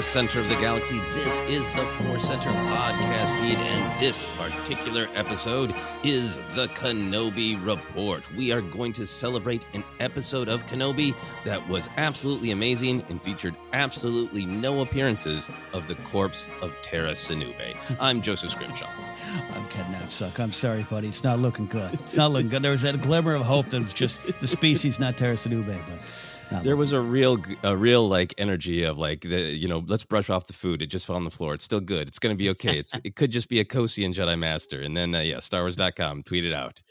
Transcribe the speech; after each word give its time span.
The 0.00 0.06
center 0.06 0.40
of 0.40 0.48
the 0.48 0.56
galaxy, 0.56 0.98
this 1.12 1.42
is 1.42 1.68
the 1.72 1.84
Force 1.84 2.24
Center 2.24 2.48
podcast 2.48 3.38
feed, 3.42 3.58
and 3.58 4.00
this 4.00 4.24
particular 4.38 5.08
episode 5.14 5.74
is 6.02 6.38
the 6.54 6.68
Kenobi 6.68 7.62
Report. 7.62 8.26
We 8.34 8.50
are 8.50 8.62
going 8.62 8.94
to 8.94 9.06
celebrate 9.06 9.66
an 9.74 9.84
episode 9.98 10.48
of 10.48 10.64
Kenobi 10.64 11.14
that 11.44 11.68
was 11.68 11.90
absolutely 11.98 12.50
amazing 12.50 13.04
and 13.10 13.20
featured 13.20 13.54
absolutely 13.74 14.46
no 14.46 14.80
appearances 14.80 15.50
of 15.74 15.86
the 15.86 15.96
corpse 15.96 16.48
of 16.62 16.80
Tera 16.80 17.10
Sinube. 17.10 17.76
I'm 18.00 18.22
Joseph 18.22 18.52
Scrimshaw. 18.52 18.88
I'm 19.52 19.66
Ken 19.66 19.84
Napzok. 19.92 20.40
I'm 20.40 20.52
sorry, 20.52 20.82
buddy. 20.84 21.08
It's 21.08 21.24
not 21.24 21.40
looking 21.40 21.66
good. 21.66 21.92
It's 21.92 22.16
not 22.16 22.32
looking 22.32 22.48
good. 22.48 22.62
There 22.62 22.72
was 22.72 22.80
that 22.80 23.02
glimmer 23.02 23.34
of 23.34 23.42
hope 23.42 23.66
that 23.66 23.82
was 23.82 23.92
just 23.92 24.40
the 24.40 24.46
species, 24.46 24.98
not 24.98 25.18
Tera 25.18 25.34
Sinube, 25.34 25.66
but. 25.66 26.29
There 26.62 26.76
was 26.76 26.92
a 26.92 27.00
real, 27.00 27.38
a 27.62 27.76
real 27.76 28.08
like 28.08 28.34
energy 28.36 28.82
of 28.82 28.98
like 28.98 29.20
the, 29.22 29.40
you 29.40 29.68
know, 29.68 29.82
let's 29.86 30.04
brush 30.04 30.28
off 30.30 30.46
the 30.46 30.52
food. 30.52 30.82
It 30.82 30.86
just 30.86 31.06
fell 31.06 31.16
on 31.16 31.24
the 31.24 31.30
floor. 31.30 31.54
It's 31.54 31.64
still 31.64 31.80
good. 31.80 32.08
It's 32.08 32.18
going 32.18 32.34
to 32.34 32.38
be 32.38 32.50
okay. 32.50 32.78
It's, 32.78 32.98
it 33.04 33.14
could 33.16 33.30
just 33.30 33.48
be 33.48 33.60
a 33.60 33.64
Cosian 33.64 34.12
Jedi 34.12 34.38
Master. 34.38 34.80
And 34.80 34.96
then, 34.96 35.14
uh, 35.14 35.20
yeah, 35.20 35.36
StarWars.com 35.36 36.24
tweeted 36.24 36.52
out 36.52 36.82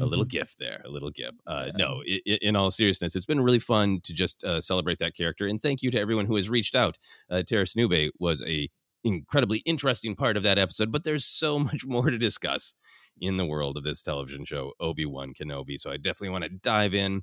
a 0.00 0.04
little 0.04 0.24
Mm-hmm. 0.24 0.38
gift 0.38 0.58
there, 0.58 0.80
a 0.84 0.88
little 0.88 1.10
gift. 1.10 1.40
Uh, 1.46 1.70
no, 1.76 2.02
i 2.06 2.20
in 2.42 2.56
all 2.56 2.70
seriousness, 2.70 3.14
it's 3.16 3.26
been 3.26 3.40
really 3.40 3.58
fun 3.58 4.00
to 4.02 4.12
just 4.12 4.42
uh, 4.44 4.60
celebrate 4.60 4.98
that 4.98 5.16
character. 5.16 5.46
And 5.46 5.60
thank 5.60 5.82
you 5.82 5.90
to 5.92 6.00
everyone 6.00 6.26
who 6.26 6.36
has 6.36 6.50
reached 6.50 6.74
out. 6.74 6.98
Uh, 7.30 7.42
Tera 7.42 7.64
Sinube 7.64 8.10
was 8.18 8.42
a 8.44 8.68
incredibly 9.04 9.58
interesting 9.64 10.16
part 10.16 10.36
of 10.36 10.42
that 10.42 10.58
episode, 10.58 10.90
but 10.90 11.04
there's 11.04 11.24
so 11.24 11.58
much 11.70 11.86
more 11.86 12.10
to 12.10 12.18
discuss 12.18 12.74
in 13.20 13.36
the 13.36 13.46
world 13.46 13.76
of 13.76 13.84
this 13.84 14.02
television 14.02 14.44
show, 14.44 14.72
Obi 14.80 15.06
Wan 15.06 15.32
Kenobi. 15.32 15.78
So 15.78 15.90
I 15.90 15.96
definitely 15.96 16.30
want 16.30 16.44
to 16.44 16.50
dive 16.50 16.94
in 16.94 17.22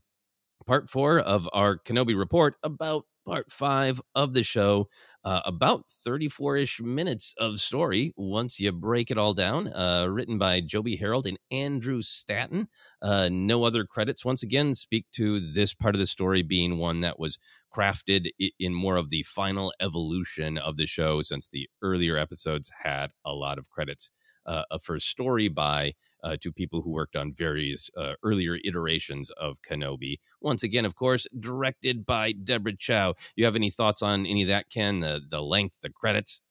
part 0.65 0.89
four 0.89 1.19
of 1.19 1.49
our 1.53 1.77
Kenobi 1.77 2.17
report 2.17 2.55
about 2.63 3.03
part 3.25 3.51
five 3.51 4.01
of 4.15 4.33
the 4.33 4.43
show. 4.43 4.87
Uh, 5.25 5.39
about 5.45 5.87
34 5.87 6.57
ish 6.57 6.81
minutes 6.81 7.33
of 7.39 7.59
story 7.59 8.11
once 8.17 8.59
you 8.59 8.71
break 8.73 9.09
it 9.09 9.17
all 9.17 9.33
down. 9.33 9.69
Uh, 9.69 10.05
written 10.09 10.37
by 10.37 10.59
Joby 10.59 10.97
Harold 10.97 11.25
and 11.25 11.39
Andrew 11.49 12.01
Stanton. 12.01 12.67
Uh, 13.01 13.29
no 13.31 13.63
other 13.63 13.85
credits, 13.85 14.25
once 14.25 14.43
again, 14.43 14.73
speak 14.75 15.05
to 15.13 15.39
this 15.39 15.73
part 15.73 15.95
of 15.95 15.99
the 15.99 16.07
story 16.07 16.41
being 16.41 16.77
one 16.77 16.99
that 16.99 17.19
was 17.19 17.39
crafted 17.73 18.31
in 18.59 18.73
more 18.73 18.97
of 18.97 19.09
the 19.09 19.23
final 19.23 19.73
evolution 19.79 20.57
of 20.57 20.75
the 20.75 20.85
show, 20.85 21.21
since 21.21 21.47
the 21.47 21.69
earlier 21.81 22.17
episodes 22.17 22.69
had 22.81 23.11
a 23.25 23.33
lot 23.33 23.57
of 23.57 23.69
credits 23.69 24.11
uh, 24.45 24.63
a 24.71 24.79
first 24.79 25.07
story 25.07 25.47
by 25.47 25.93
uh, 26.23 26.37
to 26.41 26.51
people 26.51 26.81
who 26.81 26.91
worked 26.91 27.15
on 27.15 27.33
various 27.33 27.89
uh, 27.97 28.13
earlier 28.23 28.57
iterations 28.63 29.29
of 29.31 29.61
Kenobi. 29.61 30.15
Once 30.41 30.63
again, 30.63 30.85
of 30.85 30.95
course, 30.95 31.27
directed 31.37 32.05
by 32.05 32.31
Deborah 32.31 32.75
Chow. 32.77 33.13
You 33.35 33.45
have 33.45 33.55
any 33.55 33.69
thoughts 33.69 34.01
on 34.01 34.25
any 34.25 34.43
of 34.43 34.47
that, 34.49 34.69
Ken? 34.69 34.99
The 34.99 35.21
the 35.27 35.41
length, 35.41 35.81
the 35.81 35.89
credits. 35.89 36.41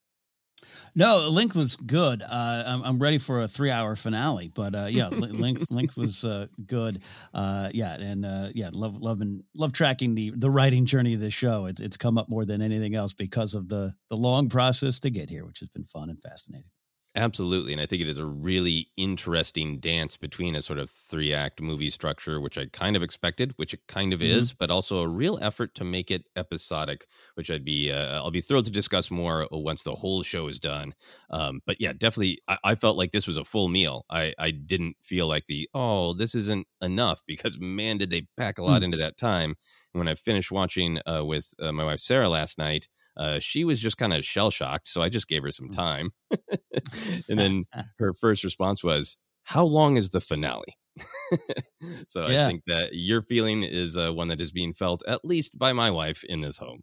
No, 0.94 1.28
Link 1.30 1.54
was 1.54 1.76
good. 1.76 2.22
Uh, 2.22 2.64
I'm, 2.66 2.82
I'm 2.82 2.98
ready 2.98 3.18
for 3.18 3.40
a 3.40 3.48
three-hour 3.48 3.96
finale, 3.96 4.50
but 4.54 4.74
uh, 4.74 4.86
yeah, 4.88 5.08
Link 5.08 5.70
Link 5.70 5.90
was 5.96 6.24
uh, 6.24 6.46
good. 6.66 6.98
Uh, 7.32 7.68
yeah, 7.72 7.96
and 7.98 8.24
uh, 8.24 8.48
yeah, 8.54 8.70
love 8.72 9.00
loving 9.00 9.42
love 9.54 9.72
tracking 9.72 10.14
the 10.14 10.32
the 10.36 10.50
writing 10.50 10.84
journey 10.84 11.14
of 11.14 11.20
this 11.20 11.34
show. 11.34 11.66
It's 11.66 11.80
it's 11.80 11.96
come 11.96 12.18
up 12.18 12.28
more 12.28 12.44
than 12.44 12.62
anything 12.62 12.94
else 12.94 13.14
because 13.14 13.54
of 13.54 13.68
the 13.68 13.92
the 14.08 14.16
long 14.16 14.48
process 14.48 15.00
to 15.00 15.10
get 15.10 15.30
here, 15.30 15.46
which 15.46 15.60
has 15.60 15.68
been 15.70 15.84
fun 15.84 16.10
and 16.10 16.20
fascinating. 16.22 16.70
Absolutely. 17.14 17.72
And 17.72 17.82
I 17.82 17.84
think 17.84 18.00
it 18.00 18.08
is 18.08 18.18
a 18.18 18.24
really 18.24 18.88
interesting 18.96 19.78
dance 19.78 20.16
between 20.16 20.56
a 20.56 20.62
sort 20.62 20.78
of 20.78 20.88
three 20.88 21.34
act 21.34 21.60
movie 21.60 21.90
structure, 21.90 22.40
which 22.40 22.56
I 22.56 22.66
kind 22.72 22.96
of 22.96 23.02
expected, 23.02 23.52
which 23.56 23.74
it 23.74 23.80
kind 23.86 24.14
of 24.14 24.20
mm-hmm. 24.20 24.38
is, 24.38 24.54
but 24.54 24.70
also 24.70 25.00
a 25.00 25.08
real 25.08 25.38
effort 25.42 25.74
to 25.74 25.84
make 25.84 26.10
it 26.10 26.24
episodic, 26.36 27.04
which 27.34 27.50
I'd 27.50 27.66
be, 27.66 27.92
uh, 27.92 28.22
I'll 28.22 28.30
be 28.30 28.40
thrilled 28.40 28.64
to 28.64 28.70
discuss 28.70 29.10
more 29.10 29.46
once 29.50 29.82
the 29.82 29.96
whole 29.96 30.22
show 30.22 30.48
is 30.48 30.58
done. 30.58 30.94
Um, 31.30 31.60
but 31.66 31.76
yeah, 31.80 31.92
definitely, 31.92 32.38
I, 32.48 32.58
I, 32.64 32.74
felt 32.76 32.96
like 32.96 33.10
this 33.10 33.26
was 33.26 33.36
a 33.36 33.44
full 33.44 33.68
meal. 33.68 34.06
I, 34.08 34.32
I 34.38 34.50
didn't 34.50 34.96
feel 35.02 35.28
like 35.28 35.46
the, 35.46 35.68
oh, 35.74 36.14
this 36.14 36.34
isn't 36.34 36.66
enough 36.80 37.20
because 37.26 37.58
man, 37.60 37.98
did 37.98 38.08
they 38.08 38.26
pack 38.38 38.56
a 38.56 38.62
lot 38.62 38.76
mm-hmm. 38.76 38.84
into 38.84 38.96
that 38.96 39.18
time. 39.18 39.56
When 39.92 40.08
I 40.08 40.14
finished 40.14 40.50
watching 40.50 41.00
uh, 41.06 41.22
with 41.22 41.52
uh, 41.60 41.70
my 41.70 41.84
wife 41.84 41.98
Sarah 41.98 42.30
last 42.30 42.56
night, 42.56 42.88
uh, 43.16 43.38
she 43.40 43.64
was 43.64 43.80
just 43.80 43.96
kind 43.96 44.12
of 44.12 44.24
shell 44.24 44.50
shocked. 44.50 44.88
So 44.88 45.02
I 45.02 45.08
just 45.08 45.28
gave 45.28 45.42
her 45.42 45.52
some 45.52 45.68
time. 45.70 46.10
and 47.28 47.38
then 47.38 47.64
her 47.98 48.12
first 48.14 48.44
response 48.44 48.82
was, 48.82 49.16
How 49.44 49.64
long 49.64 49.96
is 49.96 50.10
the 50.10 50.20
finale? 50.20 50.76
so 52.08 52.26
Yeah. 52.28 52.46
I 52.46 52.48
think 52.48 52.62
that 52.66 52.90
your 52.92 53.22
feeling 53.22 53.62
is 53.62 53.96
uh, 53.96 54.12
one 54.12 54.28
that 54.28 54.40
is 54.40 54.52
being 54.52 54.72
felt 54.72 55.02
at 55.06 55.24
least 55.24 55.58
by 55.58 55.72
my 55.72 55.90
wife 55.90 56.22
in 56.24 56.40
this 56.40 56.58
home. 56.58 56.82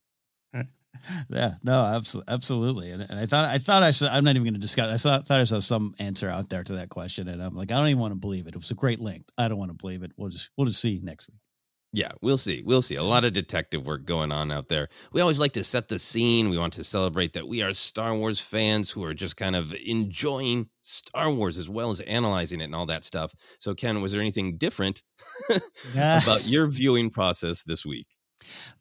Yeah, 1.29 1.51
no, 1.63 1.73
abso- 1.73 2.23
absolutely. 2.27 2.91
And, 2.91 3.05
and 3.09 3.19
I 3.19 3.25
thought, 3.27 3.45
I 3.45 3.59
thought 3.59 3.83
I 3.83 3.91
saw, 3.91 4.07
I'm 4.07 4.23
not 4.23 4.31
even 4.31 4.43
going 4.43 4.55
to 4.55 4.59
discuss. 4.59 4.91
I 4.91 4.95
saw, 4.95 5.21
thought 5.21 5.39
I 5.39 5.43
saw 5.43 5.59
some 5.59 5.93
answer 5.99 6.29
out 6.29 6.49
there 6.49 6.63
to 6.63 6.73
that 6.73 6.89
question, 6.89 7.27
and 7.27 7.41
I'm 7.41 7.55
like, 7.55 7.71
I 7.71 7.77
don't 7.77 7.87
even 7.87 7.99
want 7.99 8.13
to 8.15 8.19
believe 8.19 8.47
it. 8.47 8.49
It 8.49 8.57
was 8.57 8.71
a 8.71 8.75
great 8.75 8.99
link. 8.99 9.25
I 9.37 9.47
don't 9.47 9.59
want 9.59 9.69
to 9.71 9.77
believe 9.77 10.03
it. 10.03 10.11
We'll 10.17 10.29
just, 10.29 10.49
we'll 10.57 10.67
just 10.67 10.81
see 10.81 10.99
next 11.03 11.29
week. 11.29 11.39
Yeah, 11.91 12.11
we'll 12.21 12.37
see. 12.37 12.61
We'll 12.63 12.83
see. 12.83 12.95
A 12.95 13.03
lot 13.03 13.25
of 13.25 13.33
detective 13.33 13.87
work 13.87 14.05
going 14.05 14.31
on 14.31 14.51
out 14.51 14.67
there. 14.67 14.89
We 15.11 15.21
always 15.21 15.39
like 15.39 15.53
to 15.53 15.63
set 15.63 15.87
the 15.87 15.97
scene. 15.97 16.49
We 16.49 16.57
want 16.57 16.73
to 16.73 16.83
celebrate 16.83 17.33
that 17.33 17.47
we 17.47 17.63
are 17.63 17.73
Star 17.73 18.15
Wars 18.15 18.39
fans 18.39 18.91
who 18.91 19.03
are 19.03 19.15
just 19.15 19.37
kind 19.37 19.55
of 19.55 19.73
enjoying 19.85 20.69
Star 20.83 21.31
Wars 21.31 21.57
as 21.57 21.67
well 21.67 21.89
as 21.89 21.99
analyzing 22.01 22.61
it 22.61 22.65
and 22.65 22.75
all 22.75 22.85
that 22.85 23.03
stuff. 23.03 23.33
So, 23.57 23.73
Ken, 23.73 24.01
was 24.01 24.11
there 24.11 24.21
anything 24.21 24.57
different 24.57 25.01
about 25.93 26.47
your 26.47 26.67
viewing 26.71 27.09
process 27.09 27.63
this 27.63 27.83
week? 27.85 28.18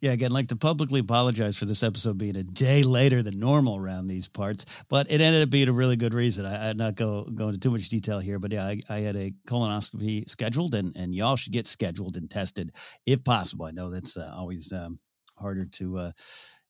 Yeah, 0.01 0.13
again, 0.13 0.31
like 0.31 0.49
to 0.49 0.57
publicly 0.57 1.01
apologize 1.01 1.57
for 1.57 1.65
this 1.65 1.83
episode 1.83 2.19
being 2.19 2.37
a 2.37 2.43
day 2.43 2.83
later 2.83 3.23
than 3.23 3.39
normal 3.39 3.77
around 3.83 4.07
these 4.07 4.29
parts, 4.29 4.67
but 4.89 5.11
it 5.11 5.21
ended 5.21 5.43
up 5.43 5.51
being 5.51 5.69
a 5.69 5.73
really 5.73 5.97
good 5.97 6.15
reason. 6.15 6.47
I, 6.47 6.71
I'd 6.71 6.77
not 6.77 6.95
go 6.95 7.25
go 7.25 7.49
into 7.49 7.61
too 7.61 7.71
much 7.71 7.89
detail 7.89 8.19
here, 8.19 8.39
but 8.39 8.53
yeah, 8.53 8.65
I, 8.65 8.81
I 8.89 8.99
had 9.01 9.17
a 9.17 9.33
colonoscopy 9.47 10.29
scheduled, 10.29 10.75
and 10.75 10.95
and 10.97 11.15
y'all 11.15 11.37
should 11.37 11.53
get 11.53 11.67
scheduled 11.67 12.17
and 12.17 12.31
tested 12.31 12.75
if 13.07 13.25
possible. 13.25 13.67
I 13.67 13.73
know 13.73 13.91
that's 13.91 14.17
uh, 14.17 14.33
always 14.37 14.73
um, 14.73 14.99
harder 15.37 15.65
to. 15.65 15.99
Uh, 15.99 16.13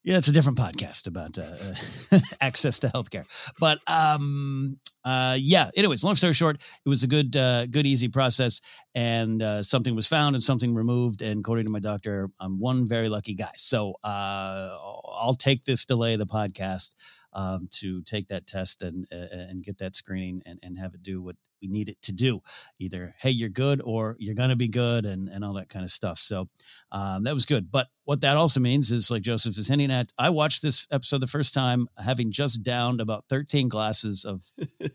yeah, 0.08 0.16
it's 0.16 0.28
a 0.28 0.32
different 0.32 0.56
podcast 0.56 1.06
about 1.06 1.36
uh, 1.36 2.18
access 2.40 2.78
to 2.78 2.88
healthcare, 2.88 3.26
but 3.60 3.78
um, 3.86 4.80
uh, 5.04 5.36
yeah. 5.38 5.68
Anyways, 5.76 6.02
long 6.02 6.14
story 6.14 6.32
short, 6.32 6.56
it 6.56 6.88
was 6.88 7.02
a 7.02 7.06
good, 7.06 7.36
uh, 7.36 7.66
good, 7.66 7.86
easy 7.86 8.08
process, 8.08 8.62
and 8.94 9.42
uh, 9.42 9.62
something 9.62 9.94
was 9.94 10.08
found 10.08 10.34
and 10.34 10.42
something 10.42 10.74
removed. 10.74 11.20
And 11.20 11.40
according 11.40 11.66
to 11.66 11.72
my 11.72 11.78
doctor, 11.78 12.30
I'm 12.40 12.58
one 12.58 12.88
very 12.88 13.10
lucky 13.10 13.34
guy. 13.34 13.50
So 13.56 13.96
uh, 14.02 14.78
I'll 15.20 15.36
take 15.38 15.66
this 15.66 15.84
delay 15.84 16.14
of 16.14 16.20
the 16.20 16.26
podcast 16.26 16.94
um, 17.34 17.68
to 17.72 18.00
take 18.00 18.28
that 18.28 18.46
test 18.46 18.80
and 18.80 19.04
uh, 19.12 19.26
and 19.30 19.62
get 19.62 19.76
that 19.76 19.94
screening 19.94 20.40
and, 20.46 20.58
and 20.62 20.78
have 20.78 20.94
it 20.94 21.02
do 21.02 21.20
what 21.20 21.36
we 21.62 21.68
need 21.68 21.88
it 21.88 22.00
to 22.02 22.12
do. 22.12 22.40
Either 22.78 23.14
hey, 23.18 23.30
you're 23.30 23.48
good, 23.48 23.80
or 23.84 24.16
you're 24.18 24.34
gonna 24.34 24.56
be 24.56 24.68
good, 24.68 25.04
and 25.04 25.28
and 25.28 25.44
all 25.44 25.54
that 25.54 25.68
kind 25.68 25.84
of 25.84 25.90
stuff. 25.90 26.18
So 26.18 26.46
um, 26.92 27.24
that 27.24 27.34
was 27.34 27.46
good. 27.46 27.70
But 27.70 27.88
what 28.04 28.22
that 28.22 28.38
also 28.38 28.58
means 28.58 28.90
is, 28.90 29.10
like 29.10 29.20
Joseph 29.20 29.58
is 29.58 29.68
hinting 29.68 29.90
at, 29.90 30.12
I 30.18 30.30
watched 30.30 30.62
this 30.62 30.86
episode 30.90 31.20
the 31.20 31.26
first 31.26 31.52
time 31.52 31.88
having 32.02 32.32
just 32.32 32.62
downed 32.62 33.02
about 33.02 33.26
13 33.28 33.68
glasses 33.68 34.24
of 34.24 34.42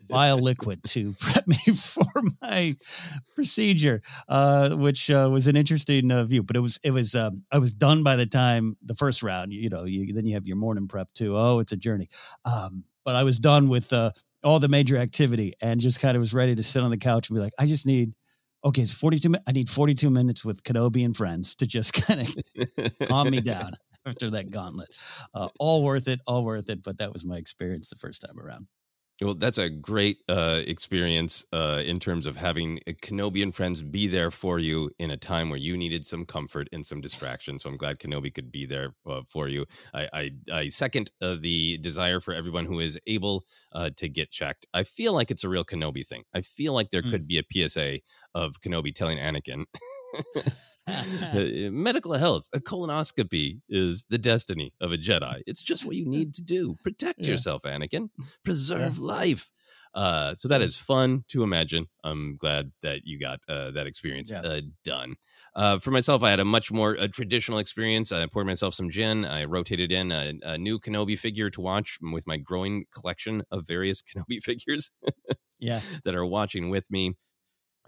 vile 0.08 0.38
liquid 0.38 0.80
to 0.88 1.14
prep 1.20 1.46
me 1.46 1.54
for 1.54 2.22
my 2.42 2.74
procedure, 3.36 4.02
uh, 4.28 4.74
which 4.74 5.10
uh, 5.10 5.28
was 5.32 5.46
an 5.46 5.54
interesting 5.54 6.10
uh, 6.10 6.24
view. 6.24 6.42
But 6.42 6.56
it 6.56 6.60
was 6.60 6.80
it 6.82 6.90
was 6.90 7.14
um, 7.14 7.44
I 7.52 7.58
was 7.58 7.72
done 7.72 8.02
by 8.02 8.16
the 8.16 8.26
time 8.26 8.76
the 8.82 8.96
first 8.96 9.22
round. 9.22 9.52
You, 9.52 9.60
you 9.60 9.68
know, 9.68 9.84
you, 9.84 10.12
then 10.12 10.26
you 10.26 10.34
have 10.34 10.46
your 10.46 10.56
morning 10.56 10.88
prep 10.88 11.12
too. 11.14 11.36
Oh, 11.36 11.60
it's 11.60 11.72
a 11.72 11.76
journey. 11.76 12.08
Um, 12.44 12.84
but 13.04 13.16
I 13.16 13.22
was 13.22 13.38
done 13.38 13.68
with 13.68 13.92
uh, 13.92 14.10
all 14.44 14.60
the 14.60 14.68
major 14.68 14.96
activity 14.96 15.54
and 15.62 15.80
just 15.80 16.00
kind 16.00 16.16
of 16.16 16.20
was 16.20 16.34
ready 16.34 16.54
to 16.54 16.62
sit 16.62 16.82
on 16.82 16.90
the 16.90 16.98
couch 16.98 17.28
and 17.28 17.36
be 17.36 17.40
like, 17.40 17.54
I 17.58 17.66
just 17.66 17.86
need. 17.86 18.14
Okay, 18.66 18.80
it's 18.80 18.92
42 18.92 19.28
minutes. 19.28 19.44
I 19.46 19.52
need 19.52 19.68
42 19.68 20.08
minutes 20.08 20.42
with 20.42 20.62
Kenobi 20.62 21.04
and 21.04 21.14
friends 21.14 21.54
to 21.56 21.66
just 21.66 21.92
kind 22.06 22.20
of 22.20 23.08
calm 23.08 23.30
me 23.30 23.42
down 23.42 23.72
after 24.06 24.30
that 24.30 24.50
gauntlet. 24.50 24.88
Uh, 25.34 25.48
all 25.58 25.82
worth 25.82 26.08
it, 26.08 26.20
all 26.26 26.44
worth 26.44 26.70
it. 26.70 26.82
But 26.82 26.98
that 26.98 27.12
was 27.12 27.26
my 27.26 27.36
experience 27.36 27.90
the 27.90 27.96
first 27.96 28.24
time 28.26 28.38
around. 28.40 28.66
Well, 29.22 29.34
that's 29.34 29.58
a 29.58 29.70
great 29.70 30.18
uh, 30.28 30.60
experience 30.66 31.46
uh, 31.52 31.80
in 31.86 32.00
terms 32.00 32.26
of 32.26 32.36
having 32.36 32.80
Kenobi 33.00 33.42
and 33.44 33.54
friends 33.54 33.80
be 33.80 34.08
there 34.08 34.30
for 34.32 34.58
you 34.58 34.90
in 34.98 35.10
a 35.10 35.16
time 35.16 35.50
where 35.50 35.58
you 35.58 35.76
needed 35.76 36.04
some 36.04 36.26
comfort 36.26 36.68
and 36.72 36.84
some 36.84 37.00
distraction. 37.00 37.58
So 37.60 37.70
I'm 37.70 37.76
glad 37.76 38.00
Kenobi 38.00 38.34
could 38.34 38.50
be 38.50 38.66
there 38.66 38.94
uh, 39.06 39.22
for 39.26 39.46
you. 39.46 39.66
I, 39.94 40.08
I, 40.12 40.30
I 40.52 40.68
second 40.68 41.12
uh, 41.22 41.36
the 41.40 41.78
desire 41.78 42.18
for 42.20 42.34
everyone 42.34 42.66
who 42.66 42.80
is 42.80 42.98
able 43.06 43.44
uh, 43.72 43.90
to 43.96 44.08
get 44.08 44.32
checked. 44.32 44.66
I 44.74 44.82
feel 44.82 45.14
like 45.14 45.30
it's 45.30 45.44
a 45.44 45.48
real 45.48 45.64
Kenobi 45.64 46.04
thing. 46.04 46.24
I 46.34 46.40
feel 46.40 46.72
like 46.74 46.90
there 46.90 47.02
Mm. 47.02 47.10
could 47.10 47.28
be 47.28 47.38
a 47.38 47.68
PSA 47.68 48.00
of 48.34 48.60
Kenobi 48.60 48.92
telling 48.94 49.18
Anakin. 49.18 49.66
Medical 51.72 52.12
health, 52.14 52.48
a 52.52 52.58
colonoscopy 52.60 53.60
is 53.68 54.04
the 54.10 54.18
destiny 54.18 54.72
of 54.80 54.92
a 54.92 54.96
Jedi. 54.96 55.42
It's 55.46 55.62
just 55.62 55.86
what 55.86 55.96
you 55.96 56.06
need 56.06 56.34
to 56.34 56.42
do. 56.42 56.76
Protect 56.82 57.20
Yeah. 57.20 57.30
yourself, 57.32 57.62
Anakin. 57.62 58.10
Preserve 58.44 58.98
life. 58.98 59.48
Uh, 59.94 60.34
so 60.34 60.48
that 60.48 60.60
is 60.60 60.76
fun 60.76 61.24
to 61.28 61.44
imagine. 61.44 61.86
I'm 62.02 62.36
glad 62.36 62.72
that 62.82 63.02
you 63.04 63.18
got 63.18 63.40
uh, 63.48 63.70
that 63.70 63.86
experience 63.86 64.30
Yeah. 64.30 64.40
uh, 64.40 64.60
done. 64.82 65.14
Uh, 65.54 65.78
for 65.78 65.92
myself, 65.92 66.22
I 66.24 66.30
had 66.30 66.40
a 66.40 66.44
much 66.44 66.72
more 66.72 66.98
uh, 66.98 67.06
traditional 67.06 67.58
experience. 67.58 68.10
I 68.10 68.26
poured 68.26 68.46
myself 68.46 68.74
some 68.74 68.90
gin. 68.90 69.24
I 69.24 69.44
rotated 69.44 69.92
in 69.92 70.10
a, 70.10 70.32
a 70.42 70.58
new 70.58 70.80
Kenobi 70.80 71.16
figure 71.16 71.48
to 71.50 71.60
watch 71.60 71.98
with 72.02 72.26
my 72.26 72.36
growing 72.38 72.86
collection 72.92 73.42
of 73.52 73.66
various 73.68 74.02
Kenobi 74.16 74.40
figures 74.42 74.90
Yeah. 75.60 75.78
that 76.04 76.14
are 76.16 76.26
watching 76.26 76.70
with 76.70 76.90
me. 76.90 77.14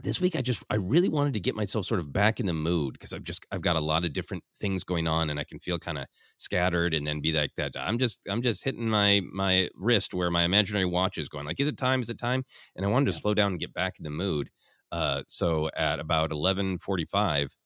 This 0.02 0.20
week, 0.20 0.36
I 0.36 0.42
just 0.42 0.62
I 0.68 0.74
really 0.76 1.08
wanted 1.08 1.32
to 1.34 1.40
get 1.40 1.56
myself 1.56 1.86
sort 1.86 2.00
of 2.00 2.12
back 2.12 2.38
in 2.38 2.44
the 2.44 2.52
mood 2.52 2.92
because 2.92 3.14
I've 3.14 3.22
just 3.22 3.46
I've 3.50 3.62
got 3.62 3.76
a 3.76 3.80
lot 3.80 4.04
of 4.04 4.12
different 4.12 4.44
things 4.54 4.84
going 4.84 5.06
on 5.08 5.30
and 5.30 5.40
I 5.40 5.44
can 5.44 5.58
feel 5.58 5.78
kind 5.78 5.96
of 5.96 6.04
scattered 6.36 6.92
and 6.92 7.06
then 7.06 7.22
be 7.22 7.32
like 7.32 7.54
that. 7.56 7.72
I'm 7.78 7.96
just 7.96 8.22
I'm 8.28 8.42
just 8.42 8.62
hitting 8.64 8.90
my 8.90 9.22
my 9.32 9.70
wrist 9.74 10.12
where 10.12 10.30
my 10.30 10.42
imaginary 10.42 10.84
watch 10.84 11.16
is 11.16 11.30
going. 11.30 11.46
Like, 11.46 11.60
is 11.60 11.68
it 11.68 11.78
time? 11.78 12.02
Is 12.02 12.10
it 12.10 12.18
time? 12.18 12.44
And 12.74 12.84
I 12.84 12.90
wanted 12.90 13.06
to 13.06 13.12
slow 13.14 13.32
down 13.32 13.52
and 13.52 13.60
get 13.60 13.72
back 13.72 13.94
in 13.98 14.04
the 14.04 14.10
mood. 14.10 14.50
Uh, 14.92 15.22
so 15.26 15.70
at 15.74 15.98
about 15.98 16.30
eleven 16.30 16.76
forty 16.76 17.06
five, 17.06 17.56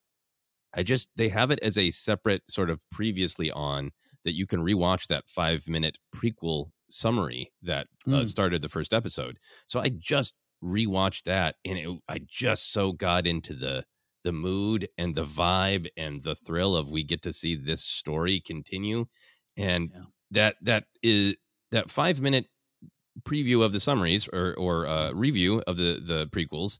I 0.74 0.82
just 0.82 1.08
they 1.16 1.28
have 1.30 1.50
it 1.50 1.58
as 1.62 1.76
a 1.76 1.90
separate 1.90 2.48
sort 2.50 2.70
of 2.70 2.82
previously 2.90 3.50
on 3.50 3.90
that 4.24 4.34
you 4.34 4.46
can 4.46 4.60
rewatch 4.60 5.06
that 5.08 5.28
five 5.28 5.68
minute 5.68 5.98
prequel 6.14 6.66
summary 6.88 7.48
that 7.62 7.86
uh, 8.12 8.22
Mm. 8.22 8.24
started 8.24 8.62
the 8.62 8.68
first 8.68 8.92
episode. 8.92 9.38
So 9.66 9.80
I 9.80 9.88
just 9.90 10.34
rewatched 10.62 11.24
that, 11.24 11.56
and 11.64 11.78
it, 11.78 12.00
I 12.08 12.20
just 12.26 12.72
so 12.72 12.92
got 12.92 13.26
into 13.26 13.54
the 13.54 13.84
the 14.22 14.32
mood 14.32 14.86
and 14.98 15.14
the 15.14 15.24
vibe 15.24 15.88
and 15.96 16.20
the 16.20 16.34
thrill 16.34 16.76
of 16.76 16.90
we 16.90 17.02
get 17.04 17.22
to 17.22 17.32
see 17.32 17.56
this 17.56 17.82
story 17.84 18.40
continue, 18.40 19.06
and 19.56 19.92
Yeah. 19.92 20.04
that 20.30 20.56
that 20.62 20.86
is 21.02 21.36
that 21.70 21.90
five 21.90 22.20
minute 22.20 22.46
preview 23.22 23.64
of 23.64 23.72
the 23.72 23.80
summaries 23.80 24.28
or 24.28 24.54
or 24.56 24.86
uh, 24.86 25.12
review 25.12 25.62
of 25.66 25.76
the 25.76 26.00
the 26.02 26.26
prequels 26.28 26.78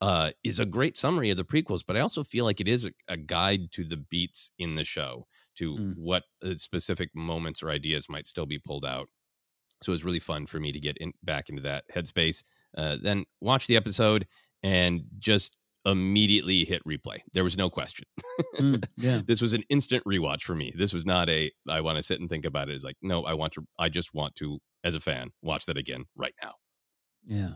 uh, 0.00 0.32
is 0.44 0.58
a 0.58 0.66
great 0.66 0.96
summary 0.96 1.30
of 1.30 1.36
the 1.36 1.44
prequels, 1.44 1.84
but 1.86 1.96
I 1.96 2.00
also 2.00 2.24
feel 2.24 2.44
like 2.44 2.60
it 2.60 2.66
is 2.66 2.84
a, 2.86 2.92
a 3.06 3.16
guide 3.16 3.70
to 3.72 3.84
the 3.84 3.96
beats 3.96 4.50
in 4.58 4.74
the 4.74 4.82
show, 4.84 5.24
to 5.56 5.78
Mm. 5.78 5.92
what 5.94 6.24
uh, 6.44 6.54
specific 6.56 7.10
moments 7.14 7.62
or 7.62 7.70
ideas 7.70 8.08
might 8.08 8.26
still 8.26 8.46
be 8.46 8.58
pulled 8.58 8.84
out. 8.84 9.08
So 9.82 9.90
it 9.92 9.94
was 9.94 10.04
really 10.04 10.20
fun 10.20 10.46
for 10.46 10.60
me 10.60 10.72
to 10.72 10.80
get 10.80 10.96
in, 10.98 11.12
back 11.22 11.48
into 11.50 11.62
that 11.62 11.84
headspace. 11.94 12.42
Uh, 12.76 12.96
then 13.00 13.24
watch 13.40 13.66
the 13.66 13.76
episode 13.76 14.26
and 14.62 15.04
just 15.18 15.56
immediately 15.84 16.64
hit 16.64 16.82
replay. 16.84 17.18
There 17.32 17.44
was 17.44 17.56
no 17.56 17.68
question. 17.68 18.06
Mm, 18.58 18.84
yeah. 18.96 19.20
this 19.26 19.40
was 19.40 19.52
an 19.52 19.62
instant 19.68 20.04
rewatch 20.04 20.42
for 20.42 20.54
me. 20.54 20.72
This 20.74 20.92
was 20.92 21.04
not 21.04 21.28
a 21.28 21.50
I 21.68 21.80
want 21.80 21.96
to 21.96 22.02
sit 22.02 22.20
and 22.20 22.28
think 22.28 22.44
about 22.44 22.68
it. 22.68 22.74
It's 22.74 22.84
like 22.84 22.96
no, 23.02 23.24
I 23.24 23.34
want 23.34 23.52
to. 23.54 23.66
I 23.78 23.88
just 23.88 24.14
want 24.14 24.36
to, 24.36 24.58
as 24.84 24.94
a 24.94 25.00
fan, 25.00 25.30
watch 25.42 25.66
that 25.66 25.76
again 25.76 26.04
right 26.16 26.34
now. 26.42 26.54
Yeah. 27.24 27.54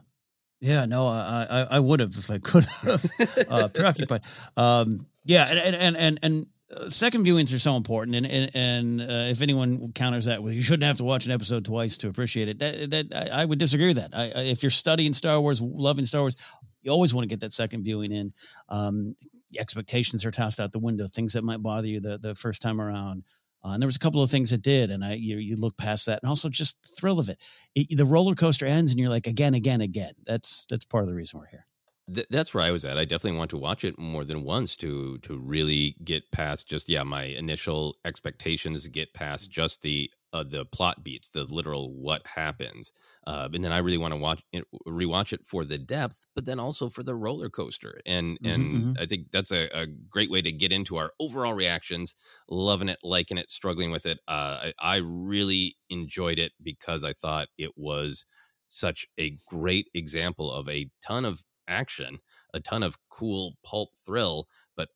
Yeah, 0.61 0.87
no, 0.87 1.07
I 1.07 1.47
I, 1.51 1.67
I 1.73 1.79
would 1.81 2.01
have 2.01 2.17
if 2.17 2.31
I 2.31 2.39
could 2.39 2.65
have 2.65 3.05
uh, 3.51 3.69
preoccupied. 3.75 4.25
Um, 4.57 5.07
yeah, 5.25 5.47
and 5.47 5.59
and 5.59 5.77
and 5.77 5.97
and, 5.97 6.19
and 6.23 6.47
uh, 6.75 6.91
second 6.91 7.25
viewings 7.25 7.55
are 7.55 7.59
so 7.59 7.77
important, 7.77 8.17
and 8.17 8.27
and, 8.27 8.51
and 8.55 9.01
uh, 9.01 9.31
if 9.31 9.41
anyone 9.41 9.93
counters 9.93 10.25
that 10.25 10.43
with 10.43 10.55
you 10.55 10.63
shouldn't 10.63 10.85
have 10.85 10.97
to 10.97 11.05
watch 11.05 11.27
an 11.27 11.33
episode 11.33 11.65
twice 11.65 11.97
to 11.99 12.09
appreciate 12.09 12.49
it, 12.49 12.59
that 12.59 12.91
that 12.91 13.31
I, 13.33 13.43
I 13.43 13.45
would 13.45 13.59
disagree 13.59 13.89
with 13.89 13.99
that. 13.99 14.11
I, 14.13 14.25
I, 14.25 14.43
if 14.45 14.63
you're 14.63 14.71
studying 14.71 15.13
Star 15.13 15.41
Wars, 15.41 15.63
loving 15.63 16.07
Star 16.07 16.23
Wars, 16.23 16.37
you 16.83 16.91
always 16.91 17.15
want 17.15 17.25
to 17.25 17.29
get 17.29 17.41
that 17.41 17.53
second 17.53 17.85
viewing 17.85 18.13
in. 18.13 18.33
Um, 18.69 19.15
expectations 19.59 20.25
are 20.25 20.31
tossed 20.31 20.59
out 20.59 20.73
the 20.73 20.79
window. 20.79 21.07
Things 21.07 21.35
that 21.35 21.45
might 21.45 21.63
bother 21.63 21.87
you 21.87 22.01
the 22.01 22.19
the 22.19 22.35
first 22.35 22.63
time 22.63 22.81
around. 22.81 23.23
Uh, 23.65 23.73
and 23.73 23.83
there 23.83 23.89
was 23.89 23.97
a 23.97 24.01
couple 24.01 24.23
of 24.23 24.31
things 24.31 24.51
that 24.51 24.63
did, 24.63 24.91
and 24.91 25.05
I 25.05 25.15
you, 25.15 25.39
you 25.39 25.57
look 25.57 25.77
past 25.77 26.07
that, 26.07 26.21
and 26.23 26.29
also 26.29 26.49
just 26.49 26.77
thrill 26.99 27.19
of 27.19 27.29
it. 27.29 27.45
it. 27.75 27.97
The 27.97 28.05
roller 28.05 28.35
coaster 28.35 28.67
ends, 28.67 28.93
and 28.93 29.01
you're 29.01 29.11
like 29.11 29.27
again, 29.27 29.55
again, 29.55 29.81
again. 29.81 30.13
That's 30.25 30.67
that's 30.69 30.85
part 30.85 31.03
of 31.03 31.09
the 31.09 31.15
reason 31.15 31.41
we're 31.41 31.47
here. 31.47 31.66
Th- 32.13 32.27
that's 32.31 32.55
where 32.55 32.63
I 32.63 32.71
was 32.71 32.85
at. 32.85 32.99
I 32.99 33.05
definitely 33.05 33.37
want 33.39 33.51
to 33.51 33.57
watch 33.57 33.83
it 33.83 33.99
more 33.99 34.25
than 34.25 34.45
once 34.45 34.77
to 34.77 35.19
to 35.19 35.39
really 35.41 35.97
get 36.05 36.31
past 36.31 36.69
just 36.69 36.89
yeah 36.89 37.03
my 37.03 37.25
initial 37.25 37.97
expectations, 38.05 38.87
get 38.89 39.13
past 39.13 39.51
just 39.51 39.83
the 39.83 40.13
uh, 40.33 40.45
the 40.45 40.65
plot 40.67 41.03
beats, 41.03 41.31
the 41.31 41.45
literal 41.45 41.93
what 41.93 42.25
happens, 42.37 42.93
uh, 43.27 43.49
and 43.53 43.65
then 43.65 43.73
I 43.73 43.79
really 43.79 43.99
want 43.99 44.13
to 44.13 44.19
watch 44.21 44.43
it, 44.53 44.65
rewatch 44.87 45.33
it 45.33 45.45
for 45.45 45.65
the 45.65 45.79
depth, 45.79 46.27
but 46.37 46.45
then 46.45 46.61
also 46.61 46.89
for 46.89 47.03
the 47.03 47.15
roller 47.17 47.49
coaster. 47.51 48.01
And 48.07 48.39
Mhm, 48.41 48.45
and 48.45 48.77
mhm. 48.77 49.01
I 49.01 49.07
think 49.07 49.33
that's 49.33 49.51
a, 49.51 49.67
a 49.77 49.87
great 49.87 50.31
way 50.31 50.43
to 50.43 50.53
get 50.53 50.73
into 50.73 50.97
our 50.97 51.13
overall 51.19 51.55
reactions. 51.55 52.15
Loving 52.49 52.89
it, 52.89 52.99
liking 53.03 53.39
it, 53.39 53.51
struggling 53.51 53.91
with 53.91 54.07
it. 54.07 54.19
Uh, 54.29 54.71
I, 54.71 54.75
I 54.79 54.97
really 55.03 55.77
enjoyed 55.89 56.39
it 56.39 56.53
because 56.63 57.03
I 57.03 57.13
thought 57.15 57.49
it 57.59 57.73
was 57.77 58.27
such 58.69 59.07
a 59.19 59.37
great 59.49 59.89
example 59.95 60.53
of 60.53 60.69
a 60.69 60.91
ton 61.05 61.25
of 61.25 61.45
action 61.69 62.19
a 62.55 62.61
ton 62.61 62.83
of 62.83 62.97
cool 63.11 63.55
pulp 63.65 63.91
thrill, 63.95 64.49
but 64.77 64.89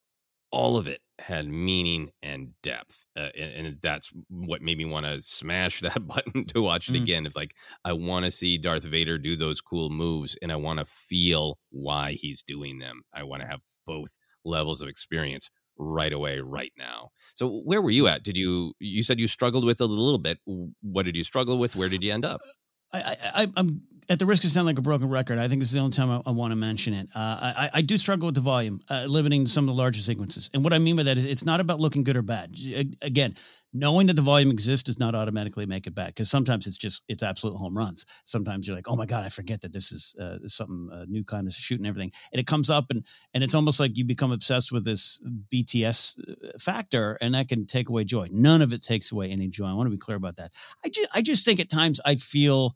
all 0.50 0.76
of 0.76 0.88
it 0.88 1.00
had 1.20 1.46
meaning 1.46 2.10
and 2.22 2.50
depth, 2.62 3.04
uh, 3.16 3.28
and, 3.38 3.66
and, 3.66 3.80
that's 3.82 4.10
what 4.28 4.62
made 4.62 4.78
me 4.78 4.84
want 4.84 5.06
to 5.06 5.20
smash 5.20 5.80
that 5.82 6.06
button 6.06 6.44
to 6.46 6.62
watch 6.62 6.88
it 6.88 6.94
Mm. 6.94 7.02
again. 7.02 7.26
It's 7.26 7.36
like 7.36 7.54
I 7.84 7.92
want 7.92 8.24
to 8.24 8.30
see 8.30 8.58
Darth 8.58 8.84
Vader 8.84 9.18
do 9.18 9.36
those 9.36 9.60
cool 9.60 9.90
moves, 9.90 10.36
and 10.42 10.50
I 10.50 10.56
want 10.56 10.80
to 10.80 10.84
feel 10.84 11.58
why 11.70 12.12
he's 12.12 12.42
doing 12.42 12.78
them. 12.78 13.02
I 13.12 13.22
want 13.22 13.42
to 13.42 13.48
have 13.48 13.60
both 13.86 14.18
levels 14.44 14.82
of 14.82 14.88
experience 14.88 15.50
right 15.78 16.12
away, 16.12 16.40
right 16.40 16.72
now. 16.76 17.10
So, 17.34 17.60
where 17.64 17.82
were 17.82 17.90
you 17.90 18.08
at? 18.08 18.24
Did 18.24 18.36
you 18.36 18.72
you 18.80 19.02
said 19.02 19.20
you 19.20 19.28
struggled 19.28 19.64
with 19.64 19.80
it 19.80 19.84
a 19.84 19.86
little 19.86 20.18
bit? 20.18 20.38
What 20.82 21.04
did 21.04 21.16
you 21.16 21.24
struggle 21.24 21.58
with? 21.58 21.76
Where 21.76 21.88
did 21.88 22.02
you 22.02 22.12
end 22.12 22.24
up? 22.24 22.40
I, 22.92 23.16
I, 23.34 23.46
I'm 23.56 23.82
at 24.10 24.18
the 24.18 24.26
risk 24.26 24.42
of 24.44 24.50
sounding 24.50 24.66
like 24.66 24.78
a 24.78 24.82
broken 24.82 25.08
record. 25.08 25.38
I 25.38 25.46
think 25.46 25.60
this 25.60 25.68
is 25.68 25.74
the 25.74 25.78
only 25.78 25.92
time 25.92 26.10
I, 26.10 26.20
I 26.26 26.32
want 26.32 26.50
to 26.50 26.56
mention 26.56 26.92
it. 26.94 27.06
Uh, 27.14 27.52
I, 27.56 27.70
I 27.74 27.82
do 27.82 27.96
struggle 27.96 28.26
with 28.26 28.34
the 28.34 28.40
volume, 28.40 28.80
uh, 28.90 29.06
limiting 29.08 29.46
some 29.46 29.68
of 29.68 29.74
the 29.74 29.80
larger 29.80 30.02
sequences. 30.02 30.50
And 30.52 30.64
what 30.64 30.72
I 30.72 30.78
mean 30.78 30.96
by 30.96 31.04
that 31.04 31.16
is 31.16 31.24
it's 31.24 31.44
not 31.44 31.60
about 31.60 31.78
looking 31.78 32.02
good 32.02 32.16
or 32.16 32.22
bad. 32.22 32.56
Again, 33.02 33.36
knowing 33.72 34.08
that 34.08 34.16
the 34.16 34.22
volume 34.22 34.50
exists 34.50 34.82
does 34.82 34.98
not 34.98 35.14
automatically 35.14 35.64
make 35.64 35.86
it 35.86 35.94
bad 35.94 36.08
because 36.08 36.28
sometimes 36.28 36.66
it's 36.66 36.76
just 36.76 37.02
it's 37.08 37.22
absolute 37.22 37.54
home 37.54 37.76
runs. 37.76 38.04
Sometimes 38.24 38.66
you're 38.66 38.74
like, 38.74 38.88
oh 38.88 38.96
my 38.96 39.06
god, 39.06 39.24
I 39.24 39.28
forget 39.28 39.60
that 39.60 39.72
this 39.72 39.92
is 39.92 40.16
uh, 40.20 40.38
something 40.46 40.90
uh, 40.92 41.04
new 41.08 41.22
kind 41.22 41.46
of 41.46 41.52
shooting 41.52 41.86
everything, 41.86 42.10
and 42.32 42.40
it 42.40 42.48
comes 42.48 42.68
up 42.68 42.86
and 42.90 43.06
and 43.32 43.44
it's 43.44 43.54
almost 43.54 43.78
like 43.78 43.96
you 43.96 44.04
become 44.04 44.32
obsessed 44.32 44.72
with 44.72 44.84
this 44.84 45.20
BTS 45.54 46.18
uh, 46.18 46.58
factor, 46.58 47.16
and 47.20 47.34
that 47.34 47.48
can 47.48 47.64
take 47.64 47.88
away 47.88 48.02
joy. 48.02 48.26
None 48.32 48.60
of 48.60 48.72
it 48.72 48.82
takes 48.82 49.12
away 49.12 49.30
any 49.30 49.46
joy. 49.46 49.66
I 49.66 49.74
want 49.74 49.86
to 49.86 49.90
be 49.90 49.98
clear 49.98 50.16
about 50.16 50.36
that. 50.38 50.52
I 50.84 50.88
just 50.88 51.08
I 51.14 51.22
just 51.22 51.44
think 51.44 51.60
at 51.60 51.70
times 51.70 52.00
I 52.04 52.16
feel 52.16 52.74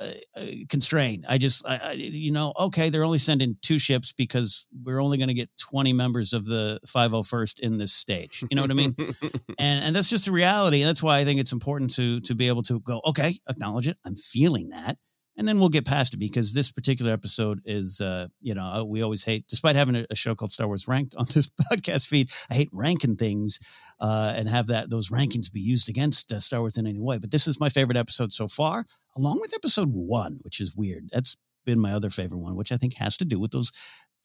uh, 0.00 0.40
uh. 0.40 1.22
I 1.28 1.38
just, 1.38 1.66
I, 1.66 1.80
I, 1.82 1.92
you 1.92 2.32
know, 2.32 2.52
okay, 2.58 2.90
they're 2.90 3.04
only 3.04 3.18
sending 3.18 3.56
two 3.62 3.78
ships 3.78 4.12
because 4.12 4.66
we're 4.82 5.00
only 5.00 5.18
going 5.18 5.28
to 5.28 5.34
get 5.34 5.50
20 5.58 5.92
members 5.92 6.32
of 6.32 6.46
the 6.46 6.80
501st 6.86 7.60
in 7.60 7.78
this 7.78 7.92
stage. 7.92 8.42
You 8.50 8.56
know 8.56 8.62
what 8.62 8.70
I 8.70 8.74
mean? 8.74 8.94
and 9.58 9.84
and 9.84 9.96
that's 9.96 10.08
just 10.08 10.24
the 10.24 10.32
reality. 10.32 10.82
And 10.82 10.88
That's 10.88 11.02
why 11.02 11.18
I 11.18 11.24
think 11.24 11.40
it's 11.40 11.52
important 11.52 11.94
to 11.94 12.20
to 12.20 12.34
be 12.34 12.48
able 12.48 12.62
to 12.64 12.80
go, 12.80 13.00
okay, 13.06 13.38
acknowledge 13.48 13.88
it. 13.88 13.96
I'm 14.04 14.16
feeling 14.16 14.70
that. 14.70 14.96
And 15.40 15.48
then 15.48 15.58
we'll 15.58 15.70
get 15.70 15.86
past 15.86 16.12
it 16.12 16.18
because 16.18 16.52
this 16.52 16.70
particular 16.70 17.12
episode 17.12 17.62
is, 17.64 17.98
uh, 17.98 18.28
you 18.42 18.54
know, 18.54 18.62
uh, 18.62 18.84
we 18.84 19.00
always 19.00 19.24
hate, 19.24 19.46
despite 19.48 19.74
having 19.74 20.04
a, 20.10 20.14
show 20.14 20.34
called 20.34 20.50
Star 20.50 20.66
Wars 20.66 20.86
Ranked 20.86 21.16
on 21.16 21.24
this 21.34 21.50
podcast 21.72 22.06
feed, 22.08 22.30
I 22.50 22.54
hate 22.56 22.68
ranking 22.74 23.16
things 23.16 23.58
uh, 24.00 24.34
and 24.36 24.46
have 24.50 24.66
that 24.66 24.90
those 24.90 25.08
rankings 25.08 25.50
be 25.50 25.62
used 25.62 25.88
against 25.88 26.30
uh, 26.30 26.40
Star 26.40 26.60
Wars 26.60 26.76
in 26.76 26.86
any 26.86 27.00
way. 27.00 27.16
But 27.16 27.30
this 27.30 27.46
is 27.46 27.58
my 27.58 27.70
favorite 27.70 27.96
episode 27.96 28.34
so 28.34 28.48
far, 28.48 28.84
along 29.16 29.38
with 29.40 29.54
episode 29.54 29.88
one, 29.94 30.40
which 30.42 30.60
is 30.60 30.76
weird. 30.76 31.08
That's 31.10 31.38
been 31.64 31.80
my 31.80 31.94
other 31.94 32.10
favorite 32.10 32.40
one, 32.40 32.54
which 32.54 32.70
I 32.70 32.76
think 32.76 32.96
has 32.96 33.16
to 33.16 33.24
do 33.24 33.40
with 33.40 33.52
those 33.52 33.72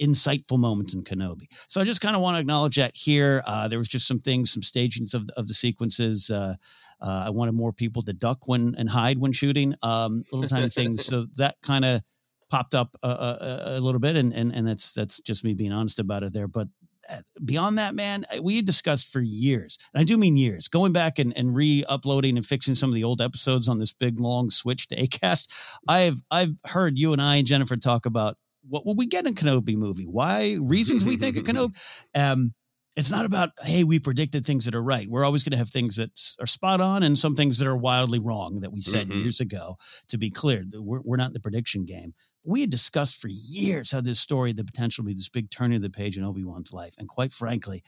insightful 0.02 0.60
moments 0.60 0.94
in 0.94 1.04
Kenobi. 1.04 1.46
So 1.68 1.82
I 1.82 1.84
just 1.84 2.02
kind 2.02 2.16
of 2.16 2.22
want 2.22 2.36
to 2.36 2.42
acknowledge 2.42 2.76
that 2.76 2.96
here. 2.96 3.44
Uh, 3.46 3.68
there 3.68 3.80
was 3.80 3.88
just 3.88 4.08
some 4.08 4.20
things, 4.20 4.52
some 4.52 4.64
stagings 4.64 5.14
of, 5.14 5.30
of 5.38 5.48
the 5.48 5.54
sequences. 5.54 6.30
Uh, 6.30 6.56
uh, 7.02 7.24
I 7.28 7.30
wanted 7.30 7.54
more 7.54 7.74
people 7.74 8.02
to 8.04 8.14
duck 8.14 8.48
when 8.48 8.76
and 8.78 8.90
hide 8.90 9.18
when 9.18 9.32
shooting, 9.32 9.74
um, 9.82 10.24
little 10.32 10.48
tiny 10.48 10.70
things. 10.70 11.06
So 11.06 11.28
that 11.36 11.56
kind 11.62 11.86
of 11.86 12.02
popped 12.50 12.76
up 12.76 12.96
a, 13.04 13.08
a, 13.08 13.64
a 13.66 13.80
little 13.80 14.00
bit, 14.00 14.16
and, 14.16 14.34
and 14.34 14.54
and 14.54 14.68
that's 14.68 14.94
that's 14.94 15.20
just 15.22 15.44
me 15.44 15.54
being 15.54 15.72
honest 15.72 16.00
about 16.00 16.24
it 16.24 16.34
there. 16.34 16.48
But 16.48 16.68
uh, 17.10 17.22
beyond 17.44 17.78
that, 17.78 17.94
man, 17.94 18.26
we 18.42 18.62
discussed 18.62 19.12
for 19.12 19.20
years, 19.20 19.78
and 19.94 20.02
I 20.02 20.04
do 20.04 20.18
mean 20.18 20.38
years, 20.38 20.68
going 20.68 20.94
back 20.94 21.20
and, 21.20 21.38
and 21.38 21.56
re-uploading 21.56 22.38
and 22.38 22.46
fixing 22.46 22.76
some 22.76 22.90
of 22.90 22.96
the 22.96 23.04
old 23.04 23.22
episodes 23.22 23.68
on 23.68 23.80
this 23.80 23.94
big 23.94 24.20
long 24.20 24.50
switch 24.50 24.88
to 24.88 24.96
Acast. 24.96 25.48
I've 25.88 26.22
I've 26.32 26.56
heard 26.66 26.98
you 26.98 27.14
and 27.14 27.22
I 27.22 27.38
and 27.38 27.48
Jennifer 27.48 27.78
talk 27.78 28.06
about 28.06 28.38
what 28.68 28.86
will 28.86 28.96
we 28.96 29.06
get 29.06 29.26
in 29.26 29.36
Kenobi 29.36 29.76
movie? 29.76 30.06
Why 30.06 30.58
reasons 30.62 31.06
we 31.06 31.18
think 31.18 31.38
of 31.38 31.44
Kenobi? 31.44 31.76
Um, 32.16 32.54
it's 32.98 33.12
not 33.12 33.26
about 33.26 33.50
hey, 33.62 33.84
we 33.84 34.00
predicted 34.00 34.46
things 34.46 34.64
that 34.64 34.74
are 34.74 34.82
right. 34.82 35.06
We're 35.10 35.26
always 35.26 35.44
going 35.44 35.52
to 35.52 35.58
have 35.58 35.70
things 35.70 35.98
that 35.98 36.12
are 36.40 36.46
spot 36.46 36.80
on 36.80 37.04
and 37.04 37.18
some 37.20 37.36
things 37.36 37.58
that 37.58 37.68
are 37.68 37.76
wildly 37.76 38.20
wrong 38.20 38.62
that 38.62 38.72
we 38.72 38.80
said 38.80 39.10
Mhm. 39.10 39.22
years 39.22 39.42
ago. 39.42 39.76
To 40.08 40.18
be 40.18 40.30
clear, 40.30 40.64
we're, 40.74 41.02
we're 41.04 41.18
not 41.18 41.28
in 41.28 41.34
the 41.34 41.42
prediction 41.42 41.84
game. 41.84 42.14
We 42.46 42.62
had 42.62 42.70
discussed 42.70 43.18
for 43.18 43.28
years 43.28 43.92
how 43.92 44.00
this 44.00 44.22
story, 44.22 44.54
the 44.54 44.64
potential 44.64 45.04
to 45.04 45.08
be 45.08 45.14
this 45.14 45.28
big 45.28 45.52
turning 45.52 45.76
of 45.76 45.82
the 45.82 45.90
page 45.90 46.18
in 46.18 46.24
Obi 46.24 46.46
Wan's 46.46 46.72
life, 46.72 46.96
and 46.98 47.10
quite 47.10 47.34
frankly, 47.34 47.84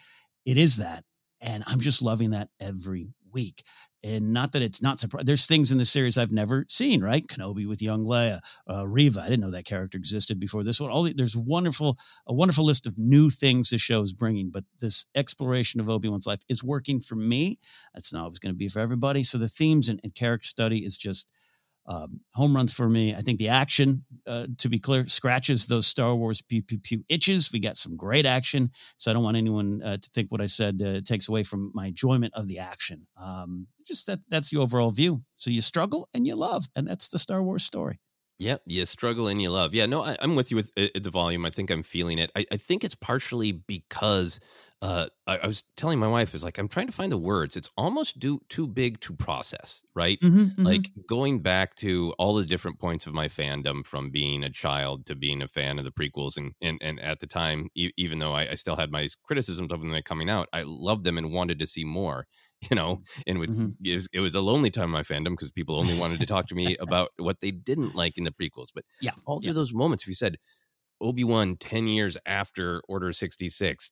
it 0.46 0.58
is 0.58 0.76
that. 0.76 1.06
And 1.40 1.64
I'm 1.68 1.80
just 1.80 2.02
loving 2.02 2.32
that 2.32 2.50
every 2.60 3.08
week. 3.32 3.64
And 4.04 4.32
not 4.32 4.52
that 4.52 4.62
it's 4.62 4.82
not 4.82 5.00
surprising. 5.00 5.26
There's 5.26 5.48
things 5.48 5.72
in 5.72 5.80
the 5.80 5.86
series 5.86 6.18
I've 6.18 6.32
never 6.32 6.66
seen, 6.70 7.02
right? 7.02 7.26
Kenobi 7.26 7.68
with 7.68 7.82
young 7.82 8.06
Leia, 8.06 8.40
uh, 8.70 8.88
Reva. 8.88 9.22
I 9.22 9.30
didn't 9.30 9.42
know 9.42 9.52
that 9.52 9.66
character 9.66 9.98
existed 9.98 10.40
before 10.40 10.64
this 10.64 10.80
one. 10.80 10.92
All 10.92 11.04
the, 11.04 11.14
there's 11.14 11.36
wonderful, 11.36 11.98
a 12.28 12.34
wonderful 12.34 12.64
list 12.64 12.86
of 12.86 12.98
new 12.98 13.30
things 13.30 13.70
the 13.70 13.80
show 13.80 14.04
is 14.04 14.14
bringing. 14.14 14.52
But 14.52 14.66
this 14.80 15.08
exploration 15.16 15.80
of 15.80 15.90
Obi 15.90 16.10
Wan's 16.10 16.28
life 16.28 16.42
is 16.48 16.64
working 16.64 17.00
for 17.00 17.16
me. 17.16 17.60
That's 17.94 18.14
not 18.14 18.24
always 18.24 18.40
going 18.40 18.54
to 18.54 18.58
be 18.58 18.70
for 18.70 18.80
everybody. 18.80 19.24
So 19.24 19.38
the 19.38 19.48
themes 19.48 19.90
and, 19.90 20.00
and 20.04 20.14
character 20.14 20.48
study 20.48 20.86
is 20.86 20.96
just 20.96 21.32
um, 21.88 22.22
home 22.34 22.56
runs 22.56 22.74
for 22.74 22.90
me. 22.90 23.14
I 23.16 23.20
think 23.20 23.40
the 23.40 23.50
action, 23.50 24.04
uh, 24.26 24.48
to 24.58 24.70
be 24.70 24.80
clear, 24.80 25.08
scratches 25.08 25.68
those 25.68 25.88
Star 25.88 26.16
Wars 26.16 26.42
pew 26.42 26.62
pew 26.62 26.80
pew 26.80 27.04
itches. 27.10 27.52
We 27.52 27.60
got 27.60 27.78
some 27.78 27.96
great 27.96 28.26
action, 28.26 28.70
so 28.98 29.10
I 29.10 29.14
don't 29.14 29.24
want 29.24 29.38
anyone 29.38 29.82
uh, 29.84 29.98
to 29.98 30.10
think 30.14 30.32
what 30.32 30.42
I 30.42 30.48
said 30.48 30.82
uh, 30.84 31.02
takes 31.02 31.30
away 31.30 31.44
from 31.44 31.72
my 31.74 31.88
enjoyment 31.88 32.34
of 32.34 32.48
the 32.48 32.60
action. 32.60 33.08
Um, 33.22 33.68
just 33.86 34.06
that 34.08 34.20
that's 34.30 34.50
the 34.50 34.58
overall 34.58 34.92
view. 34.92 35.22
So 35.36 35.50
you 35.50 35.62
struggle 35.62 36.10
and 36.14 36.28
you 36.28 36.36
love, 36.36 36.66
and 36.76 36.88
that's 36.88 37.10
the 37.10 37.20
Star 37.20 37.42
Wars 37.42 37.64
story. 37.64 38.00
Yep, 38.40 38.62
you 38.68 38.86
struggle 38.86 39.28
and 39.28 39.42
you 39.42 39.50
love. 39.50 39.74
Yeah, 39.74 39.88
no, 39.88 40.04
I, 40.04 40.16
I'm 40.22 40.36
with 40.36 40.52
you 40.52 40.58
with 40.58 40.72
uh, 40.78 40.88
the 40.94 41.10
volume. 41.10 41.44
I 41.44 41.50
think 41.50 41.72
I'm 41.72 41.82
feeling 41.82 42.20
it. 42.20 42.32
I, 42.36 42.46
I 42.52 42.58
think 42.58 42.84
it's 42.84 42.94
partially 42.94 43.52
because 43.52 44.40
uh, 44.82 45.08
I, 45.26 45.40
I 45.40 45.48
was 45.48 45.64
telling 45.76 45.98
my 46.00 46.08
wife 46.08 46.36
is 46.36 46.44
like 46.44 46.60
I'm 46.60 46.68
trying 46.68 46.86
to 46.88 46.94
find 46.94 47.12
the 47.12 47.18
words. 47.18 47.56
It's 47.56 47.70
almost 47.78 48.20
do, 48.20 48.40
too 48.48 48.68
big 48.68 49.00
to 49.02 49.14
process, 49.14 49.84
right? 49.96 50.20
Mm-hmm, 50.22 50.66
Like 50.66 50.92
going 51.08 51.42
back 51.42 51.76
to 51.78 52.14
all 52.20 52.36
the 52.36 52.46
different 52.46 52.80
points 52.80 53.08
of 53.08 53.14
my 53.14 53.28
fandom, 53.28 53.86
from 53.86 54.12
being 54.12 54.44
a 54.44 54.52
child 54.52 55.06
to 55.08 55.16
being 55.16 55.42
a 55.42 55.48
fan 55.48 55.80
of 55.80 55.86
the 55.86 55.92
prequels, 55.92 56.38
and 56.38 56.54
and, 56.62 56.78
and 56.82 57.00
at 57.00 57.20
the 57.20 57.28
time, 57.28 57.70
e- 57.76 57.92
even 57.98 58.20
though 58.20 58.34
I, 58.34 58.52
I 58.52 58.54
still 58.56 58.76
had 58.76 58.92
my 58.92 59.08
criticisms 59.24 59.72
of 59.72 59.82
them 59.82 60.00
coming 60.04 60.30
out, 60.30 60.48
I 60.54 60.64
loved 60.66 61.04
them 61.06 61.18
and 61.18 61.34
wanted 61.34 61.60
to 61.60 61.68
see 61.68 61.84
more. 61.84 62.26
You 62.72 62.76
know, 62.76 63.04
and 63.28 63.38
it, 63.38 63.40
was, 63.94 64.08
it 64.12 64.20
was 64.20 64.34
a 64.34 64.42
lonely 64.42 64.72
time 64.72 64.86
in 64.86 64.90
my 64.90 65.04
fandom 65.04 65.34
because 65.34 65.52
people 65.52 65.76
only 65.80 65.94
wanted 65.94 66.20
to 66.22 66.26
talk 66.26 66.48
to 66.48 66.56
me 66.56 66.76
about 66.78 67.10
what 67.18 67.40
they 67.40 67.52
didn't 67.52 67.94
like 67.94 68.18
in 68.18 68.24
the 68.24 68.32
prequels. 68.32 68.70
But 68.74 68.84
yeah, 69.00 69.12
all 69.28 69.40
through 69.40 69.54
those 69.54 69.76
moments, 69.76 70.04
if 70.04 70.08
you 70.08 70.16
said 70.16 70.38
Obi 71.02 71.24
Wan 71.24 71.56
ten 71.58 71.88
years 71.88 72.18
after 72.26 72.82
Order 72.88 73.12
sixty 73.14 73.50
six, 73.50 73.92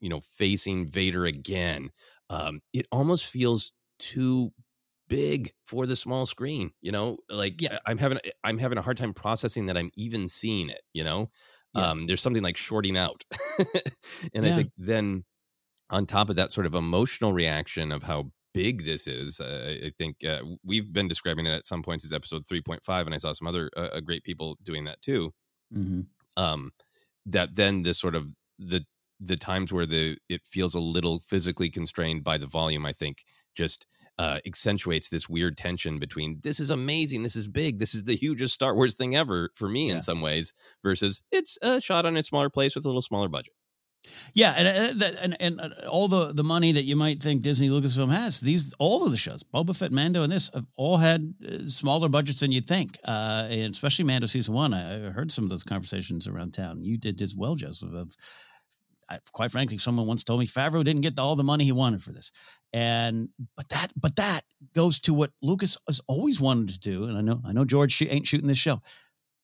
you 0.00 0.08
know, 0.08 0.20
facing 0.20 0.86
Vader 0.88 1.24
again, 1.26 1.90
um, 2.30 2.60
it 2.72 2.86
almost 2.92 3.26
feels 3.26 3.72
too 3.98 4.50
big 5.08 5.52
for 5.64 5.86
the 5.86 5.96
small 5.96 6.26
screen. 6.26 6.70
You 6.82 6.92
know, 6.92 7.18
like 7.30 7.60
Yeah. 7.60 7.78
I'm 7.86 7.98
having 7.98 8.18
I'm 8.44 8.58
having 8.58 8.78
a 8.78 8.82
hard 8.82 8.96
time 8.96 9.14
processing 9.14 9.66
that 9.66 9.76
I'm 9.78 9.90
even 9.96 10.26
seeing 10.28 10.68
it. 10.70 10.82
You 10.92 11.04
know, 11.04 11.30
Yeah. 11.74 11.90
um, 11.90 12.06
there's 12.06 12.20
something 12.22 12.42
like 12.42 12.56
shorting 12.56 12.96
out, 12.96 13.24
and 14.34 14.44
I 14.46 14.50
think 14.50 14.72
then 14.76 15.24
on 15.90 16.06
top 16.06 16.28
of 16.30 16.36
that 16.36 16.52
sort 16.52 16.66
of 16.66 16.74
emotional 16.74 17.32
reaction 17.32 17.92
of 17.92 18.02
how 18.04 18.30
big 18.54 18.84
this 18.84 19.06
is, 19.06 19.40
uh, 19.40 19.76
I 19.82 19.86
I 19.86 19.92
think 19.98 20.24
uh, 20.24 20.42
we've 20.64 20.92
been 20.92 21.08
describing 21.08 21.46
it 21.46 21.50
at 21.52 21.66
some 21.66 21.82
points 21.82 22.04
as 22.04 22.12
episode 22.12 22.42
3.5, 22.44 23.06
and 23.06 23.14
I 23.14 23.18
saw 23.18 23.32
some 23.32 23.46
other 23.48 23.70
uh, 23.76 23.88
uh, 23.94 24.00
great 24.00 24.24
people 24.24 24.58
doing 24.62 24.84
that 24.84 25.00
too. 25.00 25.32
Mm-hmm. 25.74 26.02
Um, 26.36 26.72
that 27.26 27.56
then 27.56 27.82
this 27.82 27.98
sort 27.98 28.14
of 28.14 28.32
the 28.58 28.84
the 29.20 29.36
times 29.36 29.72
where 29.72 29.86
the 29.86 30.16
it 30.28 30.42
feels 30.44 30.74
a 30.74 30.80
little 30.80 31.18
physically 31.20 31.70
constrained 31.70 32.24
by 32.24 32.38
the 32.38 32.46
volume, 32.46 32.86
I 32.86 32.92
think, 32.92 33.24
just 33.56 33.86
uh, 34.18 34.38
accentuates 34.46 35.08
this 35.08 35.28
weird 35.28 35.56
tension 35.56 35.98
between 35.98 36.40
this 36.42 36.58
is 36.60 36.70
amazing, 36.70 37.22
this 37.22 37.36
is 37.36 37.46
big, 37.48 37.78
this 37.78 37.94
is 37.94 38.04
the 38.04 38.16
hugest 38.16 38.54
Star 38.54 38.74
Wars 38.74 38.94
thing 38.96 39.14
ever 39.14 39.50
for 39.54 39.68
me 39.68 39.88
Yeah. 39.88 39.94
in 39.96 40.00
some 40.02 40.20
ways, 40.20 40.52
versus 40.82 41.22
it's 41.30 41.56
a 41.62 41.80
shot 41.80 42.04
on 42.06 42.16
a 42.16 42.22
smaller 42.22 42.50
place 42.50 42.74
with 42.74 42.84
a 42.84 42.88
little 42.88 43.00
smaller 43.02 43.28
budget. 43.28 43.52
Yeah, 44.32 44.54
and 44.56 44.66
and, 44.68 45.00
that- 45.00 45.16
and 45.22 45.36
and 45.40 45.60
uh, 45.60 45.88
all 45.90 46.08
the 46.08 46.32
the 46.32 46.44
money 46.44 46.72
that 46.72 46.84
you 46.84 46.96
might 46.96 47.20
think 47.20 47.42
Disney 47.42 47.68
Lucasfilm 47.68 48.10
has, 48.10 48.40
these 48.40 48.72
all 48.78 49.04
of 49.04 49.10
the 49.10 49.16
shows, 49.16 49.42
Boba 49.44 49.76
Fett, 49.76 49.92
Mando, 49.92 50.22
and 50.22 50.32
this 50.32 50.50
have 50.54 50.66
all 50.76 50.96
had 50.96 51.34
uh, 51.46 51.66
smaller 51.66 52.08
budgets 52.08 52.40
than 52.40 52.50
you'd 52.52 52.64
think, 52.66 52.96
uh, 53.04 53.48
and 53.50 53.74
especially 53.74 54.04
Mando 54.04 54.26
season 54.26 54.54
one. 54.54 54.72
I 54.72 55.08
I 55.08 55.10
heard 55.10 55.30
some 55.30 55.44
of 55.44 55.50
those 55.50 55.64
conversations 55.64 56.26
around 56.28 56.54
town. 56.54 56.82
You 56.82 56.96
did 56.96 57.20
as 57.22 57.36
well, 57.36 57.54
Joseph. 57.56 57.92
Of 57.92 58.16
I, 59.10 59.18
quite 59.32 59.50
frankly, 59.50 59.78
someone 59.78 60.06
once 60.06 60.24
told 60.24 60.40
me 60.40 60.46
Favreau 60.46 60.84
didn't 60.84 61.02
get 61.02 61.18
all 61.18 61.36
the 61.36 61.42
money 61.44 61.64
he 61.64 61.72
wanted 61.72 62.02
for 62.02 62.12
this, 62.12 62.30
and 62.72 63.30
but 63.56 63.68
that 63.70 63.92
but 63.96 64.16
that 64.16 64.42
goes 64.74 65.00
to 65.00 65.14
what 65.14 65.30
Lucas 65.42 65.78
has 65.86 66.00
always 66.08 66.40
wanted 66.40 66.68
to 66.70 66.78
do. 66.78 67.04
And 67.04 67.16
I 67.16 67.20
know 67.20 67.40
I 67.46 67.52
know 67.52 67.64
George 67.64 68.00
ain't 68.02 68.26
shooting 68.26 68.48
this 68.48 68.58
show, 68.58 68.82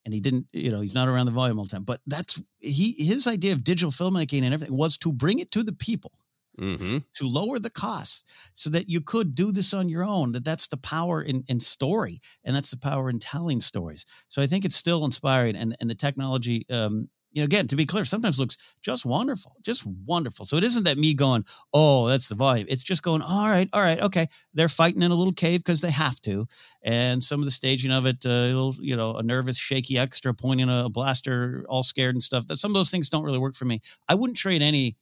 and 0.05 0.13
he 0.13 0.21
didn't. 0.21 0.47
You 0.53 0.71
know, 0.71 0.81
he's 0.81 0.95
not 0.95 1.09
around 1.09 1.27
the 1.27 1.33
volume 1.33 1.59
all 1.59 1.65
the 1.65 1.71
time. 1.71 1.85
But 1.85 2.01
that's 2.07 2.41
he 2.61 2.93
his 2.99 3.27
idea 3.27 3.53
of 3.53 3.65
digital 3.65 3.91
filmmaking 3.91 4.43
and 4.43 4.53
everything 4.53 4.77
was 4.77 4.99
to 4.99 5.13
bring 5.13 5.39
it 5.39 5.51
to 5.53 5.63
the 5.63 5.73
people 5.73 6.13
Mm-hmm. 6.57 6.99
to 7.15 7.27
lower 7.27 7.59
the 7.59 7.69
costs 7.69 8.23
so 8.55 8.71
that 8.71 8.89
you 8.89 9.01
could 9.01 9.35
do 9.35 9.51
this 9.51 9.75
on 9.75 9.89
your 9.89 10.05
own 10.05 10.31
that 10.31 10.45
that's 10.45 10.69
the 10.69 10.77
power 10.77 11.21
in, 11.21 11.43
in 11.49 11.59
story 11.59 12.21
and 12.45 12.55
that's 12.55 12.71
the 12.71 12.77
power 12.77 13.11
in 13.11 13.19
telling 13.19 13.61
stories 13.61 14.07
so 14.29 14.41
i 14.41 14.47
think 14.47 14.65
it's 14.65 14.77
still 14.77 15.05
inspiring 15.05 15.57
and, 15.57 15.77
and 15.81 15.91
the 15.91 15.97
technology 15.97 16.65
um, 16.71 17.09
you 17.35 17.43
know, 17.43 17.45
again, 17.45 17.67
to 17.69 17.77
be 17.77 17.85
clear, 17.85 18.07
sometimes 18.07 18.39
looks 18.39 18.57
just 18.83 19.05
wonderful, 19.05 19.57
just 19.63 19.85
wonderful. 20.07 20.47
So 20.47 20.57
it 20.57 20.65
isn't 20.65 20.85
that 20.85 20.97
me 20.99 21.15
going, 21.15 21.45
oh, 21.75 22.09
that's 22.09 22.29
the 22.29 22.35
volume. 22.37 22.67
It's 22.71 22.85
just 22.85 23.03
going, 23.03 23.23
all 23.23 23.51
right, 23.51 23.69
all 23.75 23.83
right, 23.83 24.01
okay. 24.01 24.27
They're 24.55 24.69
fighting 24.71 25.03
in 25.03 25.11
a 25.11 25.15
little 25.15 25.33
cave 25.35 25.61
because 25.65 25.83
they 25.83 25.91
have 25.91 26.21
to, 26.23 26.47
and 26.83 27.23
some 27.23 27.41
of 27.41 27.45
the 27.45 27.51
staging 27.51 27.93
of 27.93 28.07
it, 28.07 28.25
uh, 28.25 28.29
little, 28.29 28.75
you 28.81 28.97
know, 28.97 29.17
a 29.17 29.23
nervous, 29.23 29.59
shaky 29.59 29.99
extra 29.99 30.33
pointing 30.33 30.71
a 30.71 30.89
blaster, 30.89 31.67
all 31.69 31.83
scared 31.83 32.15
and 32.15 32.25
stuff. 32.25 32.47
That 32.47 32.59
some 32.59 32.71
of 32.71 32.75
those 32.75 32.91
things 32.91 33.11
don't 33.11 33.25
really 33.25 33.39
work 33.39 33.57
for 33.57 33.67
me. 33.67 33.81
I 34.09 34.15
wouldn't 34.15 34.39
trade 34.39 34.63
any 34.63 34.97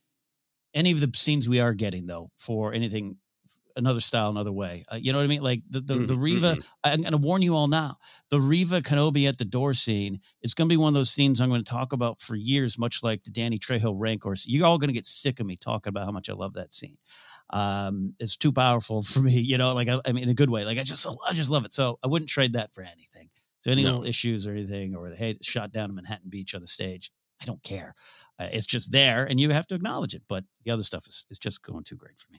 any 0.75 0.93
of 0.93 1.01
the 1.01 1.11
scenes 1.15 1.49
we 1.49 1.61
are 1.61 1.75
getting 1.75 2.07
though 2.07 2.31
for 2.37 2.73
anything 2.73 3.17
another 3.77 4.01
style, 4.01 4.31
another 4.31 4.53
way. 4.53 4.85
Uh, 4.93 4.97
you 5.01 5.13
know 5.13 5.19
what 5.19 5.25
I 5.25 5.29
mean? 5.29 5.43
Like 5.43 5.63
the 5.69 5.81
the, 5.81 5.95
the 6.07 6.17
Reva. 6.17 6.57
I'm 6.85 7.01
going 7.01 7.13
to 7.13 7.19
warn 7.19 7.43
you 7.43 7.55
all 7.55 7.69
now. 7.69 7.97
The 8.31 8.41
Reva 8.41 8.81
Kenobi 8.81 9.27
at 9.29 9.39
the 9.39 9.45
door 9.45 9.75
scene 9.75 10.21
It's 10.43 10.55
going 10.55 10.69
to 10.69 10.73
be 10.73 10.77
one 10.77 10.89
of 10.89 10.95
those 10.95 11.11
scenes 11.11 11.41
I'm 11.41 11.49
going 11.49 11.63
to 11.65 11.71
talk 11.71 11.93
about 11.93 12.21
for 12.21 12.35
years, 12.35 12.79
much 12.79 13.03
like 13.03 13.23
the 13.25 13.31
Danny 13.31 13.59
Trejo 13.59 13.95
Rancor. 13.97 14.35
You're 14.45 14.67
all 14.67 14.79
going 14.79 14.89
to 14.89 14.95
get 14.95 15.07
sick 15.07 15.41
of 15.41 15.47
me 15.47 15.57
talking 15.57 15.91
about 15.91 16.05
how 16.07 16.13
much 16.13 16.29
I 16.29 16.33
love 16.35 16.55
that 16.55 16.73
scene. 16.75 16.99
Um, 17.51 18.15
it's 18.19 18.37
too 18.37 18.53
powerful 18.53 19.03
for 19.13 19.21
me. 19.21 19.33
You 19.39 19.59
know, 19.59 19.75
like 19.75 19.89
I, 19.89 19.99
I 20.07 20.13
mean, 20.13 20.25
in 20.25 20.29
a 20.31 20.35
good 20.35 20.51
way. 20.51 20.65
Like 20.65 20.79
I 20.79 20.83
just 20.83 21.07
I 21.07 21.33
just 21.33 21.51
love 21.51 21.65
it. 21.65 21.73
So 21.73 21.99
I 22.03 22.07
wouldn't 22.07 22.29
trade 22.29 22.55
that 22.55 22.75
for 22.75 22.83
anything. 22.83 23.31
So 23.61 23.71
any 23.71 23.83
No. 23.85 23.91
little 23.91 24.05
issues 24.07 24.47
or 24.47 24.53
anything, 24.53 24.97
or 24.97 25.09
hey, 25.11 25.31
it's 25.31 25.47
shot 25.47 25.71
down 25.71 25.91
in 25.91 25.95
Manhattan 25.97 26.31
Beach 26.31 26.55
on 26.55 26.61
the 26.63 26.67
stage. 26.67 27.13
I 27.41 27.45
don't 27.45 27.63
care. 27.63 27.95
Uh, 28.39 28.49
it's 28.53 28.67
just 28.67 28.93
there, 28.93 29.25
and 29.25 29.39
you 29.41 29.51
have 29.51 29.67
to 29.69 29.75
acknowledge 29.75 30.15
it. 30.15 30.23
But 30.29 30.45
the 30.65 30.71
other 30.71 30.83
stuff 30.85 31.07
is, 31.07 31.27
is 31.31 31.39
just 31.39 31.63
going 31.63 31.83
too 31.85 31.97
great 31.97 32.19
for 32.19 32.31
me. 32.33 32.39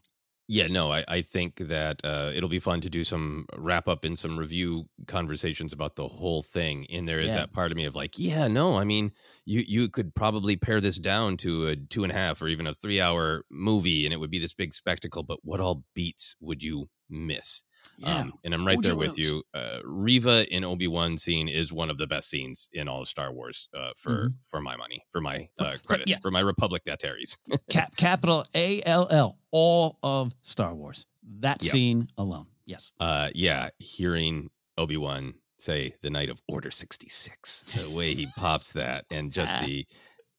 Yeah, 0.56 0.68
no, 0.68 0.92
I, 0.92 1.04
I 1.08 1.22
think 1.22 1.56
that 1.58 2.04
uh, 2.04 2.32
it'll 2.36 2.50
be 2.50 2.60
fun 2.60 2.82
to 2.82 2.90
do 2.90 3.04
some 3.04 3.46
wrap 3.58 3.88
up 3.88 4.04
and 4.04 4.20
some 4.20 4.38
review 4.38 4.88
conversations 5.08 5.74
about 5.74 5.96
the 5.96 6.08
whole 6.08 6.44
thing. 6.44 6.86
And 6.92 7.08
there 7.08 7.20
is 7.20 7.34
Yeah. 7.34 7.34
that 7.34 7.54
part 7.54 7.72
of 7.72 7.78
me 7.78 7.86
of 7.86 7.96
like, 7.96 8.20
yeah, 8.20 8.48
no, 8.48 8.78
I 8.78 8.84
mean, 8.84 9.14
you 9.46 9.64
you 9.66 9.90
could 9.90 10.14
probably 10.14 10.56
pare 10.56 10.80
this 10.80 11.00
down 11.00 11.38
to 11.38 11.68
a 11.68 11.76
two 11.76 12.04
and 12.04 12.12
a 12.12 12.16
half 12.16 12.42
or 12.42 12.50
even 12.50 12.68
a 12.68 12.74
three 12.74 13.02
hour 13.02 13.46
movie, 13.50 14.06
and 14.06 14.14
it 14.14 14.18
would 14.18 14.32
be 14.32 14.40
this 14.40 14.54
big 14.54 14.74
spectacle. 14.74 15.24
But 15.24 15.40
what 15.44 15.60
all 15.60 15.86
beats 15.96 16.36
would 16.40 16.62
you 16.62 16.90
miss? 17.10 17.64
Um, 18.06 18.34
and 18.44 18.54
I'm 18.54 18.66
right 18.66 18.82
there 18.82 18.96
with 18.96 19.18
you. 19.18 19.44
Uh, 19.54 19.80
Reva 19.84 20.46
in 20.54 20.64
Obi 20.64 20.88
Wan 20.88 21.18
scene 21.18 21.48
is 21.48 21.72
one 21.72 21.90
of 21.90 21.98
the 21.98 22.08
best 22.08 22.30
scenes 22.30 22.70
in 22.74 22.88
all 22.88 23.02
of 23.02 23.08
Star 23.08 23.32
Wars 23.32 23.70
uh, 23.74 23.92
for 23.96 24.30
for 24.42 24.60
my 24.62 24.76
money, 24.76 25.06
for 25.12 25.22
my 25.22 25.48
uh, 25.60 25.76
credits, 25.88 26.12
yeah. 26.12 26.18
for 26.22 26.32
my 26.32 26.40
Republic 26.40 26.84
Dataries. 26.84 27.38
Cap, 27.70 27.96
capital 27.96 28.46
A 28.56 28.82
L 28.86 29.08
L, 29.10 29.38
all 29.52 30.00
of 30.04 30.34
Star 30.42 30.74
Wars. 30.74 31.06
That 31.40 31.64
Yep. 31.64 31.72
scene 31.72 32.08
alone. 32.18 32.48
Yes. 32.66 32.94
uh 33.00 33.30
yeah 33.36 33.70
hearing 33.78 34.50
obi-wan 34.78 35.34
say 35.58 35.92
the 36.02 36.10
night 36.10 36.30
of 36.30 36.42
order 36.48 36.72
66 36.72 37.64
the 37.64 37.96
way 37.96 38.14
he 38.14 38.26
pops 38.38 38.72
that 38.72 39.04
and 39.12 39.34
just 39.34 39.54
the 39.66 39.86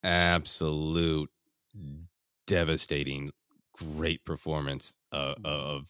absolute 0.03 1.31
devastating 2.47 3.31
great 3.77 4.25
performance 4.25 4.97
uh, 5.14 5.35
of 5.44 5.88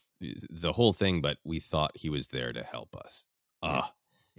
the 0.49 0.73
whole 0.73 0.93
thing 0.93 1.21
but 1.21 1.37
we 1.43 1.59
thought 1.59 1.91
he 1.95 2.09
was 2.09 2.27
there 2.27 2.53
to 2.53 2.63
help 2.63 2.95
us. 2.95 3.27
Uh 3.61 3.83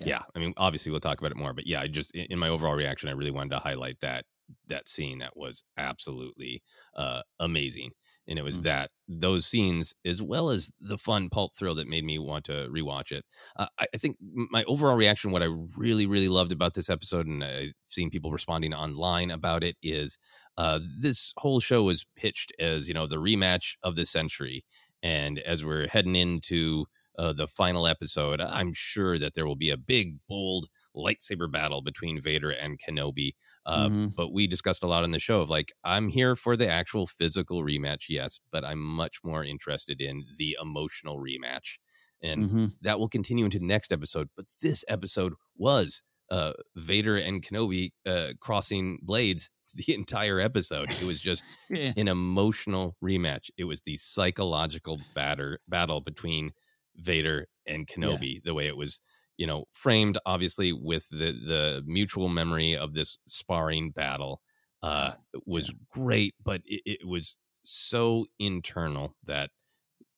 yeah. 0.05 0.23
i 0.35 0.39
mean 0.39 0.53
obviously 0.57 0.91
we'll 0.91 1.01
talk 1.01 1.19
about 1.19 1.31
it 1.33 1.37
more 1.37 1.53
but 1.55 1.67
yeah 1.67 1.81
i 1.81 1.87
just 1.89 2.15
in 2.15 2.39
my 2.39 2.49
overall 2.49 2.75
reaction 2.75 3.09
i 3.09 3.13
really 3.13 3.31
wanted 3.31 3.51
to 3.51 3.59
highlight 3.59 3.99
that 4.01 4.25
that 4.67 4.89
scene 4.89 5.19
that 5.19 5.37
was 5.37 5.65
absolutely 5.77 6.63
uh 6.95 7.23
amazing. 7.41 7.91
And 8.29 8.41
it 8.41 8.43
was 8.43 8.61
Mhm. 8.61 8.63
that 8.63 8.91
those 9.09 9.47
scenes 9.47 9.95
as 10.05 10.21
well 10.21 10.51
as 10.51 10.71
the 10.81 10.99
fun 10.99 11.29
pulp 11.31 11.55
thrill 11.55 11.77
that 11.77 11.87
made 11.89 12.05
me 12.05 12.19
want 12.19 12.45
to 12.47 12.69
rewatch 12.71 13.13
it 13.13 13.25
uh, 13.57 13.69
I, 13.79 13.87
I 13.95 13.97
think 13.97 14.17
my 14.21 14.65
overall 14.65 14.97
reaction 14.97 15.31
what 15.31 15.43
i 15.43 15.49
really 15.77 16.07
really 16.07 16.29
loved 16.29 16.53
about 16.53 16.75
this 16.75 16.91
episode 16.91 17.27
and 17.27 17.43
i've 17.45 17.73
seen 17.89 18.11
people 18.11 18.33
responding 18.33 18.75
online 18.75 19.31
about 19.31 19.63
it 19.65 19.77
is 19.83 20.19
uh, 20.59 20.79
this 21.03 21.33
whole 21.39 21.61
show 21.61 21.83
was 21.85 22.07
pitched 22.17 22.53
as 22.59 22.89
you 22.89 22.95
know 22.95 23.07
the 23.07 23.17
rematch 23.17 23.77
of 23.83 23.97
the 23.97 24.05
century 24.07 24.63
and 25.03 25.39
as 25.41 25.65
we're 25.65 25.87
heading 25.89 26.17
into 26.17 26.87
uh, 27.19 27.33
the 27.33 27.47
final 27.47 27.87
episode 27.87 28.41
i'm 28.41 28.73
sure 28.75 29.19
that 29.19 29.35
there 29.35 29.47
will 29.47 29.57
be 29.57 29.71
a 29.71 29.77
big 29.77 30.17
bold 30.29 30.67
lightsaber 30.95 31.51
battle 31.51 31.81
between 31.83 32.21
vader 32.21 32.51
and 32.51 32.79
kenobi 32.79 33.31
uh, 33.65 33.89
Mhm. 33.89 34.15
but 34.17 34.33
we 34.33 34.47
discussed 34.47 34.83
a 34.83 34.87
lot 34.87 35.05
in 35.05 35.11
the 35.13 35.19
show 35.19 35.41
of 35.41 35.49
like 35.51 35.73
i'm 35.85 36.09
here 36.09 36.37
for 36.37 36.57
the 36.57 36.69
actual 36.69 37.07
physical 37.07 37.63
rematch 37.63 38.05
yes 38.09 38.41
but 38.53 38.65
i'm 38.65 38.81
much 38.81 39.19
more 39.25 39.43
interested 39.45 40.01
in 40.01 40.25
the 40.39 40.57
emotional 40.61 41.19
rematch 41.19 41.79
and 42.23 42.45
Mhm. 42.51 42.73
that 42.83 42.99
will 42.99 43.09
continue 43.09 43.45
into 43.47 43.61
next 43.61 43.93
episode 43.93 44.29
but 44.37 44.47
this 44.63 44.85
episode 44.89 45.35
was 45.57 46.03
uh 46.31 46.53
vader 46.75 47.17
and 47.17 47.43
kenobi 47.43 47.93
uh 48.07 48.33
crossing 48.41 48.99
blades 49.03 49.49
the 49.87 49.95
entire 49.95 50.41
episode. 50.41 50.91
It 50.91 51.05
was 51.05 51.21
just 51.21 51.45
Yeah. 51.71 51.93
an 51.97 52.09
emotional 52.09 52.97
rematch. 53.03 53.51
It 53.57 53.65
was 53.65 53.83
the 53.83 53.97
psychological 53.97 55.01
batter 55.15 55.61
battle 55.69 56.01
between 56.01 56.53
vader 56.97 57.47
and 57.67 57.87
kenobi 57.87 58.43
the 58.43 58.55
way 58.55 58.67
it 58.67 58.77
was 58.77 59.01
you 59.37 59.47
know 59.47 59.67
framed 59.73 60.17
obviously 60.25 60.73
with 60.73 61.07
the 61.11 61.31
the 61.33 61.83
mutual 61.85 62.31
memory 62.31 62.75
of 62.75 62.95
this 62.95 63.19
sparring 63.27 63.91
battle 63.91 64.41
uh 64.83 65.13
was 65.45 65.75
great 65.91 66.35
but 66.43 66.63
it, 66.65 66.81
it 66.87 67.07
was 67.07 67.37
so 67.63 68.25
internal 68.39 69.15
that 69.25 69.51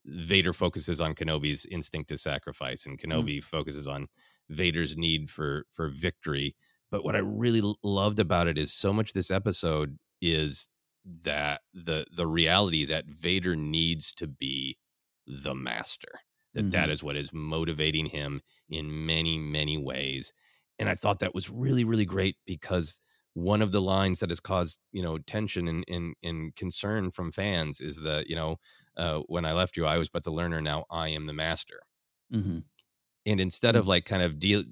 Vader 0.04 0.52
focuses 0.52 1.00
on 1.00 1.14
Kenobi's 1.14 1.66
instinct 1.66 2.08
to 2.08 2.16
sacrifice, 2.16 2.86
and 2.86 2.98
Kenobi 2.98 3.42
focuses 3.42 3.86
on 3.88 4.06
Vader's 4.48 4.96
need 4.96 5.28
for 5.28 5.66
for 5.70 5.88
victory. 5.88 6.54
But 6.90 7.04
what 7.04 7.16
I 7.16 7.20
really 7.20 7.62
loved 7.82 8.18
about 8.20 8.46
it 8.48 8.58
is 8.58 8.72
so 8.72 8.92
much 8.92 9.12
this 9.12 9.30
episode 9.30 9.98
is 10.20 10.68
that 11.04 11.62
the 11.72 12.06
the 12.14 12.26
reality 12.26 12.84
that 12.86 13.06
Vader 13.06 13.56
needs 13.56 14.12
to 14.14 14.26
be 14.28 14.78
the 15.26 15.54
master. 15.54 16.08
That 16.54 16.70
that 16.70 16.88
Mhm. 16.88 16.90
is 16.90 17.02
what 17.02 17.16
is 17.16 17.32
motivating 17.32 18.06
him 18.06 18.40
in 18.68 19.06
many 19.06 19.38
many 19.38 19.76
ways. 19.78 20.32
And 20.78 20.88
I 20.88 20.94
thought 20.94 21.20
that 21.20 21.34
was 21.34 21.50
really 21.50 21.84
really 21.84 22.06
great 22.06 22.36
because 22.46 23.00
one 23.34 23.62
of 23.62 23.72
the 23.72 23.82
lines 23.82 24.18
that 24.20 24.30
has 24.30 24.40
caused 24.40 24.80
you 24.92 25.02
know 25.02 25.18
tension 25.18 25.68
and, 25.68 25.84
and, 25.88 26.14
and 26.22 26.54
concern 26.56 27.10
from 27.10 27.30
fans 27.32 27.80
is 27.80 27.96
that 27.98 28.28
you 28.28 28.34
know 28.36 28.56
uh, 28.96 29.20
when 29.28 29.44
I 29.44 29.52
left 29.52 29.76
you, 29.76 29.86
I 29.86 29.98
was 29.98 30.08
but 30.10 30.24
the 30.24 30.32
learner. 30.32 30.60
Now 30.60 30.84
I 30.90 31.08
am 31.10 31.26
the 31.26 31.32
master. 31.34 31.82
Mhm. 32.30 32.68
And 33.28 33.40
instead 33.40 33.76
of 33.76 33.86
like 33.86 34.06
kind 34.06 34.22
of 34.22 34.38
deal, 34.38 34.62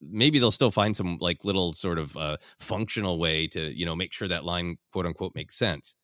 maybe 0.00 0.38
they'll 0.38 0.50
still 0.50 0.70
find 0.70 0.96
some 0.96 1.18
like 1.20 1.44
little 1.44 1.72
sort 1.72 1.98
of 1.98 2.16
uh, 2.16 2.38
functional 2.58 3.18
way 3.18 3.46
to 3.48 3.76
you 3.78 3.84
know 3.84 3.94
make 3.94 4.12
sure 4.12 4.26
that 4.28 4.44
line 4.44 4.78
quote 4.90 5.06
unquote 5.06 5.34
makes 5.34 5.56
sense. 5.56 5.94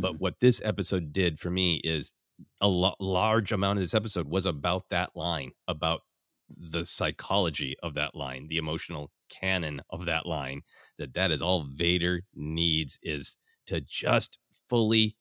But 0.00 0.20
what 0.20 0.40
this 0.40 0.60
episode 0.64 1.12
did 1.12 1.38
for 1.38 1.50
me 1.50 1.80
is 1.84 2.14
a 2.60 2.68
lo- 2.68 2.94
large 2.98 3.52
amount 3.52 3.78
of 3.78 3.82
this 3.82 3.94
episode 3.94 4.26
was 4.28 4.46
about 4.46 4.88
that 4.90 5.10
line, 5.14 5.52
about 5.68 6.00
the 6.48 6.84
psychology 6.84 7.76
of 7.82 7.94
that 7.94 8.14
line, 8.14 8.48
the 8.48 8.56
emotional 8.58 9.10
canon 9.30 9.80
of 9.90 10.06
that 10.06 10.26
line. 10.26 10.62
That 10.98 11.14
that 11.14 11.30
is 11.30 11.42
all 11.42 11.66
Vader 11.70 12.22
needs 12.34 12.98
is 13.02 13.38
to 13.66 13.80
just 13.80 14.38
fully 14.68 15.16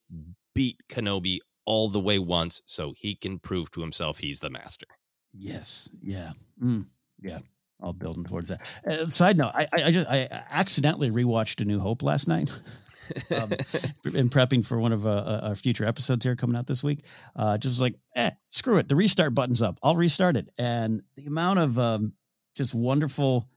beat 0.56 0.78
Kenobi 0.90 1.40
all 1.66 1.90
the 1.90 2.00
way 2.00 2.20
once, 2.20 2.62
so 2.66 2.94
he 2.98 3.16
can 3.16 3.40
prove 3.40 3.72
to 3.72 3.82
himself 3.82 4.20
he's 4.20 4.40
the 4.40 4.50
master. 4.50 4.88
Yes. 5.34 5.89
Yeah. 6.02 6.32
Mm. 6.62 6.88
Yeah. 7.22 7.39
All 7.82 7.94
building 7.94 8.24
towards 8.24 8.50
that. 8.50 8.70
Uh, 8.86 9.06
side 9.08 9.38
note: 9.38 9.52
I, 9.56 9.67
I 9.74 9.84
I 9.86 9.91
just 9.91 10.10
I 10.10 10.28
accidentally 10.52 11.10
rewatched 11.10 11.62
A 11.62 11.65
New 11.65 11.80
Hope 11.80 12.04
last 12.04 12.28
night. 12.28 12.50
um, 13.32 13.52
in 14.15 14.30
prepping 14.30 14.65
for 14.65 14.80
one 14.80 14.91
of 14.91 15.06
uh, 15.06 15.41
our 15.44 15.56
future 15.56 15.86
episodes 15.86 16.24
here 16.24 16.36
coming 16.36 16.56
out 16.56 16.67
this 16.67 16.84
week, 16.84 17.06
uh, 17.36 17.58
just 17.58 17.82
like, 17.82 17.96
eh, 18.15 18.30
screw 18.50 18.78
it. 18.78 18.88
The 18.88 18.96
restart 18.96 19.34
button's 19.34 19.62
up. 19.62 19.80
I'll 19.84 19.96
restart 19.96 20.38
it. 20.38 20.50
And 20.58 21.02
the 21.15 21.26
amount 21.26 21.60
of 21.60 21.80
um, 21.80 22.13
just 22.56 22.74
wonderful, 22.74 23.48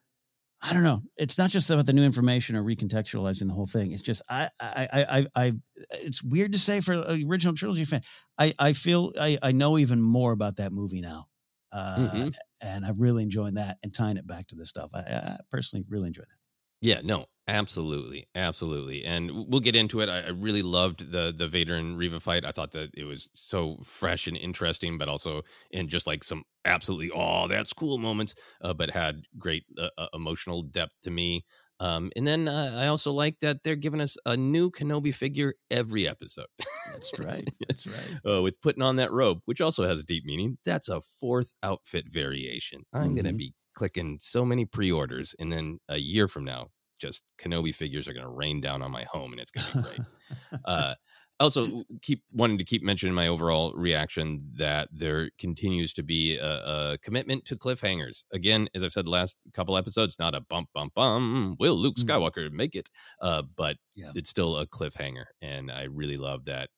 I 0.62 0.72
don't 0.72 0.84
know. 0.84 1.02
It's 1.16 1.38
not 1.38 1.50
just 1.50 1.70
about 1.70 1.86
the 1.86 1.92
new 1.92 2.04
information 2.04 2.56
or 2.56 2.62
recontextualizing 2.62 3.48
the 3.48 3.54
whole 3.54 3.66
thing. 3.66 3.92
It's 3.92 4.02
just 4.02 4.22
I 4.28 4.48
I 4.60 4.88
I 4.92 5.04
I, 5.18 5.26
I 5.36 5.52
it's 5.92 6.22
weird 6.22 6.52
to 6.52 6.58
say 6.58 6.80
for 6.80 6.94
an 6.94 7.28
original 7.28 7.54
trilogy 7.54 7.84
fan. 7.84 8.02
I 8.38 8.54
I 8.58 8.72
feel 8.72 9.12
I 9.20 9.38
I 9.42 9.52
know 9.52 9.78
even 9.78 10.00
more 10.00 10.32
about 10.32 10.56
that 10.56 10.72
movie 10.72 11.00
now. 11.00 11.26
Uh, 11.74 11.96
Mhm. 11.96 12.34
And 12.62 12.86
I'm 12.86 12.98
really 13.00 13.22
enjoying 13.24 13.54
that 13.54 13.78
and 13.82 13.92
tying 13.92 14.16
it 14.16 14.26
back 14.26 14.46
to 14.48 14.56
this 14.56 14.70
stuff. 14.70 14.90
I, 14.94 15.00
I 15.00 15.36
personally 15.50 15.84
really 15.88 16.08
enjoy 16.08 16.22
that. 16.22 16.38
Yeah, 16.80 17.00
no, 17.02 17.26
absolutely, 17.48 18.26
absolutely, 18.34 19.04
and 19.04 19.30
we'll 19.48 19.60
get 19.60 19.74
into 19.74 20.00
it. 20.00 20.08
I, 20.10 20.20
I 20.22 20.28
really 20.28 20.62
loved 20.62 21.12
the 21.12 21.32
the 21.34 21.48
Vader 21.48 21.74
and 21.76 21.96
Reva 21.96 22.20
fight. 22.20 22.44
I 22.44 22.50
thought 22.52 22.72
that 22.72 22.90
it 22.94 23.04
was 23.04 23.30
so 23.34 23.78
fresh 23.78 24.26
and 24.26 24.36
interesting, 24.36 24.98
but 24.98 25.08
also 25.08 25.42
in 25.70 25.88
just 25.88 26.06
like 26.06 26.22
some 26.22 26.44
absolutely 26.66 27.10
oh 27.14 27.48
that's 27.48 27.72
cool 27.72 27.96
moments, 27.98 28.34
uh, 28.60 28.74
but 28.74 28.90
had 28.90 29.22
great 29.38 29.64
uh, 29.78 29.88
uh, 29.96 30.08
emotional 30.12 30.62
depth 30.62 31.00
to 31.02 31.10
me. 31.10 31.42
Um, 31.80 32.10
and 32.16 32.26
then 32.26 32.48
uh, 32.48 32.76
I 32.80 32.86
also 32.86 33.12
like 33.12 33.40
that 33.40 33.62
they're 33.64 33.76
giving 33.76 34.00
us 34.00 34.16
a 34.24 34.36
new 34.36 34.70
Kenobi 34.70 35.14
figure 35.14 35.54
every 35.70 36.08
episode. 36.08 36.46
That's 36.92 37.12
right. 37.18 37.48
That's 37.68 37.86
right. 37.86 38.32
uh, 38.32 38.42
with 38.42 38.60
putting 38.60 38.82
on 38.82 38.96
that 38.96 39.12
robe, 39.12 39.40
which 39.44 39.60
also 39.60 39.82
has 39.84 40.00
a 40.00 40.06
deep 40.06 40.24
meaning. 40.24 40.58
That's 40.64 40.88
a 40.88 41.00
fourth 41.00 41.54
outfit 41.62 42.06
variation. 42.08 42.84
I'm 42.92 43.14
going 43.14 43.26
to 43.26 43.34
be 43.34 43.54
clicking 43.74 44.18
so 44.20 44.44
many 44.44 44.64
pre 44.64 44.90
orders, 44.90 45.34
and 45.38 45.50
then 45.50 45.80
a 45.88 45.98
year 45.98 46.28
from 46.28 46.44
now, 46.44 46.68
just 46.98 47.24
Kenobi 47.38 47.74
figures 47.74 48.08
are 48.08 48.12
going 48.12 48.26
to 48.26 48.32
rain 48.32 48.60
down 48.60 48.82
on 48.82 48.90
my 48.90 49.04
home, 49.10 49.32
and 49.32 49.40
it's 49.40 49.50
going 49.50 49.66
to 49.66 49.76
be 49.76 49.82
great. 49.82 50.60
uh, 50.64 50.94
also 51.40 51.82
keep 52.02 52.22
wanting 52.32 52.58
to 52.58 52.64
keep 52.64 52.82
mentioning 52.82 53.14
my 53.14 53.26
overall 53.28 53.72
reaction 53.74 54.38
that 54.54 54.88
there 54.92 55.30
continues 55.38 55.92
to 55.92 56.02
be 56.02 56.36
a, 56.38 56.92
a, 56.92 56.98
commitment 57.02 57.44
to 57.44 57.56
cliffhangers 57.56 58.24
again 58.32 58.68
as 58.74 58.82
i've 58.84 58.92
said 58.92 59.04
the 59.06 59.10
last 59.10 59.36
couple 59.52 59.76
episodes 59.76 60.18
not 60.18 60.34
a 60.34 60.40
bump 60.40 60.68
bump 60.74 60.94
bum 60.94 61.56
will 61.58 61.76
luke 61.76 61.96
Mm. 61.96 62.04
skywalker 62.04 62.50
make 62.52 62.74
it 62.74 62.88
uh, 63.20 63.42
but 63.56 63.76
Yeah. 63.96 64.10
it's 64.14 64.30
still 64.30 64.56
a 64.58 64.66
cliffhanger 64.66 65.24
and 65.42 65.70
i 65.70 65.84
really 65.84 66.16
love 66.16 66.44
that 66.44 66.70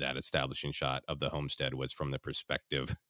that 0.00 0.16
establishing 0.16 0.72
shot 0.72 1.02
of 1.08 1.18
the 1.18 1.30
homestead 1.30 1.74
was 1.74 1.92
from 1.92 2.08
the 2.10 2.18
perspective 2.18 2.94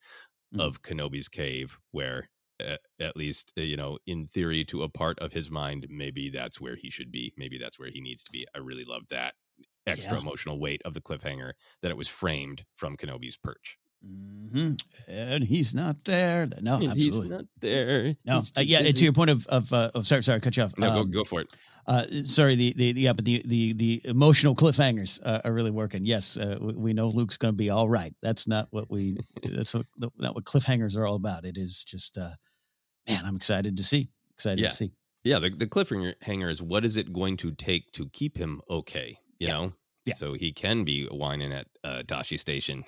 Mm. 0.55 0.61
of 0.61 0.83
kenobi's 0.83 1.29
cave 1.31 1.79
where 1.93 2.29
uh, 2.61 2.77
at 3.01 3.17
least 3.17 3.55
uh, 3.59 3.63
you 3.63 3.75
know 3.77 3.97
in 4.07 4.27
theory 4.27 4.65
to 4.67 4.83
a 4.83 4.89
part 4.91 5.19
of 5.21 5.33
his 5.33 5.51
mind 5.51 5.87
maybe 5.89 6.29
that's 6.29 6.61
where 6.61 6.77
he 6.77 6.91
should 6.91 7.11
be 7.11 7.33
maybe 7.39 7.57
that's 7.59 7.79
where 7.79 7.89
he 7.91 8.03
needs 8.03 8.23
to 8.23 8.31
be 8.31 8.47
i 8.55 8.59
really 8.59 8.85
love 8.85 9.05
that 9.09 9.33
extra 9.87 10.13
Yeah. 10.15 10.21
emotional 10.21 10.59
weight 10.59 10.83
of 10.85 10.95
the 10.95 11.01
cliffhanger 11.01 11.53
that 11.83 11.91
it 11.91 11.97
was 11.97 12.09
framed 12.09 12.65
from 12.75 12.97
Kenobi's 12.97 13.37
perch. 13.37 13.77
Mhm. 14.05 14.81
And 15.07 15.45
he's 15.45 15.75
not 15.75 16.05
there. 16.05 16.49
No, 16.61 16.77
And 16.77 16.91
absolutely. 16.91 17.21
He's 17.23 17.31
not 17.31 17.45
there. 17.61 18.17
no, 18.25 18.39
uh, 18.57 18.61
yeah. 18.61 18.81
busy. 18.83 18.93
To 18.95 19.05
your 19.05 19.13
point 19.13 19.31
of 19.31 19.47
of, 19.47 19.73
uh, 19.73 19.91
of 19.95 20.07
sorry, 20.07 20.23
sorry, 20.25 20.41
cut 20.41 20.57
you 20.57 20.65
off. 20.65 20.77
No, 20.77 20.91
Um, 20.91 21.11
go, 21.11 21.21
go 21.21 21.25
for 21.25 21.41
it. 21.41 21.55
Uh, 21.87 22.05
sorry, 22.25 22.55
the, 22.57 22.73
the 22.75 22.93
yeah, 23.01 23.13
but 23.13 23.25
the 23.25 23.43
the 23.45 23.73
the 23.75 24.01
emotional 24.05 24.55
cliffhangers 24.57 25.21
uh, 25.25 25.41
are 25.45 25.53
really 25.53 25.71
working. 25.71 26.05
Yes, 26.05 26.37
uh, 26.37 26.59
we, 26.61 26.73
we 26.75 26.93
know 26.95 27.09
Luke's 27.09 27.37
going 27.37 27.53
to 27.55 27.57
be 27.57 27.71
all 27.71 27.89
right. 27.89 28.13
That's 28.23 28.47
not 28.49 28.67
what 28.71 28.91
we. 28.91 29.17
That's 29.43 29.73
what 29.75 29.87
not 30.19 30.35
what 30.35 30.45
cliffhangers 30.45 30.97
are 30.97 31.07
all 31.07 31.17
about. 31.17 31.45
It 31.45 31.57
is 31.57 31.83
just, 31.85 32.19
uh, 32.19 32.31
man, 33.09 33.25
I'm 33.25 33.37
excited 33.37 33.77
to 33.77 33.83
see. 33.85 34.09
Excited 34.33 34.61
Yeah. 34.63 34.69
to 34.69 34.75
see. 34.75 34.93
Yeah, 35.25 35.39
the, 35.39 35.51
the 35.51 35.67
cliffhanger 35.69 36.15
hanger 36.23 36.49
is 36.51 36.61
what 36.61 36.85
is 36.85 36.97
it 36.97 37.13
going 37.13 37.37
to 37.39 37.53
take 37.53 37.93
to 37.93 38.09
keep 38.09 38.37
him 38.37 38.61
okay? 38.69 39.17
You 39.43 39.49
know? 39.49 39.73
Yeah. 40.05 40.15
So 40.15 40.33
he 40.33 40.53
can 40.53 40.83
be 40.83 41.07
whining 41.07 41.53
at 41.53 41.69
uh, 41.85 42.03
Tosche 42.05 42.37
Station 42.37 42.83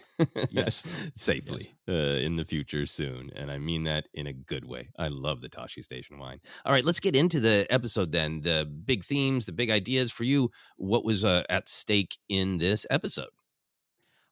Yes. 0.51 0.85
safely 1.15 1.67
Uh, 1.87 1.93
in 2.27 2.35
the 2.35 2.45
future 2.45 2.87
soon. 2.87 3.31
And 3.37 3.53
I 3.53 3.59
mean 3.59 3.85
that 3.85 4.09
in 4.13 4.27
a 4.27 4.33
good 4.33 4.65
way. 4.65 4.89
I 4.99 5.07
love 5.09 5.41
the 5.41 5.49
Tosche 5.49 5.85
Station 5.85 6.19
wine. 6.19 6.41
All 6.65 6.73
right, 6.73 6.85
let's 6.85 6.99
get 6.99 7.15
into 7.15 7.39
the 7.39 7.67
episode 7.71 8.11
then. 8.11 8.41
The 8.41 8.67
big 8.67 9.05
themes, 9.05 9.45
the 9.47 9.53
big 9.53 9.71
ideas 9.71 10.11
for 10.11 10.25
you. 10.25 10.51
What 10.77 11.05
was 11.05 11.23
uh, 11.23 11.45
at 11.49 11.69
stake 11.69 12.19
in 12.29 12.59
this 12.59 12.85
episode? 12.91 13.31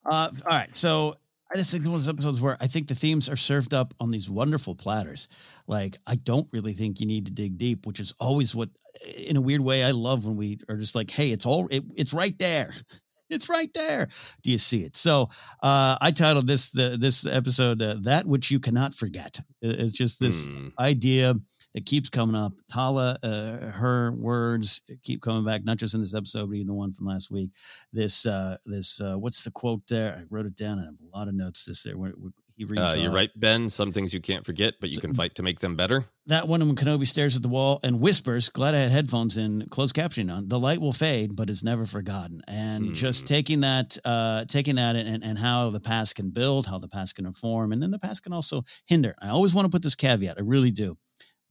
Uh, 0.05 0.29
all 0.45 0.51
right, 0.59 0.73
so 0.75 1.15
I 1.53 1.59
just 1.59 1.71
think 1.71 1.85
one 1.85 1.95
of 1.95 2.01
those 2.01 2.09
episodes 2.09 2.41
where 2.41 2.57
I 2.61 2.67
think 2.67 2.88
the 2.88 2.95
themes 2.95 3.29
are 3.29 3.37
served 3.37 3.75
up 3.75 3.93
on 4.01 4.11
these 4.11 4.31
wonderful 4.31 4.75
platters. 4.75 5.29
Like 5.67 5.97
I 6.07 6.15
don't 6.17 6.49
really 6.53 6.73
think 6.73 7.01
you 7.01 7.07
need 7.07 7.27
to 7.27 7.33
dig 7.33 7.59
deep, 7.59 7.87
which 7.87 8.01
is 8.01 8.15
always 8.19 8.55
what, 8.55 8.71
in 9.29 9.37
a 9.37 9.41
weird 9.41 9.61
way, 9.61 9.85
I 9.85 9.91
love 9.91 10.25
when 10.27 10.37
we 10.37 10.59
are 10.69 10.77
just 10.77 10.95
like, 10.95 11.11
hey, 11.11 11.31
it's 11.31 11.45
all, 11.47 11.69
it, 11.69 11.85
it's 11.97 12.12
right 12.15 12.37
there. 12.38 12.73
It's 13.31 13.49
right 13.49 13.73
there. 13.73 14.09
Do 14.43 14.51
you 14.51 14.59
see 14.59 14.81
it? 14.85 14.95
So 14.95 15.31
uh, 15.62 15.97
I 16.03 16.11
titled 16.11 16.47
this 16.47 16.69
the 16.69 16.99
this 17.01 17.25
episode 17.25 17.81
uh, 17.81 17.95
"That 18.03 18.27
Which 18.27 18.51
You 18.51 18.61
Cannot 18.61 18.95
Forget." 18.95 19.41
It's 19.62 19.93
just 19.97 20.21
this 20.21 20.45
Hmm. 20.45 20.69
idea 20.79 21.35
that 21.75 21.87
keeps 21.87 22.11
coming 22.11 22.37
up. 22.37 22.53
Tala, 22.71 23.19
uh, 23.23 23.71
her 23.71 24.13
words 24.13 24.83
keep 25.03 25.23
coming 25.23 25.45
back, 25.45 25.65
not 25.65 25.79
just 25.79 25.95
in 25.95 26.01
this 26.01 26.15
episode, 26.15 26.49
but 26.49 26.57
even 26.57 26.67
the 26.67 26.75
one 26.75 26.93
from 26.93 27.07
last 27.07 27.31
week. 27.31 27.51
This, 27.93 28.27
uh, 28.27 28.57
this, 28.67 29.01
uh, 29.01 29.17
what's 29.17 29.43
the 29.45 29.51
quote 29.51 29.83
there? 29.89 30.17
I 30.19 30.25
wrote 30.31 30.47
it 30.47 30.57
down. 30.57 30.79
I 30.79 30.85
have 30.85 30.95
a 31.01 31.17
lot 31.17 31.29
of 31.29 31.35
notes. 31.35 31.65
This 31.65 31.83
there. 31.83 31.97
Where, 31.97 32.11
where 32.11 32.33
he 32.57 32.67
reads. 32.67 32.95
Uh, 32.95 32.99
you're 32.99 33.11
uh, 33.11 33.15
right, 33.15 33.31
Ben. 33.35 33.71
Some 33.71 33.93
things 33.93 34.13
you 34.13 34.21
can't 34.21 34.45
forget, 34.45 34.75
but 34.81 34.91
you 34.91 35.01
can 35.01 35.15
fight 35.15 35.35
to 35.37 35.43
make 35.43 35.61
them 35.61 35.75
better. 35.75 36.05
That 36.27 36.47
one 36.47 36.61
when 36.61 36.77
Kenobi 36.77 37.07
stares 37.07 37.35
at 37.35 37.43
the 37.43 37.49
wall 37.49 37.81
and 37.83 37.99
whispers, 38.01 38.51
glad 38.51 38.75
I 38.75 38.79
had 38.79 38.91
headphones 38.93 39.39
in, 39.39 39.67
closed 39.71 39.97
captioning 39.97 40.31
on, 40.33 40.49
the 40.49 40.59
light 40.59 40.81
will 40.81 40.93
fade, 40.93 41.35
but 41.35 41.49
it's 41.49 41.63
never 41.63 41.87
forgotten. 41.87 42.43
And 42.47 42.95
just 42.95 43.25
Mm. 43.25 43.27
taking 43.27 43.61
that, 43.63 43.97
uh, 44.05 44.45
taking 44.45 44.77
that 44.77 44.97
and, 44.97 45.25
and 45.25 45.39
how 45.39 45.71
the 45.71 45.81
past 45.81 46.15
can 46.15 46.31
build, 46.31 46.67
how 46.67 46.79
the 46.79 46.89
past 46.89 47.17
can 47.17 47.25
inform, 47.27 47.73
and 47.73 47.83
then 47.83 47.91
the 47.91 47.99
past 47.99 48.23
can 48.23 48.33
also 48.35 48.65
hinder. 48.87 49.15
I 49.21 49.31
always 49.31 49.55
want 49.55 49.65
to 49.65 49.71
put 49.71 49.83
this 49.83 49.95
caveat. 49.95 50.37
I 50.39 50.43
really 50.43 50.71
do. 50.71 50.99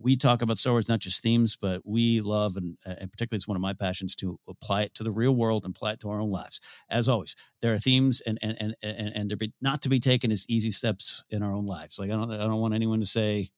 We 0.01 0.15
talk 0.15 0.41
about 0.41 0.57
Star 0.57 0.73
Wars, 0.73 0.89
not 0.89 0.99
just 0.99 1.21
themes, 1.21 1.57
but 1.59 1.81
we 1.85 2.21
love, 2.21 2.55
and, 2.55 2.77
and 2.85 3.11
particularly 3.11 3.37
it's 3.37 3.47
one 3.47 3.57
of 3.57 3.61
my 3.61 3.73
passions 3.73 4.15
to 4.17 4.39
apply 4.47 4.83
it 4.83 4.95
to 4.95 5.03
the 5.03 5.11
real 5.11 5.35
world 5.35 5.63
and 5.63 5.75
apply 5.75 5.93
it 5.93 5.99
to 6.01 6.09
our 6.09 6.19
own 6.19 6.31
lives. 6.31 6.59
As 6.89 7.07
always, 7.07 7.35
there 7.61 7.73
are 7.73 7.77
themes 7.77 8.21
and 8.21 8.39
and 8.41 8.57
and 8.59 8.75
and, 8.81 9.11
and 9.15 9.29
to 9.29 9.37
be, 9.37 9.53
not 9.61 9.81
to 9.83 9.89
be 9.89 9.99
taken 9.99 10.31
as 10.31 10.45
easy 10.49 10.71
steps 10.71 11.23
in 11.29 11.43
our 11.43 11.53
own 11.53 11.65
lives. 11.65 11.99
Like 11.99 12.09
I 12.09 12.13
don't, 12.13 12.31
I 12.31 12.37
don't 12.37 12.61
want 12.61 12.73
anyone 12.73 12.99
to 12.99 13.05
say, 13.05 13.49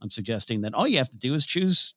I'm 0.00 0.10
suggesting 0.10 0.62
that 0.62 0.74
all 0.74 0.88
you 0.88 0.98
have 0.98 1.10
to 1.10 1.18
do 1.18 1.34
is 1.34 1.46
choose 1.46 1.94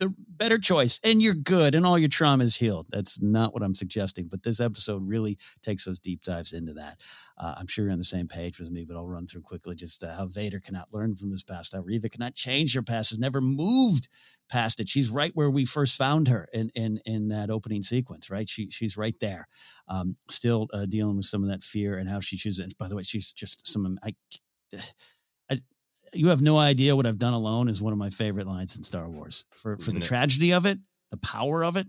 the 0.00 0.14
better 0.28 0.58
choice 0.58 0.98
and 1.04 1.22
you're 1.22 1.34
good 1.34 1.74
and 1.74 1.86
all 1.86 1.98
your 1.98 2.08
trauma 2.08 2.42
is 2.44 2.56
healed. 2.56 2.86
That's 2.90 3.20
not 3.20 3.52
what 3.52 3.62
I'm 3.62 3.74
suggesting. 3.74 4.28
But 4.28 4.42
this 4.42 4.58
episode 4.58 5.06
really 5.06 5.38
takes 5.62 5.84
those 5.84 5.98
deep 5.98 6.22
dives 6.22 6.54
into 6.54 6.72
that. 6.72 7.02
Uh, 7.38 7.54
I'm 7.58 7.66
sure 7.66 7.84
you're 7.84 7.92
on 7.92 7.98
the 7.98 8.04
same 8.04 8.26
page 8.26 8.58
with 8.58 8.70
me, 8.70 8.84
but 8.84 8.96
I'll 8.96 9.06
run 9.06 9.26
through 9.26 9.42
quickly 9.42 9.76
just 9.76 10.02
uh, 10.02 10.12
how 10.14 10.26
Vader 10.26 10.58
cannot 10.58 10.92
learn 10.92 11.14
from 11.16 11.30
his 11.30 11.44
past, 11.44 11.74
how 11.74 11.80
Reva 11.80 12.08
cannot 12.08 12.34
change 12.34 12.74
her 12.74 12.82
past, 12.82 13.10
has 13.10 13.18
never 13.18 13.40
moved 13.40 14.08
past 14.48 14.80
it. 14.80 14.88
She's 14.88 15.10
right 15.10 15.32
where 15.34 15.50
we 15.50 15.64
first 15.64 15.96
found 15.96 16.28
her 16.28 16.48
in 16.52 16.70
in 16.74 17.00
in 17.04 17.28
that 17.28 17.50
opening 17.50 17.82
sequence, 17.82 18.30
right? 18.30 18.48
She 18.48 18.70
she's 18.70 18.96
right 18.96 19.18
there, 19.20 19.46
um, 19.88 20.16
still 20.30 20.68
uh, 20.72 20.86
dealing 20.86 21.18
with 21.18 21.26
some 21.26 21.42
of 21.44 21.50
that 21.50 21.62
fear 21.62 21.98
and 21.98 22.08
how 22.08 22.20
she 22.20 22.36
chooses. 22.36 22.64
And 22.64 22.76
by 22.78 22.88
the 22.88 22.96
way, 22.96 23.02
she's 23.02 23.32
just 23.32 23.66
some 23.66 23.98
I. 24.02 24.14
You 26.12 26.28
have 26.28 26.40
no 26.42 26.58
idea 26.58 26.96
what 26.96 27.06
I've 27.06 27.18
done 27.18 27.34
alone 27.34 27.68
is 27.68 27.80
one 27.80 27.92
of 27.92 27.98
my 27.98 28.10
favorite 28.10 28.46
lines 28.46 28.76
in 28.76 28.82
Star 28.82 29.08
Wars. 29.08 29.44
For 29.54 29.76
for 29.78 29.92
the 29.92 30.00
tragedy 30.00 30.52
of 30.52 30.66
it, 30.66 30.78
the 31.10 31.18
power 31.18 31.64
of 31.64 31.76
it. 31.76 31.86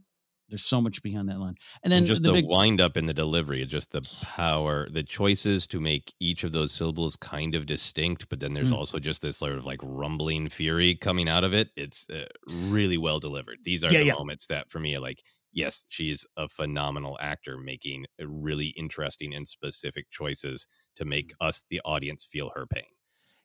There's 0.50 0.66
so 0.66 0.82
much 0.82 1.02
behind 1.02 1.30
that 1.30 1.40
line. 1.40 1.56
And 1.82 1.90
then 1.94 2.00
And 2.00 2.08
just 2.08 2.24
the, 2.24 2.30
the, 2.30 2.42
big 2.42 2.46
wind 2.46 2.82
up 2.82 2.98
in 2.98 3.06
the 3.06 3.14
delivery, 3.14 3.64
just 3.66 3.92
the 3.92 4.02
power, 4.22 4.90
the 4.90 5.02
choices 5.02 5.66
to 5.68 5.80
make 5.80 6.14
each 6.20 6.44
of 6.44 6.52
those 6.52 6.74
syllables 6.74 7.16
kind 7.16 7.56
of 7.56 7.66
distinct, 7.66 8.28
but 8.28 8.42
then 8.42 8.52
there's 8.52 8.74
Mm. 8.74 8.76
also 8.78 9.00
just 9.00 9.22
this 9.22 9.38
sort 9.38 9.54
of 9.54 9.66
like 9.66 9.80
rumbling 9.82 10.50
fury 10.50 10.94
coming 10.94 11.30
out 11.30 11.46
of 11.46 11.54
it. 11.54 11.70
It's 11.78 12.10
uh, 12.10 12.26
really 12.50 12.98
well 12.98 13.20
delivered. 13.20 13.60
These 13.64 13.86
are 13.86 13.94
Yeah, 13.94 14.00
the 14.00 14.06
yeah. 14.08 14.14
moments 14.18 14.48
that 14.48 14.70
for 14.70 14.80
me 14.82 14.94
are 14.94 15.00
like, 15.00 15.22
yes, 15.54 15.86
she's 15.88 16.28
a 16.36 16.50
phenomenal 16.50 17.18
actor 17.22 17.58
making 17.58 18.08
really 18.20 18.74
interesting 18.76 19.34
and 19.34 19.48
specific 19.48 20.10
choices 20.10 20.68
to 20.98 21.06
make 21.06 21.30
Mm. 21.30 21.48
us, 21.48 21.64
the 21.70 21.80
audience, 21.86 22.26
feel 22.30 22.52
her 22.56 22.68
pain. 22.68 22.92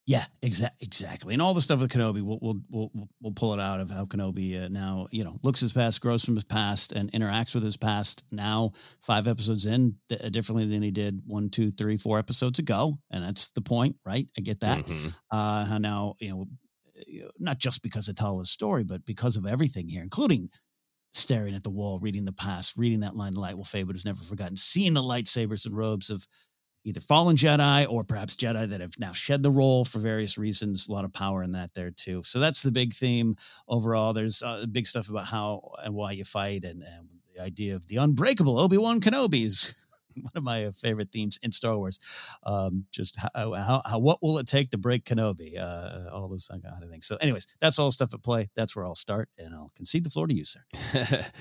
Yeah, 0.08 0.22
exactly, 0.40 0.86
exactly, 0.86 1.32
and 1.34 1.42
all 1.42 1.52
the 1.52 1.60
stuff 1.60 1.80
with 1.80 1.90
Kenobi, 1.90 2.22
we'll 2.22 2.38
we'll 2.40 2.60
we'll, 2.70 2.90
we'll- 3.20 3.32
pull 3.34 3.52
it 3.54 3.60
out 3.60 3.80
of 3.80 3.90
how 3.90 4.04
Kenobi 4.04 4.64
uh, 4.64 4.68
now 4.68 5.08
you 5.10 5.24
know 5.24 5.36
looks 5.42 5.58
his 5.58 5.72
past, 5.72 6.00
grows 6.00 6.24
from 6.24 6.36
his 6.36 6.44
past, 6.44 6.92
and 6.92 7.10
interacts 7.10 7.54
with 7.54 7.64
his 7.64 7.76
past. 7.76 8.22
Now, 8.30 8.70
five 9.02 9.26
episodes 9.26 9.66
in, 9.66 9.96
d- 10.08 10.16
uh, 10.22 10.28
differently 10.28 10.64
than 10.66 10.80
he 10.82 10.92
did 10.92 11.20
one, 11.26 11.50
two, 11.50 11.72
three, 11.72 11.96
four 11.98 12.20
episodes 12.20 12.60
ago, 12.60 12.98
and 13.10 13.24
that's 13.24 13.50
the 13.50 13.60
point, 13.60 13.96
right? 14.06 14.28
I 14.38 14.42
get 14.42 14.60
that. 14.60 14.86
Mhm. 14.86 15.18
Uh, 15.32 15.64
how 15.64 15.78
now 15.78 16.14
you 16.20 16.28
know, 16.30 16.46
you 17.06 17.22
know, 17.24 17.30
not 17.40 17.58
just 17.58 17.82
because 17.82 18.08
of 18.08 18.14
Tala's 18.14 18.48
story, 18.48 18.84
but 18.84 19.04
because 19.04 19.36
of 19.36 19.44
everything 19.44 19.88
here, 19.88 20.02
including 20.04 20.48
staring 21.14 21.54
at 21.56 21.64
the 21.64 21.70
wall, 21.70 21.98
reading 21.98 22.24
the 22.26 22.32
past, 22.32 22.74
reading 22.76 23.00
that 23.00 23.16
line, 23.16 23.32
"The 23.32 23.40
light 23.40 23.56
will 23.56 23.64
fade, 23.64 23.88
but 23.88 23.96
is 23.96 24.04
never 24.04 24.22
forgotten," 24.22 24.56
seeing 24.56 24.94
the 24.94 25.02
lightsabers 25.02 25.66
and 25.66 25.76
robes 25.76 26.10
of 26.10 26.26
either 26.86 27.00
fallen 27.00 27.36
Jedi 27.36 27.90
or 27.90 28.04
perhaps 28.04 28.36
Jedi 28.36 28.68
that 28.68 28.80
have 28.80 28.98
now 28.98 29.10
shed 29.10 29.42
the 29.42 29.50
role 29.50 29.84
for 29.84 29.98
various 29.98 30.38
reasons. 30.38 30.88
A 30.88 30.92
lot 30.92 31.04
of 31.04 31.12
power 31.12 31.42
in 31.42 31.50
that 31.52 31.74
there 31.74 31.90
too. 31.90 32.22
So 32.22 32.38
that's 32.38 32.62
the 32.62 32.70
big 32.70 32.94
theme 32.94 33.34
overall. 33.68 34.12
There's 34.12 34.40
uh, 34.40 34.66
big 34.70 34.86
stuff 34.86 35.10
about 35.10 35.26
how 35.26 35.72
and 35.82 35.94
why 35.94 36.12
you 36.12 36.24
fight, 36.24 36.64
and, 36.64 36.82
and 36.82 37.08
the 37.34 37.42
idea 37.42 37.74
of 37.74 37.88
the 37.88 37.96
unbreakable 37.96 38.56
Obi 38.56 38.78
Wan 38.78 39.00
Kenobi 39.00 39.44
is 39.44 39.74
one 40.20 40.32
of 40.34 40.42
my 40.42 40.70
favorite 40.70 41.10
themes 41.12 41.38
in 41.42 41.52
Star 41.52 41.76
Wars. 41.76 41.98
Um, 42.44 42.86
just 42.90 43.18
how, 43.34 43.52
how, 43.52 43.82
how 43.84 43.98
what 43.98 44.22
will 44.22 44.38
it 44.38 44.46
take 44.46 44.70
to 44.70 44.78
break 44.78 45.04
Kenobi? 45.04 45.58
Uh, 45.58 46.10
all 46.12 46.28
those 46.28 46.48
kind 46.48 46.62
of 46.82 46.90
things. 46.90 47.06
So, 47.06 47.16
anyways, 47.20 47.46
that's 47.60 47.78
all 47.78 47.90
stuff 47.90 48.14
at 48.14 48.22
play. 48.22 48.48
That's 48.56 48.74
where 48.74 48.84
I'll 48.84 48.94
start, 48.94 49.28
and 49.38 49.54
I'll 49.54 49.70
concede 49.74 50.04
the 50.04 50.10
floor 50.10 50.26
to 50.26 50.34
you, 50.34 50.44
sir. 50.44 50.60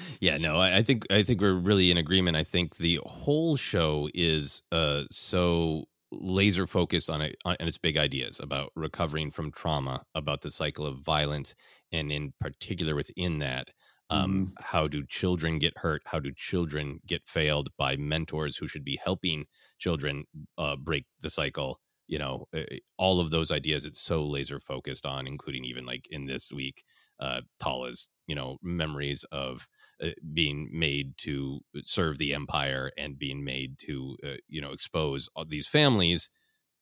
yeah, 0.20 0.38
no, 0.38 0.58
I, 0.58 0.78
I 0.78 0.82
think 0.82 1.06
I 1.12 1.24
think 1.24 1.42
we're 1.42 1.54
really 1.54 1.92
in 1.92 1.98
agreement. 1.98 2.38
I 2.38 2.44
think 2.44 2.78
the 2.78 3.00
whole 3.04 3.56
show 3.56 4.10
is 4.14 4.62
uh, 4.72 5.04
so 5.12 5.86
laser 6.12 6.66
focused 6.66 7.10
on 7.10 7.22
it 7.22 7.36
on, 7.46 7.56
on 7.60 7.68
its 7.68 7.78
big 7.78 7.98
ideas 7.98 8.40
about 8.40 8.72
recovering 8.76 9.32
from 9.32 9.52
trauma, 9.52 10.04
about 10.14 10.42
the 10.42 10.52
cycle 10.52 10.86
of 10.86 11.00
violence, 11.00 11.56
and 11.92 12.12
in 12.12 12.34
particular 12.40 12.96
within 12.96 13.40
that, 13.40 13.72
um, 14.10 14.54
how 14.60 14.88
do 14.88 15.04
children 15.06 15.60
get 15.60 15.80
hurt? 15.80 16.04
How 16.06 16.20
do 16.20 16.32
children 16.36 17.00
get 17.08 17.26
failed 17.28 17.70
by 17.78 17.96
mentors 17.98 18.58
who 18.58 18.68
should 18.68 18.86
be 18.86 19.00
helping 19.04 19.46
children 19.80 20.26
uh, 20.58 20.76
break 20.76 21.06
the 21.22 21.30
cycle? 21.30 21.80
You 22.08 22.20
know, 22.20 22.46
uh, 22.56 22.64
all 22.98 23.20
of 23.20 23.32
those 23.32 23.50
ideas. 23.52 23.84
It's 23.86 24.02
so 24.02 24.24
laser 24.24 24.60
focused 24.60 25.06
on, 25.06 25.26
including 25.26 25.66
even 25.66 25.86
like 25.86 26.08
in 26.12 26.26
this 26.28 26.52
week, 26.54 26.84
uh, 27.20 27.42
Tala's 27.60 28.10
you 28.28 28.36
know 28.36 28.58
memories 28.62 29.26
of 29.32 29.68
uh, 30.04 30.10
being 30.34 30.70
made 30.72 31.18
to 31.20 31.62
serve 31.84 32.18
the 32.18 32.34
empire 32.34 32.92
and 32.98 33.18
being 33.18 33.44
made 33.44 33.78
to 33.80 34.18
uh, 34.24 34.36
you 34.48 34.62
know 34.62 34.72
expose 34.72 35.30
these 35.48 35.68
families 35.68 36.30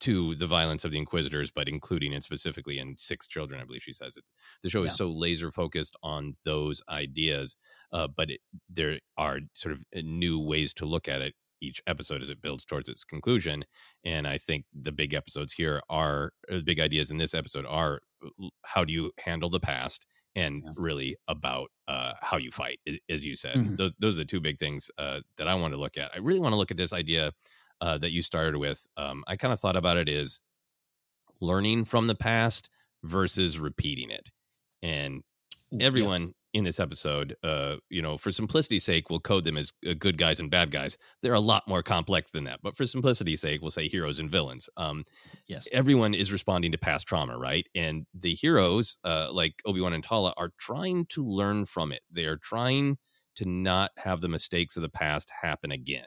to 0.04 0.34
the 0.36 0.46
violence 0.46 0.84
of 0.84 0.92
the 0.92 0.98
Inquisitors, 0.98 1.50
but 1.50 1.68
including 1.68 2.12
it 2.12 2.22
specifically 2.22 2.78
in 2.78 2.96
Six 2.96 3.28
Children, 3.28 3.60
I 3.60 3.64
believe 3.64 3.82
she 3.82 3.92
says 3.92 4.16
it. 4.16 4.24
The 4.62 4.70
show 4.70 4.82
Yeah. 4.82 4.88
is 4.88 4.96
so 4.96 5.08
laser 5.10 5.50
focused 5.50 5.96
on 6.02 6.32
those 6.44 6.82
ideas, 6.88 7.56
uh, 7.92 8.08
but 8.08 8.30
it, 8.30 8.40
there 8.68 9.00
are 9.16 9.40
sort 9.54 9.72
of 9.72 9.84
uh, 9.96 10.02
new 10.04 10.40
ways 10.40 10.74
to 10.74 10.86
look 10.86 11.08
at 11.08 11.22
it 11.22 11.34
each 11.60 11.80
episode 11.86 12.20
as 12.22 12.30
it 12.30 12.42
builds 12.42 12.64
towards 12.64 12.88
its 12.88 13.04
conclusion. 13.04 13.64
And 14.04 14.26
I 14.28 14.38
think 14.38 14.66
the 14.74 14.92
big 14.92 15.14
episodes 15.14 15.52
here 15.54 15.80
are 15.88 16.32
the 16.48 16.62
big 16.62 16.80
ideas 16.80 17.10
in 17.10 17.16
this 17.18 17.32
episode 17.34 17.64
are 17.66 18.00
uh, 18.24 18.48
how 18.64 18.84
do 18.84 18.92
you 18.92 19.12
handle 19.24 19.48
the 19.50 19.60
past 19.60 20.06
and 20.36 20.64
really 20.76 21.16
about 21.28 21.70
uh, 21.86 22.12
how 22.20 22.36
you 22.36 22.50
fight, 22.50 22.80
as 23.08 23.24
you 23.24 23.36
said. 23.36 23.56
Mhm. 23.56 23.76
Those, 23.76 23.94
those 24.00 24.16
are 24.16 24.22
the 24.22 24.24
two 24.24 24.40
big 24.40 24.58
things 24.58 24.90
uh, 24.98 25.20
that 25.36 25.46
I 25.46 25.54
want 25.54 25.74
to 25.74 25.80
look 25.80 25.96
at. 25.96 26.10
I 26.14 26.18
really 26.18 26.40
want 26.40 26.52
to 26.52 26.56
look 26.58 26.72
at 26.72 26.76
this 26.76 26.92
idea 26.92 27.30
uh, 27.80 27.98
that 27.98 28.12
you 28.12 28.22
started 28.22 28.56
with. 28.56 28.86
Um, 28.96 29.24
I 29.26 29.36
kind 29.36 29.52
of 29.52 29.60
thought 29.60 29.76
about 29.76 29.96
it 29.96 30.08
as 30.08 30.40
learning 31.40 31.84
from 31.84 32.06
the 32.06 32.14
past 32.14 32.68
versus 33.02 33.58
repeating 33.58 34.10
it. 34.10 34.30
And 34.82 35.22
everyone 35.80 36.34
in 36.54 36.62
this 36.62 36.78
episode, 36.78 37.34
uh, 37.42 37.76
you 37.90 38.00
know, 38.00 38.16
for 38.16 38.30
simplicity's 38.30 38.84
sake, 38.84 39.10
we'll 39.10 39.18
code 39.18 39.42
them 39.44 39.56
as 39.56 39.72
uh, 39.86 39.94
good 39.98 40.16
guys 40.16 40.38
and 40.38 40.50
bad 40.50 40.70
guys. 40.70 40.96
They're 41.20 41.34
a 41.34 41.40
lot 41.40 41.64
more 41.66 41.82
complex 41.82 42.30
than 42.30 42.44
that. 42.44 42.60
But 42.62 42.76
for 42.76 42.86
simplicity's 42.86 43.40
sake, 43.40 43.60
we'll 43.60 43.72
say 43.72 43.88
heroes 43.88 44.20
and 44.20 44.30
villains. 44.30 44.68
Um, 44.76 45.02
yes. 45.48 45.66
Everyone 45.72 46.14
is 46.14 46.30
responding 46.30 46.70
to 46.70 46.78
past 46.78 47.08
trauma, 47.08 47.36
right? 47.36 47.66
And 47.74 48.06
the 48.14 48.34
heroes, 48.34 48.98
uh, 49.02 49.28
like 49.32 49.54
Obi 49.66 49.80
Wan 49.80 49.92
and 49.92 50.04
Tala, 50.04 50.32
are 50.36 50.52
trying 50.56 51.06
to 51.06 51.24
learn 51.24 51.64
from 51.64 51.90
it. 51.90 52.02
They 52.08 52.24
are 52.24 52.36
trying 52.36 52.98
to 53.34 53.44
not 53.44 53.90
have 53.98 54.20
the 54.20 54.28
mistakes 54.28 54.76
of 54.76 54.82
the 54.82 54.88
past 54.88 55.32
happen 55.42 55.72
again. 55.72 56.06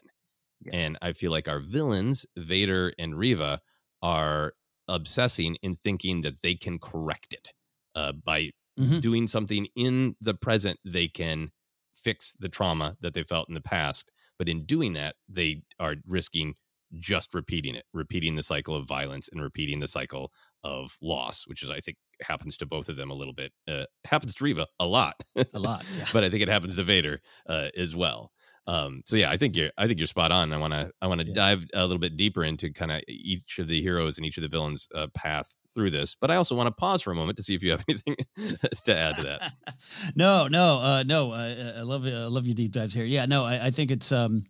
And 0.71 0.97
I 1.01 1.13
feel 1.13 1.31
like 1.31 1.47
our 1.47 1.59
villains, 1.59 2.25
Vader 2.37 2.93
and 2.97 3.17
Reva, 3.17 3.59
are 4.01 4.51
obsessing 4.87 5.55
in 5.61 5.75
thinking 5.75 6.21
that 6.21 6.41
they 6.41 6.55
can 6.55 6.79
correct 6.79 7.33
it 7.33 7.53
uh, 7.95 8.13
by 8.13 8.51
Mhm. 8.77 8.99
doing 9.01 9.27
something 9.27 9.67
in 9.75 10.15
the 10.21 10.33
present. 10.33 10.79
They 10.83 11.07
can 11.07 11.51
fix 11.93 12.33
the 12.39 12.49
trauma 12.49 12.95
that 13.01 13.13
they 13.13 13.23
felt 13.23 13.49
in 13.49 13.55
the 13.55 13.61
past, 13.61 14.11
but 14.37 14.47
in 14.47 14.65
doing 14.65 14.93
that, 14.93 15.15
they 15.27 15.63
are 15.79 15.95
risking 16.05 16.55
just 16.99 17.33
repeating 17.33 17.75
it, 17.75 17.83
repeating 17.93 18.35
the 18.35 18.43
cycle 18.43 18.73
of 18.73 18.87
violence 18.87 19.27
and 19.29 19.41
repeating 19.41 19.81
the 19.81 19.87
cycle 19.87 20.31
of 20.63 20.97
loss, 21.01 21.45
which 21.45 21.61
is, 21.61 21.69
I 21.69 21.81
think, 21.81 21.97
happens 22.21 22.55
to 22.57 22.65
both 22.65 22.87
of 22.87 22.95
them 22.95 23.09
a 23.09 23.13
little 23.13 23.33
bit. 23.33 23.51
Uh, 23.67 23.85
happens 24.05 24.33
to 24.35 24.43
Reva 24.43 24.67
a 24.79 24.85
lot, 24.85 25.15
A 25.53 25.59
lot, 25.59 25.89
yeah. 25.89 26.05
but 26.13 26.23
I 26.23 26.29
think 26.29 26.43
it 26.43 26.47
happens 26.49 26.75
to 26.77 26.83
Vader 26.83 27.19
uh, 27.47 27.69
as 27.75 27.93
well. 27.95 28.31
Um, 28.67 29.01
so 29.05 29.15
yeah, 29.15 29.31
I 29.31 29.37
think 29.37 29.55
you're 29.55 29.71
I 29.77 29.87
think 29.87 29.97
you're 29.97 30.07
spot 30.07 30.33
on. 30.33 30.51
I 30.51 30.57
want 30.57 30.73
to 30.73 30.91
I 31.01 31.07
want 31.07 31.21
to 31.21 31.31
dive 31.31 31.65
a 31.73 31.83
little 31.83 31.99
bit 31.99 32.17
deeper 32.17 32.43
into 32.43 32.71
kind 32.71 32.91
of 32.91 33.01
each 33.07 33.59
of 33.59 33.69
the 33.69 33.81
heroes 33.81 34.17
and 34.17 34.25
each 34.25 34.37
of 34.37 34.43
the 34.43 34.49
villains' 34.49 34.89
uh, 34.93 35.07
path 35.13 35.55
through 35.73 35.91
this. 35.91 36.15
But 36.19 36.31
I 36.31 36.35
also 36.35 36.53
want 36.53 36.67
to 36.67 36.73
pause 36.73 37.01
for 37.01 37.11
a 37.11 37.15
moment 37.15 37.37
to 37.37 37.43
see 37.43 37.55
if 37.55 37.63
you 37.63 37.71
have 37.71 37.85
anything 37.89 38.17
to 38.17 38.95
add 38.95 39.15
to 39.19 39.23
that. 39.23 39.51
no, 40.15 40.47
no, 40.51 40.79
uh, 40.81 41.03
no. 41.07 41.31
Uh, 41.31 41.53
I 41.77 41.83
love 41.83 42.05
I 42.05 42.25
love 42.25 42.45
your 42.45 42.55
deep 42.55 42.73
dives 42.73 42.93
here. 42.93 43.05
Yeah, 43.05 43.25
no, 43.25 43.45
I, 43.45 43.67
I 43.67 43.69
think 43.71 43.89
it's 43.89 44.11
um, 44.11 44.43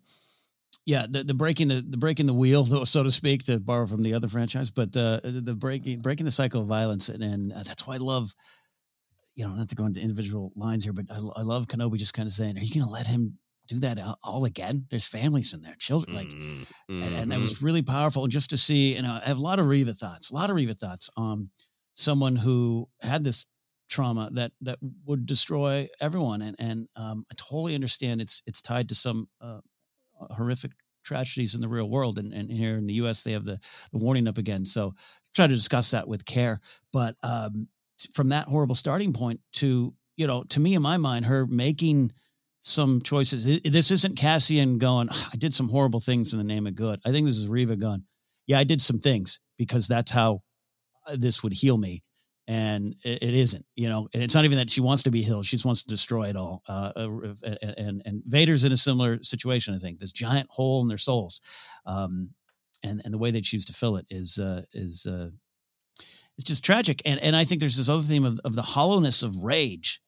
yeah, 0.88 1.06
the, 1.08 1.24
the 1.24 1.36
breaking 1.36 1.68
the 1.68 1.86
the 1.88 1.98
breaking 1.98 2.26
the 2.26 2.34
wheel, 2.34 2.66
so 2.66 3.04
to 3.04 3.12
speak, 3.12 3.44
to 3.44 3.60
borrow 3.60 3.86
from 3.86 4.02
the 4.02 4.16
other 4.16 4.28
franchise, 4.28 4.72
but 4.72 4.98
uh, 4.98 5.20
the 5.24 5.56
breaking 5.56 6.00
breaking 6.00 6.26
the 6.26 6.32
cycle 6.32 6.62
of 6.62 6.68
violence, 6.68 7.10
and, 7.10 7.22
and 7.22 7.54
uh, 7.54 7.62
that's 7.64 7.86
why 7.86 7.96
I 7.96 7.98
love. 7.98 8.34
You 9.36 9.48
know, 9.48 9.54
not 9.54 9.70
to 9.70 9.76
go 9.76 9.86
into 9.86 10.02
individual 10.02 10.52
lines 10.56 10.84
here, 10.84 10.94
but 10.94 11.06
I, 11.12 11.20
I 11.36 11.42
love 11.44 11.68
Kenobi 11.68 12.00
just 12.00 12.16
kind 12.16 12.26
of 12.26 12.34
saying, 12.34 12.58
"Are 12.58 12.62
you 12.62 12.74
going 12.74 12.88
to 12.88 12.92
let 12.92 13.06
him 13.06 13.38
do 13.68 13.80
that 13.80 14.00
all- 14.24 14.46
again?" 14.46 14.88
There's 14.90 15.06
families 15.08 15.54
in 15.54 15.62
there, 15.62 15.76
children, 15.80 16.16
like, 16.16 16.36
and, 17.00 17.14
and 17.16 17.32
that 17.32 17.40
was 17.40 17.62
really 17.62 17.82
powerful 17.82 18.28
just 18.28 18.50
to 18.52 18.58
see. 18.58 18.96
And 18.96 19.06
I 19.08 19.22
have 19.26 19.38
a 19.40 19.42
lot 19.42 19.60
of 19.60 19.68
Reva 19.68 19.94
thoughts, 19.94 20.30
a 20.32 20.36
lot 20.36 20.50
of 20.50 20.56
Reva 20.56 20.74
thoughts 20.74 21.10
on 21.18 21.52
someone 21.96 22.36
who 22.36 22.90
had 23.02 23.24
this 23.24 23.46
trauma 23.90 24.30
that 24.34 24.52
that 24.62 24.80
would 25.06 25.26
destroy 25.26 25.88
everyone. 26.02 26.42
And 26.42 26.56
and 26.60 26.88
um, 26.96 27.26
I 27.32 27.36
totally 27.36 27.76
understand 27.76 28.22
it's 28.22 28.42
it's 28.46 28.62
tied 28.62 28.90
to 28.90 28.96
some 28.96 29.28
uh, 29.42 29.62
horrific 30.32 30.72
tragedies 31.04 31.56
in 31.56 31.62
the 31.62 31.70
real 31.70 31.90
world. 31.90 32.20
And, 32.20 32.34
and 32.34 32.52
here 32.52 32.78
in 32.78 32.88
the 32.88 32.96
U.S. 32.96 33.24
they 33.24 33.32
have 33.34 33.46
the 33.46 33.60
the 33.92 33.98
warning 33.98 34.28
up 34.28 34.38
again. 34.38 34.66
So 34.66 34.94
try 35.34 35.48
to 35.48 35.54
discuss 35.54 35.92
that 35.92 36.08
with 36.08 36.26
care. 36.26 36.60
But 36.92 37.16
um, 37.24 37.68
from 38.14 38.30
that 38.30 38.48
horrible 38.48 38.76
starting 38.76 39.14
point 39.14 39.42
to 39.54 39.94
you 40.18 40.28
know 40.28 40.44
to 40.46 40.60
me 40.60 40.76
in 40.76 40.82
my 40.82 40.98
mind 40.98 41.26
her 41.26 41.46
making 41.48 42.12
some 42.68 43.02
choices. 43.02 43.62
This 43.62 43.92
isn't 43.92 44.18
Cassian 44.18 44.78
going, 44.78 45.10
"Ah, 45.12 45.30
I 45.34 45.38
did 45.38 45.54
some 45.54 45.70
horrible 45.70 46.00
things 46.00 46.34
in 46.34 46.40
the 46.40 46.46
name 46.46 46.68
of 46.68 46.76
good. 46.76 47.00
I 47.06 47.12
think 47.12 47.26
this 47.26 47.38
is 47.38 47.48
Reva 47.48 47.76
going, 47.76 48.04
yeah, 48.48 48.58
I 48.58 48.64
did 48.64 48.82
some 48.82 49.00
things 49.00 49.40
because 49.58 49.88
that's 49.88 50.12
how 50.12 50.42
uh, 51.06 51.18
this 51.20 51.44
would 51.44 51.54
heal 51.54 51.78
me. 51.78 52.04
And 52.48 52.96
it, 53.04 53.22
it 53.22 53.34
isn't, 53.34 53.66
you 53.76 53.90
know, 53.90 54.08
and 54.14 54.24
it's 54.24 54.34
not 54.34 54.46
even 54.46 54.58
that 54.58 54.70
she 54.70 54.80
wants 54.80 55.04
to 55.04 55.12
be 55.12 55.22
healed. 55.22 55.46
She 55.46 55.58
just 55.58 55.66
wants 55.66 55.84
to 55.84 55.90
destroy 55.90 56.30
it 56.30 56.38
all. 56.38 56.64
Uh, 56.68 56.92
uh, 56.96 57.34
and, 57.44 57.76
and, 57.78 58.02
and 58.06 58.24
Vader's 58.26 58.64
in 58.64 58.72
a 58.72 58.78
similar 58.78 59.22
situation, 59.22 59.76
I 59.76 59.80
think, 59.80 60.00
this 60.00 60.14
giant 60.14 60.50
hole 60.50 60.82
in 60.82 60.88
their 60.88 60.98
souls. 60.98 61.42
Um, 61.86 62.34
and, 62.84 63.02
and 63.04 63.14
the 63.14 63.18
way 63.18 63.32
they 63.32 63.42
choose 63.42 63.66
to 63.66 63.74
fill 63.74 63.98
it 63.98 64.06
is, 64.10 64.40
uh, 64.40 64.62
is, 64.72 65.06
uh, 65.06 65.30
it's 66.38 66.48
just 66.48 66.64
tragic. 66.64 67.02
And, 67.06 67.22
and 67.22 67.36
I 67.36 67.44
think 67.44 67.60
there's 67.60 67.76
this 67.76 67.90
other 67.90 68.02
theme 68.02 68.24
of, 68.24 68.40
of 68.46 68.56
the 68.56 68.62
hollowness 68.62 69.24
of 69.24 69.44
rage 69.44 70.02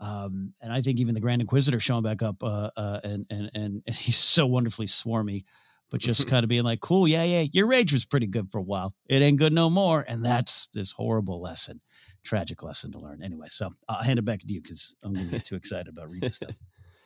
um, 0.00 0.52
and 0.60 0.72
I 0.72 0.82
think 0.82 0.98
even 0.98 1.14
the 1.14 1.20
Grand 1.20 1.40
Inquisitor 1.40 1.80
showing 1.80 2.02
back 2.02 2.22
up, 2.22 2.42
uh, 2.42 2.70
uh, 2.76 3.00
and, 3.02 3.26
and 3.30 3.50
and 3.54 3.82
and 3.86 3.94
he's 3.94 4.16
so 4.16 4.46
wonderfully 4.46 4.86
swarmy, 4.86 5.44
but 5.90 6.00
just 6.00 6.26
kind 6.28 6.44
of 6.44 6.48
being 6.48 6.64
like, 6.64 6.80
"Cool, 6.80 7.08
yeah, 7.08 7.24
yeah, 7.24 7.46
your 7.52 7.66
rage 7.66 7.92
was 7.92 8.04
pretty 8.04 8.26
good 8.26 8.50
for 8.50 8.58
a 8.58 8.62
while. 8.62 8.94
It 9.08 9.22
ain't 9.22 9.38
good 9.38 9.52
no 9.52 9.70
more." 9.70 10.04
And 10.06 10.24
that's 10.24 10.68
this 10.68 10.92
horrible 10.92 11.40
lesson, 11.40 11.80
tragic 12.24 12.62
lesson 12.62 12.92
to 12.92 12.98
learn. 12.98 13.22
Anyway, 13.22 13.46
so 13.48 13.70
I'll 13.88 14.02
hand 14.02 14.18
it 14.18 14.24
back 14.24 14.40
to 14.40 14.52
you 14.52 14.60
because 14.60 14.94
I'm 15.02 15.12
going 15.12 15.26
to 15.26 15.32
get 15.32 15.44
too 15.44 15.56
excited 15.56 15.88
about 15.88 16.10
reading 16.10 16.30
stuff. 16.30 16.56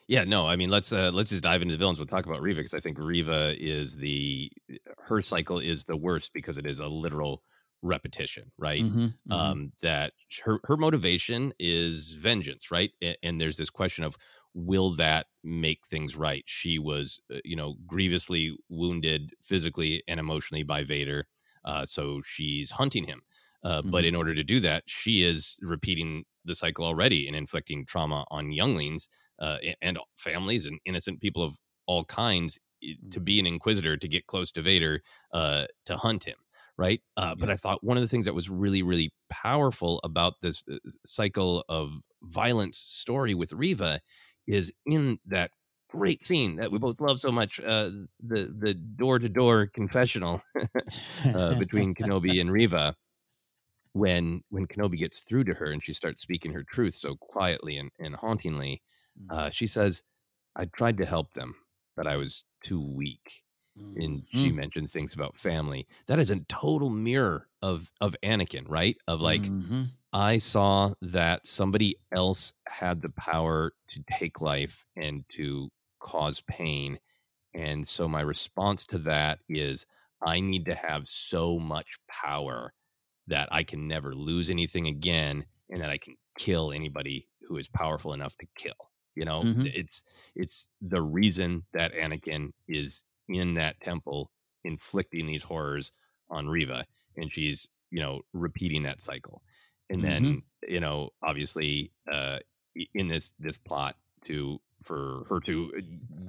Yeah, 0.09 0.25
no, 0.25 0.49
I 0.49 0.57
mean 0.57 0.71
let's 0.71 0.93
uh, 0.93 1.13
let's 1.15 1.31
just 1.31 1.45
dive 1.45 1.63
into 1.63 1.75
the 1.75 1.79
villains. 1.79 2.01
We'll 2.01 2.07
talk 2.07 2.27
about 2.27 2.43
Reva 2.43 2.59
because 2.59 2.75
I 2.75 2.81
think 2.81 2.99
Reva 2.99 3.55
is 3.57 3.95
the 3.95 4.51
her 5.05 5.23
cycle 5.23 5.61
is 5.61 5.85
the 5.85 5.97
worst 5.97 6.33
because 6.33 6.59
it 6.59 6.67
is 6.67 6.81
a 6.81 6.89
literal 6.89 7.45
repetition, 7.83 8.53
right? 8.59 8.85
Mhm, 8.85 9.15
mhm. 9.27 9.53
Um, 9.53 9.73
that 9.83 10.15
her 10.45 10.61
her 10.65 10.77
motivation 10.77 11.53
is 11.59 12.13
vengeance, 12.15 12.71
right? 12.71 12.93
And, 13.01 13.17
and 13.23 13.41
there's 13.41 13.57
this 13.57 13.71
question 13.71 14.05
of 14.05 14.17
will 14.55 14.91
that 14.95 15.27
make 15.45 15.87
things 15.87 16.17
right? 16.17 16.43
She 16.47 16.79
was, 16.79 17.21
uh, 17.33 17.39
you 17.45 17.57
know, 17.57 17.75
grievously 17.87 18.57
wounded 18.69 19.35
physically 19.43 20.03
and 20.09 20.19
emotionally 20.19 20.65
by 20.65 20.83
Vader, 20.85 21.27
uh, 21.65 21.85
so 21.87 22.21
she's 22.23 22.73
hunting 22.73 23.05
him. 23.05 23.23
Uh, 23.63 23.83
But 23.83 24.05
in 24.05 24.15
order 24.17 24.35
to 24.35 24.45
do 24.45 24.61
that, 24.61 24.85
she 24.89 25.23
is 25.23 25.59
repeating 25.63 26.25
the 26.45 26.55
cycle 26.55 26.85
already 26.85 27.27
and 27.27 27.37
inflicting 27.37 27.85
trauma 27.85 28.25
on 28.31 28.53
younglings 28.53 29.09
uh, 29.39 29.59
and 29.83 29.99
families 30.17 30.67
and 30.67 30.81
innocent 30.85 31.21
people 31.21 31.43
of 31.43 31.61
all 31.87 32.05
kinds 32.05 32.59
to 33.11 33.21
be 33.21 33.39
an 33.39 33.47
inquisitor, 33.47 33.97
to 33.97 34.09
get 34.09 34.27
close 34.27 34.51
to 34.53 34.63
Vader, 34.63 35.03
uh, 35.33 35.67
to 35.85 35.97
hunt 35.99 36.25
him. 36.25 36.37
Right. 36.81 37.03
Uh, 37.19 37.35
But 37.39 37.51
I 37.51 37.57
thought 37.57 37.85
one 37.85 37.99
of 37.99 38.03
the 38.03 38.09
things 38.09 38.25
that 38.25 38.35
was 38.35 38.49
really, 38.49 38.83
really 38.83 39.13
powerful 39.29 40.01
about 40.03 40.41
this 40.41 40.65
uh, 40.73 40.79
cycle 41.05 41.63
of 41.69 41.93
violence 42.23 42.79
story 42.79 43.35
with 43.35 43.53
Reva 43.53 44.01
is 44.47 44.73
in 44.87 45.19
that 45.27 45.51
great 45.91 46.23
scene 46.25 46.57
that 46.57 46.73
we 46.73 46.79
both 46.79 47.01
love 47.01 47.21
so 47.21 47.31
much 47.33 47.61
uh, 47.61 47.91
the 48.21 48.55
the 48.59 48.75
door 48.75 49.19
to 49.19 49.29
door 49.29 49.67
confessional 49.67 50.41
uh, 51.35 51.55
between 51.59 51.95
Kenobi 51.95 52.41
and 52.41 52.51
Reva 52.51 52.97
when 53.93 54.43
when 54.51 54.67
Kenobi 54.67 54.97
gets 54.99 55.23
through 55.23 55.45
to 55.45 55.55
her 55.55 55.67
and 55.71 55.85
she 55.85 55.95
starts 55.95 56.23
speaking 56.23 56.53
her 56.53 56.65
truth 56.65 56.95
so 56.95 57.17
quietly 57.17 57.77
and, 57.77 57.91
and 57.99 58.17
hauntingly, 58.17 58.83
uh, 59.31 59.51
she 59.51 59.67
says, 59.67 60.03
I 60.57 60.67
tried 60.67 60.99
to 60.99 61.07
help 61.07 61.35
them, 61.35 61.57
but 61.97 62.07
I 62.07 62.17
was 62.17 62.45
too 62.65 62.81
weak. 62.97 63.45
And 63.97 64.25
she 64.31 64.51
Mm. 64.51 64.53
mentioned 64.53 64.91
things 64.91 65.15
about 65.15 65.39
family. 65.39 65.87
That 66.07 66.19
is 66.19 66.31
a 66.31 66.41
total 66.41 66.91
mirror 66.91 67.49
of 67.63 67.91
of 68.01 68.17
Anakin, 68.23 68.67
right? 68.69 68.97
Of 69.09 69.21
like, 69.21 69.53
Mhm. 69.53 70.01
I 70.13 70.39
saw 70.39 70.95
that 71.03 71.47
somebody 71.47 71.97
else 72.17 72.53
had 72.69 73.03
the 73.03 73.11
power 73.11 73.73
to 73.91 74.05
take 74.11 74.41
life 74.41 74.87
and 74.97 75.25
to 75.35 75.71
cause 76.01 76.43
pain. 76.43 76.99
And 77.55 77.89
so 77.89 78.09
my 78.09 78.21
response 78.21 78.87
to 78.89 78.99
that 79.01 79.41
is 79.49 79.87
I 80.25 80.41
need 80.41 80.67
to 80.67 80.75
have 80.75 81.09
so 81.09 81.59
much 81.59 81.99
power 82.09 82.73
that 83.27 83.49
I 83.53 83.63
can 83.65 83.87
never 83.87 84.15
lose 84.15 84.51
anything 84.51 84.87
again 84.87 85.47
and 85.69 85.81
that 85.83 85.91
I 85.91 85.99
can 85.99 86.17
kill 86.39 86.73
anybody 86.73 87.29
who 87.43 87.57
is 87.57 87.69
powerful 87.69 88.13
enough 88.13 88.37
to 88.39 88.47
kill. 88.57 88.75
You 89.15 89.25
know, 89.25 89.47
Mhm. 89.47 89.73
it's 89.75 90.03
it's 90.37 90.69
the 90.81 91.03
reason 91.03 91.67
that 91.73 91.93
Anakin 91.93 92.53
is 92.69 93.05
in 93.35 93.55
that 93.55 93.81
temple 93.81 94.31
inflicting 94.65 95.27
these 95.27 95.45
horrors 95.45 95.93
on 96.29 96.49
Reva 96.49 96.85
and 97.17 97.33
she's, 97.33 97.69
you 97.91 98.01
know, 98.01 98.23
repeating 98.33 98.83
that 98.85 99.03
cycle. 99.03 99.43
And 99.89 100.03
then, 100.03 100.43
you 100.69 100.81
know, 100.81 101.11
obviously 101.23 101.93
uh 102.11 102.39
in 102.95 103.09
this 103.09 103.33
this 103.39 103.57
plot 103.59 103.97
to 104.27 104.61
for 104.85 105.25
her 105.29 105.41
to 105.41 105.73
uh, 105.77 105.81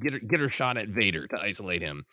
get 0.01 0.13
her, 0.13 0.19
get 0.19 0.39
her 0.39 0.49
shot 0.49 0.77
at 0.77 0.87
Vader 0.89 1.27
to 1.27 1.39
isolate 1.41 1.81
him 1.81 2.05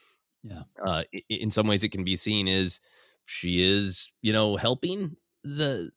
Yeah. 0.42 0.62
uh, 0.86 1.04
in 1.28 1.50
some 1.50 1.66
ways 1.66 1.82
it 1.82 1.90
can 1.90 2.04
be 2.04 2.16
seen 2.16 2.46
as 2.46 2.80
she 3.24 3.62
is, 3.62 4.12
you 4.22 4.32
know, 4.32 4.56
helping 4.56 5.16
the 5.42 5.90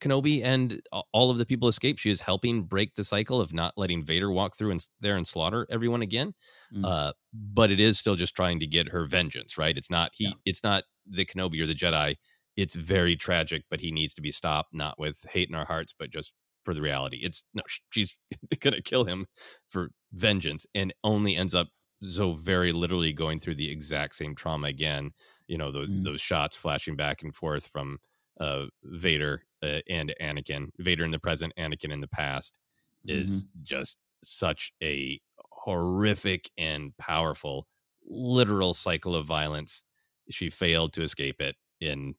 Kenobi 0.00 0.42
and 0.44 0.80
all 1.12 1.30
of 1.30 1.38
the 1.38 1.46
people 1.46 1.68
escape. 1.68 1.98
She 1.98 2.10
is 2.10 2.20
helping 2.22 2.62
break 2.62 2.94
the 2.94 3.04
cycle 3.04 3.40
of 3.40 3.52
not 3.52 3.74
letting 3.76 4.04
Vader 4.04 4.30
walk 4.30 4.56
through 4.56 4.70
and 4.70 4.84
there 5.00 5.16
and 5.16 5.26
slaughter 5.26 5.66
everyone 5.70 6.02
again. 6.02 6.34
Mm. 6.74 6.84
Uh, 6.84 7.12
but 7.32 7.70
it 7.70 7.80
is 7.80 7.98
still 7.98 8.14
just 8.14 8.34
trying 8.34 8.60
to 8.60 8.66
get 8.66 8.88
her 8.90 9.06
vengeance, 9.06 9.58
right? 9.58 9.76
It's 9.76 9.90
not 9.90 10.12
he. 10.14 10.26
Yeah. 10.26 10.32
It's 10.44 10.62
not 10.62 10.84
the 11.06 11.24
Kenobi 11.24 11.60
or 11.60 11.66
the 11.66 11.74
Jedi. 11.74 12.14
It's 12.56 12.74
very 12.74 13.16
tragic, 13.16 13.64
but 13.70 13.80
he 13.80 13.90
needs 13.92 14.14
to 14.14 14.22
be 14.22 14.30
stopped, 14.30 14.70
not 14.76 14.98
with 14.98 15.24
hate 15.32 15.48
in 15.48 15.54
our 15.54 15.66
hearts, 15.66 15.94
but 15.96 16.10
just 16.10 16.32
for 16.64 16.74
the 16.74 16.82
reality. 16.82 17.18
It's 17.22 17.44
no, 17.54 17.62
she's 17.90 18.16
gonna 18.60 18.82
kill 18.82 19.04
him 19.04 19.26
for 19.66 19.90
vengeance, 20.12 20.66
and 20.74 20.92
only 21.02 21.36
ends 21.36 21.54
up 21.54 21.68
so 22.02 22.32
very 22.32 22.72
literally 22.72 23.12
going 23.12 23.38
through 23.38 23.56
the 23.56 23.70
exact 23.70 24.14
same 24.16 24.34
trauma 24.34 24.68
again. 24.68 25.10
You 25.48 25.58
know, 25.58 25.72
those 25.72 25.88
Mm. 25.88 26.04
those 26.04 26.20
shots 26.20 26.56
flashing 26.56 26.94
back 26.96 27.22
and 27.22 27.34
forth 27.34 27.66
from 27.68 27.98
uh, 28.40 28.66
Vader 28.84 29.42
uh, 29.62 29.80
and 29.88 30.14
Anakin, 30.20 30.70
Vader 30.78 31.04
in 31.04 31.10
the 31.10 31.18
present, 31.18 31.52
Anakin 31.58 31.92
in 31.92 32.00
the 32.00 32.08
past, 32.08 32.58
is 33.06 33.48
Mm-hmm. 33.54 33.62
just 33.62 33.98
such 34.24 34.72
a 34.82 35.20
horrific 35.52 36.50
and 36.58 36.96
powerful 36.96 37.66
literal 38.06 38.74
cycle 38.74 39.14
of 39.14 39.26
violence. 39.26 39.84
She 40.30 40.50
failed 40.50 40.92
to 40.94 41.02
escape 41.02 41.40
it 41.40 41.56
in 41.80 42.14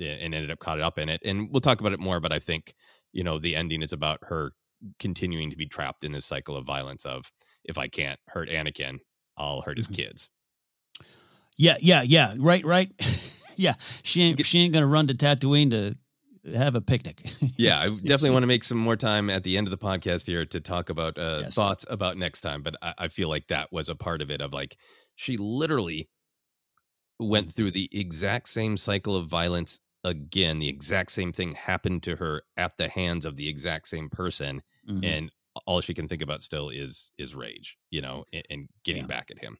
and 0.00 0.34
ended 0.34 0.50
up 0.50 0.58
caught 0.60 0.80
up 0.80 0.98
in 0.98 1.08
it. 1.08 1.20
And 1.24 1.48
we'll 1.50 1.60
talk 1.60 1.80
about 1.80 1.92
it 1.92 2.00
more, 2.00 2.20
but 2.20 2.32
I 2.32 2.38
think, 2.38 2.74
you 3.12 3.24
know, 3.24 3.38
the 3.38 3.56
ending 3.56 3.82
is 3.82 3.92
about 3.92 4.18
her 4.22 4.52
continuing 5.00 5.50
to 5.50 5.56
be 5.56 5.66
trapped 5.66 6.04
in 6.04 6.12
this 6.12 6.26
cycle 6.26 6.56
of 6.56 6.66
violence 6.66 7.04
of 7.04 7.32
if 7.64 7.78
I 7.78 7.88
can't 7.88 8.20
hurt 8.28 8.48
Anakin, 8.48 9.00
I'll 9.36 9.62
hurt 9.62 9.76
his 9.76 9.88
Mhm. 9.88 9.94
kids. 9.94 10.30
Yeah, 11.56 11.74
yeah, 11.80 12.02
yeah. 12.02 12.34
Right, 12.38 12.64
right. 12.64 12.90
yeah, 13.56 13.74
she 14.04 14.22
ain't 14.22 14.44
she 14.46 14.60
ain't 14.60 14.72
gonna 14.74 14.86
run 14.86 15.06
to 15.08 15.14
Tatooine 15.14 15.70
to 15.70 15.96
have 16.54 16.74
a 16.74 16.80
picnic. 16.80 17.22
yeah, 17.58 17.80
I 17.80 17.88
definitely 17.88 18.30
want 18.30 18.42
to 18.42 18.46
make 18.48 18.64
some 18.64 18.78
more 18.78 18.96
time 18.96 19.30
at 19.30 19.44
the 19.44 19.56
end 19.56 19.66
of 19.66 19.70
the 19.70 19.78
podcast 19.78 20.26
here 20.26 20.44
to 20.46 20.60
talk 20.60 20.90
about 20.90 21.18
uh, 21.18 21.40
Yes. 21.40 21.54
thoughts 21.54 21.84
about 21.88 22.16
next 22.16 22.40
time. 22.40 22.62
But 22.62 22.76
I, 22.82 22.94
I 22.98 23.08
feel 23.08 23.28
like 23.28 23.48
that 23.48 23.72
was 23.72 23.88
a 23.88 23.94
part 23.94 24.22
of 24.22 24.30
it 24.30 24.40
of 24.40 24.52
like 24.52 24.76
she 25.16 25.36
literally 25.36 26.08
went 27.18 27.50
through 27.52 27.72
the 27.72 27.88
exact 27.92 28.48
same 28.48 28.76
cycle 28.76 29.16
of 29.16 29.26
violence 29.28 29.80
again. 30.04 30.58
The 30.58 30.68
exact 30.68 31.10
same 31.12 31.32
thing 31.32 31.52
happened 31.52 32.02
to 32.04 32.16
her 32.16 32.42
at 32.56 32.76
the 32.76 32.88
hands 32.88 33.24
of 33.24 33.36
the 33.36 33.48
exact 33.48 33.88
same 33.88 34.08
person, 34.08 34.62
Mhm. 34.88 35.04
and 35.04 35.30
all 35.66 35.80
she 35.80 35.94
can 35.94 36.06
think 36.06 36.22
about 36.22 36.42
still 36.42 36.68
is 36.68 37.10
is 37.18 37.34
rage, 37.34 37.76
you 37.90 38.00
know, 38.00 38.24
and, 38.32 38.44
and 38.50 38.68
getting 38.84 39.02
Yeah. 39.02 39.08
back 39.08 39.30
at 39.30 39.40
him. 39.40 39.58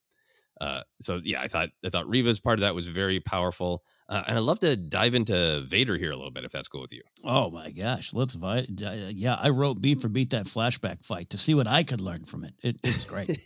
Uh, 0.60 0.82
so 1.00 1.20
yeah, 1.24 1.40
I 1.42 1.48
thought 1.48 1.70
I 1.84 1.88
thought 1.90 2.08
Reva's 2.08 2.40
part 2.40 2.58
of 2.58 2.62
that 2.62 2.74
was 2.74 2.88
very 2.88 3.20
powerful, 3.20 3.84
uh, 4.08 4.22
and 4.26 4.38
I'd 4.38 4.42
love 4.42 4.58
to 4.60 4.76
dive 4.76 5.14
into 5.14 5.62
Vader 5.66 5.96
here 5.96 6.10
a 6.10 6.16
little 6.16 6.30
bit 6.30 6.44
if 6.44 6.52
that's 6.52 6.68
cool 6.68 6.80
with 6.80 6.92
you. 6.92 7.02
Oh 7.24 7.50
my 7.50 7.70
gosh, 7.70 8.14
let's 8.14 8.36
uh, 8.42 8.62
yeah, 8.70 9.36
I 9.40 9.50
wrote 9.50 9.82
beat 9.82 10.00
for 10.00 10.08
beat 10.08 10.30
that 10.30 10.46
flashback 10.46 11.04
fight 11.04 11.30
to 11.30 11.38
see 11.38 11.54
what 11.54 11.66
I 11.66 11.82
could 11.82 12.00
learn 12.00 12.24
from 12.24 12.44
it. 12.44 12.54
It, 12.62 12.76
it 12.82 12.86
was 12.86 13.04
great. 13.04 13.38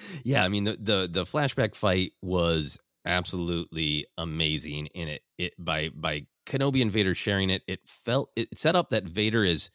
yeah, 0.24 0.44
I 0.44 0.48
mean 0.48 0.64
the, 0.64 0.78
the 0.80 1.08
the 1.10 1.24
flashback 1.24 1.74
fight 1.74 2.12
was 2.22 2.78
absolutely 3.04 4.06
amazing 4.16 4.86
in 4.86 5.08
it. 5.08 5.22
It 5.36 5.52
by 5.58 5.90
by 5.94 6.26
Kenobi 6.46 6.80
and 6.80 6.90
Vader 6.90 7.14
sharing 7.14 7.50
it, 7.50 7.62
it 7.66 7.80
felt 7.84 8.32
it 8.34 8.56
set 8.58 8.76
up 8.76 8.88
that 8.88 9.04
Vader 9.04 9.44
is 9.44 9.70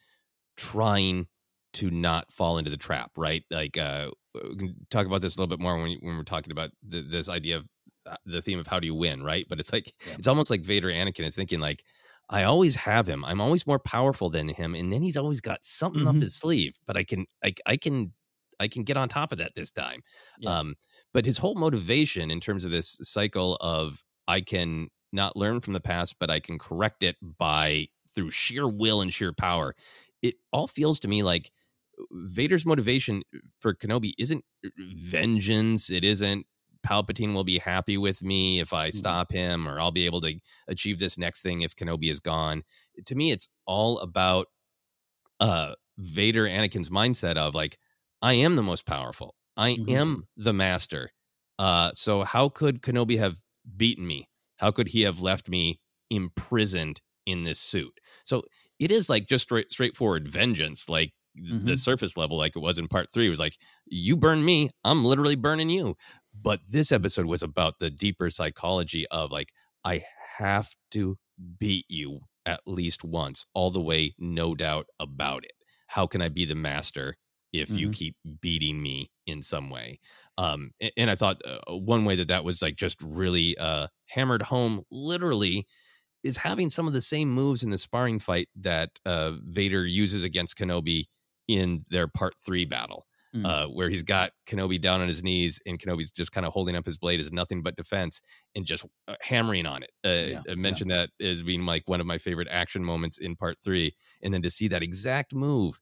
trying 0.57 1.27
to 1.73 1.91
not 1.91 2.31
fall 2.31 2.57
into 2.57 2.71
the 2.71 2.77
trap, 2.77 3.11
right? 3.17 3.43
Like 3.51 3.77
uh 3.77 4.09
we 4.33 4.55
can 4.55 4.75
talk 4.89 5.05
about 5.05 5.21
this 5.21 5.37
a 5.37 5.41
little 5.41 5.55
bit 5.55 5.61
more 5.61 5.77
when 5.77 5.97
when 6.01 6.17
we're 6.17 6.23
talking 6.23 6.51
about 6.51 6.71
the, 6.81 7.01
this 7.01 7.29
idea 7.29 7.57
of 7.57 7.69
the 8.25 8.41
theme 8.41 8.59
of 8.59 8.67
how 8.67 8.79
do 8.79 8.87
you 8.87 8.95
win, 8.95 9.23
right? 9.23 9.45
But 9.47 9.59
it's 9.59 9.71
like 9.73 9.91
Yeah. 10.07 10.15
it's 10.17 10.27
almost 10.27 10.49
like 10.49 10.61
Vader 10.61 10.89
Anakin 10.89 11.25
is 11.25 11.35
thinking 11.35 11.59
like 11.59 11.83
I 12.29 12.43
always 12.43 12.77
have 12.77 13.07
him. 13.07 13.25
I'm 13.25 13.41
always 13.41 13.67
more 13.67 13.79
powerful 13.79 14.29
than 14.29 14.47
him, 14.47 14.75
and 14.75 14.91
then 14.93 15.01
he's 15.01 15.17
always 15.17 15.41
got 15.41 15.63
something 15.65 16.07
up 16.07 16.15
Mhm. 16.15 16.21
his 16.21 16.33
sleeve. 16.35 16.79
But 16.85 16.95
I 16.97 17.03
can, 17.03 17.25
I, 17.43 17.53
I 17.65 17.75
can, 17.77 18.13
I 18.61 18.69
can 18.69 18.83
get 18.83 18.95
on 18.95 19.09
top 19.09 19.33
of 19.33 19.39
that 19.39 19.55
this 19.55 19.69
time. 19.71 20.01
Yeah. 20.39 20.57
Um, 20.59 20.75
but 21.13 21.25
his 21.25 21.37
whole 21.39 21.55
motivation 21.55 22.31
in 22.31 22.39
terms 22.39 22.63
of 22.63 22.71
this 22.71 22.97
cycle 23.03 23.57
of 23.59 24.03
I 24.27 24.39
can 24.39 24.87
not 25.11 25.35
learn 25.35 25.59
from 25.59 25.73
the 25.73 25.81
past, 25.81 26.15
but 26.17 26.31
I 26.31 26.39
can 26.39 26.57
correct 26.57 27.03
it 27.03 27.17
by 27.21 27.87
through 28.07 28.31
sheer 28.31 28.67
will 28.69 29.01
and 29.01 29.13
sheer 29.13 29.33
power. 29.33 29.75
It 30.21 30.35
all 30.53 30.67
feels 30.67 30.99
to 31.01 31.09
me 31.09 31.23
like 31.23 31.51
Vader's 32.11 32.65
motivation 32.65 33.23
for 33.59 33.73
Kenobi 33.75 34.13
isn't 34.17 34.45
vengeance. 34.77 35.89
It 35.89 36.03
isn't 36.05 36.47
Palpatine 36.85 37.33
will 37.33 37.43
be 37.43 37.59
happy 37.59 37.97
with 37.97 38.23
me 38.23 38.59
if 38.59 38.73
I 38.73 38.89
stop 38.89 39.31
him, 39.31 39.67
or 39.67 39.79
I'll 39.79 39.91
be 39.91 40.05
able 40.05 40.21
to 40.21 40.39
achieve 40.67 40.99
this 40.99 41.17
next 41.17 41.41
thing 41.41 41.61
if 41.61 41.75
Kenobi 41.75 42.09
is 42.11 42.19
gone. 42.19 42.63
To 43.05 43.15
me, 43.15 43.31
it's 43.31 43.47
all 43.65 43.99
about 43.99 44.47
uh 45.39 45.73
Vader 45.97 46.45
Anakin's 46.45 46.89
mindset 46.89 47.35
of 47.37 47.53
like, 47.55 47.77
I 48.21 48.33
am 48.33 48.55
the 48.55 48.63
most 48.63 48.85
powerful. 48.85 49.35
I 49.57 49.77
Mhm. 49.77 49.83
am 49.87 50.27
the 50.35 50.53
master. 50.53 51.11
Uh, 51.59 51.91
so 51.93 52.23
how 52.23 52.49
could 52.49 52.81
Kenobi 52.81 53.19
have 53.19 53.37
beaten 53.77 54.07
me? 54.07 54.25
How 54.57 54.71
could 54.71 54.89
he 54.89 55.03
have 55.03 55.21
left 55.21 55.49
me 55.49 55.79
imprisoned 56.09 57.01
in 57.27 57.43
this 57.43 57.59
suit? 57.59 57.99
So 58.25 58.41
it 58.79 58.89
is 58.91 59.09
like 59.09 59.27
just 59.27 59.43
straight, 59.43 59.71
straightforward 59.71 60.27
vengeance, 60.27 60.89
like 60.89 61.13
the 61.35 61.75
Mhm. 61.75 61.77
surface 61.77 62.17
level, 62.17 62.37
like 62.37 62.55
it 62.55 62.59
was 62.59 62.79
in 62.79 62.87
part 62.87 63.07
three. 63.11 63.27
It 63.27 63.29
was 63.29 63.39
like, 63.39 63.57
you 63.85 64.17
burn 64.17 64.43
me, 64.43 64.69
I'm 64.83 65.05
literally 65.05 65.35
burning 65.35 65.69
you. 65.69 65.95
But 66.43 66.61
this 66.71 66.91
episode 66.91 67.27
was 67.27 67.41
about 67.43 67.79
the 67.79 67.89
deeper 67.89 68.29
psychology 68.29 69.07
of 69.11 69.31
like, 69.31 69.51
I 69.85 70.03
have 70.39 70.75
to 70.91 71.17
beat 71.59 71.85
you 71.89 72.21
at 72.45 72.61
least 72.67 73.03
once, 73.03 73.45
all 73.53 73.71
the 73.71 73.81
way, 73.81 74.13
no 74.19 74.55
doubt 74.55 74.87
about 74.99 75.45
it. 75.45 75.53
How 75.87 76.07
can 76.07 76.21
I 76.21 76.29
be 76.29 76.45
the 76.45 76.55
master 76.55 77.17
if 77.53 77.77
you 77.77 77.87
Mhm. 77.87 77.91
keep 77.91 78.17
beating 78.41 78.81
me 78.83 79.07
in 79.25 79.41
some 79.41 79.69
way? 79.69 79.99
Um, 80.37 80.71
a- 80.81 80.91
and, 80.99 81.09
I 81.09 81.15
thought 81.15 81.41
uh, 81.45 81.59
one 81.77 82.05
way 82.05 82.15
that 82.17 82.27
that 82.29 82.43
was 82.43 82.61
like 82.61 82.75
just 82.75 83.01
really 83.01 83.57
uh, 83.57 83.87
hammered 84.07 84.41
home, 84.43 84.81
literally, 84.91 85.65
is 86.23 86.37
having 86.37 86.69
some 86.69 86.87
of 86.87 86.93
the 86.93 87.01
same 87.01 87.29
moves 87.29 87.63
in 87.63 87.69
the 87.69 87.77
sparring 87.77 88.19
fight 88.19 88.49
that 88.55 88.99
uh, 89.05 89.33
Vader 89.43 89.85
uses 89.85 90.23
against 90.23 90.57
Kenobi 90.57 91.05
in 91.47 91.79
their 91.89 92.07
part 92.07 92.35
three 92.39 92.65
battle 92.65 93.05
Mm. 93.35 93.45
uh, 93.45 93.67
where 93.67 93.89
he's 93.89 94.03
got 94.03 94.31
Kenobi 94.45 94.79
down 94.79 95.01
on 95.01 95.07
his 95.07 95.23
knees 95.23 95.59
and 95.65 95.79
Kenobi's 95.79 96.11
just 96.11 96.31
kind 96.31 96.45
of 96.45 96.53
holding 96.53 96.75
up 96.75 96.85
his 96.85 96.99
blade 96.99 97.19
as 97.19 97.31
nothing 97.31 97.63
but 97.63 97.75
defense 97.75 98.21
and 98.55 98.63
just 98.63 98.85
uh, 99.07 99.15
hammering 99.21 99.65
on 99.65 99.81
it. 99.81 99.89
Uh, 100.03 100.39
Yeah, 100.45 100.51
I 100.51 100.55
mentioned 100.55 100.91
that 100.91 101.09
as 101.19 101.41
being 101.41 101.65
like 101.65 101.87
one 101.87 101.99
of 101.99 102.05
my 102.05 102.19
favorite 102.19 102.47
action 102.51 102.83
moments 102.83 103.17
in 103.17 103.35
part 103.35 103.57
three. 103.57 103.93
And 104.21 104.31
then 104.33 104.43
to 104.43 104.51
see 104.51 104.67
that 104.67 104.83
exact 104.83 105.33
move 105.33 105.79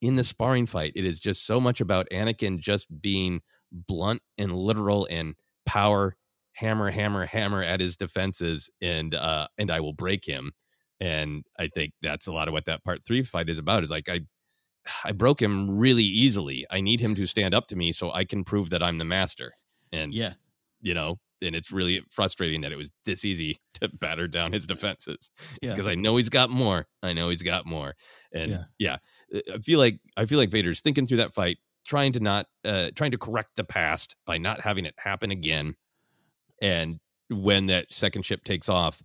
in 0.00 0.16
the 0.16 0.24
sparring 0.24 0.66
fight, 0.66 0.92
it 0.96 1.04
is 1.04 1.20
just 1.20 1.46
so 1.46 1.60
much 1.60 1.80
about 1.80 2.08
Anakin 2.12 2.58
just 2.58 3.00
being 3.00 3.42
blunt 3.70 4.22
and 4.38 4.52
literal 4.54 5.06
and 5.10 5.34
power, 5.66 6.14
hammer, 6.54 6.90
hammer, 6.90 7.26
hammer 7.26 7.62
at 7.62 7.80
his 7.80 7.96
defenses, 7.96 8.70
and 8.80 9.14
uh, 9.14 9.46
and 9.58 9.70
I 9.70 9.80
will 9.80 9.92
break 9.92 10.24
him. 10.26 10.52
And 11.00 11.44
I 11.58 11.68
think 11.68 11.92
that's 12.02 12.26
a 12.26 12.32
lot 12.32 12.48
of 12.48 12.52
what 12.52 12.64
that 12.64 12.82
part 12.82 13.04
three 13.04 13.22
fight 13.22 13.48
is 13.48 13.58
about. 13.58 13.84
Is 13.84 13.90
like 13.90 14.08
I 14.08 14.22
I 15.04 15.12
broke 15.12 15.40
him 15.42 15.78
really 15.78 16.02
easily. 16.04 16.66
I 16.70 16.80
need 16.80 17.00
him 17.00 17.14
to 17.16 17.26
stand 17.26 17.54
up 17.54 17.66
to 17.68 17.76
me 17.76 17.92
so 17.92 18.10
I 18.12 18.24
can 18.24 18.44
prove 18.44 18.70
that 18.70 18.82
I'm 18.82 18.98
the 18.98 19.04
master. 19.04 19.52
And 19.92 20.12
yeah, 20.12 20.34
you 20.80 20.94
know, 20.94 21.16
and 21.42 21.54
it's 21.54 21.70
really 21.72 22.02
frustrating 22.10 22.62
that 22.62 22.72
it 22.72 22.76
was 22.78 22.90
this 23.04 23.24
easy 23.24 23.58
to 23.80 23.88
batter 23.88 24.26
down 24.28 24.52
his 24.52 24.66
defenses 24.66 25.30
Yeah. 25.62 25.70
because 25.72 25.86
I 25.86 25.94
know 25.94 26.16
he's 26.16 26.28
got 26.28 26.50
more. 26.50 26.86
I 27.02 27.12
know 27.12 27.28
he's 27.28 27.42
got 27.42 27.64
more. 27.66 27.94
And 28.32 28.50
Yeah. 28.50 28.62
yeah. 28.78 28.96
I 29.54 29.58
feel 29.58 29.78
like 29.78 30.00
I 30.16 30.26
feel 30.26 30.38
like 30.38 30.50
Vader's 30.50 30.80
thinking 30.80 31.06
through 31.06 31.18
that 31.18 31.32
fight, 31.32 31.58
trying 31.86 32.12
to 32.12 32.20
not 32.20 32.46
uh 32.64 32.88
trying 32.94 33.12
to 33.12 33.18
correct 33.18 33.50
the 33.56 33.64
past 33.64 34.16
by 34.26 34.38
not 34.38 34.62
having 34.62 34.84
it 34.84 34.94
happen 34.98 35.30
again. 35.30 35.74
And 36.60 36.98
when 37.30 37.66
that 37.66 37.92
second 37.92 38.24
ship 38.24 38.42
takes 38.44 38.68
off, 38.68 39.02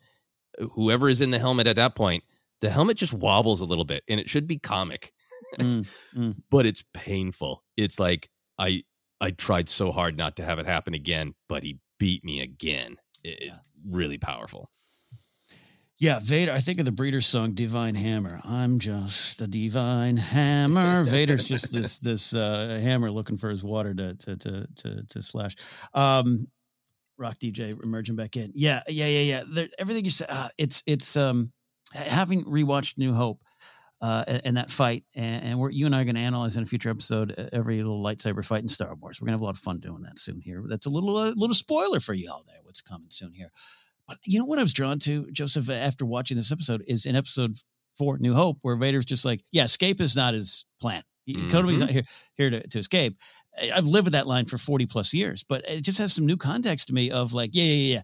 whoever 0.76 1.10
is 1.10 1.22
in 1.22 1.32
the 1.32 1.40
helmet 1.40 1.68
at 1.68 1.76
that 1.76 1.96
point, 1.96 2.24
the 2.62 2.70
helmet 2.70 2.98
just 2.98 3.14
wobbles 3.14 3.62
a 3.62 3.66
little 3.66 3.86
bit 3.86 4.04
and 4.08 4.20
it 4.20 4.30
should 4.30 4.48
be 4.48 4.58
comic 4.58 5.12
Mm, 5.60 5.96
mm. 6.16 6.36
but 6.52 6.66
it's 6.66 6.84
painful. 6.94 7.64
It's 7.78 8.00
like 8.00 8.30
I 8.58 8.84
I 9.22 9.32
tried 9.32 9.70
so 9.70 9.92
hard 9.92 10.18
not 10.18 10.36
to 10.38 10.46
have 10.46 10.60
it 10.60 10.66
happen 10.66 10.94
again, 10.94 11.34
but 11.48 11.64
he 11.64 11.80
beat 12.00 12.24
me 12.24 12.42
again. 12.42 12.98
It, 13.24 13.40
it's 13.42 13.70
really 13.88 14.18
powerful. 14.18 14.70
Yeah, 15.98 16.20
Vader. 16.22 16.52
I 16.52 16.60
think 16.60 16.80
of 16.80 16.86
the 16.86 16.92
Breeders' 16.92 17.28
song 17.28 17.54
"Divine 17.54 17.96
Hammer." 17.96 18.42
I'm 18.44 18.80
just 18.80 19.40
a 19.40 19.48
divine 19.48 20.18
hammer. 20.18 21.04
Vader's 21.04 21.48
just 21.48 21.72
this 21.72 21.98
this 22.00 22.34
uh, 22.34 22.80
hammer 22.82 23.10
looking 23.10 23.38
for 23.38 23.50
his 23.50 23.64
water 23.64 23.94
to 23.94 24.16
to 24.16 24.36
to 24.36 24.68
to, 24.76 25.04
to 25.08 25.22
slash. 25.22 25.56
Um, 25.94 26.46
Rock 27.18 27.36
DJ 27.36 27.82
emerging 27.84 28.16
back 28.16 28.36
in. 28.36 28.52
Yeah, 28.56 28.82
yeah, 28.88 29.06
yeah, 29.06 29.22
yeah. 29.22 29.44
There, 29.48 29.68
everything 29.80 30.04
you 30.04 30.12
said. 30.12 30.28
Uh, 30.30 30.50
it's 30.58 30.84
it's 30.88 31.16
um 31.16 31.54
having 31.94 32.44
rewatched 32.44 32.98
New 32.98 33.14
Hope. 33.14 33.40
Uh, 34.04 34.40
and, 34.44 34.58
that 34.58 34.70
fight, 34.70 35.06
and, 35.16 35.46
and 35.46 35.60
we're 35.60 35.70
you 35.70 35.86
and 35.86 35.96
I 35.96 36.02
are 36.02 36.04
going 36.04 36.16
to 36.16 36.22
analyze 36.22 36.58
in 36.58 36.64
a 36.64 36.66
future 36.66 36.90
episode 36.90 37.34
uh, 37.38 37.46
every 37.54 37.82
little 37.82 38.04
lightsaber 38.04 38.46
fight 38.46 38.62
in 38.62 38.68
Star 38.68 38.94
Wars. 38.96 39.22
We're 39.22 39.28
going 39.28 39.32
to 39.32 39.36
have 39.36 39.42
a 39.42 39.46
lot 39.46 39.56
of 39.56 39.64
fun 39.64 39.80
doing 39.80 40.02
that 40.02 40.20
soon 40.20 40.42
here. 40.42 40.62
That's 40.68 40.88
a 40.88 40.90
little 40.90 41.18
a 41.18 41.32
little 41.38 41.54
spoiler 41.54 42.02
for 42.02 42.14
y'all 42.14 42.44
there. 42.46 42.60
What's 42.64 42.82
coming 42.82 43.08
soon 43.10 43.32
here? 43.32 43.50
But 44.06 44.18
you 44.26 44.40
know 44.40 44.46
what 44.46 44.60
I 44.60 44.62
was 44.62 44.74
drawn 44.74 45.00
to, 45.00 45.32
Joseph, 45.32 45.70
after 45.70 46.06
watching 46.06 46.36
this 46.36 46.52
episode 46.52 46.84
is 46.86 47.06
in 47.06 47.16
episode 47.16 47.56
four, 47.98 48.18
New 48.18 48.34
Hope, 48.34 48.58
where 48.62 48.76
Vader's 48.76 49.06
just 49.06 49.24
like, 49.24 49.42
yeah, 49.54 49.64
escape 49.64 50.02
is 50.02 50.18
not 50.18 50.34
his 50.34 50.66
plan. 50.82 51.02
Mm-hmm. 51.30 51.48
Kenobi's 51.48 51.80
not 51.80 51.90
here 51.90 52.04
here 52.36 52.50
to, 52.50 52.68
to 52.68 52.80
escape. 52.80 53.18
I've 53.74 53.86
lived 53.86 54.08
with 54.08 54.14
that 54.14 54.28
line 54.28 54.46
for 54.46 54.58
40 54.58 54.88
plus 54.88 55.14
years, 55.14 55.46
but 55.48 55.64
it 55.70 55.82
just 55.82 56.00
has 56.00 56.12
some 56.12 56.26
new 56.26 56.38
context 56.38 56.88
to 56.88 56.94
me 56.94 57.12
of 57.12 57.34
like, 57.34 57.52
yeah, 57.54 57.64
yeah, 57.64 57.94
yeah. 57.96 58.02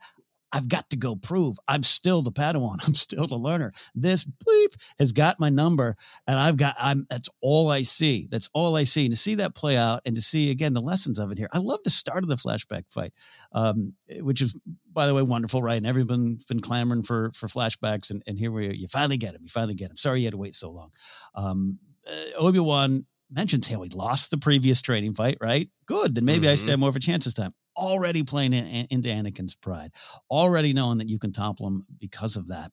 I've 0.51 0.67
got 0.67 0.89
to 0.89 0.97
go 0.97 1.15
prove 1.15 1.57
I'm 1.67 1.83
still 1.83 2.21
the 2.21 2.31
Padawan. 2.31 2.77
I'm 2.87 2.93
still 2.93 3.27
the 3.27 3.37
learner. 3.37 3.71
This 3.95 4.25
bleep 4.25 4.75
has 4.97 5.11
got 5.11 5.39
my 5.39 5.49
number, 5.49 5.95
and 6.27 6.39
I've 6.39 6.57
got. 6.57 6.75
I'm. 6.79 7.05
That's 7.09 7.29
all 7.41 7.69
I 7.69 7.83
see. 7.83 8.27
That's 8.29 8.49
all 8.53 8.75
I 8.75 8.83
see. 8.83 9.05
And 9.05 9.13
to 9.13 9.19
see 9.19 9.35
that 9.35 9.55
play 9.55 9.77
out, 9.77 10.01
and 10.05 10.15
to 10.15 10.21
see 10.21 10.51
again 10.51 10.73
the 10.73 10.81
lessons 10.81 11.19
of 11.19 11.31
it 11.31 11.37
here. 11.37 11.49
I 11.53 11.59
love 11.59 11.79
the 11.83 11.89
start 11.89 12.23
of 12.23 12.29
the 12.29 12.35
flashback 12.35 12.91
fight, 12.91 13.13
um, 13.51 13.93
which 14.21 14.41
is, 14.41 14.57
by 14.91 15.07
the 15.07 15.13
way, 15.13 15.21
wonderful. 15.21 15.61
Right, 15.61 15.77
and 15.77 15.87
everyone's 15.87 16.45
been 16.45 16.59
clamoring 16.59 17.03
for 17.03 17.31
for 17.33 17.47
flashbacks, 17.47 18.09
and, 18.09 18.23
and 18.27 18.37
here 18.37 18.51
we 18.51 18.67
are. 18.67 18.73
You 18.73 18.87
finally 18.87 19.17
get 19.17 19.35
him. 19.35 19.41
You 19.43 19.49
finally 19.49 19.75
get 19.75 19.91
him. 19.91 19.97
Sorry 19.97 20.19
you 20.21 20.25
had 20.25 20.33
to 20.33 20.37
wait 20.37 20.55
so 20.55 20.71
long. 20.71 20.89
Um, 21.35 21.79
uh, 22.07 22.39
Obi 22.39 22.59
Wan 22.59 23.05
mentions 23.31 23.67
how 23.67 23.81
he 23.81 23.89
lost 23.89 24.31
the 24.31 24.37
previous 24.37 24.81
training 24.81 25.13
fight. 25.13 25.37
Right, 25.41 25.69
good. 25.85 26.15
Then 26.15 26.25
maybe 26.25 26.45
mm-hmm. 26.45 26.51
I 26.51 26.55
stand 26.55 26.79
more 26.79 26.89
of 26.89 26.95
a 26.95 26.99
chance 26.99 27.25
this 27.25 27.33
time 27.33 27.53
already 27.79 28.23
playing 28.23 28.53
in, 28.53 28.87
into 28.91 29.09
Anakin's 29.09 29.55
pride, 29.55 29.91
already 30.29 30.73
knowing 30.73 30.99
that 30.99 31.09
you 31.09 31.17
can 31.17 31.31
topple 31.31 31.65
him 31.67 31.85
because 31.99 32.35
of 32.35 32.49
that. 32.49 32.71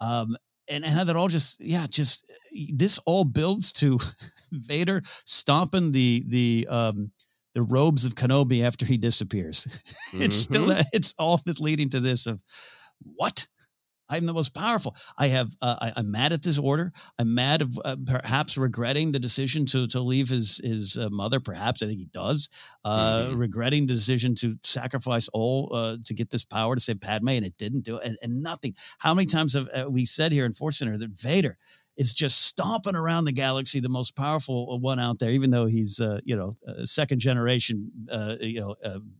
Um, 0.00 0.36
and, 0.68 0.84
and 0.84 0.94
how 0.94 1.04
that 1.04 1.16
all 1.16 1.28
just, 1.28 1.60
yeah, 1.60 1.86
just 1.90 2.30
this 2.72 2.98
all 3.04 3.24
builds 3.24 3.72
to 3.72 3.98
Vader 4.52 5.02
stomping 5.26 5.92
the, 5.92 6.24
the, 6.28 6.66
um, 6.70 7.10
the 7.54 7.62
robes 7.62 8.06
of 8.06 8.14
Kenobi 8.14 8.64
after 8.64 8.86
he 8.86 8.96
disappears. 8.96 9.68
it's 10.14 10.46
mm-hmm. 10.46 10.64
still, 10.66 10.86
it's 10.92 11.14
all 11.18 11.40
that's 11.44 11.60
leading 11.60 11.90
to 11.90 12.00
this 12.00 12.26
of 12.26 12.42
what? 13.02 13.46
I'm 14.14 14.26
the 14.26 14.32
most 14.32 14.54
powerful. 14.54 14.94
I 15.18 15.28
have. 15.28 15.54
Uh, 15.60 15.90
I, 15.96 16.00
am 16.00 16.10
mad 16.10 16.32
at 16.32 16.42
this 16.42 16.58
order. 16.58 16.92
I'm 17.18 17.34
mad 17.34 17.62
of 17.62 17.78
uh, 17.84 17.96
perhaps 18.06 18.56
regretting 18.56 19.12
the 19.12 19.18
decision 19.18 19.66
to 19.66 19.86
to 19.88 20.00
leave 20.00 20.28
his 20.28 20.60
his 20.62 20.96
uh, 20.96 21.08
mother. 21.10 21.40
Perhaps 21.40 21.82
I 21.82 21.86
think 21.86 21.98
he 21.98 22.06
does. 22.06 22.48
Uh, 22.84 23.26
mm-hmm. 23.28 23.38
Regretting 23.38 23.86
the 23.86 23.94
decision 23.94 24.34
to 24.36 24.56
sacrifice 24.62 25.28
all 25.32 25.70
uh, 25.74 25.96
to 26.04 26.14
get 26.14 26.30
this 26.30 26.44
power 26.44 26.74
to 26.74 26.80
save 26.80 27.00
Padme, 27.00 27.30
and 27.30 27.44
it 27.44 27.56
didn't 27.56 27.82
do 27.82 27.96
it. 27.96 28.06
And, 28.06 28.18
and 28.22 28.42
nothing. 28.42 28.74
How 28.98 29.14
many 29.14 29.26
times 29.26 29.54
have 29.54 29.68
uh, 29.74 29.90
we 29.90 30.04
said 30.06 30.32
here 30.32 30.46
in 30.46 30.54
Force 30.54 30.78
Center 30.78 30.96
that 30.98 31.18
Vader 31.18 31.58
is 31.96 32.12
just 32.12 32.42
stomping 32.42 32.96
around 32.96 33.24
the 33.24 33.32
galaxy, 33.32 33.78
the 33.78 33.88
most 33.88 34.16
powerful 34.16 34.80
one 34.80 34.98
out 34.98 35.20
there, 35.20 35.30
even 35.30 35.50
though 35.50 35.66
he's 35.66 36.00
you 36.24 36.36
know 36.36 36.56
second 36.84 37.20
generation 37.20 37.90
you 38.40 38.60
know 38.60 38.76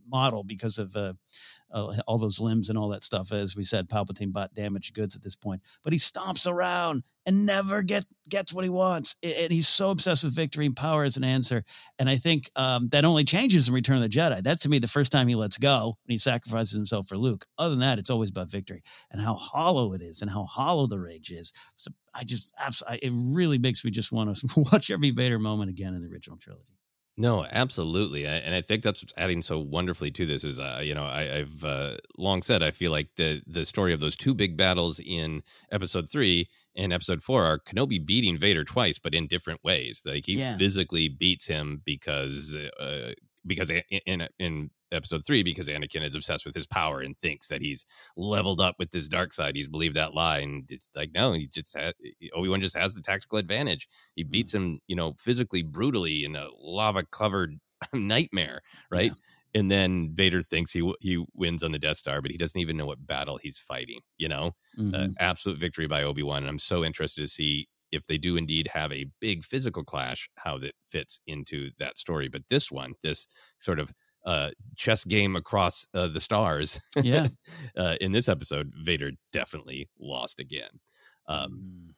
model 0.09 0.45
because 0.45 0.79
of 0.79 0.97
uh, 1.75 1.93
all 2.07 2.17
those 2.17 2.41
limbs 2.41 2.71
and 2.71 2.79
all 2.79 2.89
that 2.89 3.05
stuff. 3.05 3.33
As 3.33 3.57
we 3.57 3.65
said, 3.65 3.89
Palpatine 3.89 4.33
bought 4.33 4.55
damaged 4.55 4.95
goods 4.95 5.15
at 5.15 5.23
this 5.23 5.37
point, 5.37 5.61
but 5.83 5.93
he 5.93 5.99
stomps 5.99 6.51
around 6.51 7.03
and 7.27 7.47
never 7.47 7.83
get 7.83 8.05
gets 8.29 8.53
what 8.53 8.65
he 8.65 8.71
wants. 8.71 9.17
And 9.23 9.53
he's 9.53 9.69
so 9.69 9.91
obsessed 9.91 10.25
with 10.25 10.35
victory 10.35 10.67
and 10.67 10.77
power 10.77 11.05
as 11.05 11.17
an 11.17 11.25
answer. 11.25 11.65
And 11.99 12.09
I 12.09 12.17
think 12.17 12.51
um, 12.57 12.89
that 12.89 13.05
only 13.05 13.25
changes 13.25 13.69
in 13.69 13.75
Return 13.75 13.97
of 13.97 14.03
the 14.03 14.09
Jedi. 14.09 14.43
That's 14.43 14.63
to 14.63 14.69
me 14.69 14.79
the 14.79 14.89
first 14.89 15.13
time 15.13 15.29
he 15.29 15.35
lets 15.35 15.59
go 15.59 15.99
and 16.07 16.13
he 16.13 16.19
sacrifices 16.19 16.75
himself 16.75 17.09
for 17.09 17.17
Luke. 17.17 17.47
Other 17.59 17.71
than 17.71 17.81
that, 17.81 17.99
it's 17.99 18.11
always 18.11 18.31
about 18.31 18.51
victory 18.51 18.83
and 19.11 19.21
how 19.21 19.35
hollow 19.35 19.93
it 19.95 20.03
is 20.03 20.23
and 20.23 20.31
how 20.31 20.45
hollow 20.45 20.87
the 20.87 21.01
rage 21.01 21.31
is. 21.31 21.53
So 21.77 21.91
I 22.15 22.25
just 22.25 22.53
absolutely, 22.59 23.09
it 23.09 23.13
really 23.15 23.59
makes 23.59 23.85
me 23.85 23.91
just 23.91 24.13
want 24.13 24.35
to 24.37 24.61
watch 24.73 24.91
every 24.91 25.11
Vader 25.11 25.39
moment 25.39 25.71
again 25.71 25.95
in 25.95 26.01
the 26.01 26.09
original 26.09 26.39
trilogy. 26.39 26.75
No, 27.17 27.47
absolutely, 27.53 28.27
and 28.27 28.57
I 28.57 28.61
think 28.61 28.83
that's 28.83 29.01
what's 29.01 29.13
adding 29.17 29.41
so 29.41 29.61
wonderfully 29.61 30.11
to 30.11 30.27
this. 30.27 30.43
Is 30.43 30.59
uh, 30.59 30.81
you 30.83 30.97
know 30.97 31.05
I, 31.05 31.23
have 31.23 31.63
uh, 31.63 31.97
long 32.19 32.43
said 32.43 32.61
I 32.61 32.73
feel 32.73 32.91
like 32.91 33.09
the 33.17 33.41
the 33.47 33.65
story 33.65 33.93
of 33.93 34.01
those 34.01 34.17
two 34.17 34.35
big 34.35 34.57
battles 34.57 35.01
in 35.05 35.43
Episode 35.71 36.11
three 36.11 36.49
and 36.75 36.93
Episode 36.93 37.23
four 37.23 37.45
are 37.45 37.61
Kenobi 37.61 38.05
beating 38.05 38.37
Vader 38.37 38.65
twice, 38.65 38.99
but 38.99 39.15
in 39.15 39.29
different 39.29 39.63
ways. 39.63 40.03
Like 40.05 40.25
he 40.27 40.39
yeah. 40.39 40.57
physically 40.57 41.09
beats 41.09 41.47
him 41.47 41.83
because 41.85 42.53
uh, 42.81 43.13
because 43.47 43.71
in 44.07 44.29
in 44.39 44.71
episode 44.93 45.25
three, 45.27 45.43
because 45.43 45.69
Anakin 45.69 46.03
is 46.03 46.15
obsessed 46.15 46.47
with 46.47 46.55
his 46.55 46.67
power 46.67 47.01
and 47.01 47.17
thinks 47.17 47.49
that 47.49 47.63
he's 47.63 47.85
leveled 48.17 48.61
up 48.61 48.77
with 48.79 48.91
this 48.91 49.09
dark 49.09 49.33
side. 49.33 49.57
He's 49.57 49.69
believed 49.69 49.97
that 49.97 50.15
lie, 50.15 50.39
and 50.39 50.65
it's 50.69 50.91
like 50.95 51.11
no, 51.15 51.33
he 51.33 51.47
just 51.47 51.77
had 51.77 51.95
Obi 52.35 52.49
Wan 52.49 52.61
just 52.61 52.77
has 52.77 52.95
the 52.95 53.03
tactical 53.03 53.39
advantage. 53.39 53.89
He 54.15 54.25
mm. 54.25 54.31
beats 54.31 54.55
him, 54.55 54.81
you 54.87 54.97
know, 54.97 55.15
physically 55.19 55.63
brutally 55.63 56.25
in 56.25 56.37
a 56.37 56.49
lava 56.59 57.05
covered 57.11 57.59
nightmare, 57.93 58.63
right? 58.91 59.11
Yeah. 59.11 59.61
And 59.61 59.71
then 59.71 60.11
Vader 60.13 60.43
thinks 60.43 60.73
he 60.73 60.93
he 61.01 61.25
wins 61.35 61.63
on 61.63 61.73
the 61.73 61.79
Death 61.79 61.99
Star, 61.99 62.21
but 62.21 62.33
he 62.33 62.39
doesn't 62.39 62.61
even 62.61 62.77
know 62.77 62.87
what 62.87 63.07
battle 63.07 63.39
he's 63.41 63.59
fighting. 63.59 64.01
You 64.19 64.29
know, 64.29 64.53
mm-hmm. 64.79 64.95
uh, 64.95 65.09
absolute 65.21 65.61
victory 65.61 65.87
by 65.87 66.03
Obi 66.03 66.23
Wan, 66.23 66.39
and 66.39 66.49
I'm 66.49 66.59
so 66.59 66.85
interested 66.85 67.21
to 67.23 67.29
see 67.29 67.69
if 67.95 68.07
they 68.07 68.19
do 68.19 68.37
indeed 68.37 68.69
have 68.75 68.93
a 68.93 69.07
big 69.21 69.45
physical 69.45 69.85
clash, 69.85 70.29
how 70.37 70.59
that 70.59 70.73
fits 70.85 71.21
into 71.27 71.71
that 71.79 71.97
story. 71.99 72.29
But 72.29 72.49
this 72.49 72.71
one, 72.71 72.95
this 73.03 73.27
sort 73.59 73.79
of 73.79 73.93
uh, 74.25 74.51
chess 74.77 75.05
game 75.05 75.37
across 75.37 75.87
uh, 75.95 76.09
the 76.09 76.21
stars, 76.21 76.81
yeah, 77.03 77.27
uh, 77.77 77.97
in 78.01 78.13
this 78.13 78.29
episode, 78.29 78.73
Vader 78.75 79.13
definitely 79.33 79.89
lost 79.99 80.41
again. 80.41 80.81
Um, 81.27 81.95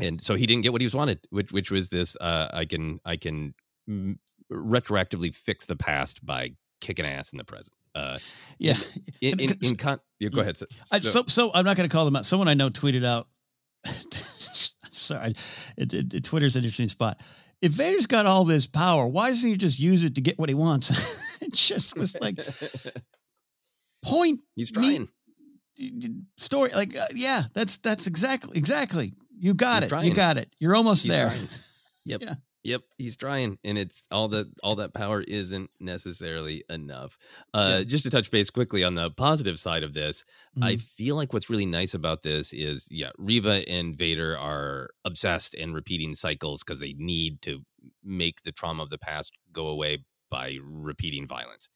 mm. 0.00 0.06
and 0.06 0.20
so 0.20 0.34
he 0.34 0.46
didn't 0.46 0.62
get 0.62 0.72
what 0.72 0.80
he 0.80 0.86
was 0.86 0.94
wanted, 0.94 1.20
which 1.30 1.52
which 1.52 1.70
was 1.70 1.90
this: 1.90 2.16
uh, 2.20 2.48
I 2.52 2.64
can 2.64 3.00
I 3.04 3.16
can 3.16 3.54
retroactively 4.52 5.34
fix 5.34 5.66
the 5.66 5.76
past 5.76 6.24
by 6.24 6.52
kicking 6.80 7.06
ass 7.06 7.32
in 7.32 7.38
the 7.38 7.44
present. 7.44 7.76
Uh, 7.94 8.18
yeah, 8.58 8.74
in, 9.20 9.32
in, 9.40 9.50
in, 9.50 9.58
in 9.62 9.76
con- 9.76 10.00
yeah, 10.18 10.28
go 10.28 10.40
ahead. 10.40 10.56
So, 10.56 10.66
I, 10.92 10.98
so, 11.00 11.24
so 11.26 11.50
I'm 11.52 11.64
not 11.64 11.76
going 11.76 11.88
to 11.88 11.92
call 11.92 12.04
them 12.04 12.16
out. 12.16 12.24
Someone 12.24 12.48
I 12.48 12.54
know 12.54 12.68
tweeted 12.68 13.04
out 13.04 13.28
sorry, 14.90 15.34
it, 15.76 15.92
it, 15.92 16.14
it, 16.14 16.24
Twitter's 16.24 16.56
an 16.56 16.60
interesting 16.60 16.88
spot. 16.88 17.20
If 17.60 17.72
Vader's 17.72 18.06
got 18.06 18.26
all 18.26 18.44
this 18.44 18.66
power, 18.66 19.06
why 19.06 19.28
doesn't 19.28 19.48
he 19.48 19.56
just 19.56 19.78
use 19.78 20.04
it 20.04 20.14
to 20.14 20.20
get 20.20 20.38
what 20.38 20.48
he 20.48 20.54
wants? 20.54 20.90
it 21.40 21.52
just 21.52 21.96
was 21.96 22.16
like 22.20 22.36
point. 24.04 24.40
He's 24.56 24.70
trying. 24.70 25.02
Me, 25.02 25.08
story 26.36 26.70
like 26.74 26.94
uh, 26.96 27.06
yeah, 27.14 27.42
that's 27.54 27.78
that's 27.78 28.06
exactly 28.06 28.58
exactly. 28.58 29.12
You 29.38 29.54
got 29.54 29.76
He's 29.76 29.84
it. 29.84 29.88
Trying. 29.88 30.08
You 30.08 30.14
got 30.14 30.36
it. 30.36 30.54
You're 30.58 30.76
almost 30.76 31.04
He's 31.04 31.14
there. 31.14 31.28
Trying. 31.28 31.48
Yep. 32.06 32.22
Yeah. 32.22 32.34
Yep, 32.62 32.82
he's 32.98 33.16
trying, 33.16 33.58
and 33.64 33.78
it's 33.78 34.06
all 34.10 34.28
that 34.28 34.52
all 34.62 34.74
that 34.76 34.92
power 34.92 35.22
isn't 35.26 35.70
necessarily 35.80 36.62
enough. 36.68 37.16
Uh, 37.54 37.76
yeah. 37.78 37.84
Just 37.84 38.04
to 38.04 38.10
touch 38.10 38.30
base 38.30 38.50
quickly 38.50 38.84
on 38.84 38.96
the 38.96 39.10
positive 39.10 39.58
side 39.58 39.82
of 39.82 39.94
this, 39.94 40.24
mm-hmm. 40.54 40.64
I 40.64 40.76
feel 40.76 41.16
like 41.16 41.32
what's 41.32 41.48
really 41.48 41.64
nice 41.64 41.94
about 41.94 42.22
this 42.22 42.52
is, 42.52 42.86
yeah, 42.90 43.12
Reva 43.16 43.66
and 43.66 43.96
Vader 43.96 44.36
are 44.36 44.90
obsessed 45.06 45.54
and 45.54 45.74
repeating 45.74 46.14
cycles 46.14 46.62
because 46.62 46.80
they 46.80 46.94
need 46.98 47.40
to 47.42 47.64
make 48.04 48.42
the 48.42 48.52
trauma 48.52 48.82
of 48.82 48.90
the 48.90 48.98
past 48.98 49.32
go 49.52 49.68
away 49.68 50.04
by 50.30 50.58
repeating 50.62 51.26
violence. 51.26 51.70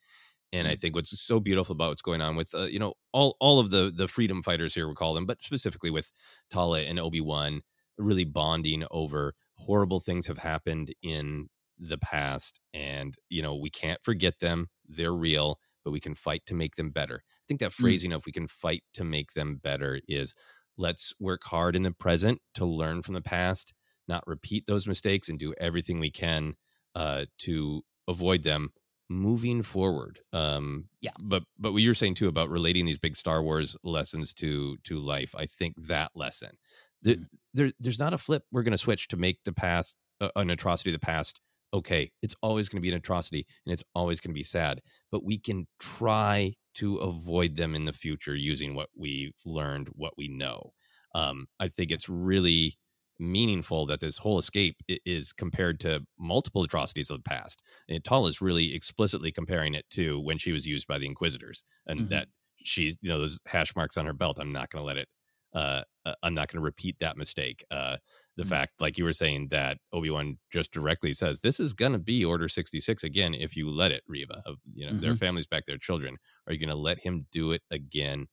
And 0.52 0.68
I 0.68 0.72
mm-hmm. 0.72 0.80
think 0.80 0.94
what's 0.96 1.18
so 1.18 1.40
beautiful 1.40 1.72
about 1.72 1.88
what's 1.88 2.02
going 2.02 2.20
on 2.20 2.36
with, 2.36 2.54
uh, 2.54 2.66
you 2.66 2.78
know, 2.78 2.92
all 3.10 3.36
all 3.40 3.58
of 3.58 3.70
the 3.70 3.90
the 3.94 4.06
freedom 4.06 4.42
fighters 4.42 4.74
here, 4.74 4.86
we 4.86 4.94
call 4.94 5.14
them, 5.14 5.24
but 5.24 5.42
specifically 5.42 5.90
with 5.90 6.12
Tala 6.50 6.80
and 6.80 7.00
Obi 7.00 7.22
Wan, 7.22 7.62
really 7.96 8.24
bonding 8.24 8.84
over 8.90 9.34
horrible 9.66 10.00
things 10.00 10.26
have 10.26 10.38
happened 10.38 10.92
in 11.02 11.48
the 11.78 11.98
past 11.98 12.60
and 12.72 13.14
you 13.28 13.42
know 13.42 13.54
we 13.54 13.70
can't 13.70 14.04
forget 14.04 14.40
them 14.40 14.68
they're 14.86 15.14
real 15.14 15.58
but 15.84 15.90
we 15.90 16.00
can 16.00 16.14
fight 16.14 16.42
to 16.46 16.54
make 16.54 16.76
them 16.76 16.90
better 16.90 17.22
i 17.26 17.44
think 17.48 17.60
that 17.60 17.70
mm. 17.70 17.74
phrasing 17.74 18.10
mm. 18.10 18.14
of 18.14 18.26
we 18.26 18.32
can 18.32 18.46
fight 18.46 18.82
to 18.92 19.04
make 19.04 19.32
them 19.32 19.56
better 19.56 20.00
is 20.08 20.34
let's 20.78 21.12
work 21.18 21.40
hard 21.46 21.74
in 21.74 21.82
the 21.82 21.92
present 21.92 22.40
to 22.54 22.64
learn 22.64 23.02
from 23.02 23.14
the 23.14 23.20
past 23.20 23.74
not 24.06 24.22
repeat 24.26 24.66
those 24.66 24.86
mistakes 24.86 25.28
and 25.28 25.38
do 25.38 25.54
everything 25.58 25.98
we 25.98 26.10
can 26.10 26.54
uh, 26.94 27.24
to 27.38 27.82
avoid 28.06 28.42
them 28.44 28.70
moving 29.10 29.62
forward 29.62 30.20
um 30.32 30.86
yeah 31.00 31.10
but 31.22 31.42
but 31.58 31.72
what 31.72 31.82
you're 31.82 31.92
saying 31.92 32.14
too 32.14 32.28
about 32.28 32.48
relating 32.48 32.86
these 32.86 32.98
big 32.98 33.14
star 33.14 33.42
wars 33.42 33.76
lessons 33.84 34.32
to 34.32 34.78
to 34.82 34.98
life 34.98 35.34
i 35.36 35.44
think 35.44 35.74
that 35.76 36.10
lesson 36.14 36.56
there, 37.04 37.16
there 37.52 37.70
there's 37.78 37.98
not 37.98 38.14
a 38.14 38.18
flip 38.18 38.42
we're 38.50 38.62
going 38.62 38.72
to 38.72 38.78
switch 38.78 39.08
to 39.08 39.16
make 39.16 39.38
the 39.44 39.52
past 39.52 39.96
uh, 40.20 40.30
an 40.36 40.50
atrocity 40.50 40.90
of 40.90 41.00
the 41.00 41.06
past 41.06 41.40
okay. 41.72 42.08
It's 42.22 42.36
always 42.40 42.68
going 42.68 42.78
to 42.78 42.82
be 42.82 42.90
an 42.90 42.98
atrocity 42.98 43.44
and 43.66 43.72
it's 43.72 43.82
always 43.96 44.20
going 44.20 44.32
to 44.32 44.38
be 44.38 44.44
sad 44.44 44.80
but 45.10 45.24
we 45.24 45.38
can 45.38 45.66
try 45.78 46.54
to 46.74 46.96
avoid 46.96 47.56
them 47.56 47.74
in 47.74 47.84
the 47.84 47.92
future 47.92 48.34
using 48.34 48.74
what 48.74 48.88
we've 48.96 49.34
learned 49.44 49.88
what 49.94 50.14
we 50.16 50.28
know. 50.28 50.70
Um, 51.14 51.46
i 51.60 51.68
think 51.68 51.92
it's 51.92 52.08
really 52.08 52.74
meaningful 53.20 53.86
that 53.86 54.00
this 54.00 54.18
whole 54.18 54.38
escape 54.38 54.76
is 54.88 55.32
compared 55.32 55.78
to 55.78 56.04
multiple 56.18 56.64
atrocities 56.64 57.10
of 57.10 57.18
the 57.18 57.22
past. 57.22 57.62
And 57.88 58.02
Tal 58.02 58.26
is 58.26 58.40
really 58.40 58.74
explicitly 58.74 59.30
comparing 59.30 59.74
it 59.74 59.88
to 59.90 60.20
when 60.20 60.36
she 60.36 60.50
was 60.50 60.66
used 60.66 60.88
by 60.88 60.98
the 60.98 61.06
inquisitors 61.06 61.64
and 61.86 62.00
mm-hmm. 62.00 62.08
that 62.08 62.26
she's 62.64 62.96
you 63.00 63.10
know 63.10 63.18
those 63.18 63.40
hash 63.46 63.76
marks 63.76 63.96
on 63.96 64.06
her 64.06 64.12
belt 64.12 64.38
i'm 64.40 64.50
not 64.50 64.70
going 64.70 64.82
to 64.82 64.86
let 64.86 64.96
it 64.96 65.08
uh, 65.54 65.82
uh, 66.04 66.14
I'm 66.22 66.34
not 66.34 66.48
going 66.48 66.60
to 66.60 66.64
repeat 66.64 66.98
that 66.98 67.16
mistake. 67.16 67.64
Uh, 67.70 67.96
the 68.36 68.42
mm-hmm. 68.42 68.50
fact, 68.50 68.72
like 68.80 68.98
you 68.98 69.04
were 69.04 69.12
saying, 69.12 69.48
that 69.50 69.78
Obi 69.92 70.10
Wan 70.10 70.38
just 70.52 70.72
directly 70.72 71.12
says 71.12 71.40
this 71.40 71.60
is 71.60 71.72
going 71.72 71.92
to 71.92 71.98
be 71.98 72.24
Order 72.24 72.48
66 72.48 73.04
again 73.04 73.34
if 73.34 73.56
you 73.56 73.70
let 73.70 73.92
it, 73.92 74.02
Reva. 74.08 74.42
You 74.74 74.86
know 74.86 74.92
mm-hmm. 74.92 75.00
their 75.00 75.14
families 75.14 75.46
back, 75.46 75.66
their 75.66 75.78
children. 75.78 76.16
Are 76.46 76.52
you 76.52 76.58
going 76.58 76.68
to 76.68 76.74
let 76.74 77.00
him 77.00 77.26
do 77.30 77.52
it 77.52 77.62
again? 77.70 78.26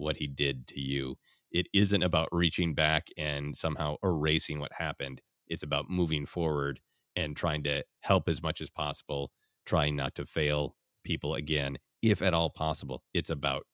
what 0.00 0.16
he 0.16 0.26
did 0.26 0.66
to 0.68 0.80
you. 0.80 1.16
It 1.52 1.66
isn't 1.72 2.02
about 2.02 2.28
reaching 2.32 2.74
back 2.74 3.08
and 3.16 3.54
somehow 3.54 3.96
erasing 4.02 4.58
what 4.58 4.72
happened. 4.74 5.20
It's 5.46 5.62
about 5.62 5.90
moving 5.90 6.26
forward 6.26 6.80
and 7.14 7.36
trying 7.36 7.62
to 7.64 7.84
help 8.00 8.28
as 8.28 8.42
much 8.42 8.60
as 8.60 8.70
possible, 8.70 9.30
trying 9.66 9.96
not 9.96 10.14
to 10.14 10.24
fail 10.24 10.76
people 11.04 11.34
again, 11.34 11.76
if 12.02 12.22
at 12.22 12.34
all 12.34 12.50
possible. 12.50 13.02
It's 13.12 13.30
about 13.30 13.64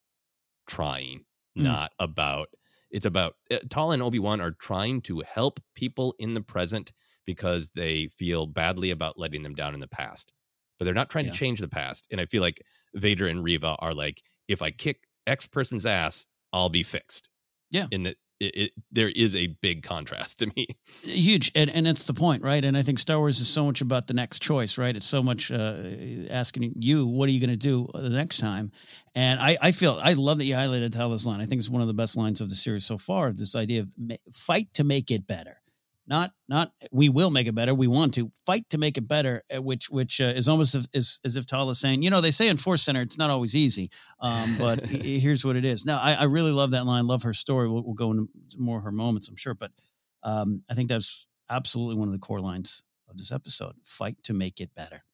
trying, 0.66 1.24
Mm. 1.56 1.64
not 1.64 1.92
about. 1.98 2.48
It's 2.90 3.04
about 3.06 3.34
uh, 3.50 3.58
Tala 3.68 3.94
and 3.94 4.02
Obi 4.02 4.18
Wan 4.18 4.40
are 4.40 4.52
trying 4.52 5.00
to 5.02 5.22
help 5.32 5.60
people 5.74 6.14
in 6.18 6.34
the 6.34 6.40
present 6.40 6.92
because 7.26 7.70
they 7.74 8.06
feel 8.08 8.46
badly 8.46 8.90
about 8.90 9.18
letting 9.18 9.42
them 9.42 9.54
down 9.54 9.74
in 9.74 9.80
the 9.80 9.88
past, 9.88 10.32
but 10.78 10.84
they're 10.84 10.94
not 10.94 11.10
trying 11.10 11.26
Yeah. 11.26 11.32
to 11.32 11.36
change 11.38 11.60
the 11.60 11.68
past. 11.68 12.06
And 12.10 12.20
I 12.20 12.26
feel 12.26 12.42
like 12.42 12.60
Vader 12.94 13.26
and 13.26 13.42
Reva 13.42 13.76
are 13.80 13.92
like, 13.92 14.22
if 14.48 14.62
I 14.62 14.70
kick 14.70 15.04
X 15.26 15.46
person's 15.46 15.84
ass, 15.84 16.26
I'll 16.52 16.68
be 16.68 16.84
fixed. 16.84 17.28
Yeah. 17.70 17.86
In 17.90 18.04
that 18.04 18.16
it, 18.40 18.56
it, 18.56 18.72
there 18.90 19.10
is 19.14 19.34
a 19.34 19.48
big 19.60 19.82
contrast 19.82 20.38
to 20.40 20.46
me. 20.54 20.66
huge. 21.02 21.52
And, 21.54 21.70
and 21.70 21.86
that's 21.86 22.04
the 22.04 22.14
point 22.14 22.42
right? 22.42 22.64
And 22.64 22.76
i 22.76 22.82
think 22.82 22.98
star 22.98 23.18
wars 23.18 23.40
is 23.40 23.48
so 23.48 23.64
much 23.64 23.80
about 23.80 24.06
the 24.06 24.14
next 24.14 24.40
choice 24.40 24.78
right? 24.78 24.94
It's 24.94 25.06
so 25.06 25.22
much 25.22 25.50
uh, 25.50 25.82
asking 26.30 26.72
you 26.80 27.06
what 27.06 27.28
are 27.28 27.32
you 27.32 27.40
going 27.40 27.50
to 27.50 27.56
do 27.56 27.88
the 27.94 28.10
next 28.10 28.38
time? 28.38 28.70
And 29.14 29.40
I, 29.40 29.56
I 29.60 29.72
feel 29.72 29.98
i 30.02 30.12
love 30.12 30.38
that 30.38 30.44
you 30.44 30.54
highlighted 30.54 30.92
Tala's 30.92 31.26
line. 31.26 31.40
I 31.40 31.46
think 31.46 31.58
it's 31.58 31.70
one 31.70 31.82
of 31.82 31.88
the 31.88 31.94
best 31.94 32.16
lines 32.16 32.40
of 32.40 32.48
the 32.48 32.54
series 32.54 32.84
so 32.84 32.98
far 32.98 33.32
this 33.32 33.56
idea 33.56 33.82
of 33.82 33.90
fight 34.32 34.68
to 34.74 34.84
make 34.84 35.10
it 35.10 35.26
better 35.26 35.60
not 36.06 36.32
not 36.48 36.70
we 36.92 37.08
will 37.08 37.30
make 37.30 37.46
it 37.46 37.54
better 37.54 37.74
we 37.74 37.86
want 37.86 38.14
to 38.14 38.30
fight 38.44 38.64
to 38.70 38.78
make 38.78 38.96
it 38.96 39.08
better 39.08 39.42
uh, 39.54 39.60
which 39.60 39.90
which 39.90 40.20
uh, 40.20 40.24
is 40.24 40.48
almost 40.48 40.74
as, 40.74 40.88
as, 40.94 41.20
as 41.24 41.36
if 41.36 41.46
Tala 41.46 41.72
is 41.72 41.80
saying 41.80 42.02
you 42.02 42.10
know 42.10 42.20
they 42.20 42.30
say 42.30 42.48
in 42.48 42.56
force 42.56 42.82
center 42.82 43.00
it's 43.00 43.18
not 43.18 43.30
always 43.30 43.54
easy 43.54 43.90
um, 44.20 44.56
but 44.58 44.86
here's 44.86 45.44
what 45.44 45.56
it 45.56 45.64
is 45.64 45.84
now 45.84 45.98
I, 46.00 46.14
I 46.14 46.24
really 46.24 46.52
love 46.52 46.70
that 46.72 46.86
line 46.86 47.06
love 47.06 47.22
her 47.24 47.34
story 47.34 47.68
we'll, 47.68 47.82
we'll 47.82 47.94
go 47.94 48.10
into 48.10 48.28
more 48.58 48.78
of 48.78 48.84
her 48.84 48.92
moments 48.92 49.28
i'm 49.28 49.36
sure 49.36 49.54
but 49.54 49.72
um, 50.26 50.62
I 50.68 50.74
think 50.74 50.88
that's 50.88 51.26
absolutely 51.48 51.94
one 51.98 52.08
of 52.08 52.12
the 52.12 52.18
core 52.18 52.40
lines 52.40 52.82
of 53.08 53.16
this 53.16 53.32
episode. 53.32 53.74
Fight 53.84 54.16
to 54.24 54.34
make 54.34 54.60
it 54.60 54.74
better. 54.74 55.04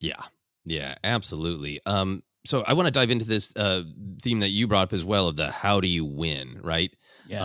Yeah. 0.00 0.22
Yeah, 0.64 0.94
absolutely. 1.04 1.80
Um, 1.84 2.22
so 2.44 2.62
I 2.66 2.74
want 2.74 2.86
to 2.86 2.92
dive 2.92 3.10
into 3.10 3.26
this 3.26 3.52
uh, 3.56 3.82
theme 4.22 4.40
that 4.40 4.50
you 4.50 4.68
brought 4.68 4.84
up 4.84 4.92
as 4.92 5.04
well 5.04 5.28
of 5.28 5.36
the 5.36 5.50
how 5.50 5.80
do 5.80 5.88
you 5.88 6.04
win, 6.04 6.60
right? 6.62 6.94
Yeah. 7.26 7.44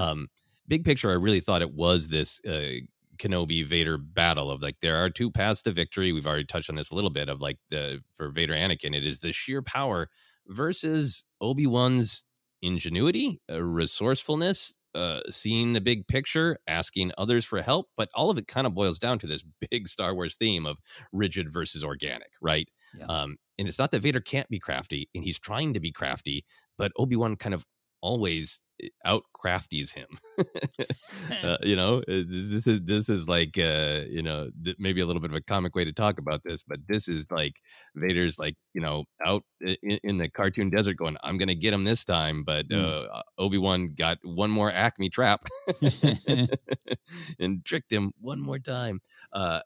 Big 0.72 0.86
picture, 0.86 1.11
I 1.11 1.15
really 1.15 1.41
thought 1.41 1.61
it 1.61 1.74
was 1.74 2.07
this 2.07 2.39
uh, 2.47 2.80
Kenobi 3.17 3.65
Vader 3.65 3.97
battle 3.97 4.49
of 4.49 4.61
like 4.61 4.80
there 4.80 5.03
are 5.03 5.09
two 5.09 5.30
paths 5.30 5.61
to 5.63 5.72
victory. 5.72 6.13
We've 6.13 6.26
already 6.26 6.45
touched 6.45 6.69
on 6.69 6.78
this 6.78 6.91
a 6.91 6.95
little 6.95 7.09
bit 7.09 7.28
of 7.28 7.41
like 7.41 7.57
the 7.69 8.01
for 8.13 8.30
Vader 8.30 8.53
Anakin, 8.53 8.95
it 8.95 9.05
is 9.05 9.19
the 9.19 9.34
sheer 9.34 9.61
power 9.61 10.07
versus 10.47 11.26
Obi 11.41 11.67
Wan's 11.67 12.24
ingenuity, 12.61 13.41
uh, 13.51 13.61
resourcefulness, 13.61 14.74
uh, 14.95 15.19
seeing 15.30 15.74
the 15.74 15.82
big 15.82 16.07
picture, 16.07 16.57
asking 16.69 17.11
others 17.17 17.45
for 17.45 17.61
help. 17.61 17.88
But 17.97 18.07
all 18.15 18.30
of 18.30 18.38
it 18.38 18.47
kind 18.47 18.65
of 18.65 18.74
boils 18.74 18.97
down 18.97 19.19
to 19.19 19.28
this 19.28 19.43
big 19.72 19.89
Star 19.89 20.15
Wars 20.15 20.38
theme 20.38 20.65
of 20.65 20.78
rigid 21.11 21.51
versus 21.51 21.84
organic, 21.84 22.30
right? 22.41 22.69
Yeah. 22.97 23.07
Um, 23.07 23.39
and 23.59 23.67
it's 23.67 23.78
not 23.78 23.91
that 23.91 24.03
Vader 24.03 24.22
can't 24.22 24.47
be 24.47 24.57
crafty, 24.57 25.09
and 25.13 25.26
he's 25.26 25.38
trying 25.38 25.74
to 25.74 25.82
be 25.82 25.91
crafty, 25.91 26.45
but 26.78 26.93
Obi 26.97 27.17
Wan 27.17 27.36
kind 27.36 27.53
of 27.53 27.65
always 28.02 28.62
eh, 28.84 28.88
out 29.06 29.24
crafties 29.36 29.93
him. 29.93 30.08
uh, 31.43 31.58
you 31.62 31.76
know, 31.76 31.97
uh, 31.99 32.04
this 32.08 32.68
is 32.68 32.82
this 32.84 33.10
is 33.10 33.28
like 33.28 33.58
uh, 33.58 34.02
you 34.10 34.24
know 34.24 34.49
th- 34.64 34.76
maybe 34.80 35.02
a 35.02 35.06
little 35.06 35.22
bit 35.22 35.32
of 35.32 35.38
a 35.38 35.41
comic 35.41 35.76
way 35.76 35.86
to 35.86 35.93
talk 35.93 36.18
about 36.20 36.41
this, 36.43 36.64
but 36.64 36.80
this 36.88 37.08
is 37.08 37.28
like 37.32 37.54
Vader's 37.95 38.38
like 38.39 38.56
you 38.74 38.82
know 38.82 39.06
out 39.26 39.43
in, 39.62 39.99
in 40.04 40.18
the 40.18 40.30
cartoon 40.30 40.70
desert 40.70 40.95
going, 40.97 41.18
"I'm 41.24 41.38
gonna 41.38 41.56
get 41.56 41.74
him 41.74 41.84
this 41.84 42.04
time," 42.06 42.43
but 42.43 42.68
Mm. 42.70 43.08
uh, 43.12 43.22
Obi 43.38 43.58
Wan 43.58 43.93
got 43.95 44.20
one 44.24 44.49
more 44.52 44.72
Acme 44.72 45.10
trap 45.10 45.43
and 47.39 47.64
tricked 47.66 47.91
him 47.91 48.12
one 48.20 48.41
more 48.41 48.60
time. 48.60 48.99
Uh, 49.34 49.62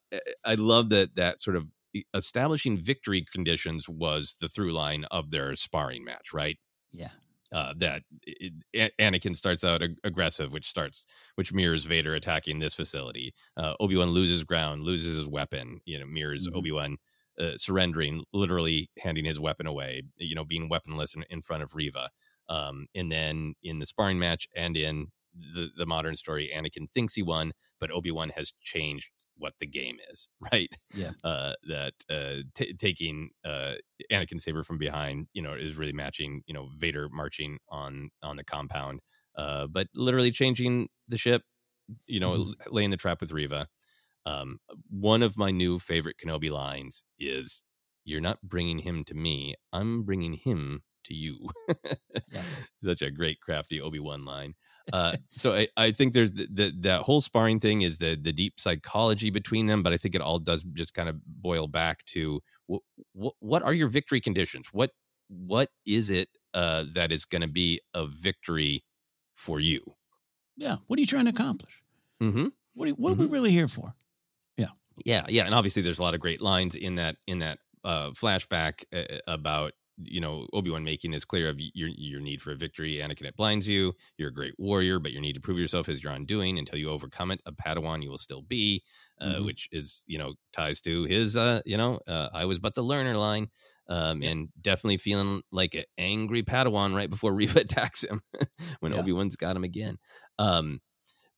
I- 0.45 0.55
love 0.55 0.89
that 0.89 1.15
that 1.15 1.41
sort 1.41 1.55
of 1.57 1.67
establishing 2.13 2.77
victory 2.81 3.23
conditions 3.31 3.87
was 3.87 4.35
the 4.41 4.47
through 4.49 4.71
line 4.73 5.05
of 5.11 5.31
their 5.31 5.55
sparring 5.55 6.03
match, 6.03 6.33
right? 6.33 6.57
Yeah. 6.91 7.09
Uh, 7.53 7.73
that 7.77 8.01
it, 8.23 8.91
Anakin 8.99 9.35
starts 9.35 9.63
out 9.63 9.83
ag- 9.83 9.99
aggressive, 10.03 10.51
which 10.51 10.67
starts 10.67 11.05
which 11.35 11.53
mirrors 11.53 11.85
Vader 11.85 12.15
attacking 12.15 12.59
this 12.59 12.73
facility. 12.73 13.33
Uh, 13.55 13.75
Obi 13.79 13.95
Wan 13.95 14.09
loses 14.09 14.43
ground, 14.43 14.81
loses 14.83 15.15
his 15.15 15.29
weapon. 15.29 15.79
You 15.85 15.99
know, 15.99 16.05
mirrors 16.07 16.47
Mhm. 16.47 16.55
Obi 16.55 16.71
Wan 16.71 16.97
uh, 17.39 17.55
surrendering, 17.57 18.23
literally 18.33 18.89
handing 18.99 19.25
his 19.25 19.39
weapon 19.39 19.67
away. 19.67 20.01
You 20.17 20.35
know, 20.35 20.43
being 20.45 20.69
weaponless 20.69 21.13
in, 21.15 21.23
in 21.29 21.41
front 21.41 21.61
of 21.63 21.75
Reva. 21.75 22.09
Um, 22.49 22.87
and 22.95 23.11
then 23.11 23.55
in 23.63 23.79
the 23.79 23.85
sparring 23.85 24.19
match 24.19 24.47
and 24.55 24.75
in 24.75 25.07
the 25.33 25.69
the 25.75 25.85
modern 25.85 26.15
story, 26.15 26.51
Anakin 26.55 26.89
thinks 26.89 27.13
he 27.15 27.21
won, 27.23 27.51
but 27.79 27.91
Obi 27.91 28.11
Wan 28.11 28.29
has 28.35 28.53
changed 28.61 29.11
what 29.37 29.53
the 29.59 29.67
game 29.67 29.97
is, 30.11 30.29
right? 30.51 30.73
Yeah. 30.93 31.11
Uh, 31.23 31.53
that 31.67 31.93
uh, 32.09 32.43
t- 32.55 32.73
taking 32.73 33.29
uh, 33.43 33.75
Anakin 34.11 34.39
saber 34.41 34.63
from 34.63 34.77
behind, 34.77 35.27
you 35.33 35.41
know, 35.41 35.53
is 35.53 35.77
really 35.77 35.93
matching, 35.93 36.41
you 36.45 36.53
know, 36.53 36.69
Vader 36.77 37.09
marching 37.09 37.59
on 37.69 38.09
on 38.23 38.35
the 38.37 38.43
compound, 38.43 39.01
uh, 39.37 39.67
but 39.67 39.87
literally 39.93 40.31
changing 40.31 40.87
the 41.07 41.17
ship, 41.17 41.43
you 42.07 42.19
know, 42.19 42.31
Mm-hmm. 42.33 42.73
laying 42.73 42.91
the 42.91 42.97
trap 42.97 43.21
with 43.21 43.31
Reva. 43.31 43.67
Um, 44.25 44.59
one 44.89 45.21
of 45.21 45.37
my 45.37 45.51
new 45.51 45.79
favorite 45.79 46.17
Kenobi 46.23 46.51
lines 46.51 47.03
is, 47.19 47.65
"You're 48.03 48.21
not 48.21 48.41
bringing 48.43 48.79
him 48.79 49.03
to 49.05 49.13
me; 49.15 49.55
I'm 49.73 50.03
bringing 50.03 50.33
him 50.33 50.83
to 51.05 51.13
you." 51.13 51.49
Such 52.83 53.01
a 53.01 53.11
great, 53.11 53.39
crafty 53.41 53.79
Obi 53.81 53.99
Wan 53.99 54.25
line. 54.25 54.55
Uh, 54.93 55.13
so 55.31 55.53
I, 55.53 55.67
I 55.77 55.91
think 55.91 56.13
there's 56.13 56.31
the, 56.31 56.47
the, 56.51 56.73
that 56.81 57.01
whole 57.01 57.21
sparring 57.21 57.59
thing 57.59 57.81
is 57.81 57.97
the 57.97 58.15
the 58.15 58.31
deep 58.31 58.59
psychology 58.59 59.29
between 59.31 59.65
them, 59.65 59.83
but 59.83 59.93
I 59.93 59.97
think 59.97 60.15
it 60.15 60.21
all 60.21 60.39
does 60.39 60.63
just 60.73 60.93
kind 60.93 61.09
of 61.09 61.19
boil 61.25 61.67
back 61.67 62.05
to 62.07 62.41
what 62.67 62.81
what, 63.13 63.33
what 63.39 63.63
are 63.63 63.73
your 63.73 63.87
victory 63.87 64.21
conditions? 64.21 64.69
What 64.71 64.91
what 65.27 65.69
is 65.87 66.09
it 66.09 66.29
uh, 66.53 66.85
that 66.93 67.11
is 67.11 67.25
going 67.25 67.41
to 67.41 67.47
be 67.47 67.81
a 67.93 68.05
victory 68.05 68.83
for 69.33 69.59
you? 69.59 69.81
Yeah. 70.55 70.75
What 70.87 70.97
are 70.97 71.01
you 71.01 71.07
trying 71.07 71.25
to 71.25 71.31
accomplish? 71.31 71.81
Mm-hmm. 72.21 72.47
What 72.75 72.89
are, 72.89 72.91
what 72.93 73.11
are 73.11 73.15
we 73.15 73.25
really 73.25 73.51
here 73.51 73.67
for? 73.67 73.95
Yeah, 74.57 74.67
yeah, 75.05 75.25
yeah. 75.27 75.45
and 75.45 75.53
obviously 75.53 75.81
there's 75.81 75.99
a 75.99 76.03
lot 76.03 76.13
of 76.13 76.19
great 76.19 76.41
lines 76.41 76.75
in 76.75 76.95
that 76.95 77.17
in 77.27 77.39
that 77.39 77.59
uh, 77.83 78.11
flashback 78.11 78.83
uh, 78.93 79.19
about 79.27 79.73
you 79.97 80.19
know 80.21 80.47
Obi 80.53 80.69
Wan 80.69 80.83
making 80.83 81.11
this 81.11 81.25
clear 81.25 81.49
of 81.49 81.59
your 81.59 81.89
your 81.89 82.21
need 82.21 82.41
for 82.41 82.51
a 82.51 82.55
victory. 82.55 82.95
Anakin, 82.95 83.25
it 83.25 83.35
blinds 83.35 83.67
you. 83.69 83.93
You're 84.17 84.29
a 84.29 84.33
great 84.33 84.55
warrior, 84.57 84.99
but 84.99 85.11
your 85.11 85.21
need 85.21 85.33
to 85.35 85.41
prove 85.41 85.57
yourself 85.59 85.89
is 85.89 86.03
your 86.03 86.13
undoing. 86.13 86.57
Until 86.59 86.79
you 86.79 86.89
overcome 86.89 87.31
it, 87.31 87.41
a 87.45 87.51
Padawan 87.51 88.03
you 88.03 88.09
will 88.09 88.17
still 88.17 88.41
be, 88.41 88.83
uh, 89.21 89.37
Mhm. 89.37 89.45
which 89.45 89.67
is 89.71 90.03
you 90.07 90.17
know 90.17 90.35
ties 90.53 90.81
to 90.81 91.03
his 91.05 91.37
uh, 91.37 91.61
you 91.65 91.77
know 91.77 91.99
uh, 92.07 92.29
I 92.33 92.45
was 92.45 92.59
but 92.59 92.73
the 92.75 92.83
learner 92.83 93.15
line. 93.17 93.47
Um, 93.87 94.23
and 94.23 94.49
definitely 94.59 94.97
feeling 94.97 95.43
like 95.51 95.75
an 95.75 95.83
angry 95.99 96.41
Padawan 96.41 96.95
right 96.95 97.07
before 97.09 97.33
Reva 97.35 97.59
attacks 97.59 98.03
him 98.03 98.21
when 98.79 98.93
Yeah. 98.93 98.93
Obi 98.93 99.11
Wan's 99.11 99.35
got 99.35 99.55
him 99.55 99.63
again. 99.63 99.97
Um, 100.39 100.81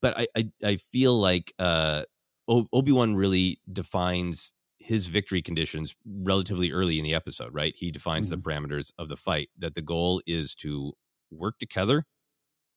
but 0.02 0.18
I, 0.18 0.28
I 0.36 0.52
I 0.66 0.76
feel 0.78 1.16
like 1.20 1.54
uh, 1.60 2.04
Obi 2.50 2.92
Wan 2.92 3.16
really 3.16 3.60
defines 3.72 4.54
his 4.88 5.08
victory 5.08 5.42
conditions 5.42 5.96
relatively 6.06 6.72
early 6.72 6.98
in 6.98 7.04
the 7.04 7.14
episode. 7.14 7.54
Right, 7.54 7.76
he 7.76 7.92
defines 7.92 8.30
the 8.30 8.38
parameters 8.38 8.92
of 8.98 9.10
the 9.10 9.18
fight. 9.18 9.50
That 9.58 9.76
the 9.76 9.82
goal 9.82 10.22
is 10.26 10.56
to 10.56 10.94
work 11.32 11.60
together, 11.60 12.06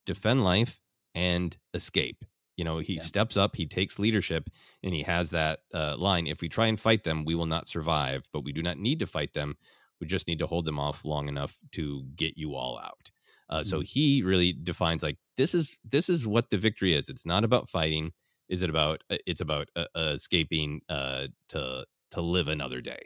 defend 0.06 0.42
life, 0.44 0.78
and 1.14 1.56
escape. 1.74 2.24
You 2.56 2.64
know, 2.64 2.78
he 2.78 2.96
steps 2.98 3.36
up, 3.36 3.56
he 3.56 3.66
takes 3.66 3.98
leadership, 3.98 4.50
and 4.82 4.92
he 4.92 5.02
has 5.04 5.30
that 5.30 5.60
uh, 5.72 5.96
line: 5.96 6.26
"If 6.26 6.40
we 6.42 6.48
try 6.48 6.66
and 6.66 6.78
fight 6.78 7.04
them, 7.04 7.24
we 7.24 7.34
will 7.34 7.46
not 7.46 7.68
survive. 7.68 8.24
But 8.32 8.44
we 8.44 8.52
do 8.52 8.62
not 8.62 8.76
need 8.78 8.98
to 9.00 9.06
fight 9.06 9.32
them. 9.32 9.56
We 10.00 10.06
just 10.06 10.26
need 10.28 10.38
to 10.40 10.46
hold 10.46 10.64
them 10.64 10.78
off 10.78 11.04
long 11.04 11.28
enough 11.28 11.58
to 11.72 12.04
get 12.16 12.36
you 12.36 12.54
all 12.54 12.78
out." 12.78 13.10
Uh, 13.48 13.62
so 13.64 13.80
he 13.80 14.22
really 14.22 14.52
defines 14.52 15.02
like 15.02 15.16
this 15.36 15.54
is 15.54 15.78
this 15.84 16.08
is 16.08 16.26
what 16.26 16.50
the 16.50 16.58
victory 16.58 16.92
is. 16.94 17.08
It's 17.08 17.24
not 17.26 17.44
about 17.44 17.68
fighting. 17.68 18.12
Is 18.48 18.62
it 18.62 18.70
about? 18.70 19.02
uh, 19.10 19.16
It's 19.26 19.40
about 19.40 19.68
uh, 19.74 19.86
uh, 19.96 20.12
escaping 20.14 20.82
uh, 20.88 21.28
to 21.48 21.84
to 22.10 22.20
live 22.20 22.48
another 22.48 22.80
day. 22.80 23.00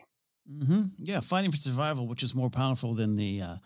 hmm 0.49 0.83
Yeah. 0.99 1.21
Fighting 1.21 1.51
for 1.51 1.57
survival, 1.57 2.07
which 2.07 2.23
is 2.23 2.35
more 2.35 2.51
powerful 2.51 2.95
than 2.95 3.17
the 3.17 3.43
uh, 3.43 3.57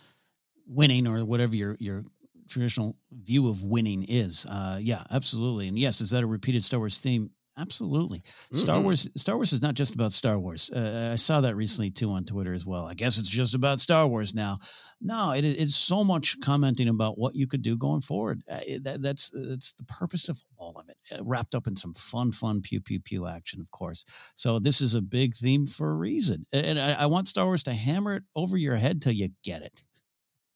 winning 0.66 1.06
or 1.06 1.24
whatever 1.24 1.56
your, 1.56 1.76
your 1.80 2.04
traditional 2.48 2.96
view 3.12 3.48
of 3.48 3.62
winning 3.64 4.04
is. 4.08 4.46
Uh, 4.46 4.78
yeah, 4.80 5.04
absolutely. 5.10 5.68
And 5.68 5.78
yes, 5.78 6.00
is 6.00 6.10
that 6.10 6.22
a 6.22 6.26
repeated 6.26 6.64
Star 6.64 6.80
Wars 6.80 6.98
theme? 6.98 7.30
Absolutely. 7.58 8.22
Star 8.52 8.78
Mhm. 8.78 8.84
Wars. 8.84 9.08
Star 9.16 9.34
Wars 9.36 9.52
is 9.52 9.60
not 9.62 9.74
just 9.74 9.92
about 9.94 10.12
Star 10.12 10.38
Wars. 10.38 10.70
Uh, 10.70 11.10
I 11.12 11.16
saw 11.16 11.40
that 11.40 11.56
recently 11.56 11.90
too 11.90 12.10
on 12.10 12.24
Twitter 12.24 12.54
as 12.54 12.64
well. 12.64 12.86
I 12.86 12.94
guess 12.94 13.18
it's 13.18 13.28
just 13.28 13.54
about 13.54 13.80
Star 13.80 14.06
Wars 14.06 14.32
now. 14.34 14.58
No, 15.00 15.32
it, 15.32 15.44
it's 15.44 15.74
so 15.76 16.04
much 16.04 16.38
commenting 16.40 16.88
about 16.88 17.18
what 17.18 17.34
you 17.34 17.46
could 17.48 17.62
do 17.62 17.76
going 17.76 18.00
forward. 18.00 18.42
Uh, 18.48 18.60
that, 18.82 19.02
that's 19.02 19.30
that's 19.34 19.72
the 19.72 19.84
purpose 19.84 20.28
of 20.28 20.40
all 20.56 20.78
of 20.78 20.88
it, 20.88 20.96
uh, 21.12 21.24
wrapped 21.24 21.54
up 21.54 21.66
in 21.66 21.74
some 21.76 21.94
fun, 21.94 22.30
fun 22.32 22.60
pew 22.60 22.80
pew 22.80 23.00
pew 23.00 23.26
action, 23.26 23.60
of 23.60 23.70
course. 23.72 24.04
So 24.36 24.58
this 24.60 24.80
is 24.80 24.94
a 24.94 25.02
big 25.02 25.34
theme 25.34 25.66
for 25.66 25.90
a 25.90 25.94
reason, 25.94 26.46
and 26.52 26.78
I, 26.78 26.92
I 26.94 27.06
want 27.06 27.26
Star 27.28 27.44
Wars 27.46 27.64
to 27.64 27.72
hammer 27.74 28.14
it 28.16 28.22
over 28.36 28.56
your 28.56 28.76
head 28.76 29.02
till 29.02 29.12
you 29.12 29.30
get 29.42 29.62
it. 29.62 29.84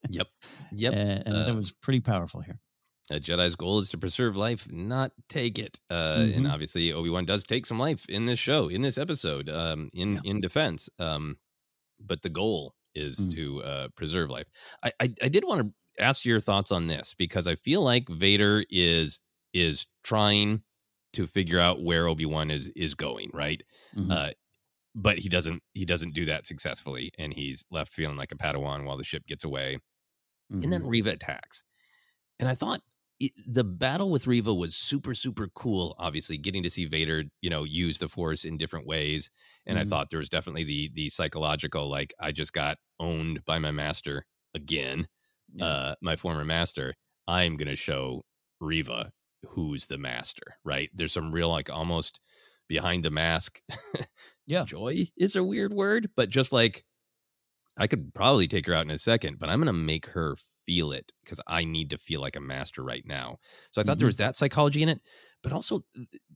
Yep. 0.09 0.27
Yep. 0.75 0.93
and, 0.93 1.23
and 1.27 1.35
Uh, 1.35 1.45
that 1.45 1.55
was 1.55 1.71
pretty 1.71 1.99
powerful 1.99 2.41
here. 2.41 2.59
A 3.13 3.19
Jedi's 3.19 3.55
goal 3.55 3.79
is 3.79 3.89
to 3.91 3.97
preserve 3.97 4.35
life, 4.37 4.71
not 4.71 5.11
take 5.29 5.59
it. 5.59 5.79
Uh, 5.89 6.27
And 6.33 6.45
Mhm. 6.45 6.51
obviously, 6.51 6.91
Obi 6.93 7.09
Wan 7.09 7.25
does 7.25 7.45
take 7.45 7.65
some 7.65 7.79
life 7.79 8.07
in 8.09 8.25
this 8.25 8.39
show, 8.39 8.69
in 8.69 8.81
this 8.81 8.97
episode, 8.97 9.49
um, 9.49 9.89
in 9.93 10.19
in 10.23 10.41
defense. 10.41 10.89
Um, 10.99 11.37
but 11.99 12.21
the 12.23 12.29
goal 12.29 12.75
is 12.95 13.17
Mm. 13.17 13.35
to 13.35 13.63
uh, 13.63 13.87
preserve 13.95 14.29
life. 14.29 14.47
I, 14.83 14.91
I 15.01 15.13
I 15.23 15.29
did 15.29 15.43
want 15.45 15.61
to 15.67 16.03
ask 16.03 16.25
your 16.25 16.39
thoughts 16.39 16.71
on 16.71 16.87
this 16.87 17.13
because 17.15 17.47
I 17.47 17.55
feel 17.55 17.83
like 17.83 18.09
Vader 18.09 18.65
is 18.69 19.21
is 19.53 19.85
trying 20.03 20.63
to 21.13 21.27
figure 21.27 21.59
out 21.59 21.83
where 21.83 22.07
Obi 22.07 22.25
Wan 22.25 22.51
is 22.51 22.67
is 22.75 22.95
going, 22.95 23.29
right? 23.33 23.63
Mhm. 23.95 24.11
Uh, 24.11 24.31
but 24.95 25.19
he 25.19 25.29
doesn't 25.29 25.63
he 25.75 25.85
doesn't 25.85 26.13
do 26.15 26.25
that 26.25 26.45
successfully, 26.45 27.11
and 27.19 27.33
he's 27.33 27.65
left 27.71 27.91
feeling 27.93 28.17
like 28.17 28.31
a 28.31 28.37
Padawan 28.37 28.85
while 28.85 28.97
the 28.97 29.03
ship 29.05 29.25
gets 29.27 29.43
away 29.45 29.79
and 30.61 30.71
then 30.73 30.83
Mhm. 30.83 30.89
Reva 30.89 31.11
attacks. 31.11 31.63
And 32.39 32.49
I 32.49 32.55
thought 32.55 32.81
the 33.47 33.63
battle 33.63 34.09
with 34.09 34.27
Reva 34.27 34.53
was 34.53 34.75
super, 34.75 35.15
super 35.15 35.47
cool. 35.49 35.95
Obviously, 35.99 36.37
getting 36.37 36.63
to 36.63 36.69
see 36.69 36.85
Vader, 36.85 37.23
you 37.41 37.49
know, 37.49 37.63
use 37.63 37.97
the 37.99 38.07
Force 38.09 38.45
in 38.45 38.57
different 38.57 38.87
ways, 38.87 39.29
and 39.65 39.77
I 39.79 39.83
Mhm. 39.83 39.85
thought 39.85 40.09
there 40.09 40.19
was 40.19 40.29
definitely 40.29 40.63
the 40.63 40.89
the 40.93 41.09
psychological, 41.09 41.89
like 41.89 42.13
I 42.19 42.31
just 42.31 42.53
got 42.53 42.77
owned 42.99 43.45
by 43.45 43.59
my 43.59 43.71
master 43.71 44.25
again, 44.55 45.05
uh, 45.61 45.95
my 46.01 46.15
former 46.15 46.45
master. 46.45 46.95
I'm 47.27 47.55
gonna 47.57 47.75
show 47.75 48.23
Reva 48.59 49.11
who's 49.51 49.87
the 49.87 49.97
master, 49.97 50.55
right? 50.63 50.89
There's 50.93 51.11
some 51.11 51.31
real, 51.33 51.49
like, 51.49 51.69
almost 51.69 52.21
behind 52.69 53.03
the 53.03 53.11
mask. 53.11 53.61
Yeah. 54.45 54.65
joy 54.65 54.95
is 55.17 55.35
a 55.35 55.43
weird 55.43 55.73
word, 55.73 56.09
but 56.15 56.29
just 56.29 56.53
like 56.53 56.83
I 57.77 57.87
could 57.87 58.13
probably 58.13 58.47
take 58.47 58.67
her 58.67 58.73
out 58.73 58.85
in 58.85 58.91
a 58.91 58.97
second, 58.97 59.39
but 59.39 59.49
I'm 59.49 59.59
going 59.59 59.67
to 59.67 59.73
make 59.73 60.07
her 60.07 60.35
feel 60.65 60.91
it 60.91 61.11
because 61.23 61.39
I 61.47 61.65
need 61.65 61.89
to 61.91 61.97
feel 61.97 62.21
like 62.21 62.35
a 62.35 62.41
master 62.41 62.83
right 62.83 63.05
now. 63.05 63.37
So 63.71 63.81
I 63.81 63.83
thought 63.83 63.99
there 63.99 64.05
Mhm. 64.05 64.13
was 64.13 64.17
that 64.17 64.35
psychology 64.35 64.81
in 64.83 64.89
it, 64.89 65.01
but 65.41 65.51
also 65.51 65.81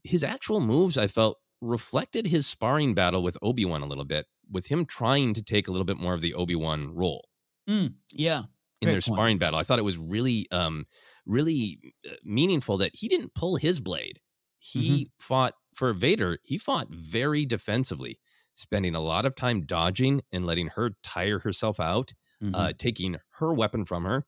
his 0.04 0.22
actual 0.24 0.60
moves, 0.60 0.98
I 0.98 1.06
felt 1.08 1.38
reflected 1.60 2.26
his 2.26 2.46
sparring 2.46 2.94
battle 2.94 3.22
with 3.22 3.36
Obi 3.42 3.64
Wan 3.64 3.82
a 3.82 3.86
little 3.86 4.04
bit, 4.04 4.26
with 4.50 4.66
him 4.66 4.84
trying 4.86 5.34
to 5.34 5.42
take 5.42 5.68
a 5.68 5.72
little 5.72 5.84
bit 5.84 5.98
more 5.98 6.14
of 6.14 6.20
the 6.20 6.34
Obi 6.34 6.54
Wan 6.54 6.94
role 6.94 7.28
Mm, 7.68 7.98
yeah. 8.12 8.44
in 8.80 8.90
Great 8.90 8.90
their 8.90 9.00
point. 9.00 9.28
sparring 9.28 9.38
battle. 9.38 9.58
I 9.58 9.62
thought 9.62 9.78
it 9.78 9.84
was 9.84 9.98
really, 9.98 10.46
um, 10.52 10.86
really 11.26 11.80
uh, 12.08 12.14
meaningful 12.22 12.78
that 12.78 12.96
he 12.96 13.08
didn't 13.08 13.34
pull 13.34 13.56
his 13.56 13.80
blade. 13.80 14.20
He 14.56 15.08
Mm-hmm. 15.08 15.18
fought 15.18 15.54
for 15.74 15.92
Vader. 15.92 16.38
He 16.44 16.58
fought 16.58 16.88
very 16.90 17.44
defensively, 17.44 18.18
spending 18.52 18.94
a 18.94 19.00
lot 19.00 19.26
of 19.26 19.34
time 19.34 19.64
dodging 19.66 20.22
and 20.32 20.46
letting 20.46 20.68
her 20.68 20.96
tire 21.02 21.40
herself 21.40 21.80
out, 21.80 22.12
Mhm. 22.42 22.54
uh, 22.54 22.72
taking 22.78 23.16
her 23.38 23.52
weapon 23.52 23.84
from 23.84 24.04
her. 24.04 24.26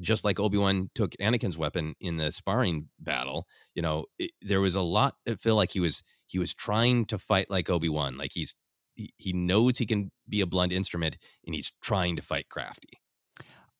Just 0.00 0.24
like 0.24 0.38
Obi 0.38 0.58
Wan 0.58 0.90
took 0.94 1.12
Anakin's 1.20 1.58
weapon 1.58 1.94
in 2.00 2.18
the 2.18 2.30
sparring 2.30 2.88
battle, 3.00 3.46
you 3.74 3.82
know, 3.82 4.06
it, 4.18 4.30
there 4.40 4.60
was 4.60 4.76
a 4.76 4.82
lot. 4.82 5.16
I 5.28 5.34
feel 5.34 5.56
like 5.56 5.72
he 5.72 5.80
was 5.80 6.02
he 6.26 6.38
was 6.38 6.54
trying 6.54 7.04
to 7.06 7.18
fight 7.18 7.50
like 7.50 7.68
Obi 7.68 7.88
Wan, 7.88 8.16
like 8.16 8.30
he's 8.34 8.54
he, 8.94 9.10
he 9.16 9.32
knows 9.32 9.78
he 9.78 9.86
can 9.86 10.10
be 10.28 10.40
a 10.40 10.46
blunt 10.46 10.72
instrument, 10.72 11.16
and 11.46 11.54
he's 11.54 11.72
trying 11.82 12.14
to 12.16 12.22
fight 12.22 12.48
crafty. 12.48 12.90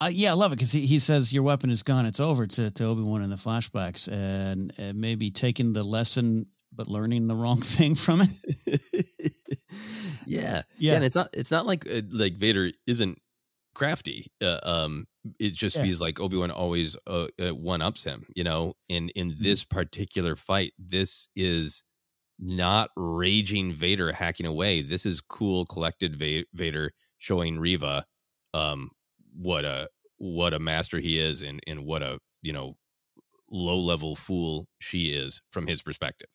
Uh, 0.01 0.11
yeah, 0.13 0.31
I 0.31 0.35
love 0.35 0.53
it 0.53 0.57
because 0.57 0.73
he, 0.73 0.87
he 0.87 0.99
says 1.01 1.33
your 1.33 1.43
weapon 1.45 1.71
is 1.71 1.83
gone. 1.83 2.07
It's 2.07 2.21
over 2.21 2.47
to, 2.47 2.71
to 2.71 2.85
Obi 2.85 3.03
Wan 3.03 3.23
in 3.23 3.31
the 3.31 3.37
flashbacks, 3.37 4.09
and, 4.11 4.73
and 4.79 5.01
maybe 5.01 5.31
taking 5.31 5.73
the 5.73 5.83
lesson 5.85 6.47
but 6.73 6.87
learning 6.89 7.27
the 7.29 7.35
wrong 7.35 7.61
thing 7.61 7.95
from 7.95 8.21
it. 8.23 8.31
yeah, 10.27 10.63
Yeah. 10.79 10.95
and 10.95 11.05
it's 11.05 11.15
not 11.17 11.29
it's 11.33 11.51
not 11.51 11.67
like 11.67 11.87
uh, 11.91 12.01
like 12.11 12.35
Vader 12.35 12.71
isn't 12.87 13.19
crafty. 13.79 14.27
Uh, 14.43 14.61
um, 14.65 15.07
it 15.41 15.55
just 15.55 15.77
Yeah. 15.77 15.81
feels 15.81 16.01
like 16.01 16.21
Obi 16.21 16.37
Wan 16.39 16.51
always 16.51 16.97
uh, 17.07 17.29
uh, 17.41 17.51
one 17.55 17.83
ups 17.83 18.05
him. 18.05 18.27
You 18.37 18.45
know, 18.45 18.75
in 18.89 19.11
in 19.11 19.35
Mm-hmm. 19.43 19.55
this 19.55 19.65
particular 19.65 20.37
fight, 20.37 20.73
this 20.79 21.29
is 21.37 21.85
not 22.39 22.91
raging 22.97 23.73
Vader 23.73 24.13
hacking 24.13 24.47
away. 24.47 24.83
This 24.83 25.07
is 25.07 25.21
cool, 25.21 25.67
collected 25.67 26.19
Va- 26.19 26.47
Vader 26.55 26.93
showing 27.19 27.59
Reva 27.61 28.05
um, 28.55 28.91
what 29.35 29.65
a 29.65 29.89
what 30.19 30.55
a 30.55 30.61
master 30.61 30.99
he 30.99 31.19
is, 31.19 31.43
and 31.43 31.61
and 31.67 31.85
what 31.87 32.03
a 32.03 32.21
you 32.43 32.53
know 32.53 32.75
low 33.51 33.79
level 33.79 34.17
fool 34.17 34.69
she 34.81 35.07
is 35.11 35.43
from 35.53 35.67
his 35.67 35.83
perspective. 35.83 36.29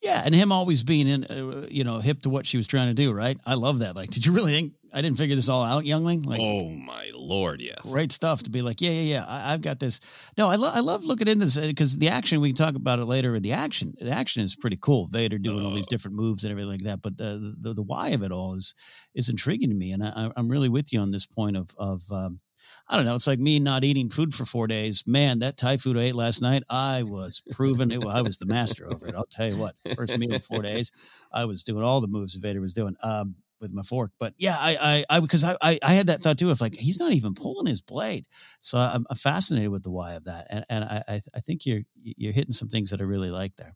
Yeah, 0.00 0.22
and 0.24 0.32
him 0.32 0.52
always 0.52 0.84
being 0.84 1.08
in, 1.08 1.24
uh, 1.24 1.66
you 1.68 1.82
know, 1.82 1.98
hip 1.98 2.22
to 2.22 2.30
what 2.30 2.46
she 2.46 2.56
was 2.56 2.68
trying 2.68 2.88
to 2.88 2.94
do. 2.94 3.12
Right? 3.12 3.36
I 3.44 3.54
love 3.54 3.80
that. 3.80 3.96
Like, 3.96 4.10
did 4.10 4.24
you 4.24 4.32
really 4.32 4.52
think 4.52 4.74
I 4.92 5.02
didn't 5.02 5.18
figure 5.18 5.34
this 5.34 5.48
all 5.48 5.64
out, 5.64 5.84
youngling? 5.84 6.22
Like, 6.22 6.40
oh 6.40 6.70
my 6.70 7.10
lord, 7.14 7.60
yes. 7.60 7.90
great 7.90 8.12
stuff 8.12 8.44
to 8.44 8.50
be 8.50 8.62
like, 8.62 8.80
yeah, 8.80 8.90
yeah, 8.90 9.14
yeah. 9.16 9.24
I, 9.26 9.52
I've 9.52 9.60
got 9.60 9.80
this. 9.80 10.00
No, 10.36 10.48
I, 10.48 10.54
lo- 10.54 10.70
I 10.72 10.80
love 10.80 11.04
looking 11.04 11.26
into 11.26 11.46
this 11.46 11.58
because 11.58 11.98
the 11.98 12.10
action 12.10 12.40
we 12.40 12.50
can 12.50 12.56
talk 12.56 12.76
about 12.76 13.00
it 13.00 13.06
later. 13.06 13.40
The 13.40 13.52
action, 13.52 13.94
the 14.00 14.12
action 14.12 14.44
is 14.44 14.54
pretty 14.54 14.78
cool. 14.80 15.08
Vader 15.08 15.36
doing 15.36 15.64
all 15.64 15.72
these 15.72 15.88
different 15.88 16.16
moves 16.16 16.44
and 16.44 16.52
everything 16.52 16.70
like 16.70 16.84
that. 16.84 17.02
But 17.02 17.16
the 17.16 17.56
the, 17.60 17.74
the 17.74 17.82
why 17.82 18.10
of 18.10 18.22
it 18.22 18.30
all 18.30 18.54
is 18.54 18.74
is 19.14 19.28
intriguing 19.28 19.70
to 19.70 19.74
me, 19.74 19.90
and 19.90 20.04
I, 20.04 20.30
I'm 20.36 20.48
really 20.48 20.68
with 20.68 20.92
you 20.92 21.00
on 21.00 21.10
this 21.10 21.26
point 21.26 21.56
of 21.56 21.70
of. 21.76 22.02
Um, 22.12 22.40
I 22.88 22.96
don't 22.96 23.04
know. 23.04 23.14
It's 23.14 23.26
like 23.26 23.38
me 23.38 23.58
not 23.60 23.84
eating 23.84 24.08
food 24.10 24.32
for 24.34 24.44
four 24.44 24.66
days. 24.66 25.04
Man, 25.06 25.40
that 25.40 25.56
Thai 25.56 25.76
food 25.76 25.96
I 25.98 26.02
ate 26.02 26.14
last 26.14 26.40
night, 26.42 26.62
I 26.70 27.02
was 27.02 27.42
proven 27.50 27.90
it. 27.90 28.04
I 28.04 28.22
was 28.22 28.38
the 28.38 28.46
master 28.46 28.86
over 28.86 29.06
it. 29.08 29.14
I'll 29.14 29.24
tell 29.24 29.48
you 29.48 29.56
what. 29.60 29.74
First 29.94 30.16
meal 30.18 30.32
in 30.32 30.40
four 30.40 30.62
days, 30.62 30.92
I 31.32 31.44
was 31.44 31.62
doing 31.64 31.82
all 31.84 32.00
the 32.00 32.08
moves 32.08 32.34
Vader 32.36 32.60
was 32.60 32.74
doing. 32.74 32.96
Um, 33.02 33.36
with 33.60 33.72
my 33.72 33.82
fork. 33.82 34.12
But 34.20 34.34
yeah, 34.38 34.54
I, 34.56 35.04
I, 35.10 35.16
I 35.16 35.20
because 35.20 35.42
I, 35.42 35.56
I, 35.60 35.80
I 35.82 35.94
had 35.94 36.06
that 36.06 36.22
thought 36.22 36.38
too 36.38 36.50
of 36.50 36.60
like 36.60 36.76
he's 36.76 37.00
not 37.00 37.12
even 37.12 37.34
pulling 37.34 37.66
his 37.66 37.82
blade. 37.82 38.24
So 38.60 38.78
I'm, 38.78 39.04
I'm 39.10 39.16
fascinated 39.16 39.70
with 39.70 39.82
the 39.82 39.90
why 39.90 40.12
of 40.14 40.26
that, 40.26 40.46
and 40.48 40.64
and 40.70 40.84
I- 40.84 41.20
I 41.34 41.40
think 41.40 41.66
you're 41.66 41.80
you're 42.00 42.32
hitting 42.32 42.52
some 42.52 42.68
things 42.68 42.90
that 42.90 43.00
I 43.00 43.04
really 43.04 43.30
like 43.30 43.56
there. 43.56 43.74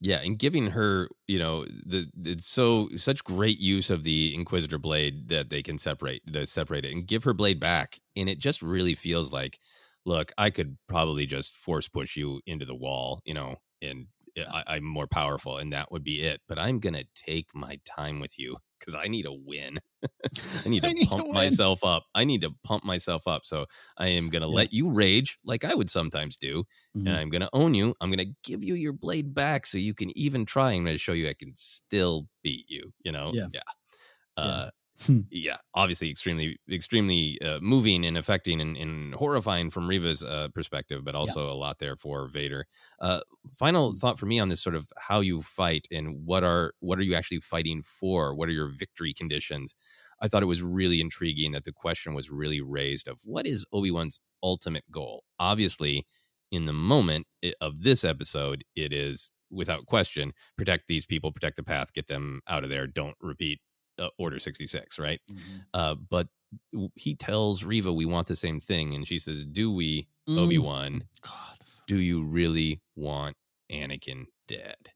Yeah, 0.00 0.20
and 0.24 0.38
giving 0.38 0.68
her, 0.68 1.08
you 1.26 1.40
know, 1.40 1.64
the 1.64 2.06
it's 2.24 2.46
so 2.46 2.88
such 2.96 3.24
great 3.24 3.58
use 3.58 3.90
of 3.90 4.04
the 4.04 4.32
Inquisitor 4.34 4.78
blade 4.78 5.28
that 5.28 5.50
they 5.50 5.60
can 5.62 5.76
separate 5.76 6.22
to 6.32 6.46
separate 6.46 6.84
it 6.84 6.92
and 6.92 7.06
give 7.06 7.24
her 7.24 7.34
blade 7.34 7.58
back, 7.58 7.98
and 8.16 8.28
it 8.28 8.38
just 8.38 8.62
really 8.62 8.94
feels 8.94 9.32
like, 9.32 9.58
look, 10.06 10.30
I 10.38 10.50
could 10.50 10.78
probably 10.88 11.26
just 11.26 11.52
force 11.56 11.88
push 11.88 12.16
you 12.16 12.40
into 12.46 12.64
the 12.64 12.76
wall, 12.76 13.20
you 13.24 13.34
know, 13.34 13.56
and 13.82 14.06
eh, 14.36 14.44
I, 14.54 14.76
I'm 14.76 14.84
more 14.84 15.08
powerful, 15.08 15.56
and 15.58 15.72
that 15.72 15.90
would 15.90 16.04
be 16.04 16.22
it. 16.22 16.42
But 16.48 16.60
I'm 16.60 16.78
gonna 16.78 17.04
take 17.16 17.48
my 17.54 17.80
time 17.84 18.20
with 18.20 18.38
you 18.38 18.58
because 18.78 18.94
I 18.94 19.08
need 19.08 19.26
a 19.26 19.32
win. 19.32 19.78
I 20.66 20.68
need 20.68 20.84
to 20.84 20.90
I 20.90 20.92
need 20.92 21.08
pump 21.08 21.24
win. 21.28 21.34
myself 21.34 21.84
up. 21.84 22.04
I 22.14 22.24
need 22.24 22.42
to 22.42 22.54
pump 22.64 22.84
myself 22.84 23.26
up. 23.26 23.44
So 23.44 23.66
I 23.96 24.08
am 24.08 24.28
gonna 24.30 24.48
let 24.48 24.72
you 24.72 24.92
rage 24.92 25.38
like 25.44 25.64
I 25.64 25.74
would 25.74 25.90
sometimes 25.90 26.36
do, 26.36 26.64
Mhm. 26.96 27.06
and 27.06 27.16
I'm 27.16 27.30
going 27.30 27.42
to 27.42 27.50
own 27.52 27.74
you. 27.74 27.94
I'm 28.00 28.10
going 28.10 28.26
to 28.26 28.34
give 28.44 28.62
you 28.62 28.74
your 28.74 28.92
blade 28.92 29.34
back 29.34 29.66
so 29.66 29.78
you 29.78 29.94
can 29.94 30.16
even 30.16 30.44
try. 30.44 30.72
I'm 30.72 30.84
going 30.84 30.94
to 30.94 30.98
show 30.98 31.12
you 31.12 31.28
I 31.28 31.34
can 31.34 31.52
still 31.56 32.28
beat 32.42 32.66
you. 32.68 32.92
You 33.04 33.12
know, 33.12 33.32
Yeah. 33.34 33.46
yeah, 33.52 33.60
uh, 34.36 34.70
Hmm. 35.00 35.20
yeah. 35.30 35.58
Obviously, 35.74 36.10
extremely, 36.10 36.58
extremely 36.70 37.38
uh, 37.40 37.60
moving 37.62 38.04
and 38.04 38.18
affecting 38.18 38.60
and, 38.60 38.76
and 38.76 39.14
horrifying 39.14 39.70
from 39.70 39.86
Reva's 39.86 40.24
uh, 40.24 40.48
perspective, 40.52 41.04
but 41.04 41.14
also 41.14 41.50
a 41.50 41.54
lot 41.54 41.78
there 41.78 41.96
for 41.96 42.26
Vader. 42.28 42.66
Uh, 43.00 43.20
final 43.48 43.94
thought 43.94 44.18
for 44.18 44.26
me 44.26 44.40
on 44.40 44.48
this 44.48 44.62
sort 44.62 44.74
of 44.74 44.88
how 44.98 45.20
you 45.20 45.40
fight 45.40 45.86
and 45.90 46.24
what 46.24 46.42
are 46.42 46.72
what 46.80 46.98
are 46.98 47.02
you 47.02 47.14
actually 47.14 47.38
fighting 47.38 47.82
for? 47.82 48.34
What 48.34 48.48
are 48.48 48.52
your 48.52 48.68
victory 48.68 49.12
conditions? 49.12 49.74
I 50.20 50.26
thought 50.26 50.42
it 50.42 50.46
was 50.46 50.62
really 50.62 51.00
intriguing 51.00 51.52
that 51.52 51.64
the 51.64 51.72
question 51.72 52.12
was 52.12 52.30
really 52.30 52.60
raised 52.60 53.06
of 53.06 53.20
what 53.24 53.46
is 53.46 53.64
Obi 53.72 53.92
Wan's 53.92 54.20
ultimate 54.42 54.84
goal. 54.90 55.22
Obviously, 55.38 56.04
in 56.50 56.64
the 56.64 56.72
moment 56.72 57.26
of 57.60 57.82
this 57.82 58.02
episode, 58.02 58.64
it 58.74 58.92
is 58.92 59.32
without 59.50 59.86
question 59.86 60.32
protect 60.56 60.88
these 60.88 61.06
people, 61.06 61.32
protect 61.32 61.56
the 61.56 61.62
path, 61.62 61.92
get 61.92 62.08
them 62.08 62.40
out 62.48 62.64
of 62.64 62.70
there. 62.70 62.86
Don't 62.86 63.16
repeat 63.20 63.60
uh, 63.98 64.08
Order 64.18 64.38
sixty 64.40 64.66
six, 64.66 64.98
right? 64.98 65.20
Uh, 65.74 65.94
but 65.94 66.28
he 66.94 67.14
tells 67.14 67.62
Reva, 67.64 67.92
"We 67.92 68.06
want 68.06 68.26
the 68.28 68.36
same 68.36 68.60
thing," 68.60 68.94
and 68.94 69.06
she 69.06 69.18
says, 69.18 69.44
"Do 69.44 69.72
we, 69.72 70.06
Mm. 70.28 70.38
Obi 70.38 70.58
Wan? 70.58 71.08
God, 71.22 71.58
Do 71.86 72.00
you 72.00 72.24
really 72.24 72.80
want 72.96 73.36
Anakin 73.72 74.26
dead?" 74.46 74.92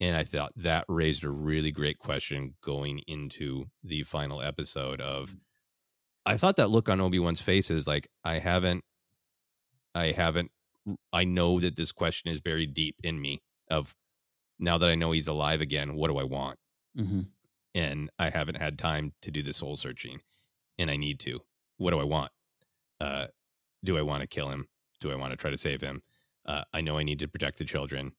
And 0.00 0.16
I 0.16 0.22
thought 0.24 0.52
that 0.56 0.84
raised 0.88 1.24
a 1.24 1.30
really 1.30 1.72
great 1.72 1.98
question 1.98 2.54
going 2.60 3.00
into 3.08 3.66
the 3.82 4.04
final 4.04 4.40
episode 4.40 5.00
of 5.00 5.34
I 6.24 6.36
thought 6.36 6.56
that 6.56 6.70
look 6.70 6.88
on 6.88 7.00
Obi-Wan's 7.00 7.40
face 7.40 7.70
is 7.70 7.86
like 7.88 8.06
I 8.22 8.38
haven't 8.38 8.84
I 9.94 10.12
haven't 10.12 10.50
I 11.12 11.24
know 11.24 11.58
that 11.60 11.74
this 11.76 11.90
question 11.92 12.30
is 12.30 12.40
buried 12.40 12.74
deep 12.74 12.96
in 13.02 13.20
me 13.20 13.40
of 13.70 13.96
now 14.58 14.78
that 14.78 14.88
I 14.88 14.94
know 14.94 15.12
he's 15.12 15.26
alive 15.28 15.60
again, 15.60 15.94
what 15.94 16.08
do 16.08 16.18
I 16.18 16.24
want? 16.24 16.58
hmm 16.96 17.22
And 17.78 18.10
I 18.18 18.30
haven't 18.30 18.56
had 18.56 18.78
time 18.78 19.12
to 19.22 19.30
do 19.30 19.42
the 19.42 19.52
soul 19.52 19.76
searching 19.76 20.20
and 20.78 20.90
I 20.90 20.96
need 20.96 21.20
to. 21.20 21.40
What 21.76 21.92
do 21.92 22.00
I 22.00 22.04
want? 22.04 22.32
Uh 23.00 23.26
do 23.84 23.96
I 23.96 24.02
want 24.02 24.22
to 24.22 24.26
kill 24.26 24.48
him? 24.48 24.68
Do 25.00 25.12
I 25.12 25.14
want 25.14 25.30
to 25.30 25.36
try 25.36 25.50
to 25.50 25.56
save 25.56 25.80
him? 25.80 26.02
Uh, 26.44 26.64
I 26.72 26.80
know 26.80 26.98
I 26.98 27.02
need 27.02 27.20
to 27.20 27.28
protect 27.28 27.58
the 27.58 27.64
children, 27.64 28.12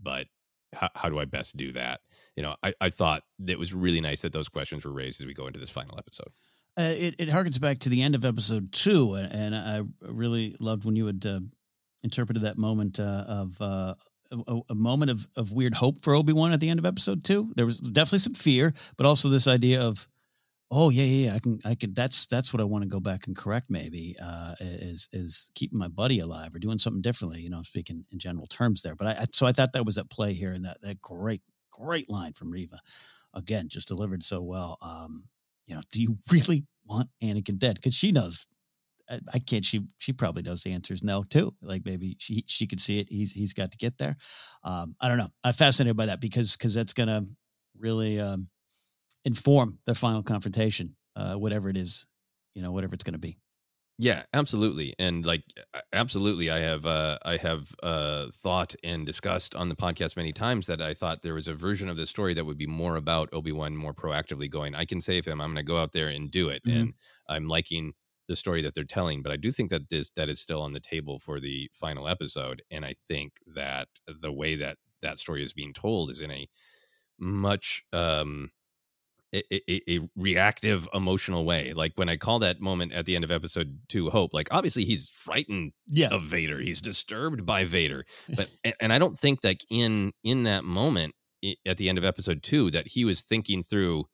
but 0.00 0.26
how, 0.74 0.88
how 0.94 1.08
do 1.08 1.18
I 1.18 1.24
best 1.24 1.56
do 1.56 1.72
that? 1.72 2.00
You 2.36 2.42
know, 2.42 2.56
I, 2.62 2.72
I 2.80 2.90
thought 2.90 3.22
it 3.46 3.58
was 3.58 3.74
really 3.74 4.00
nice 4.00 4.22
that 4.22 4.32
those 4.32 4.48
questions 4.48 4.84
were 4.84 4.92
raised 4.92 5.20
as 5.20 5.26
we 5.26 5.34
go 5.34 5.46
into 5.46 5.60
this 5.60 5.70
final 5.70 5.98
episode. 5.98 6.30
Uh, 6.78 6.94
it, 6.96 7.16
it 7.18 7.28
harkens 7.28 7.60
back 7.60 7.80
to 7.80 7.90
the 7.90 8.00
end 8.00 8.14
of 8.14 8.24
episode 8.24 8.72
two, 8.72 9.12
and, 9.14 9.34
and 9.34 9.54
I 9.54 9.82
really 10.00 10.56
loved 10.60 10.86
when 10.86 10.96
you 10.96 11.06
had 11.06 11.26
uh, 11.26 11.40
interpreted 12.02 12.44
that 12.44 12.56
moment 12.56 12.98
uh, 12.98 13.24
of 13.28 13.60
uh, 13.60 13.94
a, 14.32 14.60
a 14.70 14.74
moment 14.74 15.10
of, 15.10 15.26
of 15.36 15.52
weird 15.52 15.74
hope 15.74 16.00
for 16.02 16.14
Obi 16.14 16.32
Wan 16.32 16.52
at 16.52 16.60
the 16.60 16.70
end 16.70 16.78
of 16.78 16.86
episode 16.86 17.24
two. 17.24 17.52
There 17.56 17.66
was 17.66 17.78
definitely 17.78 18.20
some 18.20 18.34
fear, 18.34 18.72
but 18.96 19.06
also 19.06 19.28
this 19.28 19.46
idea 19.46 19.80
of, 19.80 20.08
oh 20.70 20.90
yeah, 20.90 21.04
yeah, 21.04 21.26
yeah 21.26 21.34
I 21.36 21.38
can, 21.38 21.58
I 21.64 21.74
can. 21.74 21.94
That's 21.94 22.26
that's 22.26 22.52
what 22.52 22.60
I 22.60 22.64
want 22.64 22.82
to 22.84 22.88
go 22.88 23.00
back 23.00 23.26
and 23.26 23.36
correct. 23.36 23.66
Maybe 23.68 24.16
uh, 24.22 24.54
is 24.60 25.08
is 25.12 25.50
keeping 25.54 25.78
my 25.78 25.88
buddy 25.88 26.20
alive 26.20 26.54
or 26.54 26.58
doing 26.58 26.78
something 26.78 27.02
differently. 27.02 27.40
You 27.40 27.50
know, 27.50 27.62
speaking 27.62 28.04
in 28.10 28.18
general 28.18 28.46
terms 28.46 28.82
there. 28.82 28.96
But 28.96 29.08
I, 29.08 29.22
I 29.22 29.24
so 29.32 29.46
I 29.46 29.52
thought 29.52 29.72
that 29.74 29.86
was 29.86 29.98
at 29.98 30.10
play 30.10 30.32
here, 30.32 30.52
and 30.52 30.64
that 30.64 30.80
that 30.82 31.00
great 31.00 31.42
great 31.70 32.08
line 32.10 32.32
from 32.32 32.50
Reva, 32.50 32.78
again, 33.34 33.68
just 33.68 33.88
delivered 33.88 34.22
so 34.22 34.40
well. 34.42 34.78
Um, 34.82 35.24
you 35.66 35.74
know, 35.74 35.82
do 35.92 36.02
you 36.02 36.16
really 36.30 36.64
want 36.86 37.08
Anakin 37.22 37.58
dead? 37.58 37.76
Because 37.76 37.94
she 37.94 38.12
knows. 38.12 38.46
I, 39.10 39.20
I 39.34 39.38
can't. 39.38 39.64
She 39.64 39.86
she 39.98 40.12
probably 40.12 40.42
knows 40.42 40.62
the 40.62 40.72
answer 40.72 40.94
is 40.94 41.02
no 41.02 41.22
too. 41.24 41.54
Like 41.62 41.82
maybe 41.84 42.16
she 42.18 42.44
she 42.48 42.66
could 42.66 42.80
see 42.80 42.98
it. 43.00 43.08
He's 43.08 43.32
he's 43.32 43.52
got 43.52 43.72
to 43.72 43.78
get 43.78 43.98
there. 43.98 44.16
Um, 44.64 44.94
I 45.00 45.08
don't 45.08 45.18
know. 45.18 45.28
I'm 45.44 45.52
fascinated 45.52 45.96
by 45.96 46.06
that 46.06 46.20
because 46.20 46.56
because 46.56 46.74
that's 46.74 46.94
gonna 46.94 47.22
really 47.78 48.20
um, 48.20 48.48
inform 49.24 49.78
the 49.86 49.94
final 49.94 50.22
confrontation, 50.22 50.96
uh, 51.16 51.36
whatever 51.36 51.68
it 51.68 51.76
is, 51.76 52.06
you 52.54 52.62
know, 52.62 52.72
whatever 52.72 52.94
it's 52.94 53.04
gonna 53.04 53.18
be. 53.18 53.38
Yeah, 53.98 54.24
absolutely. 54.32 54.94
And 54.98 55.24
like 55.24 55.44
absolutely 55.92 56.50
I 56.50 56.58
have 56.58 56.86
uh 56.86 57.18
I 57.24 57.36
have 57.36 57.72
uh 57.82 58.28
thought 58.32 58.74
and 58.82 59.06
discussed 59.06 59.54
on 59.54 59.68
the 59.68 59.76
podcast 59.76 60.16
many 60.16 60.32
times 60.32 60.66
that 60.66 60.80
I 60.80 60.94
thought 60.94 61.22
there 61.22 61.34
was 61.34 61.46
a 61.46 61.54
version 61.54 61.88
of 61.88 61.96
the 61.96 62.06
story 62.06 62.34
that 62.34 62.44
would 62.44 62.56
be 62.58 62.66
more 62.66 62.96
about 62.96 63.28
Obi-Wan 63.32 63.76
more 63.76 63.94
proactively 63.94 64.50
going, 64.50 64.74
I 64.74 64.86
can 64.86 65.00
save 65.00 65.26
him. 65.26 65.40
I'm 65.40 65.48
going 65.48 65.64
to 65.64 65.70
go 65.70 65.78
out 65.80 65.92
there 65.92 66.08
and 66.08 66.30
do 66.30 66.48
it. 66.48 66.62
Mhm. 66.66 66.88
And 66.88 66.94
I'm 67.28 67.46
liking 67.46 67.92
the 68.32 68.36
story 68.44 68.62
that 68.62 68.72
they're 68.74 68.84
telling, 68.98 69.22
but 69.22 69.32
I 69.32 69.36
do 69.36 69.50
think 69.52 69.68
that 69.70 69.88
this 69.90 70.10
that 70.16 70.28
is 70.28 70.40
still 70.40 70.62
on 70.66 70.72
the 70.72 70.80
table 70.94 71.16
for 71.26 71.36
the 71.40 71.70
final 71.84 72.08
episode 72.14 72.58
and 72.70 72.82
I 72.90 72.92
think 73.10 73.30
that 73.60 73.88
the 74.24 74.32
way 74.32 74.52
that 74.56 74.76
that 75.02 75.18
story 75.18 75.42
is 75.42 75.52
being 75.52 75.72
told 75.72 76.10
is 76.10 76.20
in 76.20 76.30
a 76.30 76.46
much 77.18 77.84
um 77.92 78.50
a, 79.34 79.42
a, 79.70 79.80
a 79.96 80.00
reactive 80.14 80.86
emotional 80.92 81.44
way. 81.46 81.72
Like 81.72 81.92
when 81.96 82.08
i 82.08 82.16
call 82.16 82.38
that 82.40 82.60
moment 82.60 82.92
at 82.92 83.06
the 83.06 83.14
end 83.16 83.24
of 83.24 83.30
episode 83.30 83.78
two 83.88 84.10
hope 84.10 84.34
like 84.34 84.48
obviously 84.50 84.84
he's 84.84 85.08
frightened 85.08 85.72
Yeah. 85.86 86.08
of 86.12 86.22
vader. 86.24 86.58
He's 86.60 86.80
disturbed 86.80 87.46
by 87.46 87.64
vader. 87.64 88.04
But 88.36 88.50
and, 88.80 88.92
i 88.92 88.98
don't 88.98 89.16
think 89.16 89.40
that 89.42 89.58
in 89.70 90.12
in 90.24 90.42
that 90.44 90.64
moment 90.64 91.14
at 91.66 91.76
the 91.76 91.88
end 91.88 91.98
of 91.98 92.04
episode 92.04 92.42
two 92.42 92.70
that 92.70 92.88
he 92.94 93.04
was 93.04 93.22
thinking 93.22 93.62
through 93.62 94.04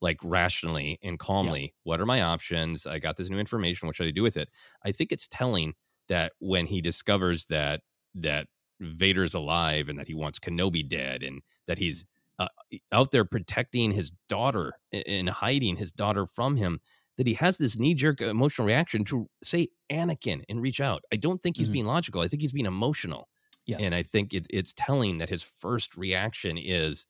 like 0.00 0.18
rationally 0.22 0.98
and 1.02 1.18
calmly 1.18 1.74
what 1.84 2.00
are 2.00 2.06
my 2.06 2.22
options? 2.22 2.86
I 2.86 2.98
got 2.98 3.16
this 3.16 3.30
new 3.30 3.38
information. 3.38 3.86
What 3.86 3.96
should 3.96 4.06
i 4.06 4.12
do 4.12 4.22
with 4.22 4.36
it? 4.36 4.48
I 4.84 4.92
think 4.92 5.12
it's 5.12 5.26
telling 5.28 5.74
that 6.08 6.32
when 6.38 6.66
he 6.66 6.80
discovers 6.80 7.46
that 7.46 7.82
that 8.14 8.46
vader's 8.80 9.34
alive 9.34 9.88
and 9.88 9.98
that 9.98 10.06
he 10.06 10.14
wants 10.14 10.38
kenobi 10.38 10.86
dead 10.88 11.22
and 11.22 11.42
that 11.66 11.78
he's 11.78 12.04
uh, 12.38 12.46
out 12.92 13.10
there 13.10 13.24
protecting 13.24 13.90
his 13.90 14.12
daughter 14.28 14.72
and 14.92 15.28
hiding 15.28 15.76
his 15.76 15.90
daughter 15.90 16.24
from 16.26 16.56
him 16.56 16.78
that 17.16 17.26
he 17.26 17.34
has 17.34 17.58
this 17.58 17.76
knee-jerk 17.76 18.20
emotional 18.20 18.64
reaction 18.66 19.02
to 19.02 19.26
say 19.42 19.66
anakin 19.90 20.44
and 20.48 20.62
reach 20.62 20.80
out. 20.80 21.02
I 21.12 21.16
don't 21.16 21.42
think 21.42 21.56
he's 21.56 21.68
Mhm. 21.68 21.72
being 21.72 21.86
logical. 21.86 22.20
I 22.20 22.28
think 22.28 22.42
he's 22.42 22.52
being 22.52 22.66
emotional. 22.66 23.28
Yeah. 23.66 23.76
and 23.80 23.94
i 23.94 24.02
think 24.02 24.32
it, 24.32 24.46
it's 24.50 24.72
telling 24.72 25.18
that 25.18 25.28
his 25.28 25.42
first 25.42 25.94
reaction 25.94 26.56
is 26.56 27.06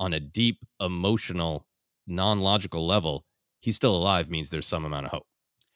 on 0.00 0.12
a 0.12 0.18
deep 0.18 0.64
emotional 0.80 1.66
non-logical 2.10 2.86
level 2.86 3.24
he's 3.60 3.76
still 3.76 3.96
alive 3.96 4.28
means 4.28 4.50
there's 4.50 4.66
some 4.66 4.84
amount 4.84 5.06
of 5.06 5.12
hope 5.12 5.26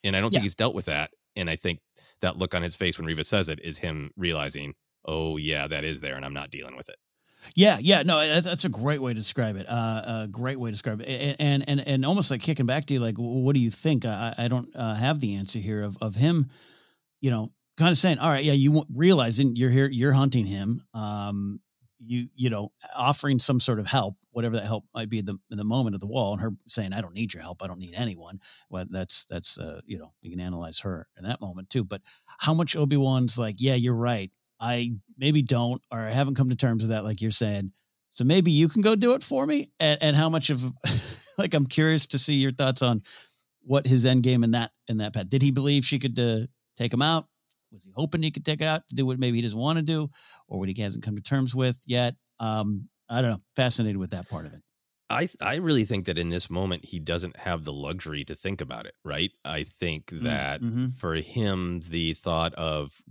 and 0.03 0.15
i 0.15 0.21
don't 0.21 0.31
Yeah. 0.33 0.37
think 0.39 0.43
he's 0.43 0.55
dealt 0.55 0.75
with 0.75 0.85
that 0.85 1.11
and 1.35 1.49
i 1.49 1.55
think 1.55 1.79
that 2.21 2.37
look 2.37 2.53
on 2.55 2.61
his 2.61 2.75
face 2.75 2.97
when 2.97 3.05
Reva 3.07 3.23
says 3.23 3.49
it 3.49 3.59
is 3.63 3.77
him 3.79 4.11
realizing 4.17 4.73
oh 5.05 5.37
yeah 5.37 5.67
that 5.67 5.83
is 5.83 5.99
there 6.01 6.15
and 6.15 6.25
i'm 6.25 6.33
not 6.33 6.49
dealing 6.51 6.75
with 6.75 6.89
it 6.89 6.97
Yeah, 7.53 7.77
yeah, 7.79 8.01
no, 8.03 8.17
that's, 8.41 8.65
a 8.65 8.69
great 8.69 8.99
way 8.99 9.13
to 9.13 9.19
describe 9.19 9.55
it. 9.55 9.67
Uh, 9.69 10.23
a 10.23 10.27
great 10.27 10.59
way 10.59 10.69
to 10.69 10.73
describe 10.73 11.01
it, 11.01 11.35
and 11.39 11.63
and 11.69 11.79
and, 11.87 12.03
almost 12.03 12.31
like 12.31 12.41
kicking 12.41 12.65
back 12.65 12.85
to 12.85 12.93
you, 12.95 12.99
like, 12.99 13.17
what 13.17 13.53
do 13.53 13.59
you 13.59 13.69
think? 13.69 14.03
I, 14.03 14.33
I 14.35 14.47
don't 14.47 14.67
uh, 14.75 14.95
have 14.95 15.19
the 15.19 15.35
answer 15.35 15.59
here 15.59 15.83
of 15.83 15.95
of 16.01 16.15
him, 16.15 16.47
you 17.21 17.29
know, 17.29 17.49
kind 17.77 17.91
of 17.91 17.99
saying, 17.99 18.17
all 18.17 18.31
right, 18.31 18.43
yeah, 18.43 18.53
you 18.53 18.83
realizing 18.91 19.55
you're 19.55 19.69
here, 19.69 19.87
you're 19.91 20.11
hunting 20.13 20.47
him, 20.47 20.81
um, 20.95 21.59
you 22.05 22.27
you 22.35 22.49
know, 22.49 22.71
offering 22.95 23.39
some 23.39 23.59
sort 23.59 23.79
of 23.79 23.87
help, 23.87 24.15
whatever 24.31 24.55
that 24.55 24.65
help 24.65 24.85
might 24.93 25.09
be 25.09 25.19
in 25.19 25.25
the 25.25 25.37
in 25.51 25.57
the 25.57 25.63
moment 25.63 25.95
of 25.95 26.01
the 26.01 26.07
wall, 26.07 26.33
and 26.33 26.41
her 26.41 26.51
saying, 26.67 26.93
I 26.93 27.01
don't 27.01 27.13
need 27.13 27.33
your 27.33 27.43
help, 27.43 27.63
I 27.63 27.67
don't 27.67 27.79
need 27.79 27.93
anyone. 27.95 28.39
Well, 28.69 28.85
that's 28.89 29.25
that's 29.25 29.57
uh, 29.57 29.81
you 29.85 29.97
know, 29.97 30.11
you 30.21 30.31
can 30.31 30.39
analyze 30.39 30.79
her 30.81 31.07
in 31.17 31.23
that 31.23 31.41
moment 31.41 31.69
too, 31.69 31.83
but 31.83 32.01
how 32.39 32.53
much 32.53 32.75
Obi 32.75 32.97
Wan's 32.97 33.37
like, 33.37 33.55
yeah, 33.59 33.75
you're 33.75 33.95
right. 33.95 34.31
I 34.59 34.93
maybe 35.17 35.41
don't, 35.41 35.81
or 35.91 35.99
I 35.99 36.11
haven't 36.11 36.35
come 36.35 36.49
to 36.49 36.55
terms 36.55 36.83
with 36.83 36.91
that, 36.91 37.03
like 37.03 37.21
you're 37.21 37.31
saying. 37.31 37.71
So 38.09 38.23
maybe 38.23 38.51
you 38.51 38.69
can 38.69 38.81
go 38.81 38.95
do 38.95 39.13
it 39.13 39.23
for 39.23 39.45
me. 39.45 39.67
And, 39.79 40.01
and 40.01 40.15
how 40.15 40.29
much 40.29 40.49
of, 40.49 40.65
like, 41.37 41.53
I'm 41.53 41.65
curious 41.65 42.05
to 42.07 42.17
see 42.17 42.35
your 42.35 42.51
thoughts 42.51 42.81
on 42.81 43.01
what 43.61 43.85
his 43.85 44.05
end 44.05 44.23
game 44.23 44.43
in 44.43 44.51
that 44.51 44.71
in 44.87 44.99
that 44.99 45.13
path. 45.13 45.29
Did 45.29 45.41
he 45.41 45.51
believe 45.51 45.83
she 45.83 45.99
could 45.99 46.17
uh, 46.17 46.47
take 46.77 46.93
him 46.93 47.01
out? 47.01 47.27
Was 47.71 47.83
he 47.83 47.91
hoping 47.95 48.23
he 48.23 48.31
could 48.31 48.45
take 48.45 48.61
it 48.61 48.67
out 48.67 48.87
to 48.89 48.95
do 48.95 49.05
what 49.05 49.19
maybe 49.19 49.37
he 49.37 49.41
doesn't 49.41 49.59
want 49.59 49.77
to 49.77 49.83
do, 49.83 50.09
or 50.47 50.59
what 50.59 50.69
he 50.69 50.81
hasn't 50.81 51.03
come 51.03 51.15
to 51.15 51.21
terms 51.21 51.53
with 51.55 51.81
yet? 51.87 52.15
Um, 52.39 52.89
I 53.09 53.21
don't 53.21 53.31
know. 53.31 53.39
Fascinated 53.55 53.97
with 53.97 54.11
that 54.11 54.29
part 54.29 54.45
of 54.45 54.53
it. 54.53 54.61
I 55.09 55.27
I 55.41 55.57
really 55.57 55.83
think 55.83 56.05
that 56.05 56.17
in 56.17 56.29
this 56.29 56.49
moment 56.49 56.85
he 56.85 56.99
doesn't 56.99 57.37
have 57.37 57.63
the 57.63 57.73
luxury 57.73 58.23
to 58.25 58.35
think 58.35 58.59
about 58.59 58.85
it, 58.85 58.95
right? 59.03 59.31
I 59.43 59.63
think 59.63 60.09
that 60.11 60.61
mhm. 60.61 60.93
for 60.93 61.15
him 61.15 61.81
the 61.81 62.13
thought 62.13 62.53
of 62.55 63.01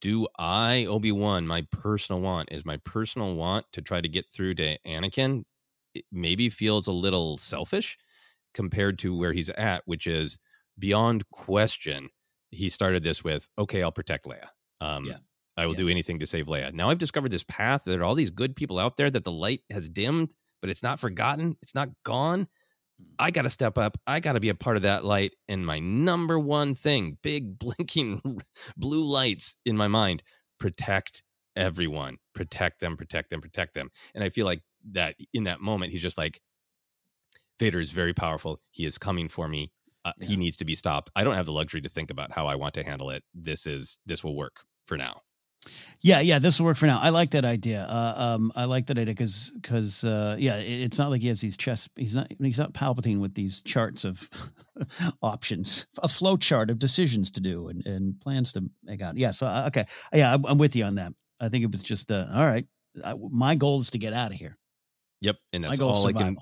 do 0.00 0.26
I 0.36 0.84
Obi-Wan 0.88 1.46
my 1.46 1.64
personal 1.70 2.20
want 2.20 2.50
is 2.50 2.64
my 2.64 2.78
personal 2.78 3.36
want 3.36 3.66
to 3.72 3.82
try 3.82 4.00
to 4.00 4.08
get 4.08 4.28
through 4.28 4.54
to 4.56 4.78
Anakin 4.84 5.44
it 5.94 6.04
maybe 6.10 6.48
feels 6.48 6.88
a 6.88 6.92
little 6.92 7.36
selfish 7.36 7.96
compared 8.52 8.98
to 8.98 9.16
where 9.16 9.32
he's 9.32 9.50
at 9.50 9.82
which 9.84 10.06
is 10.06 10.38
beyond 10.76 11.28
question 11.30 12.08
he 12.52 12.68
started 12.68 13.02
this 13.02 13.24
with 13.24 13.48
okay 13.58 13.82
I'll 13.82 13.92
protect 13.92 14.26
Leia. 14.26 14.46
Um 14.80 15.04
Yeah. 15.04 15.16
I 15.56 15.66
will 15.66 15.74
do 15.74 15.88
anything 15.88 16.18
to 16.20 16.26
save 16.26 16.46
Leia. 16.46 16.72
Now 16.72 16.88
I've 16.88 16.98
discovered 16.98 17.30
this 17.30 17.44
path. 17.44 17.84
There 17.84 18.00
are 18.00 18.04
all 18.04 18.14
these 18.14 18.30
good 18.30 18.56
people 18.56 18.78
out 18.78 18.96
there 18.96 19.10
that 19.10 19.24
the 19.24 19.32
light 19.32 19.60
has 19.70 19.86
dimmed, 19.86 20.34
but 20.62 20.70
it's 20.70 20.82
not 20.82 20.98
forgotten. 20.98 21.56
It's 21.60 21.74
not 21.74 21.90
gone. 22.04 22.46
I 23.18 23.30
got 23.30 23.42
to 23.42 23.50
step 23.50 23.78
up. 23.78 23.96
I 24.06 24.20
got 24.20 24.32
to 24.32 24.40
be 24.40 24.48
a 24.48 24.54
part 24.54 24.76
of 24.76 24.82
that 24.82 25.04
light. 25.04 25.34
And 25.48 25.66
my 25.66 25.78
number 25.78 26.38
one 26.38 26.74
thing, 26.74 27.18
big 27.22 27.58
blinking 27.58 28.22
blue 28.76 29.04
lights 29.04 29.56
in 29.64 29.76
my 29.76 29.88
mind, 29.88 30.22
protect 30.58 31.22
everyone, 31.56 32.18
protect 32.34 32.80
them, 32.80 32.96
protect 32.96 33.30
them, 33.30 33.40
protect 33.40 33.74
them. 33.74 33.90
And 34.14 34.24
I 34.24 34.30
feel 34.30 34.46
like 34.46 34.62
that 34.92 35.16
in 35.32 35.44
that 35.44 35.60
moment, 35.60 35.92
he's 35.92 36.02
just 36.02 36.18
like, 36.18 36.40
Vader 37.58 37.80
is 37.80 37.92
very 37.92 38.14
powerful. 38.14 38.60
He 38.70 38.84
is 38.84 38.98
coming 38.98 39.28
for 39.28 39.48
me. 39.48 39.70
Uh, 40.04 40.12
He 40.20 40.36
needs 40.36 40.56
to 40.58 40.64
be 40.64 40.74
stopped. 40.74 41.10
I 41.14 41.24
don't 41.24 41.34
have 41.34 41.46
the 41.46 41.52
luxury 41.52 41.80
to 41.82 41.88
think 41.88 42.10
about 42.10 42.32
how 42.32 42.46
I 42.46 42.56
want 42.56 42.74
to 42.74 42.82
handle 42.82 43.10
it. 43.10 43.22
This 43.34 43.66
is 43.66 43.98
this 44.06 44.24
will 44.24 44.36
work 44.36 44.64
for 44.86 44.96
now. 44.96 45.22
Yeah, 46.00 46.20
yeah, 46.20 46.40
this 46.40 46.58
will 46.58 46.66
work 46.66 46.76
for 46.76 46.86
now. 46.86 46.98
I 47.00 47.10
like 47.10 47.30
that 47.30 47.44
idea. 47.44 47.86
Uh, 47.88 48.14
um, 48.16 48.52
I 48.56 48.64
like 48.64 48.86
that 48.86 48.98
idea 48.98 49.14
because, 49.14 49.52
because, 49.54 50.02
uh, 50.02 50.34
yeah, 50.36 50.58
it, 50.58 50.82
it's 50.82 50.98
not 50.98 51.10
like 51.10 51.22
he 51.22 51.28
has 51.28 51.40
these 51.40 51.56
chess. 51.56 51.88
He's 51.94 52.16
not. 52.16 52.26
He's 52.40 52.58
not 52.58 52.74
palpitating 52.74 53.20
with 53.20 53.34
these 53.34 53.62
charts 53.62 54.04
of 54.04 54.28
options, 55.22 55.86
a 56.02 56.08
flow 56.08 56.36
chart 56.36 56.70
of 56.70 56.80
decisions 56.80 57.30
to 57.32 57.40
do 57.40 57.68
and, 57.68 57.86
and 57.86 58.20
plans 58.20 58.52
to 58.54 58.68
make 58.82 59.02
out. 59.02 59.16
Yeah. 59.16 59.30
So, 59.30 59.46
uh, 59.46 59.64
okay, 59.68 59.84
yeah, 60.12 60.34
I'm, 60.34 60.44
I'm 60.46 60.58
with 60.58 60.74
you 60.74 60.84
on 60.84 60.96
that. 60.96 61.12
I 61.40 61.48
think 61.48 61.62
it 61.62 61.70
was 61.70 61.84
just, 61.84 62.10
uh, 62.10 62.26
all 62.34 62.44
right. 62.44 62.66
I, 63.04 63.14
my 63.30 63.54
goal 63.54 63.80
is 63.80 63.90
to 63.90 63.98
get 63.98 64.12
out 64.12 64.32
of 64.32 64.36
here. 64.36 64.58
Yep, 65.20 65.36
and 65.52 65.62
My 65.62 65.68
that's 65.68 65.80
all 65.80 66.06
I 66.06 66.12
can. 66.12 66.36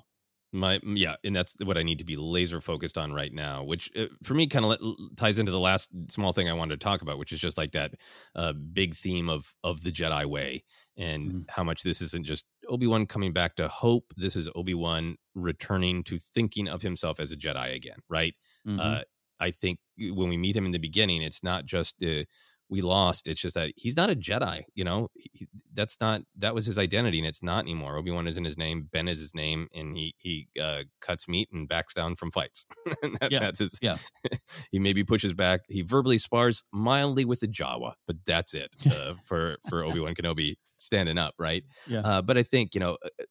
My 0.53 0.79
yeah, 0.83 1.15
and 1.23 1.33
that's 1.35 1.55
what 1.63 1.77
I 1.77 1.83
need 1.83 1.99
to 1.99 2.05
be 2.05 2.17
laser 2.17 2.59
focused 2.59 2.97
on 2.97 3.13
right 3.13 3.31
now. 3.33 3.63
Which 3.63 3.89
uh, 3.97 4.07
for 4.23 4.33
me 4.33 4.47
kind 4.47 4.65
of 4.65 4.77
ties 5.15 5.39
into 5.39 5.51
the 5.51 5.59
last 5.59 5.89
small 6.11 6.33
thing 6.33 6.49
I 6.49 6.53
wanted 6.53 6.79
to 6.79 6.83
talk 6.83 7.01
about, 7.01 7.17
which 7.17 7.31
is 7.31 7.39
just 7.39 7.57
like 7.57 7.71
that 7.71 7.93
uh, 8.35 8.53
big 8.53 8.93
theme 8.95 9.29
of 9.29 9.53
of 9.63 9.83
the 9.83 9.91
Jedi 9.91 10.25
way 10.25 10.63
and 10.97 11.29
Mm-hmm. 11.29 11.39
how 11.49 11.63
much 11.63 11.83
this 11.83 12.01
isn't 12.01 12.25
just 12.25 12.45
Obi 12.67 12.85
Wan 12.85 13.05
coming 13.05 13.31
back 13.31 13.55
to 13.55 13.69
hope. 13.69 14.11
This 14.17 14.35
is 14.35 14.49
Obi 14.55 14.73
Wan 14.73 15.15
returning 15.35 16.03
to 16.03 16.17
thinking 16.17 16.67
of 16.67 16.81
himself 16.81 17.19
as 17.21 17.31
a 17.31 17.37
Jedi 17.37 17.73
again. 17.73 17.99
Right. 18.09 18.35
Mhm. 18.67 18.79
Uh, 18.79 19.03
I 19.39 19.51
think 19.51 19.79
when 19.97 20.29
we 20.29 20.37
meet 20.37 20.55
him 20.55 20.65
in 20.65 20.71
the 20.71 20.79
beginning, 20.79 21.21
it's 21.23 21.41
not 21.43 21.65
just 21.65 21.95
uh, 22.03 22.23
we 22.71 22.81
lost. 22.81 23.27
It's 23.27 23.41
just 23.41 23.53
that 23.55 23.73
he's 23.75 23.97
not 23.97 24.09
a 24.09 24.15
Jedi. 24.15 24.61
You 24.73 24.85
know, 24.85 25.09
he, 25.13 25.45
that's 25.73 25.99
not 25.99 26.21
that 26.37 26.55
was 26.55 26.65
his 26.65 26.77
identity, 26.77 27.17
and 27.19 27.27
it's 27.27 27.43
not 27.43 27.65
anymore. 27.65 27.97
Obi 27.97 28.11
Wan 28.11 28.27
isn't 28.27 28.45
his 28.45 28.57
name. 28.57 28.87
Ben 28.89 29.09
is 29.09 29.19
his 29.19 29.35
name, 29.35 29.67
and 29.75 29.95
he 29.95 30.15
he 30.17 30.47
uh, 30.59 30.83
cuts 31.01 31.27
meat 31.27 31.49
and 31.51 31.67
backs 31.67 31.93
down 31.93 32.15
from 32.15 32.31
fights. 32.31 32.65
That, 33.19 33.31
Yeah, 33.31 33.39
That's 33.39 33.59
his. 33.59 33.77
yeah. 33.81 33.97
he 34.71 34.79
maybe 34.79 35.03
pushes 35.03 35.33
back. 35.33 35.61
He 35.67 35.81
verbally 35.81 36.17
spars 36.17 36.63
mildly 36.71 37.25
with 37.25 37.41
the 37.41 37.47
Jawa, 37.47 37.93
but 38.07 38.17
that's 38.25 38.53
it 38.53 38.73
uh, 38.87 39.13
for 39.27 39.57
for 39.69 39.83
Obi 39.83 39.99
Wan 39.99 40.15
Kenobi 40.15 40.55
standing 40.77 41.17
up, 41.17 41.35
right? 41.37 41.63
Yeah. 41.87 42.01
Uh, 42.05 42.21
but 42.21 42.37
I 42.37 42.43
think 42.43 42.73
you 42.73 42.79
know. 42.79 42.97
uh, 43.05 43.23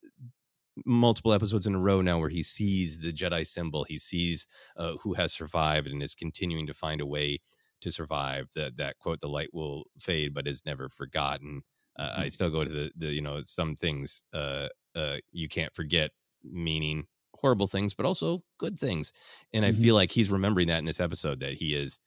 multiple 0.86 1.34
episodes 1.34 1.66
in 1.66 1.74
a 1.74 1.78
row 1.78 2.00
now 2.00 2.18
where 2.18 2.30
he 2.30 2.42
sees 2.42 3.00
the 3.00 3.12
Jedi 3.12 3.46
symbol, 3.46 3.84
he 3.84 3.98
sees 3.98 4.46
uh, 4.78 4.94
who 5.02 5.12
has 5.12 5.30
survived 5.30 5.88
and 5.88 6.02
is 6.02 6.14
continuing 6.14 6.66
to 6.66 6.72
find 6.72 7.02
a 7.02 7.06
way 7.06 7.38
to 7.82 7.92
survive. 7.92 8.48
That 8.54 8.76
that 8.76 8.98
quote, 8.98 9.20
"The 9.20 9.28
light 9.28 9.52
will 9.54 9.84
fade, 9.98 10.34
but 10.34 10.46
is 10.48 10.64
never 10.66 10.88
forgotten." 10.88 11.62
Uh, 11.98 12.14
I 12.18 12.28
still 12.28 12.50
go 12.50 12.64
to 12.64 12.70
the 12.70 12.92
the 12.96 13.12
you 13.12 13.20
know 13.22 13.42
some 13.44 13.74
things 13.76 14.24
uh, 14.32 14.68
uh, 14.94 15.18
you 15.32 15.48
can't 15.48 15.74
forget, 15.74 16.12
meaning 16.42 17.06
horrible 17.36 17.66
things, 17.66 17.94
but 17.94 18.06
also 18.06 18.40
good 18.58 18.78
things. 18.78 19.12
And 19.52 19.64
I 19.64 19.72
Mhm. 19.72 19.72
feel 19.72 19.94
like 19.94 20.10
he's 20.12 20.30
remembering 20.30 20.68
that 20.68 20.78
in 20.78 20.84
this 20.84 21.00
episode 21.00 21.40
that 21.40 21.54
he 21.54 21.74
is 21.74 21.98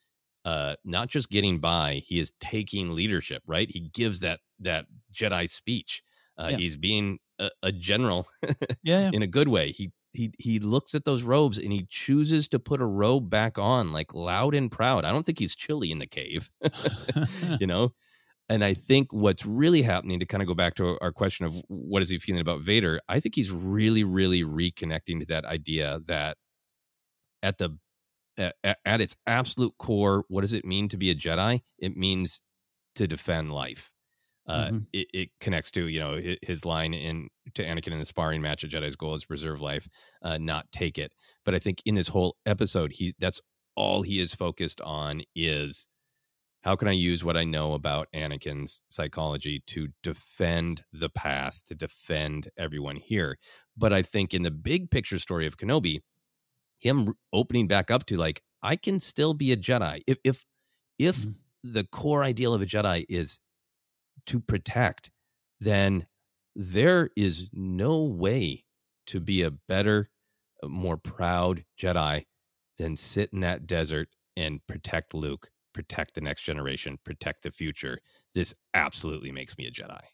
uh, 0.45 0.75
not 0.83 1.09
just 1.09 1.29
getting 1.29 1.59
by, 1.59 2.01
he 2.05 2.19
is 2.19 2.33
taking 2.39 2.93
leadership. 2.95 3.43
Right? 3.47 3.69
He 3.71 3.81
gives 3.81 4.19
that 4.19 4.41
that 4.59 4.85
Jedi 5.13 5.49
speech. 5.49 6.03
Uh, 6.37 6.49
Yeah. 6.49 6.57
He's 6.57 6.77
being 6.77 7.19
a, 7.39 7.49
a 7.63 7.71
general 7.71 8.27
Yeah, 8.83 8.99
yeah. 8.99 9.11
in 9.13 9.21
a 9.21 9.27
good 9.27 9.47
way. 9.47 9.69
He 9.71 9.91
he 10.13 10.31
he 10.39 10.59
looks 10.59 10.95
at 10.95 11.05
those 11.05 11.23
robes 11.23 11.57
and 11.57 11.73
he 11.73 11.85
chooses 11.89 12.47
to 12.49 12.59
put 12.59 12.81
a 12.81 12.85
robe 12.85 13.29
back 13.29 13.57
on, 13.59 13.91
like 13.91 14.13
loud 14.13 14.53
and 14.55 14.71
proud. 14.71 15.05
I 15.05 15.11
don't 15.11 15.25
think 15.25 15.39
he's 15.39 15.55
chilly 15.55 15.91
in 15.91 15.99
the 15.99 16.07
cave, 16.07 16.49
you 17.59 17.67
know. 17.67 17.89
And 18.49 18.63
I 18.63 18.73
think 18.73 19.13
what's 19.13 19.45
really 19.45 19.83
happening 19.83 20.19
to 20.19 20.25
kind 20.25 20.43
of 20.43 20.47
go 20.47 20.55
back 20.55 20.75
to 20.75 20.97
our 21.01 21.11
question 21.11 21.45
of 21.45 21.55
what 21.69 22.01
is 22.03 22.09
he 22.09 22.19
feeling 22.19 22.41
about 22.41 22.61
Vader, 22.61 23.01
I 23.09 23.19
think 23.19 23.35
he's 23.35 23.51
really, 23.51 24.03
really 24.03 24.43
reconnecting 24.43 25.19
to 25.21 25.25
that 25.27 25.45
idea 25.45 25.99
that 26.07 26.37
at 27.41 27.57
the 27.57 27.77
at, 28.37 28.55
at 28.85 29.01
its 29.01 29.17
absolute 29.27 29.73
core, 29.79 30.25
what 30.29 30.41
does 30.41 30.53
it 30.53 30.65
mean 30.65 30.89
to 30.89 30.97
be 30.97 31.11
a 31.11 31.15
Jedi? 31.15 31.61
It 31.79 31.97
means 31.97 32.41
to 32.95 33.07
defend 33.07 33.51
life. 33.51 33.92
Uh, 34.47 34.71
Mhm. 34.71 34.87
it, 34.91 35.07
it 35.13 35.29
connects 35.39 35.71
to 35.71 35.87
you 35.87 35.99
know 35.99 36.19
his 36.41 36.65
line 36.65 36.93
in 36.93 37.29
to 37.55 37.63
Anakin 37.63 37.93
in 37.93 37.99
the 37.99 38.05
sparring 38.05 38.41
match. 38.41 38.63
A 38.63 38.67
Jedi's 38.67 38.95
goal 38.95 39.13
is 39.15 39.25
preserve 39.25 39.61
life, 39.61 39.87
uh, 40.21 40.37
not 40.39 40.71
take 40.71 40.97
it. 40.97 41.13
But 41.45 41.55
I 41.55 41.59
think 41.59 41.81
in 41.85 41.95
this 41.95 42.09
whole 42.09 42.37
episode, 42.45 42.93
he 42.93 43.13
that's 43.19 43.41
all 43.75 44.01
he 44.03 44.19
is 44.19 44.33
focused 44.35 44.81
on 44.81 45.21
is 45.35 45.87
how 46.63 46.75
can 46.75 46.87
I 46.87 46.93
use 46.93 47.23
what 47.23 47.37
I 47.37 47.43
know 47.43 47.73
about 47.73 48.07
Anakin's 48.15 48.83
psychology 48.89 49.61
to 49.67 49.89
defend 50.03 50.83
the 50.93 51.09
path, 51.09 51.61
to 51.67 51.75
defend 51.75 52.49
everyone 52.57 52.97
here. 52.97 53.37
But 53.77 53.93
I 53.93 54.01
think 54.01 54.33
in 54.33 54.43
the 54.43 54.51
big 54.51 54.91
picture 54.91 55.19
story 55.19 55.45
of 55.47 55.57
Kenobi, 55.57 55.99
him 56.79 57.13
opening 57.33 57.67
back 57.67 57.91
up 57.91 58.05
to 58.07 58.17
like 58.17 58.41
I 58.61 58.75
can 58.75 58.99
still 58.99 59.33
be 59.33 59.51
a 59.51 59.57
Jedi 59.57 60.01
if 60.07 60.17
if 60.23 60.43
if 60.99 61.25
Mhm. 61.25 61.33
the 61.63 61.85
core 61.85 62.23
ideal 62.23 62.53
of 62.53 62.61
a 62.61 62.65
Jedi 62.65 63.05
is 63.09 63.39
to 64.27 64.39
protect, 64.39 65.11
then 65.59 66.05
there 66.55 67.09
is 67.15 67.49
no 67.51 68.03
way 68.03 68.65
to 69.07 69.19
be 69.19 69.41
a 69.41 69.51
better, 69.51 70.09
uh, 70.61 70.67
more 70.67 70.97
proud 70.97 71.63
Jedi 71.79 72.23
than 72.77 72.95
sit 72.95 73.31
in 73.33 73.41
that 73.41 73.67
desert 73.67 74.09
and 74.35 74.65
protect 74.67 75.13
Luke, 75.13 75.49
protect 75.73 76.15
the 76.15 76.21
next 76.21 76.43
generation, 76.43 76.99
protect 77.03 77.43
the 77.43 77.51
future. 77.51 77.99
This 78.33 78.53
absolutely 78.73 79.31
makes 79.31 79.57
me 79.57 79.65
a 79.65 79.71
Jedi. 79.71 80.12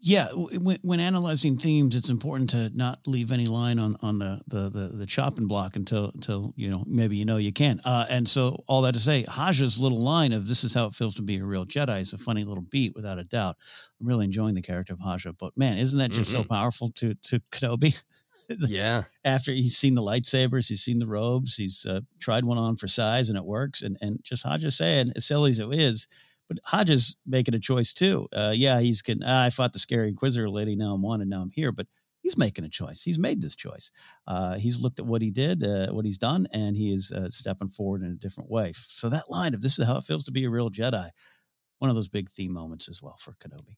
Yeah, 0.00 0.28
when, 0.32 0.78
when 0.82 1.00
analyzing 1.00 1.56
themes, 1.58 1.96
it's 1.96 2.08
important 2.08 2.50
to 2.50 2.70
not 2.72 2.98
leave 3.08 3.32
any 3.32 3.46
line 3.46 3.80
on 3.80 3.96
on 4.00 4.20
the 4.20 4.40
the 4.46 4.70
the, 4.70 4.96
the 4.96 5.06
chopping 5.06 5.48
block 5.48 5.74
until 5.74 6.12
until 6.14 6.54
you 6.56 6.70
know 6.70 6.84
maybe 6.86 7.16
you 7.16 7.24
know 7.24 7.36
you 7.36 7.52
can. 7.52 7.80
Uh, 7.84 8.06
and 8.08 8.28
so 8.28 8.62
all 8.68 8.82
that 8.82 8.94
to 8.94 9.00
say, 9.00 9.24
Haja's 9.28 9.80
little 9.80 10.00
line 10.00 10.32
of 10.32 10.46
"This 10.46 10.62
is 10.62 10.72
how 10.72 10.86
it 10.86 10.94
feels 10.94 11.16
to 11.16 11.22
be 11.22 11.38
a 11.38 11.44
real 11.44 11.66
Jedi" 11.66 12.00
is 12.00 12.12
a 12.12 12.18
funny 12.18 12.44
little 12.44 12.62
beat, 12.62 12.94
without 12.94 13.18
a 13.18 13.24
doubt. 13.24 13.56
I'm 14.00 14.06
really 14.06 14.24
enjoying 14.26 14.54
the 14.54 14.62
character 14.62 14.92
of 14.92 15.00
Haja, 15.00 15.32
but 15.32 15.56
man, 15.56 15.78
isn't 15.78 15.98
that 15.98 16.12
just 16.12 16.30
so 16.30 16.44
powerful 16.44 16.90
to 16.90 17.14
to 17.14 17.40
Kenobi? 17.50 18.00
Yeah. 18.60 19.02
After 19.26 19.52
he's 19.52 19.76
seen 19.76 19.94
the 19.94 20.00
lightsabers, 20.00 20.68
he's 20.68 20.80
seen 20.80 20.98
the 21.00 21.06
robes, 21.06 21.54
he's 21.54 21.84
uh, 21.84 22.00
tried 22.18 22.44
one 22.44 22.56
on 22.56 22.76
for 22.76 22.86
size, 22.86 23.28
and 23.28 23.36
it 23.36 23.44
works. 23.44 23.82
And 23.82 23.98
and 24.00 24.20
just 24.22 24.42
Haja 24.42 24.70
saying, 24.70 25.08
as 25.16 25.26
silly 25.26 25.50
as 25.50 25.58
it 25.58 25.68
is, 25.74 26.08
but 26.48 26.58
Haja's 26.66 27.16
making 27.26 27.54
a 27.54 27.58
choice 27.58 27.92
too. 27.92 28.28
Uh, 28.32 28.52
yeah, 28.54 28.80
he's 28.80 29.02
can. 29.02 29.22
Ah, 29.24 29.44
I 29.44 29.50
fought 29.50 29.72
the 29.72 29.78
scary 29.78 30.08
Inquisitor 30.08 30.48
lady. 30.50 30.76
Now 30.76 30.94
I'm 30.94 31.04
and 31.04 31.30
now 31.30 31.42
I'm 31.42 31.50
here. 31.50 31.72
But 31.72 31.86
he's 32.22 32.36
making 32.36 32.64
a 32.64 32.68
choice. 32.68 33.02
He's 33.02 33.18
made 33.18 33.40
this 33.40 33.54
choice. 33.54 33.90
Uh, 34.26 34.56
he's 34.56 34.82
looked 34.82 34.98
at 34.98 35.06
what 35.06 35.22
he 35.22 35.30
did, 35.30 35.62
uh, 35.62 35.88
what 35.92 36.04
he's 36.04 36.18
done, 36.18 36.46
and 36.52 36.76
he 36.76 36.92
is 36.92 37.12
uh, 37.12 37.30
stepping 37.30 37.68
forward 37.68 38.02
in 38.02 38.10
a 38.10 38.14
different 38.16 38.50
way. 38.50 38.72
So 38.74 39.08
that 39.08 39.30
line 39.30 39.54
of 39.54 39.60
"This 39.62 39.78
is 39.78 39.86
how 39.86 39.98
it 39.98 40.04
feels 40.04 40.24
to 40.24 40.32
be 40.32 40.44
a 40.44 40.50
real 40.50 40.70
Jedi," 40.70 41.10
one 41.78 41.90
of 41.90 41.96
those 41.96 42.08
big 42.08 42.28
theme 42.28 42.52
moments 42.52 42.88
as 42.88 43.02
well 43.02 43.16
for 43.20 43.32
Kenobi. 43.32 43.76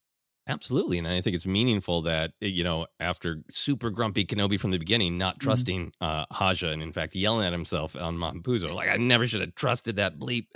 Absolutely. 0.49 0.99
And 0.99 1.07
I 1.07 1.21
think 1.21 1.37
it's 1.37 1.47
meaningful 1.47 2.03
that, 2.03 2.33
eh, 2.43 2.47
you 2.47 2.65
know, 2.65 2.87
after 2.99 3.43
super 3.51 3.91
grumpy 3.91 4.25
Kenobi 4.25 4.59
from 4.59 4.73
the 4.73 4.79
beginning, 4.79 5.17
not 5.17 5.35
Mm-hmm. 5.35 5.45
trusting 5.45 5.93
uh, 6.01 6.25
Haja 6.33 6.71
and 6.71 6.83
in 6.83 6.93
fact 6.93 7.15
yelling 7.15 7.47
at 7.47 7.53
himself 7.53 7.95
on 7.95 8.17
Mapuzo, 8.17 8.75
like, 8.75 8.89
I 8.89 8.97
never 8.97 9.27
should 9.29 9.43
have 9.43 9.55
trusted 9.55 9.97
that 9.97 10.19
bleep. 10.19 10.47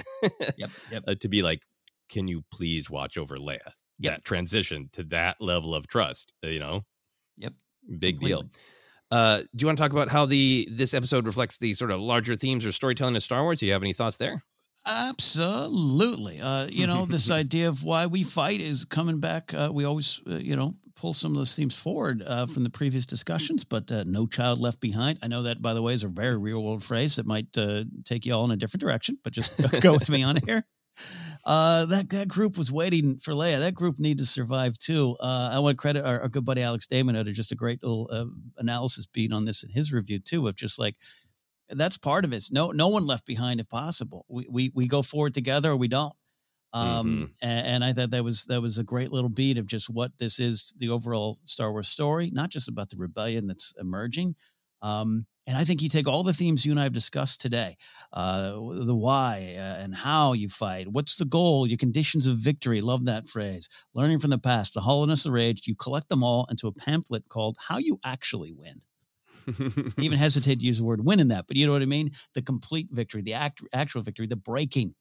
Yep, 0.56 0.70
yep. 0.90 1.04
uh, 1.08 1.14
to 1.20 1.28
be 1.28 1.42
like, 1.42 1.62
can 2.08 2.28
you 2.28 2.42
please 2.50 2.90
watch 2.90 3.16
over 3.16 3.36
Leia? 3.36 3.58
Yep. 3.98 4.12
That 4.12 4.24
transition 4.24 4.90
to 4.92 5.04
that 5.04 5.36
level 5.40 5.74
of 5.74 5.86
trust, 5.86 6.32
uh, 6.44 6.48
you 6.48 6.60
know? 6.60 6.82
Yep. 7.38 7.52
Big 7.98 8.18
deal. 8.18 8.44
Uh, 9.10 9.38
do 9.38 9.62
you 9.62 9.66
want 9.66 9.78
to 9.78 9.82
talk 9.82 9.92
about 9.92 10.08
how 10.08 10.26
the 10.26 10.66
this 10.70 10.94
episode 10.94 11.26
reflects 11.26 11.58
the 11.58 11.74
sort 11.74 11.90
of 11.90 12.00
larger 12.00 12.34
themes 12.34 12.66
or 12.66 12.72
storytelling 12.72 13.14
of 13.14 13.22
Star 13.22 13.42
Wars? 13.42 13.60
Do 13.60 13.66
you 13.66 13.72
have 13.72 13.82
any 13.82 13.92
thoughts 13.92 14.16
there? 14.16 14.42
Absolutely. 14.86 16.40
Uh, 16.40 16.66
you 16.68 16.86
know, 16.86 17.06
this 17.06 17.30
idea 17.30 17.68
of 17.68 17.84
why 17.84 18.06
we 18.06 18.22
fight 18.22 18.60
is 18.60 18.84
coming 18.84 19.20
back. 19.20 19.54
Uh, 19.54 19.70
we 19.72 19.84
always, 19.84 20.20
uh, 20.28 20.34
you 20.36 20.56
know, 20.56 20.74
pull 20.96 21.14
some 21.14 21.32
of 21.32 21.38
those 21.38 21.54
themes 21.54 21.74
forward 21.74 22.22
uh, 22.26 22.46
from 22.46 22.64
the 22.64 22.70
previous 22.70 23.06
discussions, 23.06 23.64
but 23.64 23.90
uh, 23.90 24.04
no 24.06 24.26
child 24.26 24.60
left 24.60 24.80
behind. 24.80 25.18
I 25.22 25.28
know 25.28 25.42
that, 25.42 25.62
by 25.62 25.74
the 25.74 25.82
way, 25.82 25.94
is 25.94 26.04
a 26.04 26.08
very 26.08 26.36
real 26.36 26.62
world 26.62 26.84
phrase 26.84 27.16
that 27.16 27.26
might 27.26 27.56
uh, 27.56 27.84
take 28.04 28.26
you 28.26 28.34
all 28.34 28.44
in 28.44 28.50
a 28.50 28.56
different 28.56 28.82
direction, 28.82 29.18
but 29.22 29.32
just 29.32 29.80
go 29.82 29.92
with 29.92 30.10
me 30.10 30.22
on 30.22 30.36
here. 30.44 30.64
Uh, 31.46 31.84
that 31.86 32.08
that 32.08 32.28
group 32.28 32.56
was 32.56 32.72
waiting 32.72 33.18
for 33.18 33.32
Leia. 33.32 33.58
That 33.58 33.74
group 33.74 33.98
needed 33.98 34.20
to 34.20 34.24
survive 34.24 34.78
too. 34.78 35.14
Uh, 35.20 35.50
I 35.52 35.58
want 35.58 35.76
to 35.76 35.80
credit 35.80 36.04
our, 36.04 36.20
our 36.20 36.28
good 36.28 36.44
buddy 36.44 36.62
Alex 36.62 36.86
Damon 36.86 37.14
had 37.14 37.26
just 37.34 37.52
a 37.52 37.56
great 37.56 37.82
little 37.82 38.08
uh, 38.10 38.24
analysis 38.56 39.06
beat 39.06 39.32
on 39.32 39.44
this 39.44 39.62
in 39.62 39.68
his 39.68 39.92
review 39.92 40.18
too, 40.18 40.48
of 40.48 40.56
just 40.56 40.78
like 40.78 40.96
that's 41.68 41.98
part 41.98 42.24
of 42.24 42.32
it. 42.32 42.44
No, 42.50 42.70
no 42.70 42.88
one 42.88 43.06
left 43.06 43.26
behind 43.26 43.60
if 43.60 43.68
possible. 43.68 44.24
We 44.28 44.46
we 44.48 44.72
we 44.74 44.86
go 44.86 45.02
forward 45.02 45.34
together 45.34 45.72
or 45.72 45.76
we 45.76 45.88
don't. 45.88 46.14
Um, 46.72 47.30
and, 47.40 47.66
and 47.66 47.84
I 47.84 47.92
thought 47.92 48.10
that 48.10 48.24
was 48.24 48.46
that 48.46 48.60
was 48.60 48.78
a 48.78 48.84
great 48.84 49.12
little 49.12 49.30
beat 49.30 49.58
of 49.58 49.66
just 49.66 49.88
what 49.88 50.10
this 50.18 50.40
is 50.40 50.74
the 50.78 50.88
overall 50.88 51.38
Star 51.44 51.70
Wars 51.70 51.88
story, 51.88 52.30
not 52.32 52.50
just 52.50 52.68
about 52.68 52.90
the 52.90 52.96
rebellion 52.96 53.46
that's 53.46 53.74
emerging. 53.78 54.34
Um, 54.82 55.26
and 55.46 55.58
I 55.58 55.64
think 55.64 55.82
you 55.82 55.88
take 55.88 56.08
all 56.08 56.22
the 56.22 56.32
themes 56.32 56.64
you 56.64 56.72
and 56.72 56.80
I 56.80 56.84
have 56.84 56.92
discussed 56.92 57.40
today, 57.40 57.76
uh, 58.12 58.52
the 58.52 58.94
why 58.94 59.54
uh, 59.56 59.82
and 59.82 59.94
how 59.94 60.32
you 60.32 60.48
fight, 60.48 60.88
what's 60.88 61.16
the 61.16 61.24
goal, 61.24 61.66
your 61.66 61.76
conditions 61.76 62.26
of 62.26 62.36
victory. 62.38 62.80
Love 62.80 63.04
that 63.06 63.28
phrase. 63.28 63.68
Learning 63.94 64.18
from 64.18 64.30
the 64.30 64.38
past, 64.38 64.74
the 64.74 64.80
hollowness, 64.80 65.24
the 65.24 65.30
rage. 65.30 65.66
You 65.66 65.74
collect 65.74 66.08
them 66.08 66.22
all 66.22 66.46
into 66.50 66.66
a 66.66 66.72
pamphlet 66.72 67.28
called 67.28 67.56
"How 67.68 67.78
You 67.78 68.00
Actually 68.04 68.52
Win." 68.52 68.80
I 69.46 69.90
even 69.98 70.18
hesitate 70.18 70.60
to 70.60 70.66
use 70.66 70.78
the 70.78 70.84
word 70.84 71.04
win 71.04 71.20
in 71.20 71.28
that, 71.28 71.46
but 71.46 71.56
you 71.56 71.66
know 71.66 71.72
what 71.72 71.82
I 71.82 71.86
mean? 71.86 72.10
The 72.34 72.42
complete 72.42 72.88
victory, 72.90 73.22
the 73.22 73.34
act, 73.34 73.62
actual 73.72 74.02
victory, 74.02 74.26
the 74.26 74.36
breaking 74.36 74.94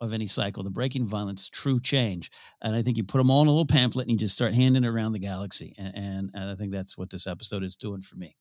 of 0.00 0.12
any 0.12 0.26
cycle, 0.26 0.62
the 0.62 0.70
breaking 0.70 1.06
violence, 1.06 1.48
true 1.48 1.80
change. 1.80 2.30
And 2.60 2.74
I 2.74 2.82
think 2.82 2.96
you 2.96 3.04
put 3.04 3.18
them 3.18 3.30
all 3.30 3.42
in 3.42 3.48
a 3.48 3.50
little 3.50 3.66
pamphlet 3.66 4.06
and 4.06 4.12
you 4.12 4.18
just 4.18 4.34
start 4.34 4.52
handing 4.52 4.82
it 4.84 4.88
around 4.88 5.12
the 5.12 5.20
galaxy. 5.20 5.74
And, 5.78 5.96
and, 5.96 6.30
and 6.34 6.50
I 6.50 6.56
think 6.56 6.72
that's 6.72 6.98
what 6.98 7.10
this 7.10 7.26
episode 7.28 7.62
is 7.62 7.76
doing 7.76 8.02
for 8.02 8.16
me. 8.16 8.36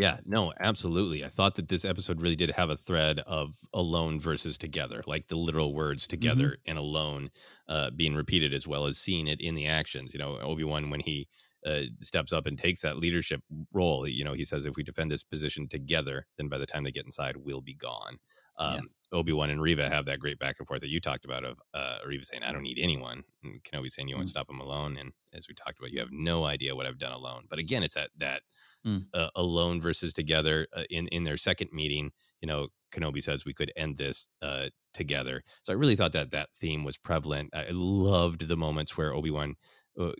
Yeah, 0.00 0.18
no, 0.24 0.52
absolutely. 0.60 1.24
I 1.24 1.28
thought 1.28 1.56
that 1.56 1.68
this 1.68 1.84
episode 1.84 2.22
really 2.22 2.36
did 2.36 2.52
have 2.52 2.70
a 2.70 2.76
thread 2.76 3.18
of 3.26 3.56
alone 3.74 4.20
versus 4.20 4.56
together, 4.56 5.02
like 5.06 5.26
the 5.26 5.36
literal 5.36 5.74
words 5.74 6.06
together 6.06 6.58
and 6.68 6.78
alone 6.78 7.30
uh, 7.68 7.90
being 7.90 8.14
repeated, 8.14 8.54
as 8.54 8.66
well 8.66 8.86
as 8.86 8.96
seeing 8.96 9.26
it 9.26 9.40
in 9.40 9.54
the 9.54 9.66
actions. 9.66 10.14
You 10.14 10.20
know, 10.20 10.38
Obi 10.38 10.62
Wan, 10.62 10.90
when 10.90 11.00
he 11.00 11.26
uh, 11.66 11.82
steps 12.00 12.32
up 12.32 12.46
and 12.46 12.56
takes 12.56 12.82
that 12.82 12.98
leadership 12.98 13.40
role, 13.72 14.06
you 14.06 14.22
know, 14.24 14.34
he 14.34 14.44
says, 14.44 14.66
if 14.66 14.76
we 14.76 14.84
defend 14.84 15.10
this 15.10 15.24
position 15.24 15.66
together, 15.68 16.26
then 16.36 16.48
by 16.48 16.58
the 16.58 16.66
time 16.66 16.84
they 16.84 16.92
get 16.92 17.04
inside, 17.04 17.38
we'll 17.38 17.60
be 17.60 17.74
gone. 17.74 18.18
Um, 18.56 18.90
Obi 19.12 19.32
Wan 19.32 19.50
and 19.50 19.62
Reva 19.62 19.88
have 19.88 20.04
that 20.06 20.20
great 20.20 20.38
back 20.38 20.56
and 20.58 20.68
forth 20.68 20.80
that 20.82 20.90
you 20.90 21.00
talked 21.00 21.24
about 21.24 21.44
of 21.44 21.58
uh, 21.74 21.98
Reva 22.06 22.24
saying, 22.24 22.42
I 22.44 22.52
don't 22.52 22.62
need 22.62 22.78
anyone. 22.80 23.24
And 23.42 23.62
Kenobi 23.64 23.88
saying, 23.90 24.08
You 24.08 24.16
won't 24.16 24.26
Mm. 24.28 24.30
stop 24.30 24.50
him 24.50 24.60
alone. 24.60 24.96
And 24.96 25.12
as 25.32 25.48
we 25.48 25.54
talked 25.54 25.78
about, 25.78 25.90
you 25.92 25.98
have 26.00 26.12
no 26.12 26.44
idea 26.44 26.76
what 26.76 26.86
I've 26.86 26.98
done 26.98 27.12
alone. 27.12 27.46
But 27.48 27.58
again, 27.58 27.82
it's 27.82 27.94
that, 27.94 28.10
that, 28.18 28.42
Mm. 28.88 29.06
uh, 29.12 29.30
alone 29.34 29.80
versus 29.80 30.12
together 30.12 30.56
uh, 30.78 30.84
in 30.90 31.08
in 31.08 31.24
their 31.24 31.36
second 31.36 31.70
meeting 31.72 32.10
you 32.40 32.48
know 32.50 32.68
kenobi 32.92 33.20
says 33.22 33.44
we 33.44 33.52
could 33.58 33.72
end 33.76 33.96
this 33.96 34.28
uh, 34.40 34.66
together 34.94 35.42
so 35.62 35.72
i 35.72 35.76
really 35.76 35.96
thought 35.96 36.12
that 36.12 36.30
that 36.30 36.48
theme 36.60 36.84
was 36.84 36.96
prevalent 37.08 37.50
i 37.54 37.66
loved 37.72 38.42
the 38.48 38.56
moments 38.56 38.96
where 38.96 39.12
obi-wan 39.12 39.56
uh, 40.00 40.12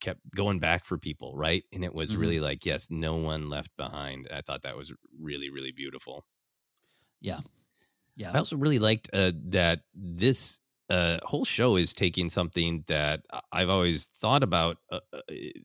kept 0.00 0.20
going 0.36 0.58
back 0.60 0.84
for 0.84 0.96
people 0.98 1.30
right 1.36 1.64
and 1.72 1.84
it 1.84 1.94
was 1.94 2.08
Mhm. 2.14 2.20
really 2.20 2.40
like 2.48 2.64
yes 2.64 2.86
no 2.90 3.14
one 3.32 3.50
left 3.50 3.72
behind 3.76 4.28
i 4.32 4.40
thought 4.40 4.62
that 4.62 4.76
was 4.76 4.92
really 5.28 5.50
really 5.50 5.72
beautiful 5.72 6.24
Yeah. 7.20 7.40
Yeah. 8.16 8.32
I 8.34 8.38
also 8.38 8.56
really 8.56 8.78
liked 8.78 9.10
uh, 9.12 9.32
that 9.50 9.80
this 9.94 10.60
uh, 10.88 11.18
whole 11.24 11.44
show 11.44 11.76
is 11.76 11.92
taking 11.92 12.28
something 12.28 12.84
that 12.86 13.22
I've 13.52 13.68
always 13.70 14.06
thought 14.06 14.42
about 14.42 14.78
uh, 14.90 15.00
uh, 15.12 15.20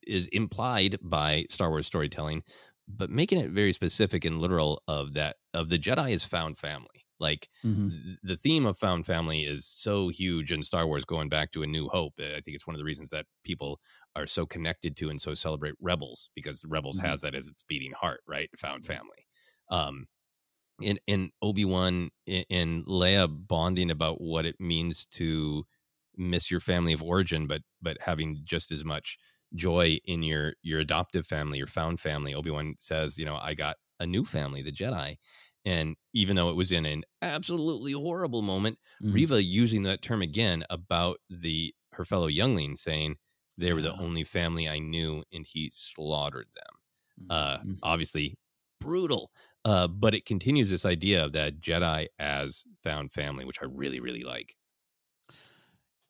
is 0.07 0.27
implied 0.29 0.97
by 1.01 1.45
Star 1.49 1.69
Wars 1.69 1.87
storytelling, 1.87 2.43
but 2.87 3.09
making 3.09 3.39
it 3.39 3.51
very 3.51 3.73
specific 3.73 4.25
and 4.25 4.41
literal 4.41 4.81
of 4.87 5.13
that 5.13 5.37
of 5.53 5.69
the 5.69 5.77
Jedi 5.77 6.11
is 6.11 6.23
found 6.23 6.57
family. 6.57 7.05
Like 7.19 7.49
Mm-hmm. 7.65 7.89
th- 7.89 8.17
the 8.23 8.35
theme 8.35 8.65
of 8.65 8.77
found 8.77 9.05
family 9.05 9.41
is 9.41 9.65
so 9.65 10.09
huge 10.09 10.51
in 10.51 10.63
Star 10.63 10.87
Wars, 10.87 11.05
going 11.05 11.29
back 11.29 11.51
to 11.51 11.63
A 11.63 11.67
New 11.67 11.87
Hope. 11.87 12.13
I 12.19 12.41
think 12.41 12.55
it's 12.55 12.67
one 12.67 12.75
of 12.75 12.79
the 12.79 12.85
reasons 12.85 13.11
that 13.11 13.27
people 13.43 13.79
are 14.15 14.27
so 14.27 14.45
connected 14.45 14.95
to 14.97 15.09
and 15.09 15.21
so 15.21 15.33
celebrate 15.33 15.75
Rebels 15.79 16.29
because 16.35 16.65
Rebels 16.67 16.97
Mhm. 16.97 16.99
has 16.99 17.21
that 17.21 17.35
as 17.35 17.47
its 17.47 17.63
beating 17.63 17.93
heart, 17.93 18.21
right? 18.27 18.49
Found 18.57 18.85
family. 18.85 19.27
Um, 19.69 20.07
in 20.81 20.99
in 21.07 21.31
Obi 21.41 21.65
Wan 21.65 22.09
and 22.49 22.85
Leia 22.85 23.27
bonding 23.47 23.91
about 23.91 24.21
what 24.21 24.45
it 24.45 24.59
means 24.59 25.05
to 25.07 25.65
miss 26.17 26.51
your 26.51 26.59
family 26.59 26.93
of 26.93 27.03
origin, 27.03 27.47
but 27.47 27.61
but 27.81 27.97
having 28.01 28.41
just 28.43 28.71
as 28.71 28.83
much 28.85 29.17
joy 29.55 29.99
in 30.05 30.23
your 30.23 30.53
your 30.61 30.79
adoptive 30.79 31.25
family, 31.25 31.57
your 31.57 31.67
found 31.67 31.99
family. 31.99 32.33
Obi 32.33 32.51
Wan 32.51 32.75
says, 32.77 33.17
you 33.17 33.25
know, 33.25 33.37
I 33.41 33.53
got 33.53 33.77
a 33.99 34.05
new 34.07 34.23
family, 34.25 34.61
the 34.61 34.71
Jedi, 34.71 35.15
and 35.65 35.95
even 36.13 36.35
though 36.35 36.49
it 36.49 36.55
was 36.55 36.71
in 36.71 36.85
an 36.85 37.03
absolutely 37.21 37.91
horrible 37.93 38.41
moment, 38.41 38.79
Mhm. 38.99 39.13
Reva 39.13 39.43
using 39.43 39.83
that 39.83 40.01
term 40.01 40.21
again 40.21 40.63
about 40.69 41.17
the 41.29 41.73
her 41.93 42.05
fellow 42.05 42.27
youngling, 42.27 42.75
saying 42.75 43.17
they 43.57 43.73
were 43.73 43.81
the 43.81 43.95
only 43.99 44.23
family 44.23 44.67
I 44.67 44.79
knew, 44.79 45.23
and 45.31 45.45
he 45.45 45.69
slaughtered 45.71 46.47
them. 46.53 46.79
Uh, 47.29 47.59
Mhm. 47.63 47.81
obviously 47.83 48.35
brutal. 48.79 49.31
Uh, 49.63 49.87
but 49.87 50.13
it 50.13 50.25
continues 50.25 50.71
this 50.71 50.85
idea 50.85 51.23
of 51.23 51.33
that 51.33 51.61
Jedi 51.61 52.07
as 52.17 52.63
found 52.83 53.11
family, 53.11 53.45
which 53.45 53.61
I 53.61 53.65
really, 53.65 53.99
really 53.99 54.23
like. 54.23 54.55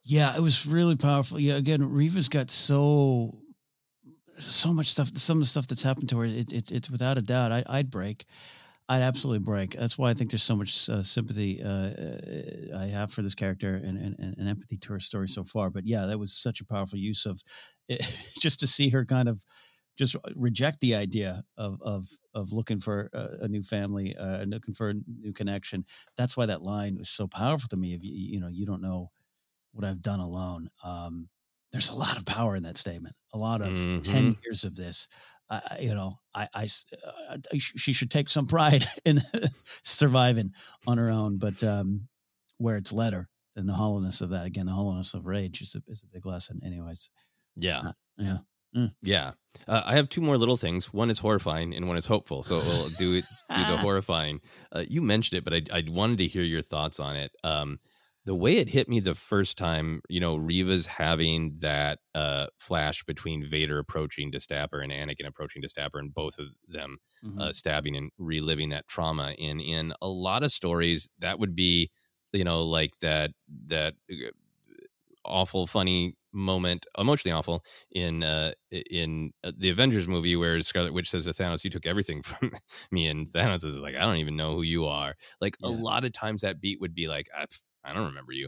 Yeah, 0.04 0.36
it 0.36 0.42
was 0.42 0.66
really 0.66 0.96
powerful. 0.96 1.40
Yeah, 1.40 1.56
again, 1.56 1.84
Reva's 1.84 2.30
got 2.30 2.50
so 2.50 3.38
so 4.40 4.74
much 4.74 4.88
stuff. 4.88 5.12
Some 5.16 5.38
of 5.38 5.44
the 5.44 5.48
stuff 5.48 5.68
that's 5.68 5.84
happened 5.84 6.10
to 6.10 6.20
her, 6.20 6.26
it, 6.26 6.52
it, 6.52 6.72
it's 6.72 6.90
without 6.90 7.18
a 7.18 7.22
doubt. 7.22 7.52
I, 7.52 7.64
I'd 7.68 7.92
break. 7.92 8.26
I'd 8.90 9.02
absolutely 9.04 9.40
break. 9.40 9.78
That's 9.78 9.98
why 9.98 10.10
I 10.10 10.14
think 10.14 10.32
there's 10.32 10.44
so 10.44 10.56
much 10.56 10.90
uh, 10.90 11.02
sympathy 11.04 11.62
uh, 11.64 11.70
uh, 11.70 12.78
I 12.80 12.86
have 12.88 13.12
for 13.12 13.22
this 13.22 13.36
character 13.36 13.76
and, 13.76 13.98
and, 13.98 14.36
and 14.38 14.50
empathy 14.50 14.78
to 14.78 14.94
her 14.94 15.00
story 15.00 15.28
so 15.28 15.44
far. 15.44 15.70
But 15.70 15.86
yeah, 15.86 16.08
that 16.08 16.20
was 16.20 16.34
such 16.34 16.60
a 16.60 16.66
powerful 16.66 17.00
use 17.00 17.26
of 17.26 17.42
it, 17.88 18.02
just 18.40 18.60
to 18.62 18.68
see 18.68 18.90
her 18.90 19.06
kind 19.06 19.30
of 19.30 19.46
just 20.02 20.18
reject 20.36 20.82
the 20.82 20.96
idea 20.96 21.44
of 21.58 21.82
of 21.84 22.08
of 22.36 22.52
looking 22.52 22.82
for 22.82 23.10
a, 23.14 23.46
a 23.46 23.48
new 23.50 23.64
family, 23.64 24.16
uh, 24.18 24.44
looking 24.46 24.74
for 24.76 24.90
a 24.92 24.96
new 25.08 25.34
connection. 25.34 25.86
That's 26.18 26.36
why 26.38 26.48
that 26.48 26.64
line 26.64 26.98
was 26.98 27.10
so 27.10 27.28
powerful 27.28 27.70
to 27.70 27.78
me. 27.78 27.94
If 27.94 28.04
you 28.06 28.14
you 28.14 28.40
know 28.42 28.50
you 28.50 28.66
don't 28.66 28.82
know 28.82 29.12
what 29.72 29.86
I've 29.86 30.02
done 30.02 30.20
alone. 30.20 30.68
Um, 30.84 31.30
there's 31.72 31.90
a 31.90 31.96
lot 31.96 32.18
of 32.18 32.26
power 32.26 32.56
in 32.58 32.64
that 32.64 32.78
statement. 32.78 33.16
A 33.34 33.38
lot 33.38 33.62
of 33.62 33.88
Mhm. 33.96 34.02
10 34.04 34.34
years 34.44 34.64
of 34.66 34.76
this. 34.76 35.08
You 35.80 35.96
know, 35.96 36.16
I, 36.34 36.48
I 36.54 36.68
uh, 37.06 37.38
I 37.54 37.58
she 37.58 37.94
should 37.94 38.10
take 38.12 38.30
some 38.30 38.48
pride 38.48 38.84
in 39.06 39.20
surviving 39.84 40.54
on 40.88 40.98
her 40.98 41.10
own, 41.10 41.40
but 41.40 41.62
um, 41.64 42.08
where 42.58 42.78
it's 42.78 42.94
led 42.94 43.14
her 43.14 43.30
and 43.58 43.68
the 43.68 43.74
hollowness 43.74 44.22
of 44.22 44.30
that, 44.30 44.46
again, 44.46 44.66
the 44.66 44.72
hollowness 44.72 45.14
of 45.14 45.26
rage 45.26 45.62
is 45.62 45.76
a, 45.76 45.82
is 45.88 46.04
a 46.04 46.08
big 46.08 46.26
lesson. 46.26 46.62
Anyways, 46.66 47.10
Yeah. 47.56 47.92
yeah. 48.18 48.38
Yeah. 49.02 49.32
Uh, 49.68 49.82
I 49.86 49.96
have 49.96 50.08
two 50.10 50.22
more 50.22 50.38
little 50.38 50.58
things. 50.58 50.94
One 50.94 51.10
is 51.10 51.20
horrifying 51.20 51.74
and 51.76 51.88
one 51.88 51.98
is 51.98 52.06
hopeful. 52.06 52.44
So 52.44 52.56
we'll 52.58 52.88
do 52.98 53.14
it, 53.16 53.26
do 53.50 53.66
the 53.66 53.78
horrifying. 53.82 54.40
Uh, 54.72 54.84
you 54.90 55.02
mentioned 55.02 55.38
it, 55.40 55.44
but 55.44 55.54
I, 55.54 55.78
I 55.80 55.84
wanted 55.90 56.20
to 56.20 56.26
hear 56.28 56.44
your 56.44 56.62
thoughts 56.62 57.00
on 57.00 57.16
it. 57.18 57.32
Um, 57.44 57.80
the 58.24 58.36
way 58.36 58.54
it 58.58 58.70
hit 58.70 58.88
me 58.88 59.00
the 59.00 59.16
first 59.16 59.58
time, 59.58 60.02
you 60.08 60.20
know, 60.20 60.36
Reva's 60.36 60.86
having 60.86 61.58
that 61.62 62.00
uh, 62.14 62.48
flash 62.60 63.04
between 63.04 63.44
Vader 63.46 63.80
approaching 63.80 64.32
to 64.32 64.40
stab 64.40 64.72
her 64.72 64.80
and 64.80 64.92
Anakin 64.92 65.26
approaching 65.26 65.64
to 65.64 65.68
stab 65.68 65.94
her, 65.94 66.00
and 66.00 66.14
both 66.14 66.38
of 66.38 66.50
them 66.68 66.98
Mhm. 67.26 67.40
uh, 67.42 67.52
stabbing 67.52 67.96
and 67.96 68.12
reliving 68.20 68.70
that 68.70 68.88
trauma. 68.88 69.34
And 69.40 69.60
in 69.60 69.94
a 70.04 70.08
lot 70.08 70.44
of 70.44 70.52
stories, 70.52 71.12
that 71.18 71.40
would 71.40 71.56
be, 71.56 71.90
you 72.32 72.44
know, 72.44 72.64
like 72.64 72.92
that 73.00 73.32
that 73.68 73.96
uh, 74.12 74.30
awful, 75.26 75.68
funny 75.68 76.16
moment, 76.34 76.86
emotionally 76.98 77.34
awful 77.34 77.64
in 77.92 78.24
uh, 78.24 78.54
in 78.92 79.32
uh, 79.44 79.52
the 79.58 79.70
Avengers 79.70 80.08
movie 80.08 80.36
where 80.36 80.62
Scarlet 80.62 80.94
Witch 80.94 81.10
says 81.10 81.26
to 81.26 81.32
Thanos, 81.32 81.64
"You 81.64 81.70
took 81.70 81.86
everything 81.86 82.22
from 82.24 82.52
me," 82.92 83.08
and 83.08 83.28
Thanos 83.28 83.66
is 83.66 83.78
like, 83.78 83.96
"I 83.96 84.02
don't 84.02 84.18
even 84.18 84.36
know 84.36 84.56
who 84.56 84.62
you 84.64 84.86
are." 84.86 85.16
Like 85.42 85.58
a 85.64 85.72
lot 85.72 86.06
of 86.06 86.14
times, 86.14 86.42
that 86.42 86.62
beat 86.62 86.80
would 86.82 86.96
be 86.96 87.08
like, 87.08 87.28
"I, 87.36 87.46
I 87.84 87.94
don't 87.94 88.06
remember 88.08 88.34
you." 88.34 88.48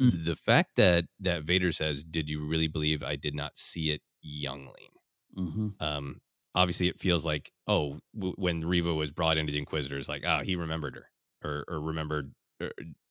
Mm. 0.00 0.26
The 0.26 0.36
fact 0.36 0.76
that 0.76 1.06
that 1.20 1.44
Vader 1.44 1.72
says, 1.72 2.04
"Did 2.04 2.28
you 2.30 2.44
really 2.46 2.68
believe 2.68 3.02
I 3.02 3.16
did 3.16 3.34
not 3.34 3.56
see 3.56 3.90
it, 3.90 4.02
youngling?" 4.22 4.90
hmm 5.36 5.68
um 5.80 6.20
obviously 6.54 6.88
it 6.88 6.98
feels 6.98 7.26
like 7.26 7.52
oh 7.68 8.00
w- 8.14 8.34
when 8.38 8.64
Reva 8.66 8.94
was 8.94 9.12
brought 9.12 9.38
into 9.38 9.52
the 9.52 9.58
Inquisitors 9.58 10.08
like 10.08 10.24
oh 10.26 10.40
he 10.40 10.56
remembered 10.56 10.96
her 10.96 11.08
or 11.44 11.64
or 11.68 11.80
remembered 11.80 12.34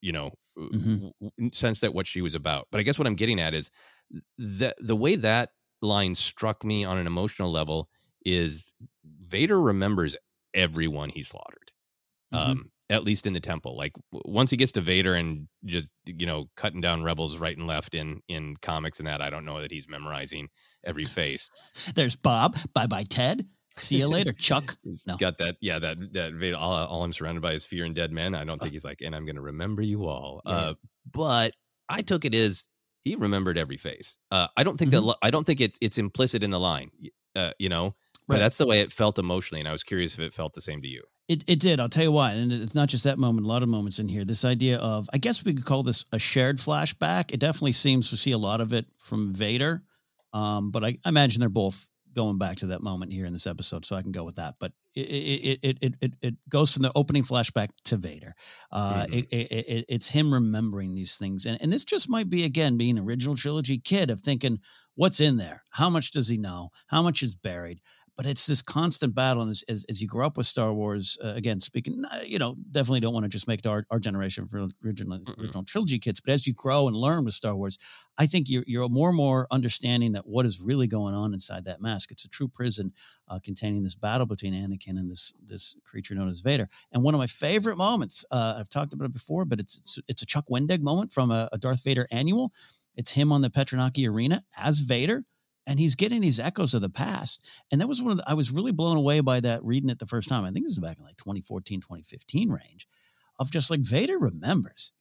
you 0.02 0.12
know 0.12 0.32
Mhm. 0.58 1.12
w- 1.20 1.32
w- 1.38 1.74
that 1.82 1.94
what 1.94 2.08
she 2.08 2.22
was 2.22 2.36
about 2.36 2.68
but 2.72 2.80
I 2.80 2.84
guess 2.84 2.98
what 2.98 3.08
I'm 3.08 3.16
getting 3.16 3.40
at 3.40 3.54
is 3.54 3.70
that 4.38 4.76
the 4.80 4.96
way 4.96 5.16
that 5.18 5.50
line 5.82 6.16
struck 6.16 6.64
me 6.64 6.84
on 6.86 6.98
an 6.98 7.08
emotional 7.08 7.52
level 7.52 7.90
is 8.26 8.74
Vader 9.04 9.60
remembers 9.60 10.16
everyone 10.54 11.10
he 11.10 11.22
slaughtered 11.24 11.72
Mhm. 12.34 12.38
um 12.38 12.72
at 12.90 13.04
least 13.04 13.26
in 13.28 13.34
the 13.34 13.40
temple 13.40 13.76
like 13.76 13.94
w- 14.14 14.22
once 14.26 14.52
he 14.52 14.58
gets 14.58 14.72
to 14.74 14.82
Vader 14.82 15.16
and 15.16 15.48
just 15.66 15.92
you 16.06 16.26
know 16.26 16.50
cutting 16.56 16.82
down 16.82 17.04
rebels 17.04 17.38
right 17.38 17.58
and 17.58 17.68
left 17.68 17.94
in 17.96 18.22
in 18.28 18.56
comics 18.58 19.00
and 19.00 19.08
that 19.08 19.22
I 19.22 19.30
don't 19.30 19.46
know 19.46 19.60
that 19.62 19.72
he's 19.72 19.90
memorizing 19.90 20.50
every 20.84 21.06
face 21.06 21.50
There's 21.96 22.16
Bob. 22.16 22.56
Bye 22.74 22.88
bye, 22.88 23.04
Ted. 23.04 23.48
See 23.78 23.98
you 23.98 24.08
later, 24.08 24.32
Chuck. 24.34 24.78
He's 24.84 25.06
No. 25.08 25.18
got 25.18 25.38
that, 25.40 25.58
yeah, 25.62 25.80
that 25.80 26.14
that 26.14 26.34
Vader. 26.34 26.56
All, 26.58 26.74
all 26.86 27.04
I'm 27.04 27.14
surrounded 27.14 27.42
by 27.42 27.52
is 27.54 27.66
fear 27.66 27.84
and 27.86 27.94
dead 27.96 28.12
men. 28.12 28.34
I 28.36 28.44
don't 28.46 28.60
think 28.62 28.74
he's 28.74 28.86
like, 28.86 29.02
and 29.02 29.16
I'm 29.16 29.26
going 29.26 29.36
to 29.36 29.42
remember 29.42 29.82
you 29.82 30.06
all. 30.06 30.42
Yeah. 30.46 30.52
Uh, 30.54 30.74
but 31.12 31.52
I 31.90 32.02
took 32.02 32.24
it 32.26 32.34
as 32.34 32.68
he 33.04 33.16
remembered 33.16 33.58
every 33.58 33.78
face. 33.78 34.18
Uh, 34.32 34.48
I 34.58 34.64
don't 34.64 34.78
think 34.78 34.92
that. 34.92 35.16
I 35.22 35.30
don't 35.30 35.46
think 35.46 35.62
it's 35.62 35.78
it's 35.82 35.98
implicit 35.98 36.42
in 36.44 36.52
the 36.52 36.60
line. 36.60 36.90
Uh, 37.36 37.52
you 37.60 37.68
know, 37.70 37.96
but 38.28 38.36
Right. 38.36 38.40
that's 38.40 38.58
the 38.58 38.66
way 38.66 38.80
it 38.80 38.92
felt 38.94 39.20
emotionally, 39.20 39.60
and 39.60 39.68
I 39.68 39.72
was 39.74 39.84
curious 39.84 40.14
if 40.14 40.20
it 40.22 40.34
felt 40.34 40.54
the 40.54 40.62
same 40.62 40.82
to 40.82 40.88
you. 40.88 41.04
It, 41.28 41.44
it 41.48 41.60
did. 41.60 41.80
I'll 41.80 41.90
tell 41.90 42.04
you 42.04 42.12
why. 42.12 42.34
And 42.34 42.52
it's 42.52 42.76
not 42.76 42.88
just 42.88 43.04
that 43.06 43.18
moment, 43.18 43.46
a 43.48 43.50
lot 43.50 43.64
of 43.64 43.68
moments 43.70 43.98
in 43.98 44.08
here. 44.08 44.24
This 44.24 44.46
idea 44.46 44.78
of, 44.78 45.10
I 45.12 45.18
guess 45.18 45.44
we 45.44 45.56
could 45.56 45.66
call 45.66 45.82
this 45.82 46.06
a 46.12 46.20
shared 46.20 46.58
flashback. 46.58 47.34
It 47.34 47.40
definitely 47.40 47.72
seems 47.72 48.12
to 48.12 48.18
see 48.18 48.32
a 48.32 48.38
lot 48.38 48.62
of 48.62 48.74
it 48.74 48.86
from 49.00 49.34
Vader. 49.34 49.82
Um, 50.34 50.70
but 50.70 50.84
I, 50.84 50.98
I 51.04 51.10
imagine 51.10 51.40
they're 51.40 51.50
both 51.50 51.90
going 52.16 52.38
back 52.38 52.58
to 52.58 52.68
that 52.68 52.82
moment 52.82 53.12
here 53.12 53.26
in 53.26 53.34
this 53.34 53.46
episode. 53.46 53.86
So 53.86 53.96
I 53.96 54.02
can 54.02 54.12
go 54.12 54.24
with 54.24 54.36
that. 54.38 54.56
But 54.60 54.72
it, 54.96 55.02
it, 55.02 55.60
it, 55.62 55.78
it, 55.82 55.96
it, 56.02 56.14
it 56.22 56.36
goes 56.50 56.72
from 56.72 56.82
the 56.84 56.92
opening 56.96 57.24
flashback 57.24 57.70
to 57.86 57.98
Vader. 57.98 58.34
Uh, 58.72 59.06
Mhm. 59.06 59.14
it, 59.20 59.26
it, 59.32 59.52
it, 59.68 59.86
it's 59.90 60.08
him 60.08 60.34
remembering 60.34 60.96
these 60.96 61.18
things. 61.18 61.46
And, 61.46 61.62
and 61.62 61.72
this 61.72 61.84
just 61.84 62.10
might 62.10 62.30
be, 62.30 62.46
again, 62.46 62.78
being 62.78 62.98
an 62.98 63.06
original 63.06 63.36
trilogy 63.36 63.78
kid 63.78 64.10
of 64.10 64.22
thinking, 64.22 64.60
what's 64.96 65.20
in 65.20 65.38
there? 65.38 65.64
How 65.72 65.90
much 65.90 66.12
does 66.12 66.28
he 66.30 66.38
know? 66.38 66.70
How 66.88 67.04
much 67.04 67.22
is 67.22 67.36
buried? 67.36 67.82
But 68.18 68.26
it's 68.26 68.46
this 68.46 68.62
constant 68.62 69.14
battle. 69.14 69.42
And 69.42 69.52
as, 69.52 69.64
as, 69.68 69.86
as 69.90 70.02
you 70.02 70.08
grow 70.08 70.26
up 70.26 70.38
with 70.38 70.46
Star 70.46 70.74
Wars, 70.74 71.18
uh, 71.24 71.34
again, 71.36 71.60
speaking, 71.60 72.06
uh, 72.06 72.20
you 72.26 72.40
know, 72.40 72.56
definitely 72.72 73.02
don't 73.02 73.14
want 73.14 73.26
to 73.26 73.30
just 73.30 73.48
make 73.48 73.60
it 73.60 73.68
our, 73.68 73.86
our 73.92 74.00
generation 74.00 74.48
for 74.48 74.68
original, 74.86 75.20
original 75.38 75.64
trilogy 75.66 76.00
kids, 76.00 76.22
but 76.22 76.34
as 76.34 76.48
you 76.48 76.54
grow 76.54 76.88
and 76.88 76.96
learn 76.96 77.26
with 77.26 77.34
Star 77.34 77.56
Wars, 77.56 77.78
I 78.18 78.26
think 78.26 78.50
you're, 78.50 78.64
you're 78.68 78.88
more 78.88 79.10
and 79.10 79.18
more 79.18 79.48
understanding 79.52 80.14
that 80.14 80.26
what 80.26 80.46
is 80.46 80.62
really 80.62 80.88
going 80.88 81.14
on 81.14 81.34
inside 81.34 81.66
that 81.66 81.82
mask. 81.82 82.12
It's 82.12 82.24
a 82.24 82.30
true 82.30 82.48
prison 82.48 82.94
uh, 83.28 83.40
containing 83.44 83.84
this 83.84 83.96
battle 83.96 84.26
between 84.26 84.54
Anakin 84.54 84.98
and 84.98 85.12
this, 85.12 85.34
this 85.46 85.76
creature 85.84 86.16
known 86.16 86.30
as 86.30 86.40
Vader. 86.40 86.70
And 86.94 87.04
one 87.04 87.14
of 87.14 87.20
my 87.20 87.28
favorite 87.28 87.78
moments, 87.78 88.24
uh, 88.32 88.56
I've 88.58 88.70
talked 88.70 88.94
about 88.94 89.06
it 89.06 89.14
before, 89.14 89.44
but 89.44 89.60
it's, 89.60 89.78
it's, 89.80 90.00
it's 90.08 90.22
a 90.22 90.26
Chuck 90.26 90.46
Wendig 90.50 90.82
moment 90.82 91.12
from 91.12 91.32
a, 91.32 91.50
a 91.52 91.58
Darth 91.58 91.84
Vader 91.84 92.08
annual. 92.12 92.54
It's 92.96 93.12
him 93.12 93.34
on 93.34 93.42
the 93.42 93.50
Petranaki 93.50 94.10
Arena 94.10 94.40
as 94.58 94.80
Vader 94.80 95.26
and 95.68 95.80
he's 95.80 95.96
getting 95.96 96.22
these 96.22 96.40
echoes 96.40 96.74
of 96.74 96.82
the 96.82 96.90
past. 96.90 97.64
And 97.72 97.82
that 97.82 97.88
was 97.88 98.02
one 98.02 98.12
of 98.12 98.18
the, 98.18 98.30
I 98.30 98.34
was 98.34 98.52
really 98.52 98.72
blown 98.72 98.98
away 98.98 99.20
by 99.22 99.40
that 99.42 99.64
reading 99.64 99.90
it 99.90 100.00
the 100.00 100.06
first 100.06 100.30
time. 100.30 100.44
I 100.46 100.52
think 100.52 100.66
this 100.66 100.74
is 100.74 100.80
back 100.80 101.00
in 101.00 101.06
like 101.06 101.18
2014, 101.18 101.82
2015 101.82 102.50
range 102.52 102.88
of 103.40 103.52
just 103.52 103.70
like 103.70 103.82
Vader 103.82 104.18
remembers. 104.20 104.94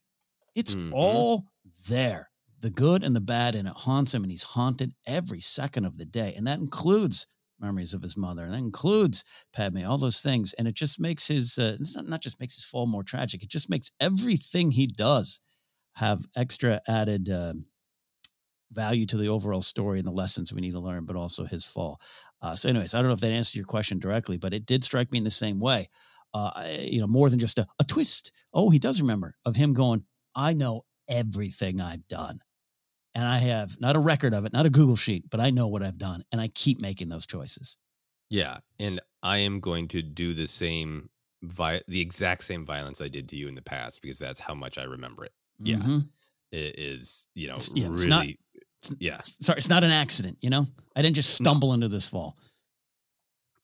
It's 0.54 0.76
Mhm. 0.76 0.88
all 0.90 1.46
there, 1.88 2.30
the 2.60 2.70
good 2.70 3.02
and 3.04 3.14
the 3.14 3.20
bad, 3.20 3.54
and 3.54 3.68
it 3.68 3.74
haunts 3.74 4.14
him. 4.14 4.22
And 4.22 4.30
he's 4.30 4.42
haunted 4.42 4.94
every 5.06 5.40
second 5.40 5.84
of 5.84 5.98
the 5.98 6.06
day. 6.06 6.34
And 6.34 6.46
that 6.46 6.60
includes 6.60 7.26
memories 7.60 7.94
of 7.94 8.02
his 8.02 8.16
mother, 8.16 8.44
and 8.44 8.52
that 8.52 8.58
includes 8.58 9.24
Padme, 9.52 9.84
all 9.84 9.98
those 9.98 10.20
things. 10.20 10.52
And 10.54 10.68
it 10.68 10.74
just 10.74 10.98
makes 11.00 11.26
his, 11.28 11.56
uh, 11.58 11.76
it's 11.80 11.96
not, 11.96 12.06
not 12.06 12.20
just 12.20 12.40
makes 12.40 12.56
his 12.56 12.64
fall 12.64 12.86
more 12.86 13.04
tragic, 13.04 13.42
it 13.42 13.48
just 13.50 13.70
makes 13.70 13.90
everything 14.00 14.70
he 14.72 14.86
does 14.86 15.40
have 15.96 16.26
extra 16.36 16.80
added. 16.88 17.30
Um, 17.30 17.66
value 18.74 19.06
to 19.06 19.16
the 19.16 19.28
overall 19.28 19.62
story 19.62 19.98
and 19.98 20.06
the 20.06 20.12
lessons 20.12 20.52
we 20.52 20.60
need 20.60 20.72
to 20.72 20.80
learn, 20.80 21.04
but 21.04 21.16
also 21.16 21.44
his 21.44 21.64
fall. 21.64 22.00
Uh, 22.42 22.54
so, 22.54 22.68
anyways, 22.68 22.94
I 22.94 22.98
don't 22.98 23.08
know 23.08 23.14
if 23.14 23.20
that 23.20 23.30
answered 23.30 23.56
your 23.56 23.64
question 23.66 23.98
directly, 23.98 24.36
but 24.36 24.52
it 24.52 24.66
did 24.66 24.84
strike 24.84 25.10
me 25.12 25.18
in 25.18 25.24
the 25.24 25.30
same 25.30 25.60
way. 25.60 25.86
Uh, 26.34 26.50
you 26.80 27.00
know, 27.00 27.06
more 27.06 27.30
than 27.30 27.38
just 27.38 27.58
a, 27.58 27.66
a 27.78 27.84
twist. 27.84 28.32
Oh, 28.52 28.68
he 28.70 28.78
does 28.78 29.00
remember 29.00 29.34
of 29.46 29.54
him 29.56 29.72
going. 29.72 30.04
I 30.34 30.52
know 30.52 30.82
everything 31.08 31.80
I've 31.80 32.06
done. 32.08 32.40
And 33.14 33.24
I 33.24 33.38
have 33.38 33.80
not 33.80 33.94
a 33.94 34.00
record 34.00 34.34
of 34.34 34.44
it, 34.44 34.52
not 34.52 34.66
a 34.66 34.70
Google 34.70 34.96
sheet, 34.96 35.30
but 35.30 35.38
I 35.38 35.50
know 35.50 35.68
what 35.68 35.84
I've 35.84 35.98
done. 35.98 36.24
And 36.32 36.40
I 36.40 36.48
keep 36.48 36.80
making 36.80 37.08
those 37.08 37.26
choices. 37.26 37.76
Yeah, 38.30 38.56
and 38.80 39.00
I 39.22 39.38
am 39.38 39.60
going 39.60 39.86
to 39.88 40.02
do 40.02 40.34
the 40.34 40.48
same, 40.48 41.10
vi- 41.40 41.82
the 41.86 42.00
exact 42.00 42.42
same 42.42 42.66
violence 42.66 43.00
I 43.00 43.06
did 43.06 43.28
to 43.28 43.36
you 43.36 43.46
in 43.46 43.54
the 43.54 43.62
past 43.62 44.02
because 44.02 44.18
that's 44.18 44.40
how 44.40 44.54
much 44.54 44.76
I 44.78 44.82
remember 44.82 45.24
it. 45.26 45.32
Yeah, 45.60 45.76
Mhm. 45.76 46.08
it 46.50 46.76
is. 46.76 47.28
You 47.36 47.46
know, 47.46 47.54
It's- 47.54 47.70
yeah, 47.76 47.84
really. 47.84 47.94
it's 47.94 48.06
not- 48.06 48.26
yeah, 48.98 49.20
Sorry, 49.40 49.58
it's 49.58 49.68
not 49.68 49.84
an 49.84 49.90
accident, 49.90 50.38
you 50.40 50.50
know? 50.50 50.66
I 50.96 51.02
didn't 51.02 51.16
just 51.16 51.34
stumble 51.34 51.72
into 51.72 51.88
this 51.88 52.06
fall. 52.06 52.36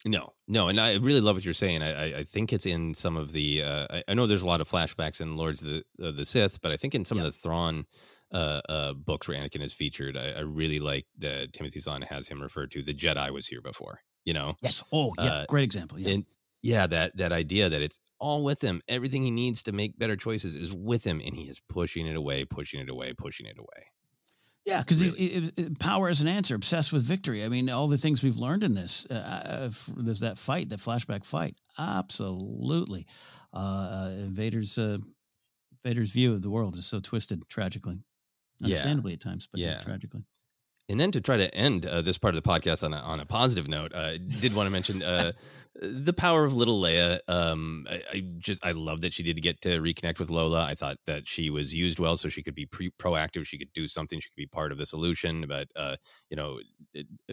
no, 0.05 0.31
no, 0.49 0.69
and 0.69 0.81
I 0.81 0.97
really 0.97 1.21
love 1.21 1.37
what 1.37 1.45
you're 1.45 1.55
saying. 1.55 1.83
I, 1.83 1.93
I, 1.93 2.19
I 2.19 2.23
think 2.25 2.53
it's 2.53 2.67
in 2.67 2.95
some 2.95 3.17
of 3.17 3.33
the. 3.33 3.63
Uh, 3.63 3.87
I, 3.91 4.03
I 4.09 4.15
know 4.15 4.27
there's 4.27 4.43
a 4.43 4.49
lot 4.49 4.61
of 4.61 4.69
flashbacks 4.69 5.21
in 5.21 5.37
Lords 5.37 5.63
of 5.63 5.69
the, 5.69 5.85
of 6.07 6.17
the 6.17 6.25
Sith, 6.25 6.61
but 6.61 6.73
I 6.73 6.77
think 6.77 6.95
in 6.95 7.05
some 7.05 7.19
of 7.19 7.25
the 7.25 7.33
Thrawn 7.33 7.87
uh, 8.33 8.61
uh, 8.69 8.93
books 8.95 9.29
where 9.29 9.39
Anakin 9.39 9.63
is 9.63 9.73
featured, 9.73 10.17
I, 10.17 10.31
I 10.31 10.41
really 10.41 10.79
like 10.79 11.07
that 11.19 11.53
Timothy 11.53 11.81
Zahn 11.81 12.03
has 12.03 12.29
him 12.29 12.41
referred 12.41 12.71
to. 12.73 12.83
The 12.83 12.95
Jedi 12.95 13.31
was 13.31 13.47
here 13.47 13.61
before. 13.61 14.01
You 14.25 14.35
know. 14.35 14.55
Yes. 14.63 14.83
Oh, 14.93 15.13
yeah. 15.19 15.25
Uh, 15.25 15.45
great 15.49 15.65
example. 15.65 15.99
Yeah. 15.99 16.15
And 16.15 16.25
yeah, 16.63 16.87
that 16.87 17.17
that 17.17 17.33
idea 17.33 17.69
that 17.69 17.83
it's 17.83 18.01
all 18.19 18.45
with 18.45 18.63
him. 18.63 18.83
Everything 18.87 19.23
he 19.23 19.31
needs 19.31 19.63
to 19.65 19.73
make 19.73 19.99
better 19.99 20.17
choices 20.17 20.57
is 20.57 20.75
with 20.75 21.05
him, 21.05 21.21
and 21.25 21.35
he 21.35 21.45
is 21.45 21.61
pushing 21.69 22.07
it 22.07 22.17
away, 22.17 22.45
pushing 22.45 22.81
it 22.81 22.91
away, 22.91 23.15
pushing 23.17 23.47
it 23.47 23.59
away. 23.59 23.89
Yeah, 24.71 24.81
because 24.87 25.51
power 25.81 26.09
is 26.09 26.21
an 26.21 26.29
answer. 26.29 26.55
Obsessed 26.55 26.93
with 26.93 27.03
victory. 27.03 27.45
I 27.45 27.49
mean, 27.49 27.69
all 27.69 27.89
the 27.89 27.97
things 27.97 28.23
we've 28.23 28.39
learned 28.39 28.63
in 28.63 28.75
this, 28.75 29.07
uh, 29.11 29.15
uh, 29.15 29.71
there's 29.97 30.21
that 30.21 30.39
fight, 30.39 30.71
that 30.71 30.79
flashback 30.79 31.25
fight. 31.25 31.57
Absolutely, 31.79 33.07
uh, 33.53 33.57
uh, 33.57 34.15
Vader's 34.29 34.79
uh, 34.79 34.99
Vader's 35.83 36.13
view 36.13 36.33
of 36.35 36.43
the 36.43 36.51
world 36.51 36.77
is 36.77 36.87
so 36.87 37.01
twisted, 37.01 37.43
tragically, 37.49 37.99
Yeah. 38.61 38.67
understandably 38.77 39.13
at 39.15 39.21
times, 39.21 39.49
but 39.51 39.61
yeah. 39.61 39.71
Yeah. 39.73 39.79
tragically. 39.81 40.25
And 40.89 40.99
then 40.99 41.11
to 41.13 41.21
try 41.21 41.37
to 41.37 41.55
end 41.55 41.87
uh, 41.87 42.03
this 42.03 42.19
part 42.19 42.35
of 42.35 42.43
the 42.43 42.49
podcast 42.49 42.83
on 42.83 42.93
a, 42.93 42.99
on 42.99 43.21
a 43.21 43.25
positive 43.25 43.69
note, 43.69 43.95
I 43.95 44.17
did 44.19 44.55
want 44.57 44.67
to 44.67 44.73
mention 44.73 45.03
uh, 45.03 45.33
the 45.81 46.13
power 46.13 46.45
of 46.45 46.55
little 46.55 46.81
Leia. 46.81 47.21
Um, 47.27 47.87
I, 47.91 48.03
I 48.13 48.21
just 48.39 48.65
I 48.65 48.73
love 48.73 49.01
that 49.01 49.13
she 49.13 49.23
did 49.23 49.41
get 49.43 49.61
to 49.63 49.81
reconnect 49.81 50.19
with 50.19 50.31
Lola. 50.31 50.65
I 50.65 50.75
thought 50.75 50.99
that 51.07 51.27
she 51.27 51.51
was 51.51 51.75
used 51.75 51.99
well, 51.99 52.17
so 52.17 52.29
she 52.29 52.43
could 52.43 52.55
be 52.55 52.67
pre- 52.67 52.93
proactive. 52.99 53.47
She 53.47 53.59
could 53.59 53.73
do 53.73 53.87
something. 53.87 54.21
She 54.21 54.29
could 54.29 54.37
be 54.37 54.47
part 54.47 54.73
of 54.73 54.79
the 54.79 54.87
solution. 54.87 55.47
But 55.49 55.69
uh, 55.75 55.97
you 56.29 56.37
know, 56.37 56.61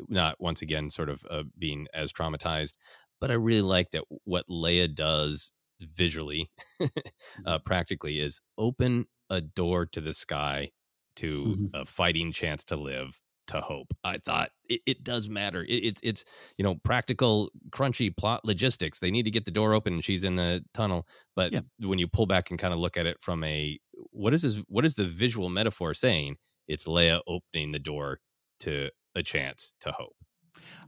not 0.08 0.36
once 0.40 0.62
again 0.62 0.90
sort 0.90 1.10
of 1.10 1.26
uh, 1.30 1.44
being 1.58 1.88
as 1.94 2.14
traumatized. 2.14 2.74
But 3.20 3.32
I 3.32 3.36
really 3.36 3.62
like 3.62 3.92
that 3.92 4.04
what 4.26 4.46
Leia 4.48 4.94
does 4.94 5.52
visually, 5.82 6.48
uh, 7.46 7.60
practically, 7.66 8.20
is 8.20 8.40
open 8.58 9.06
a 9.30 9.42
door 9.42 9.86
to 9.88 10.00
the 10.00 10.14
sky 10.14 10.70
to 11.18 11.70
a 11.74 11.84
fighting 11.84 12.32
chance 12.32 12.64
to 12.66 12.76
live 12.76 13.20
to 13.48 13.62
hope. 13.62 13.94
I 14.04 14.18
thought 14.18 14.50
it, 14.70 14.82
it 14.86 15.04
does 15.04 15.30
matter. 15.30 15.64
It, 15.64 15.74
it's 15.74 16.00
it's 16.04 16.26
you 16.58 16.64
know 16.64 16.76
practical, 16.84 17.50
crunchy 17.72 18.16
plot 18.16 18.46
logistics. 18.46 19.00
They 19.00 19.12
need 19.12 19.24
to 19.24 19.32
get 19.32 19.46
the 19.46 19.52
door 19.52 19.74
open, 19.74 19.94
and 19.94 20.04
she's 20.04 20.24
in 20.24 20.36
the 20.36 20.64
tunnel. 20.74 21.08
But 21.36 21.54
when 21.80 22.00
you 22.00 22.08
pull 22.08 22.26
back 22.26 22.50
and 22.50 22.60
kind 22.60 22.74
of 22.74 22.80
look 22.80 22.98
at 22.98 23.06
it 23.06 23.18
from 23.22 23.44
a 23.44 23.80
what 24.12 24.34
is 24.34 24.42
this? 24.42 24.64
What 24.68 24.86
is 24.86 24.96
the 24.96 25.06
visual 25.06 25.50
metaphor 25.50 25.94
saying? 25.94 26.38
It's 26.68 26.86
Leia 26.86 27.22
opening 27.28 27.72
the 27.72 27.80
door 27.80 28.20
to 28.62 28.90
a 29.16 29.24
chance 29.24 29.74
to 29.82 29.92
hope. 29.92 30.16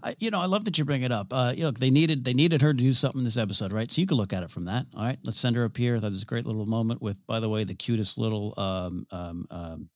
I, 0.03 0.15
you 0.19 0.31
know, 0.31 0.39
I 0.39 0.45
love 0.45 0.65
that 0.65 0.77
you 0.77 0.85
bring 0.85 1.03
it 1.03 1.11
up. 1.11 1.27
Uh, 1.31 1.53
you 1.55 1.63
know, 1.63 1.71
they 1.71 1.89
needed 1.89 2.23
they 2.25 2.33
needed 2.33 2.61
her 2.61 2.73
to 2.73 2.79
do 2.79 2.93
something 2.93 3.19
in 3.19 3.25
this 3.25 3.37
episode, 3.37 3.71
right? 3.71 3.89
So 3.89 4.01
you 4.01 4.07
can 4.07 4.17
look 4.17 4.33
at 4.33 4.43
it 4.43 4.51
from 4.51 4.65
that. 4.65 4.85
All 4.95 5.05
right, 5.05 5.17
let's 5.23 5.39
send 5.39 5.55
her 5.55 5.65
up 5.65 5.77
here. 5.77 5.99
That 5.99 6.09
was 6.09 6.23
a 6.23 6.25
great 6.25 6.45
little 6.45 6.65
moment 6.65 7.01
with, 7.01 7.17
by 7.27 7.39
the 7.39 7.49
way, 7.49 7.63
the 7.63 7.75
cutest 7.75 8.17
little 8.17 8.53
um, 8.57 9.05
um, 9.11 9.45
um, 9.49 9.89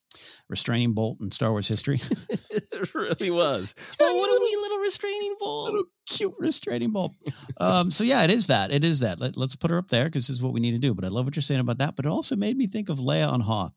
restraining 0.49 0.93
bolt 0.93 1.19
in 1.21 1.31
Star 1.31 1.51
Wars 1.51 1.67
history. 1.67 1.95
it 2.41 2.93
really 2.93 3.31
was. 3.31 3.75
Oh, 4.05 4.15
what 4.15 4.29
a 4.29 4.39
wee 4.41 4.61
little 4.61 4.79
restraining 4.79 5.35
bolt. 5.39 5.69
Little 5.69 5.85
cute 6.07 6.33
restraining 6.37 6.91
bolt. 6.91 7.13
um, 7.59 7.89
so 7.89 8.03
yeah, 8.03 8.23
it 8.23 8.31
is 8.31 8.47
that. 8.47 8.71
It 8.71 8.83
is 8.83 8.99
that. 8.99 9.19
Let, 9.19 9.37
let's 9.37 9.55
put 9.55 9.71
her 9.71 9.77
up 9.77 9.89
there 9.89 10.05
because 10.05 10.27
this 10.27 10.35
is 10.35 10.41
what 10.41 10.53
we 10.53 10.59
need 10.59 10.71
to 10.71 10.79
do. 10.79 10.93
But 10.93 11.05
I 11.05 11.09
love 11.09 11.25
what 11.25 11.35
you're 11.35 11.41
saying 11.43 11.61
about 11.61 11.77
that. 11.77 11.95
But 11.95 12.05
it 12.05 12.09
also 12.09 12.35
made 12.35 12.57
me 12.57 12.67
think 12.67 12.89
of 12.89 12.97
Leia 12.97 13.31
on 13.31 13.41
Hoth, 13.41 13.73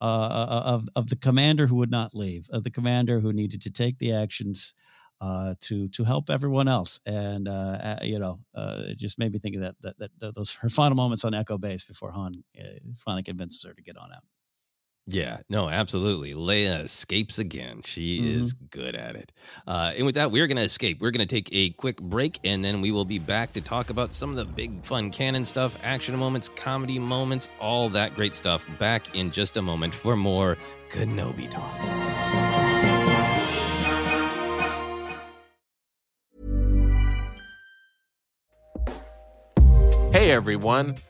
uh, 0.00 0.62
of 0.64 0.88
of 0.96 1.10
the 1.10 1.16
commander 1.16 1.66
who 1.66 1.76
would 1.76 1.90
not 1.90 2.14
leave, 2.14 2.46
of 2.50 2.64
the 2.64 2.70
commander 2.70 3.20
who 3.20 3.32
needed 3.32 3.62
to 3.62 3.70
take 3.70 3.98
the 3.98 4.12
actions 4.12 4.74
uh, 5.20 5.54
to 5.60 5.88
to 5.88 6.04
help 6.04 6.30
everyone 6.30 6.68
else. 6.68 7.00
And 7.06 7.48
uh, 7.48 7.78
uh, 7.82 7.98
you 8.02 8.18
know, 8.18 8.40
uh, 8.54 8.82
it 8.88 8.98
just 8.98 9.18
made 9.18 9.32
me 9.32 9.38
think 9.38 9.56
of 9.56 9.62
that, 9.62 9.74
that 9.82 10.10
that 10.18 10.34
those 10.34 10.52
her 10.56 10.68
final 10.68 10.96
moments 10.96 11.24
on 11.24 11.34
Echo 11.34 11.58
Base 11.58 11.82
before 11.82 12.12
Han 12.12 12.44
uh, 12.58 12.64
finally 12.96 13.22
convinces 13.22 13.62
her 13.64 13.74
to 13.74 13.82
get 13.82 13.96
on 13.96 14.12
out. 14.12 14.22
Yeah, 15.10 15.38
no, 15.48 15.70
absolutely. 15.70 16.34
Leia 16.34 16.84
escapes 16.84 17.38
again. 17.38 17.80
She 17.82 18.18
Mm-hmm. 18.20 18.40
is 18.40 18.52
good 18.52 18.94
at 18.94 19.16
it. 19.16 19.32
Uh, 19.66 19.92
and 19.96 20.04
with 20.04 20.16
that, 20.16 20.30
we're 20.30 20.46
going 20.46 20.58
to 20.58 20.62
escape. 20.62 21.00
We're 21.00 21.12
going 21.12 21.26
to 21.26 21.34
take 21.34 21.48
a 21.50 21.70
quick 21.70 21.98
break, 22.02 22.38
and 22.44 22.62
then 22.62 22.82
we 22.82 22.90
will 22.90 23.06
be 23.06 23.18
back 23.18 23.54
to 23.54 23.62
talk 23.62 23.88
about 23.88 24.12
some 24.12 24.28
of 24.30 24.36
the 24.36 24.44
big, 24.44 24.84
fun 24.84 25.10
canon 25.10 25.46
stuff, 25.46 25.78
action 25.82 26.14
moments, 26.16 26.50
comedy 26.56 26.98
moments, 26.98 27.48
all 27.58 27.88
that 27.90 28.14
great 28.14 28.34
stuff. 28.34 28.68
Back 28.78 29.14
in 29.14 29.30
just 29.30 29.56
a 29.56 29.62
moment 29.62 29.94
for 29.94 30.14
more 30.14 30.56
Kenobi 30.90 31.48
talk. 31.48 31.74
Hey 40.12 40.30
everyone, 40.30 40.96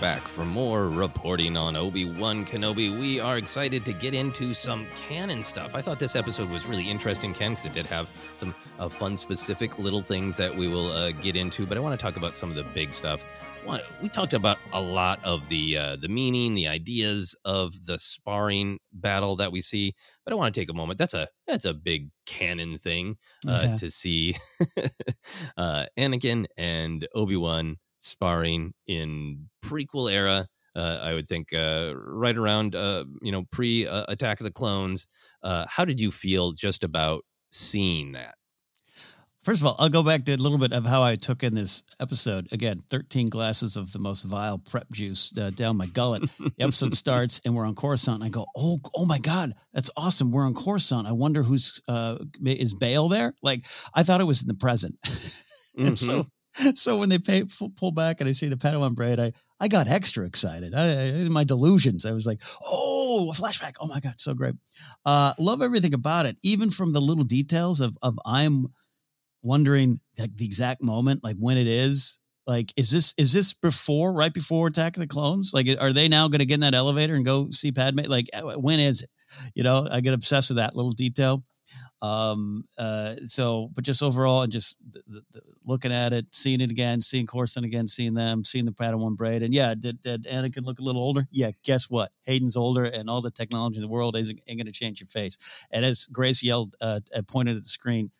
back 0.00 0.22
for 0.22 0.44
more 0.44 0.88
reporting 0.88 1.56
on 1.56 1.76
Obi-Wan 1.76 2.44
Kenobi. 2.44 2.96
We 2.98 3.18
are 3.20 3.36
excited 3.38 3.84
to 3.84 3.92
get 3.92 4.14
into 4.14 4.54
some 4.54 4.86
canon 4.94 5.42
stuff. 5.42 5.74
I 5.74 5.80
thought 5.80 5.98
this 5.98 6.14
episode 6.14 6.48
was 6.50 6.66
really 6.66 6.88
interesting, 6.88 7.32
Ken, 7.34 7.52
because 7.52 7.66
it 7.66 7.72
did 7.72 7.86
have 7.86 8.08
some 8.36 8.54
uh, 8.78 8.88
fun, 8.88 9.16
specific 9.16 9.78
little 9.78 10.00
things 10.02 10.36
that 10.36 10.54
we 10.54 10.68
will 10.68 10.86
uh, 10.92 11.10
get 11.12 11.36
into. 11.36 11.66
But 11.66 11.78
I 11.78 11.80
want 11.80 11.98
to 11.98 12.02
talk 12.04 12.16
about 12.16 12.36
some 12.36 12.48
of 12.50 12.56
the 12.56 12.64
big 12.64 12.92
stuff. 12.92 13.24
We 14.00 14.08
talked 14.08 14.32
about 14.32 14.56
a 14.72 14.80
lot 14.80 15.20
of 15.24 15.48
the 15.50 15.76
uh, 15.76 15.96
the 15.96 16.08
meaning, 16.08 16.54
the 16.54 16.68
ideas 16.68 17.36
of 17.44 17.84
the 17.84 17.98
sparring 17.98 18.78
battle 18.94 19.36
that 19.36 19.52
we 19.52 19.60
see. 19.60 19.92
But 20.24 20.32
I 20.32 20.36
want 20.36 20.54
to 20.54 20.60
take 20.60 20.70
a 20.70 20.74
moment. 20.74 20.98
That's 20.98 21.12
a 21.12 21.28
that's 21.46 21.66
a 21.66 21.74
big 21.74 22.08
canon 22.24 22.78
thing 22.78 23.16
uh, 23.46 23.64
Yeah. 23.66 23.76
to 23.76 23.90
see 23.90 24.36
uh, 25.58 25.84
Anakin 25.98 26.46
and 26.56 27.06
Obi 27.14 27.36
Wan 27.36 27.76
sparring 27.98 28.74
in 28.86 29.48
prequel 29.64 30.12
era. 30.12 30.46
Uh, 30.76 30.98
I 31.02 31.14
would 31.14 31.26
think 31.26 31.52
uh, 31.52 31.94
right 31.96 32.36
around 32.36 32.74
uh, 32.74 33.04
you 33.22 33.32
know 33.32 33.44
pre 33.50 33.86
uh, 33.86 34.04
Attack 34.08 34.40
of 34.40 34.44
the 34.44 34.52
Clones. 34.52 35.08
Uh, 35.42 35.64
how 35.68 35.84
did 35.84 36.00
you 36.00 36.10
feel 36.10 36.52
just 36.52 36.84
about 36.84 37.24
seeing 37.50 38.12
that? 38.12 38.34
First 39.48 39.62
of 39.62 39.68
all, 39.68 39.76
I'll 39.78 39.88
go 39.88 40.02
back 40.02 40.24
to 40.24 40.34
a 40.34 40.36
little 40.36 40.58
bit 40.58 40.74
of 40.74 40.84
how 40.84 41.02
I 41.02 41.14
took 41.14 41.42
in 41.42 41.54
this 41.54 41.82
episode. 42.00 42.52
Again, 42.52 42.82
13 42.90 43.28
glasses 43.28 43.76
of 43.76 43.90
the 43.92 43.98
most 43.98 44.22
vile 44.22 44.58
prep 44.58 44.90
juice 44.90 45.32
uh, 45.38 45.48
down 45.48 45.78
my 45.78 45.86
gullet. 45.86 46.22
The 46.38 46.52
episode 46.60 46.94
starts 46.96 47.40
and 47.46 47.54
we're 47.54 47.64
on 47.64 47.74
Coruscant. 47.74 48.16
And 48.16 48.24
I 48.24 48.28
go, 48.28 48.44
oh, 48.54 48.78
oh 48.94 49.06
my 49.06 49.18
God, 49.18 49.52
that's 49.72 49.90
awesome. 49.96 50.32
We're 50.32 50.44
on 50.44 50.52
Coruscant. 50.52 51.06
I 51.06 51.12
wonder 51.12 51.42
who's, 51.42 51.80
uh, 51.88 52.18
is 52.44 52.74
Bail 52.74 53.08
there? 53.08 53.32
Like, 53.40 53.64
I 53.94 54.02
thought 54.02 54.20
it 54.20 54.24
was 54.24 54.42
in 54.42 54.48
the 54.48 54.54
present. 54.54 54.96
and 55.78 55.98
so, 55.98 56.26
so 56.74 56.98
when 56.98 57.08
they 57.08 57.18
pay, 57.18 57.44
pull, 57.76 57.92
back 57.92 58.20
and 58.20 58.28
I 58.28 58.32
see 58.32 58.48
the 58.48 58.56
Padawan 58.56 58.94
braid, 58.94 59.18
I, 59.18 59.32
I 59.60 59.68
got 59.68 59.88
extra 59.88 60.26
excited. 60.26 60.74
I, 60.74 61.24
I, 61.24 61.28
my 61.28 61.44
delusions, 61.44 62.04
I 62.04 62.12
was 62.12 62.26
like, 62.26 62.42
oh, 62.62 63.30
a 63.30 63.34
flashback. 63.34 63.74
Oh 63.80 63.86
my 63.86 64.00
God, 64.00 64.14
so 64.18 64.34
great. 64.34 64.54
Uh, 65.04 65.32
love 65.38 65.62
everything 65.62 65.94
about 65.94 66.26
it, 66.26 66.36
even 66.42 66.70
from 66.70 66.92
the 66.92 67.00
little 67.00 67.24
details 67.24 67.80
of, 67.80 67.96
of 68.02 68.18
I'm, 68.26 68.66
wondering 69.42 70.00
like 70.18 70.36
the 70.36 70.44
exact 70.44 70.82
moment, 70.82 71.22
like 71.22 71.36
when 71.38 71.56
it 71.56 71.66
is. 71.66 72.18
Like, 72.46 72.72
is 72.78 72.90
this 72.90 73.12
is 73.18 73.32
this 73.32 73.52
before, 73.52 74.10
right 74.10 74.32
before 74.32 74.68
Attack 74.68 74.96
of 74.96 75.02
the 75.02 75.06
Clones? 75.06 75.52
Like, 75.52 75.68
are 75.78 75.92
they 75.92 76.08
now 76.08 76.28
going 76.28 76.38
to 76.38 76.46
get 76.46 76.54
in 76.54 76.60
that 76.60 76.74
elevator 76.74 77.14
and 77.14 77.24
go 77.24 77.50
see 77.50 77.72
Padme? 77.72 78.00
Like, 78.06 78.30
uh, 78.32 78.58
when 78.58 78.80
is 78.80 79.02
it? 79.02 79.10
You 79.54 79.64
know, 79.64 79.86
I 79.90 80.00
get 80.00 80.14
obsessed 80.14 80.48
with 80.48 80.56
that 80.56 80.74
little 80.74 80.92
detail. 80.92 81.44
Um, 82.00 82.64
uh, 82.78 83.16
so, 83.24 83.70
but 83.74 83.82
just 83.82 84.02
overall, 84.02 84.42
and 84.42 84.52
just 84.52 84.78
the, 84.88 85.22
the, 85.32 85.40
looking 85.66 85.92
at 85.92 86.12
it, 86.12 86.26
seeing 86.30 86.60
it 86.60 86.70
again, 86.70 87.00
seeing 87.00 87.26
Coruscant 87.26 87.66
again, 87.66 87.88
seeing 87.88 88.14
them, 88.14 88.44
seeing 88.44 88.64
the 88.64 88.72
Padawan 88.72 89.16
braid, 89.16 89.42
and 89.42 89.52
yeah, 89.52 89.74
did, 89.74 90.00
did 90.00 90.24
Anakin 90.24 90.64
look 90.64 90.78
a 90.78 90.82
little 90.82 91.02
older? 91.02 91.26
Yeah, 91.32 91.50
guess 91.64 91.90
what? 91.90 92.12
Hayden's 92.24 92.56
older, 92.56 92.84
and 92.84 93.10
all 93.10 93.20
the 93.20 93.32
technology 93.32 93.76
in 93.76 93.82
the 93.82 93.88
world 93.88 94.16
isn't, 94.16 94.40
ain't 94.46 94.58
going 94.58 94.66
to 94.66 94.72
change 94.72 95.00
your 95.00 95.08
face. 95.08 95.38
And 95.72 95.84
as 95.84 96.04
Grace 96.06 96.42
yelled, 96.42 96.76
uh, 96.80 97.00
pointed 97.26 97.56
at 97.56 97.64
the 97.64 97.68
screen, 97.68 98.10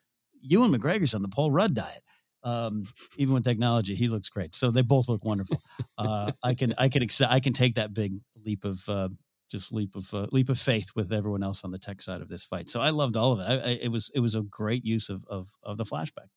Ewan 0.40 0.72
McGregor's 0.72 1.14
on 1.14 1.22
the 1.22 1.28
Paul 1.28 1.52
Rudd 1.52 1.74
diet. 1.74 2.02
Um, 2.44 2.84
even 3.16 3.34
with 3.34 3.44
technology, 3.44 3.94
he 3.94 4.08
looks 4.08 4.28
great. 4.28 4.54
So 4.54 4.70
they 4.70 4.82
both 4.82 5.08
look 5.08 5.24
wonderful. 5.24 5.58
Uh, 5.98 6.30
I 6.42 6.54
can, 6.54 6.72
I 6.78 6.88
can, 6.88 7.02
accept, 7.02 7.32
I 7.32 7.40
can 7.40 7.52
take 7.52 7.74
that 7.74 7.92
big 7.92 8.16
leap 8.44 8.64
of, 8.64 8.82
uh, 8.88 9.08
just 9.50 9.72
leap 9.72 9.94
of 9.96 10.12
uh, 10.12 10.26
leap 10.32 10.48
of 10.48 10.58
faith 10.58 10.90
with 10.94 11.12
everyone 11.12 11.42
else 11.42 11.64
on 11.64 11.70
the 11.70 11.78
tech 11.78 12.02
side 12.02 12.20
of 12.20 12.28
this 12.28 12.44
fight. 12.44 12.68
So 12.68 12.80
I 12.80 12.90
loved 12.90 13.16
all 13.16 13.32
of 13.32 13.40
it. 13.40 13.44
I, 13.44 13.54
I, 13.54 13.78
it 13.82 13.92
was 13.92 14.10
it 14.14 14.20
was 14.20 14.34
a 14.34 14.42
great 14.42 14.84
use 14.84 15.08
of 15.10 15.24
of, 15.28 15.48
of 15.62 15.76
the 15.76 15.84
flashback. 15.84 16.28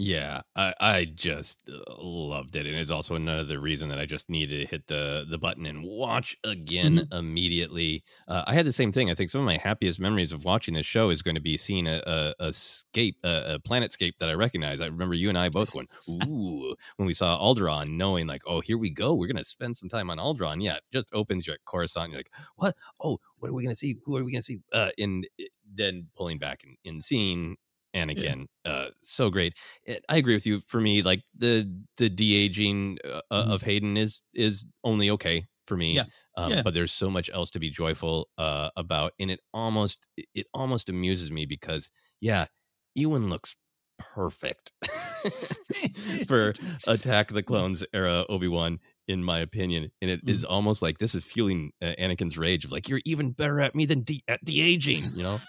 Yeah, 0.00 0.42
I, 0.54 0.74
I 0.80 1.04
just 1.12 1.68
uh, 1.68 2.00
loved 2.00 2.54
it, 2.54 2.66
and 2.66 2.76
it's 2.76 2.90
also 2.90 3.16
another 3.16 3.58
reason 3.58 3.88
that 3.88 3.98
I 3.98 4.06
just 4.06 4.30
needed 4.30 4.60
to 4.60 4.66
hit 4.66 4.86
the 4.86 5.26
the 5.28 5.38
button 5.38 5.66
and 5.66 5.82
watch 5.82 6.36
again 6.44 7.00
immediately. 7.12 8.04
Uh, 8.28 8.44
I 8.46 8.54
had 8.54 8.64
the 8.64 8.70
same 8.70 8.92
thing. 8.92 9.10
I 9.10 9.14
think 9.14 9.28
some 9.30 9.40
of 9.40 9.46
my 9.46 9.56
happiest 9.56 9.98
memories 9.98 10.32
of 10.32 10.44
watching 10.44 10.74
this 10.74 10.86
show 10.86 11.10
is 11.10 11.20
going 11.20 11.34
to 11.34 11.40
be 11.40 11.56
seeing 11.56 11.88
a, 11.88 12.00
a, 12.06 12.34
a 12.38 12.52
scape, 12.52 13.16
a, 13.24 13.54
a 13.54 13.58
planetscape 13.58 14.18
that 14.18 14.30
I 14.30 14.34
recognize. 14.34 14.80
I 14.80 14.86
remember 14.86 15.16
you 15.16 15.30
and 15.30 15.38
I 15.38 15.48
both 15.48 15.74
went 15.74 15.90
ooh 16.08 16.76
when 16.96 17.08
we 17.08 17.12
saw 17.12 17.36
Alderaan, 17.36 17.88
knowing 17.96 18.28
like, 18.28 18.42
oh, 18.46 18.60
here 18.60 18.78
we 18.78 18.90
go. 18.90 19.16
We're 19.16 19.26
going 19.26 19.36
to 19.36 19.42
spend 19.44 19.76
some 19.76 19.88
time 19.88 20.10
on 20.10 20.18
Alderaan. 20.18 20.62
Yeah, 20.62 20.76
it 20.76 20.82
just 20.92 21.08
opens 21.12 21.48
your 21.48 21.56
Coruscant. 21.64 22.10
You're 22.10 22.20
like, 22.20 22.30
what? 22.54 22.76
Oh, 23.02 23.16
what 23.38 23.50
are 23.50 23.54
we 23.54 23.64
going 23.64 23.74
to 23.74 23.78
see? 23.78 23.96
Who 24.04 24.16
are 24.16 24.22
we 24.22 24.30
going 24.30 24.42
to 24.42 24.46
see? 24.46 24.60
Uh, 24.72 24.90
and 24.96 25.26
then 25.74 26.06
pulling 26.16 26.38
back 26.38 26.62
and, 26.64 26.76
and 26.84 27.02
seeing 27.02 27.56
Anakin. 27.94 28.46
Uh, 28.64 28.86
so 29.00 29.30
great. 29.30 29.54
It, 29.84 30.04
I 30.08 30.16
agree 30.18 30.34
with 30.34 30.46
you. 30.46 30.60
For 30.60 30.80
me, 30.80 31.02
like 31.02 31.22
the 31.36 31.70
the 31.96 32.08
de 32.08 32.36
aging 32.44 32.98
uh, 33.04 33.20
Mm-hmm. 33.32 33.50
of 33.52 33.62
Hayden 33.62 33.96
is 33.96 34.20
is 34.34 34.64
only 34.84 35.10
okay 35.10 35.44
for 35.66 35.76
me. 35.76 35.94
Yeah. 35.94 36.04
Um, 36.36 36.52
Yeah. 36.52 36.62
But 36.62 36.74
there's 36.74 36.92
so 36.92 37.10
much 37.10 37.30
else 37.32 37.50
to 37.50 37.58
be 37.58 37.70
joyful 37.70 38.28
uh, 38.38 38.70
about, 38.76 39.12
and 39.20 39.30
it 39.30 39.40
almost 39.52 40.06
it 40.34 40.46
almost 40.54 40.88
amuses 40.88 41.30
me 41.30 41.46
because 41.46 41.90
yeah, 42.20 42.46
Ewan 42.94 43.28
looks 43.30 43.54
perfect 43.98 44.72
for 46.26 46.52
Attack 46.86 47.30
of 47.30 47.34
the 47.34 47.42
Clones 47.42 47.84
era 47.92 48.24
Obi 48.28 48.48
Wan, 48.48 48.78
in 49.08 49.22
my 49.24 49.38
opinion, 49.40 49.90
and 50.00 50.10
it 50.10 50.20
is 50.26 50.44
almost 50.44 50.82
like 50.82 50.98
this 50.98 51.14
is 51.14 51.24
fueling 51.24 51.72
uh, 51.82 51.92
Anakin's 51.98 52.38
rage 52.38 52.64
of 52.64 52.72
like 52.72 52.88
you're 52.88 53.00
even 53.04 53.32
better 53.32 53.60
at 53.60 53.74
me 53.74 53.84
than 53.86 54.02
de- 54.02 54.22
at 54.28 54.44
de 54.44 54.60
aging. 54.60 55.02
You 55.14 55.22
know. 55.24 55.38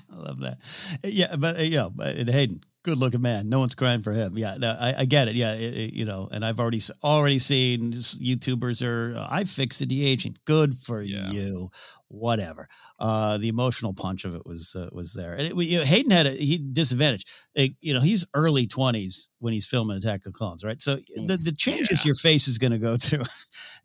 I 0.12 0.16
love 0.16 0.40
that. 0.40 0.58
Yeah, 1.04 1.36
but 1.36 1.58
uh, 1.58 1.62
yeah, 1.62 1.88
and 1.98 2.28
Hayden, 2.30 2.60
good 2.82 2.98
looking 2.98 3.20
man. 3.22 3.48
No 3.48 3.58
one's 3.60 3.74
crying 3.74 4.02
for 4.02 4.12
him. 4.12 4.36
Yeah, 4.38 4.56
no, 4.58 4.74
I, 4.78 4.94
I 5.00 5.04
get 5.04 5.28
it. 5.28 5.34
Yeah, 5.34 5.54
it, 5.54 5.74
it- 5.76 5.92
you 5.94 6.04
know, 6.04 6.28
and 6.32 6.44
I've 6.44 6.60
already 6.60 6.80
already 7.02 7.38
seen 7.38 7.92
YouTubers 7.92 8.86
are 8.86 9.16
uh, 9.16 9.26
I 9.30 9.44
fixed 9.44 9.78
the 9.80 9.86
de 9.86 10.04
aging. 10.06 10.36
Good 10.44 10.76
for 10.76 11.02
you. 11.32 11.70
Whatever. 12.12 12.68
Uh, 12.98 13.38
the 13.38 13.48
emotional 13.48 13.94
punch 13.94 14.24
of 14.24 14.34
it 14.34 14.44
was 14.44 14.74
uh, 14.74 14.88
was 14.92 15.12
there, 15.12 15.34
and 15.34 15.42
it, 15.42 15.56
you 15.56 15.78
know, 15.78 15.84
Hayden 15.84 16.10
had 16.10 16.26
a 16.26 16.30
he 16.30 16.58
disadvantage. 16.58 17.24
Like, 17.56 17.74
you 17.80 17.94
know, 17.94 18.00
he's 18.00 18.26
early 18.34 18.66
twenties 18.66 19.30
when 19.38 19.52
he's 19.52 19.64
filming 19.64 19.96
Attack 19.96 20.26
of 20.26 20.32
the 20.32 20.32
Clones, 20.32 20.64
right? 20.64 20.82
So 20.82 20.96
the 21.14 21.36
the 21.36 21.52
changes 21.52 22.04
your 22.04 22.16
face 22.16 22.48
is 22.48 22.58
going 22.58 22.72
to 22.72 22.78
go 22.78 22.96
through. 22.96 23.22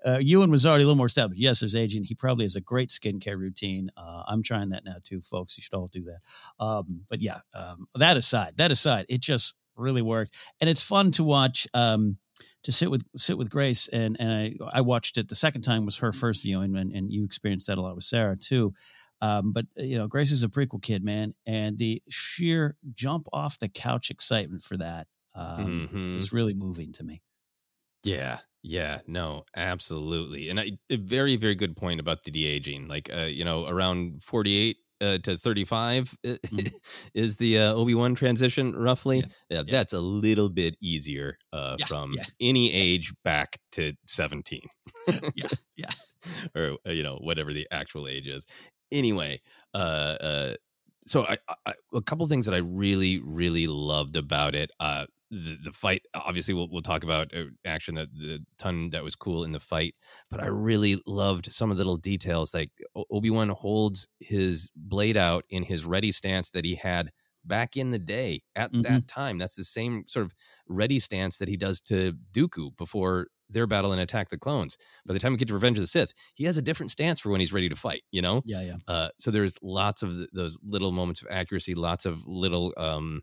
Uh, 0.05 0.19
Ewan 0.21 0.51
was 0.51 0.67
already 0.67 0.83
a 0.83 0.85
little 0.85 0.97
more 0.97 1.07
established. 1.07 1.41
Yes, 1.41 1.61
there's 1.61 1.73
aging. 1.73 2.03
He 2.03 2.13
probably 2.13 2.45
has 2.45 2.55
a 2.55 2.61
great 2.61 2.89
skincare 2.89 3.39
routine. 3.39 3.89
Uh, 3.97 4.21
I'm 4.27 4.43
trying 4.43 4.69
that 4.69 4.85
now 4.85 4.97
too, 5.03 5.19
folks. 5.21 5.57
You 5.57 5.63
should 5.63 5.73
all 5.73 5.87
do 5.87 6.03
that. 6.03 6.19
Um, 6.63 7.05
but 7.09 7.21
yeah, 7.23 7.37
um, 7.55 7.87
that 7.95 8.15
aside, 8.15 8.53
that 8.57 8.71
aside, 8.71 9.07
it 9.09 9.21
just 9.21 9.55
really 9.75 10.03
worked, 10.03 10.37
and 10.61 10.69
it's 10.69 10.83
fun 10.83 11.09
to 11.11 11.23
watch. 11.23 11.67
Um, 11.73 12.19
to 12.65 12.73
sit 12.73 12.91
with 12.91 13.03
sit 13.17 13.37
with 13.39 13.49
Grace, 13.49 13.87
and 13.89 14.17
and 14.19 14.31
I 14.31 14.55
I 14.79 14.81
watched 14.81 15.17
it 15.17 15.29
the 15.29 15.35
second 15.35 15.63
time 15.63 15.85
was 15.85 15.97
her 15.97 16.13
first 16.13 16.43
viewing, 16.43 16.75
and, 16.77 16.91
and 16.93 17.11
you 17.13 17.25
experienced 17.25 17.67
that 17.67 17.79
a 17.79 17.81
lot 17.81 17.95
with 17.95 18.05
Sarah 18.05 18.37
too. 18.37 18.73
Um, 19.21 19.53
but 19.53 19.65
you 19.77 19.97
know, 19.97 20.07
Grace 20.07 20.31
is 20.31 20.43
a 20.43 20.49
prequel 20.49 20.81
kid, 20.81 21.03
man, 21.03 21.33
and 21.47 21.77
the 21.79 22.03
sheer 22.09 22.77
jump 22.93 23.27
off 23.33 23.59
the 23.59 23.69
couch 23.69 24.11
excitement 24.11 24.63
for 24.63 24.77
that 24.77 25.07
um, 25.35 25.89
Mhm. 25.89 26.05
was 26.13 26.33
really 26.33 26.53
moving 26.53 26.91
to 26.93 27.03
me. 27.03 27.21
Yeah, 28.03 28.39
yeah, 28.61 28.99
no, 29.07 29.43
absolutely, 29.55 30.49
and 30.49 30.59
I, 30.59 30.71
a 30.91 30.97
very, 30.97 31.37
very 31.37 31.55
good 31.55 31.75
point 31.75 31.99
about 31.99 32.23
the 32.23 32.31
de 32.31 32.45
aging. 32.45 32.87
Like, 32.87 33.09
uh, 33.13 33.21
you 33.23 33.43
know, 33.43 33.67
around 33.67 34.21
forty-eight 34.23 34.77
uh, 35.01 35.17
to 35.19 35.37
thirty-five 35.37 36.15
uh, 36.27 36.35
is 37.13 37.37
the 37.37 37.59
uh, 37.59 37.73
Obi 37.73 37.93
Wan 37.93 38.15
transition, 38.15 38.73
roughly. 38.73 39.23
Yeah, 39.49 39.63
that's 39.67 39.93
a 39.93 39.99
little 39.99 40.49
bit 40.49 40.75
easier 40.81 41.37
uh, 41.53 41.77
from 41.87 42.13
any 42.39 42.73
age 42.73 43.13
back 43.23 43.57
to 43.73 43.93
seventeen. 44.05 44.67
yeah, 45.35 45.47
yeah, 45.77 45.91
or 46.55 46.77
uh, 46.87 46.91
you 46.91 47.03
know, 47.03 47.17
whatever 47.17 47.53
the 47.53 47.67
actual 47.71 48.07
age 48.07 48.27
is. 48.27 48.45
Anyway, 48.91 49.39
uh, 49.73 50.15
uh, 50.21 50.53
so 51.07 51.25
I, 51.25 51.37
I, 51.65 51.73
a 51.93 52.01
couple 52.01 52.25
things 52.27 52.45
that 52.45 52.55
I 52.55 52.59
really, 52.59 53.21
really 53.23 53.67
loved 53.67 54.15
about 54.15 54.55
it. 54.55 54.71
Uh, 54.79 55.05
the, 55.31 55.57
the 55.63 55.71
fight, 55.71 56.03
obviously, 56.13 56.53
we'll, 56.53 56.67
we'll 56.71 56.81
talk 56.81 57.03
about 57.03 57.33
uh, 57.33 57.45
action, 57.65 57.95
that 57.95 58.13
the 58.13 58.45
ton 58.57 58.89
that 58.91 59.03
was 59.03 59.15
cool 59.15 59.43
in 59.43 59.51
the 59.51 59.59
fight, 59.59 59.95
but 60.29 60.41
I 60.41 60.47
really 60.47 61.01
loved 61.05 61.51
some 61.51 61.71
of 61.71 61.77
the 61.77 61.83
little 61.83 61.97
details. 61.97 62.53
Like 62.53 62.69
Obi 63.11 63.29
Wan 63.29 63.49
holds 63.49 64.07
his 64.19 64.71
blade 64.75 65.17
out 65.17 65.43
in 65.49 65.63
his 65.63 65.85
ready 65.85 66.11
stance 66.11 66.49
that 66.51 66.65
he 66.65 66.75
had 66.75 67.11
back 67.43 67.77
in 67.77 67.91
the 67.91 67.99
day 67.99 68.41
at 68.55 68.71
that 68.73 69.07
time. 69.07 69.37
That's 69.37 69.55
the 69.55 69.63
same 69.63 70.05
sort 70.05 70.25
of 70.25 70.33
ready 70.67 70.99
stance 70.99 71.37
that 71.37 71.47
he 71.47 71.57
does 71.57 71.81
to 71.81 72.13
Dooku 72.33 72.75
before 72.77 73.27
their 73.49 73.67
battle 73.67 73.91
and 73.91 74.01
attack 74.01 74.29
the 74.29 74.37
clones. 74.37 74.77
By 75.05 75.13
the 75.13 75.19
time 75.19 75.31
we 75.31 75.37
get 75.37 75.47
to 75.49 75.53
Revenge 75.53 75.77
of 75.77 75.83
the 75.83 75.87
Sith, 75.87 76.13
he 76.35 76.45
has 76.45 76.57
a 76.57 76.61
different 76.61 76.91
stance 76.91 77.19
for 77.19 77.29
when 77.29 77.39
he's 77.39 77.53
ready 77.53 77.69
to 77.69 77.75
fight. 77.75 78.03
You 78.11 78.21
know? 78.21 78.41
Yeah, 78.45 78.63
yeah. 78.65 78.77
Uh, 78.87 79.09
so 79.17 79.31
there's 79.31 79.57
lots 79.61 80.03
of 80.03 80.13
th- 80.13 80.29
those 80.33 80.59
little 80.63 80.91
moments 80.91 81.21
of 81.21 81.27
accuracy, 81.31 81.75
lots 81.75 82.05
of 82.05 82.25
little 82.27 82.73
um, 82.77 83.21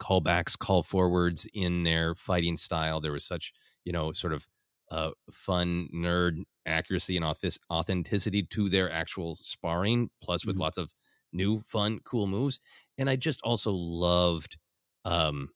callbacks, 0.00 0.58
call 0.58 0.82
forwards 0.82 1.46
in 1.52 1.82
their 1.82 2.14
fighting 2.14 2.56
style. 2.56 3.00
There 3.00 3.12
was 3.12 3.24
such, 3.24 3.52
you 3.84 3.92
know, 3.92 4.12
sort 4.12 4.32
of 4.32 4.46
uh, 4.90 5.10
fun 5.30 5.88
nerd 5.94 6.42
accuracy 6.66 7.16
and 7.16 7.24
auth- 7.24 7.58
authenticity 7.70 8.42
to 8.42 8.68
their 8.68 8.90
actual 8.90 9.34
sparring, 9.34 10.10
plus 10.22 10.46
with 10.46 10.56
lots 10.56 10.78
of 10.78 10.92
new, 11.32 11.60
fun, 11.60 12.00
cool 12.04 12.26
moves. 12.26 12.60
And 12.96 13.10
I 13.10 13.16
just 13.16 13.40
also 13.42 13.72
loved 13.72 14.56
um, 15.04 15.50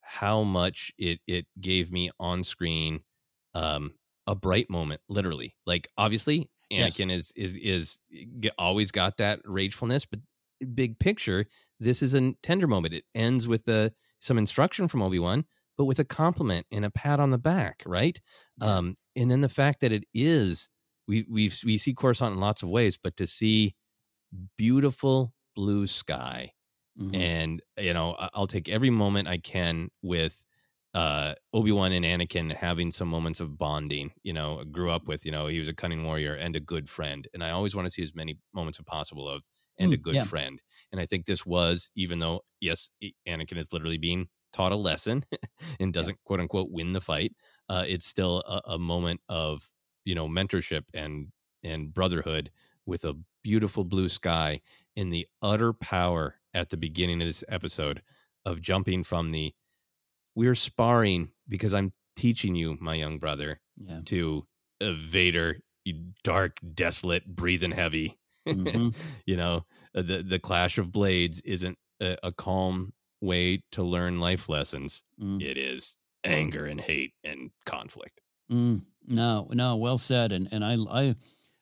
how 0.00 0.42
much 0.42 0.92
it 0.98 1.20
it 1.26 1.46
gave 1.60 1.92
me 1.92 2.10
on 2.18 2.42
screen 2.42 3.00
um, 3.54 3.94
a 4.26 4.34
bright 4.36 4.70
moment, 4.70 5.00
literally. 5.08 5.54
Like 5.66 5.88
obviously, 5.96 6.50
Yes. 6.76 7.00
Anakin 7.00 7.10
is 7.10 7.32
is 7.36 7.56
is 7.56 8.00
always 8.58 8.90
got 8.92 9.16
that 9.18 9.40
ragefulness, 9.44 10.06
but 10.08 10.20
big 10.74 10.98
picture, 10.98 11.46
this 11.80 12.02
is 12.02 12.14
a 12.14 12.32
tender 12.42 12.66
moment. 12.66 12.94
It 12.94 13.04
ends 13.14 13.46
with 13.48 13.64
the 13.64 13.92
some 14.20 14.38
instruction 14.38 14.88
from 14.88 15.02
Obi 15.02 15.18
Wan, 15.18 15.44
but 15.76 15.84
with 15.86 15.98
a 15.98 16.04
compliment 16.04 16.66
and 16.72 16.84
a 16.84 16.90
pat 16.90 17.20
on 17.20 17.30
the 17.30 17.38
back, 17.38 17.82
right? 17.86 18.20
Um, 18.60 18.96
and 19.16 19.30
then 19.30 19.40
the 19.40 19.48
fact 19.48 19.80
that 19.80 19.92
it 19.92 20.04
is 20.12 20.68
we 21.06 21.24
we 21.30 21.50
we 21.64 21.78
see 21.78 21.94
Coruscant 21.94 22.34
in 22.34 22.40
lots 22.40 22.62
of 22.62 22.68
ways, 22.68 22.98
but 22.98 23.16
to 23.16 23.26
see 23.26 23.74
beautiful 24.56 25.34
blue 25.56 25.86
sky 25.86 26.50
Mhm. 26.96 27.14
and 27.14 27.62
you 27.78 27.94
know 27.94 28.16
i'll 28.34 28.46
take 28.48 28.68
every 28.68 28.90
moment 28.90 29.28
i 29.28 29.38
can 29.38 29.90
with 30.02 30.44
uh 30.94 31.34
obi-wan 31.52 31.92
and 31.92 32.04
anakin 32.04 32.50
having 32.52 32.90
some 32.90 33.08
moments 33.08 33.40
of 33.40 33.58
bonding 33.58 34.10
you 34.22 34.32
know 34.32 34.64
grew 34.64 34.90
up 34.90 35.06
with 35.06 35.24
you 35.24 35.30
know 35.30 35.46
he 35.46 35.58
was 35.58 35.68
a 35.68 35.74
cunning 35.74 36.02
warrior 36.04 36.34
and 36.34 36.56
a 36.56 36.60
good 36.60 36.88
friend 36.88 37.28
and 37.34 37.44
i 37.44 37.50
always 37.50 37.76
want 37.76 37.84
to 37.86 37.90
see 37.90 38.02
as 38.02 38.14
many 38.14 38.38
moments 38.54 38.78
as 38.78 38.84
possible 38.84 39.28
of 39.28 39.44
and 39.78 39.92
a 39.92 39.96
Mm, 39.96 39.98
good 39.98 40.14
yeah. 40.14 40.24
friend 40.24 40.62
and 40.90 41.00
i 41.00 41.04
think 41.04 41.26
this 41.26 41.44
was 41.44 41.90
even 41.94 42.20
though 42.20 42.40
yes 42.60 42.90
anakin 43.26 43.58
is 43.58 43.72
literally 43.72 43.98
being 43.98 44.28
taught 44.52 44.72
a 44.72 44.76
lesson 44.76 45.24
and 45.80 45.92
doesn't 45.92 46.18
quote 46.24 46.40
unquote 46.40 46.70
win 46.70 46.92
the 46.94 47.00
fight 47.02 47.32
uh 47.68 47.84
it's 47.86 48.06
still 48.06 48.42
a, 48.48 48.72
a 48.72 48.78
moment 48.78 49.20
of 49.28 49.68
you 50.06 50.14
know 50.14 50.26
mentorship 50.26 50.84
and 50.94 51.32
and 51.62 51.92
brotherhood 51.92 52.50
with 52.86 53.04
a 53.04 53.14
beautiful 53.42 53.84
blue 53.84 54.08
sky 54.08 54.60
in 54.96 55.10
the 55.10 55.26
utter 55.42 55.72
power 55.72 56.36
at 56.54 56.70
the 56.70 56.76
beginning 56.76 57.20
of 57.20 57.26
this 57.26 57.44
episode 57.48 58.02
of 58.44 58.60
jumping 58.60 59.02
from 59.02 59.30
the 59.30 59.52
we're 60.38 60.54
sparring 60.54 61.30
because 61.48 61.74
I'm 61.74 61.90
teaching 62.14 62.54
you, 62.54 62.76
my 62.80 62.94
young 62.94 63.18
brother, 63.18 63.58
Yeah. 63.76 64.00
to 64.06 64.44
Vader, 64.80 65.56
you 65.84 66.12
dark, 66.22 66.58
desolate, 66.74 67.26
breathing 67.26 67.72
heavy. 67.72 68.14
Mhm. 68.46 68.94
you 69.26 69.36
know, 69.36 69.62
uh, 69.96 70.02
the 70.02 70.22
the 70.22 70.38
clash 70.38 70.78
of 70.78 70.92
blades 70.92 71.40
isn't 71.40 71.76
a, 72.00 72.16
a 72.22 72.32
calm 72.32 72.92
way 73.20 73.62
to 73.72 73.82
learn 73.82 74.20
life 74.20 74.48
lessons. 74.48 75.02
Mm. 75.20 75.42
It 75.42 75.56
is 75.56 75.96
anger 76.24 76.64
and 76.66 76.80
hate 76.80 77.14
and 77.24 77.50
conflict. 77.66 78.20
Mm, 78.50 78.84
no, 79.06 79.48
no, 79.52 79.76
well 79.76 79.98
said. 79.98 80.30
And 80.32 80.48
and 80.52 80.64
I, 80.64 80.76
I, 80.90 81.14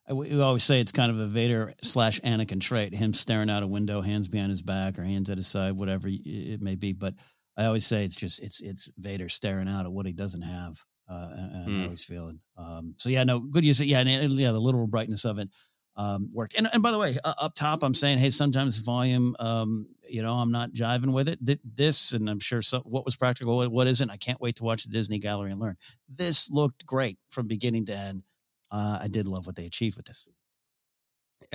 I 0.09 0.13
we 0.13 0.39
always 0.41 0.65
say 0.65 0.81
it's 0.81 0.93
kind 0.93 1.11
of 1.11 1.19
a 1.19 1.27
Vader 1.27 1.73
slash 1.83 2.21
Anakin 2.21 2.61
trait. 2.61 2.95
Him 2.95 3.15
staring 3.15 3.49
out 3.51 3.63
a 3.63 3.67
window, 3.67 4.03
hands 4.03 4.29
behind 4.29 4.51
his 4.51 4.63
back 4.63 4.99
or 4.99 5.03
hands 5.03 5.31
at 5.31 5.39
his 5.39 5.47
side, 5.47 5.73
whatever 5.73 6.09
it 6.11 6.61
may 6.61 6.77
be. 6.77 6.93
But 6.93 7.15
I 7.57 7.67
always 7.67 7.87
say 7.87 8.05
it's 8.05 8.17
just 8.17 8.41
it's 8.43 8.61
it's 8.61 8.89
Vader 8.99 9.29
staring 9.29 9.69
out 9.69 9.87
at 9.87 9.93
what 9.93 10.07
he 10.07 10.13
doesn't 10.13 10.43
have. 10.43 10.79
Uh, 11.09 11.31
and, 11.37 11.55
and 11.55 11.69
Mm. 11.69 11.83
always 11.85 12.03
feeling. 12.03 12.41
Um, 12.57 12.95
so 12.99 13.09
yeah, 13.11 13.23
no, 13.23 13.39
good 13.39 13.65
use. 13.65 13.79
Yeah, 13.79 14.01
and 14.01 14.09
it- 14.09 14.31
yeah, 14.33 14.51
the 14.51 14.59
literal 14.61 14.89
brightness 14.89 15.25
of 15.25 15.39
it 15.39 15.49
um, 15.95 16.31
worked. 16.33 16.59
And 16.59 16.69
and 16.73 16.83
by 16.83 16.91
the 16.91 16.99
way, 16.99 17.17
uh, 17.25 17.33
up 17.41 17.55
top, 17.55 17.85
I'm 17.85 17.95
saying, 17.95 18.19
hey, 18.19 18.31
sometimes 18.31 18.79
volume, 18.79 19.37
um, 19.39 19.87
you 20.09 20.21
know, 20.23 20.35
I'm 20.35 20.51
not 20.51 20.73
jiving 20.73 21.15
with 21.15 21.29
it. 21.29 21.39
Th- 21.47 21.61
This, 21.65 22.11
and 22.13 22.29
I'm 22.29 22.41
sure 22.41 22.61
so, 22.61 22.81
what 22.81 23.05
was 23.05 23.15
practical, 23.17 23.57
what, 23.57 23.71
what 23.71 23.87
isn't. 23.87 24.11
I 24.11 24.17
can't 24.17 24.41
wait 24.41 24.57
to 24.57 24.65
watch 24.65 24.83
the 24.83 24.91
Disney 24.91 25.21
Gallery 25.21 25.53
and 25.53 25.61
learn. 25.61 25.77
This 26.09 26.51
looked 26.51 26.85
great 26.85 27.19
from 27.29 27.47
beginning 27.47 27.87
to 27.87 27.97
end. 27.97 28.25
Uh, 28.73 28.99
I 29.03 29.07
did 29.09 29.29
love 29.29 29.47
what 29.47 29.55
they 29.55 29.67
achieved 29.67 29.97
with 29.97 30.07
this. 30.07 30.27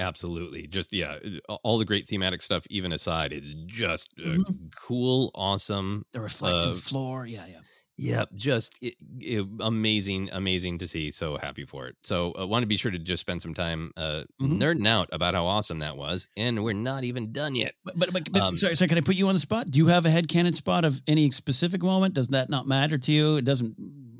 Absolutely. 0.02 0.68
Just 0.68 0.94
yeah, 0.94 1.18
uh, 1.48 1.56
all 1.64 1.78
the 1.78 1.86
great 1.86 2.08
thematic 2.08 2.42
stuff 2.42 2.66
even 2.70 2.92
aside, 2.92 3.32
it's 3.32 3.54
just 3.68 4.10
Mhm. 4.18 4.72
cool, 4.76 5.32
awesome. 5.36 6.06
The 6.12 6.22
reflective 6.22 6.72
uh, 6.72 6.74
floor, 6.74 7.26
yeah, 7.28 7.46
yeah. 7.48 7.60
Yeah, 7.98 8.26
just 8.34 8.78
it, 8.82 8.96
it, 9.20 9.46
amazing, 9.60 10.30
amazing 10.32 10.80
to 10.80 10.88
see. 10.88 11.12
So 11.12 11.38
happy 11.38 11.66
for 11.66 11.88
it. 11.88 11.98
So 12.02 12.32
I 12.36 12.44
uh, 12.44 12.48
want 12.48 12.64
to 12.64 12.68
be 12.68 12.78
sure 12.78 12.90
to 12.90 12.98
just 12.98 13.22
spend 13.22 13.42
some 13.44 13.54
time 13.54 13.92
uh, 13.96 14.24
Mhm. 14.42 14.60
nerding 14.60 14.88
out 14.88 15.10
about 15.12 15.36
how 15.36 15.46
awesome 15.46 15.80
that 15.80 15.98
was, 15.98 16.28
and 16.36 16.64
we're 16.64 16.74
not 16.74 17.04
even 17.04 17.32
done 17.32 17.54
yet. 17.54 17.76
But 17.86 18.00
but, 18.00 18.12
but, 18.14 18.32
but 18.32 18.42
Um, 18.42 18.56
sorry, 18.56 18.76
so 18.76 18.88
can 18.88 18.98
I 18.98 19.02
put 19.02 19.16
you 19.16 19.28
on 19.28 19.34
the 19.34 19.40
spot? 19.40 19.70
Do 19.70 19.78
you 19.78 19.88
have 19.88 20.06
a 20.06 20.10
head 20.10 20.28
headcanon 20.28 20.56
spot 20.56 20.84
of 20.84 21.00
any 21.06 21.30
specific 21.32 21.84
moment? 21.84 22.16
Does 22.16 22.30
that 22.30 22.50
not 22.50 22.66
matter 22.66 22.98
to 22.98 23.12
you? 23.12 23.36
It 23.38 23.46
doesn't 23.46 23.76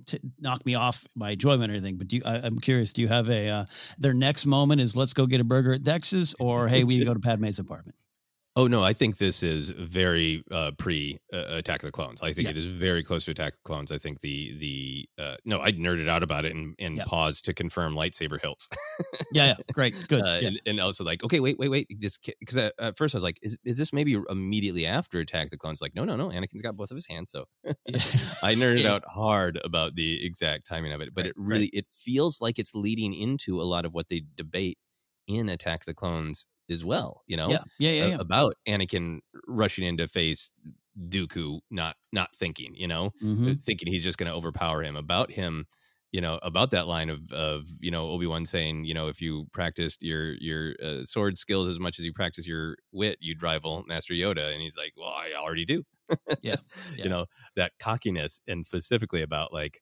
t- 0.06 0.20
knock 0.40 0.66
me 0.66 0.76
off 0.76 1.08
my 1.16 1.32
enjoyment 1.32 1.72
or 1.72 1.76
anything. 1.76 1.98
But 1.98 2.08
do 2.08 2.18
you, 2.18 2.22
I, 2.26 2.38
I'm 2.38 2.60
curious. 2.60 2.94
Do 2.94 3.02
you 3.02 3.08
have 3.08 3.30
a 3.30 3.50
uh, 3.50 3.66
their 3.98 4.14
next 4.14 4.46
moment 4.46 4.82
is 4.82 4.96
let's 4.96 5.14
go 5.14 5.26
get 5.26 5.42
a 5.42 5.44
burger 5.44 5.74
at 5.74 5.84
Dex's, 5.84 6.36
or 6.40 6.68
hey, 6.68 6.84
we 6.84 7.04
go 7.04 7.14
to 7.14 7.20
Padme's 7.20 7.60
apartment? 7.60 7.96
Oh 8.58 8.68
no, 8.68 8.84
I 8.84 8.92
think 8.92 9.18
this 9.18 9.44
is 9.44 9.70
very 9.70 10.44
uh, 10.52 10.72
pre 10.78 11.18
uh, 11.32 11.46
Attack 11.52 11.84
of 11.84 11.88
the 11.88 11.92
Clones. 11.92 12.22
I 12.22 12.34
think 12.34 12.46
Yeah. 12.46 12.52
it 12.52 12.58
is 12.58 12.68
very 12.68 13.02
close 13.02 13.24
to 13.24 13.32
Attack 13.32 13.54
of 13.54 13.60
the 13.64 13.64
Clones. 13.64 13.94
I 13.94 13.98
think 13.98 14.20
the 14.20 14.54
the 14.58 15.10
uh, 15.24 15.36
no, 15.46 15.62
I 15.62 15.72
nerded 15.72 16.10
out 16.10 16.22
about 16.22 16.44
it 16.44 16.54
and, 16.54 16.76
and 16.78 16.98
Yeah. 16.98 17.06
paused 17.06 17.46
to 17.46 17.54
confirm 17.54 17.96
lightsaber 17.96 18.40
hilts. 18.42 18.68
Yeah, 19.34 19.46
yeah, 19.46 19.54
great, 19.74 19.94
good. 20.10 20.22
uh, 20.22 20.40
yeah. 20.42 20.48
and, 20.50 20.62
and 20.66 20.80
also 20.82 21.06
like, 21.06 21.24
okay, 21.24 21.40
wait, 21.40 21.58
wait, 21.58 21.70
wait. 21.70 21.88
This 21.98 22.18
because 22.18 22.58
at, 22.58 22.98
first 22.98 23.16
I 23.16 23.18
was 23.18 23.24
like, 23.24 23.40
is, 23.42 23.58
is 23.64 23.78
this 23.78 23.94
maybe 23.94 24.22
immediately 24.30 24.86
after 24.86 25.20
Attack 25.20 25.46
of 25.46 25.50
the 25.52 25.58
Clones? 25.58 25.82
Like, 25.82 25.96
no, 25.96 26.04
no, 26.04 26.18
no. 26.18 26.28
Anakin's 26.30 26.62
got 26.62 26.76
both 26.76 26.92
of 26.92 26.96
his 26.96 27.08
hands, 27.08 27.32
so 27.32 27.46
I 28.44 28.56
nerded 28.56 28.86
out 28.86 29.04
hard 29.08 29.58
about 29.64 29.96
the 29.96 30.26
exact 30.26 30.68
timing 30.68 30.92
of 30.92 31.00
it. 31.00 31.14
But 31.14 31.22
Right, 31.24 31.30
it 31.30 31.36
really 31.38 31.68
it 31.68 31.86
feels 31.90 32.42
like 32.42 32.60
it's 32.60 32.76
leading 32.76 33.14
into 33.14 33.62
a 33.62 33.64
lot 33.64 33.86
of 33.86 33.94
what 33.94 34.10
they 34.10 34.24
debate 34.36 34.78
in 35.28 35.48
Attack 35.48 35.82
of 35.84 35.86
the 35.86 35.94
Clones 35.94 36.46
as 36.72 36.84
well. 36.86 37.22
You 37.28 37.38
know, 37.38 37.50
Yeah, 37.50 37.64
yeah, 37.80 37.92
yeah, 37.92 38.08
yeah. 38.08 38.18
about 38.20 38.56
Anakin 38.68 39.20
rushing 39.48 39.86
in 39.86 39.98
to 39.98 40.08
face 40.08 40.52
Dooku, 40.98 41.60
not 41.70 41.96
not 42.12 42.36
thinking, 42.36 42.74
you 42.76 42.88
know, 42.88 43.12
Mhm. 43.24 43.62
thinking 43.64 43.88
he's 43.92 44.04
just 44.04 44.18
going 44.18 44.30
to 44.30 44.36
overpower 44.36 44.84
him. 44.84 44.96
About 44.98 45.32
him, 45.32 45.66
you 46.12 46.20
know, 46.20 46.38
about 46.44 46.72
that 46.72 46.86
line 46.88 47.10
of 47.10 47.32
of 47.32 47.68
you 47.80 47.92
know 47.92 48.10
Obi 48.10 48.28
Wan 48.28 48.46
saying, 48.46 48.84
you 48.86 48.94
know, 48.94 49.08
if 49.08 49.22
you 49.22 49.48
practiced 49.54 50.04
your 50.04 50.34
your 50.34 50.76
uh, 50.84 51.04
sword 51.06 51.38
skills 51.38 51.68
as 51.70 51.80
much 51.80 51.98
as 52.00 52.06
you 52.06 52.12
practice 52.14 52.46
your 52.48 52.76
wit, 52.92 53.18
you'd 53.22 53.42
rival 53.42 53.84
Master 53.88 54.14
Yoda. 54.14 54.52
And 54.52 54.62
he's 54.62 54.76
like, 54.78 54.94
well, 54.98 55.08
I 55.10 55.32
already 55.38 55.64
do. 55.66 55.84
Yeah, 56.42 56.56
yeah. 56.98 57.04
you 57.06 57.10
know 57.10 57.26
that 57.56 57.72
cockiness, 57.80 58.42
and 58.48 58.66
specifically 58.66 59.22
about 59.22 59.54
like. 59.54 59.80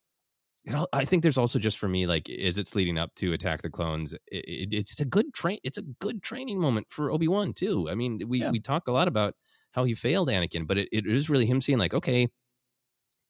You 0.64 0.72
know, 0.72 0.86
I 0.92 1.06
think 1.06 1.22
there's 1.22 1.38
also 1.38 1.58
just 1.58 1.78
for 1.78 1.88
me, 1.88 2.06
like, 2.06 2.28
as 2.28 2.58
it's 2.58 2.74
leading 2.74 2.98
up 2.98 3.14
to 3.14 3.32
Attack 3.32 3.62
the 3.62 3.70
Clones, 3.70 4.12
it, 4.12 4.20
it, 4.30 4.74
it's 4.74 5.00
a 5.00 5.06
good 5.06 5.32
train. 5.32 5.58
It's 5.64 5.78
a 5.78 5.82
good 5.82 6.22
training 6.22 6.60
moment 6.60 6.88
for 6.90 7.10
Obi 7.10 7.28
Wan 7.28 7.54
too. 7.54 7.88
I 7.90 7.94
mean, 7.94 8.20
we 8.28 8.44
Yeah. 8.44 8.50
we 8.50 8.60
talk 8.60 8.86
a 8.86 8.92
lot 8.92 9.08
about 9.08 9.34
how 9.72 9.84
he 9.84 9.94
failed 9.94 10.28
Anakin, 10.28 10.66
but 10.66 10.76
it, 10.76 10.88
it 10.92 11.06
is 11.06 11.30
really 11.30 11.46
him 11.46 11.62
seeing 11.62 11.78
like, 11.78 11.94
okay, 11.94 12.28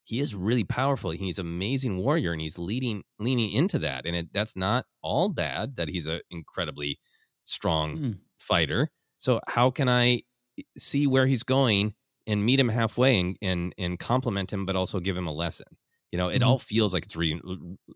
he 0.05 0.21
is 0.21 0.35
really 0.35 0.65
powerful. 0.65 1.11
He's 1.11 1.39
an 1.39 1.47
amazing 1.47 1.99
warrior, 1.99 2.33
and 2.33 2.41
he's 2.41 2.59
leading 2.59 3.05
leaning 3.19 3.53
into 3.53 3.79
that. 3.81 4.07
And 4.07 4.17
it, 4.17 4.33
that's 4.33 4.57
not 4.57 4.87
all 5.03 5.29
bad. 5.29 5.77
That 5.77 5.89
he's 5.89 6.07
an 6.07 6.21
incredibly 6.31 6.99
strong 7.45 8.01
Mm. 8.01 8.21
fighter. 8.39 8.89
So 9.19 9.41
how 9.49 9.71
can 9.71 9.89
I 9.89 10.23
see 10.79 11.07
where 11.07 11.27
he's 11.27 11.43
going 11.43 11.95
and 12.27 12.45
meet 12.45 12.61
him 12.61 12.69
halfway 12.71 13.21
and 13.21 13.37
and 13.43 13.75
and 13.79 13.99
compliment 13.99 14.53
him, 14.53 14.67
but 14.67 14.77
also 14.77 15.01
give 15.01 15.17
him 15.17 15.27
a 15.29 15.33
lesson? 15.33 15.67
You 16.13 16.19
know, 16.19 16.29
it 16.29 16.43
Mhm. 16.43 16.47
all 16.47 16.59
feels 16.59 16.93
like 16.95 17.05
it's 17.05 17.17
re- 17.17 17.41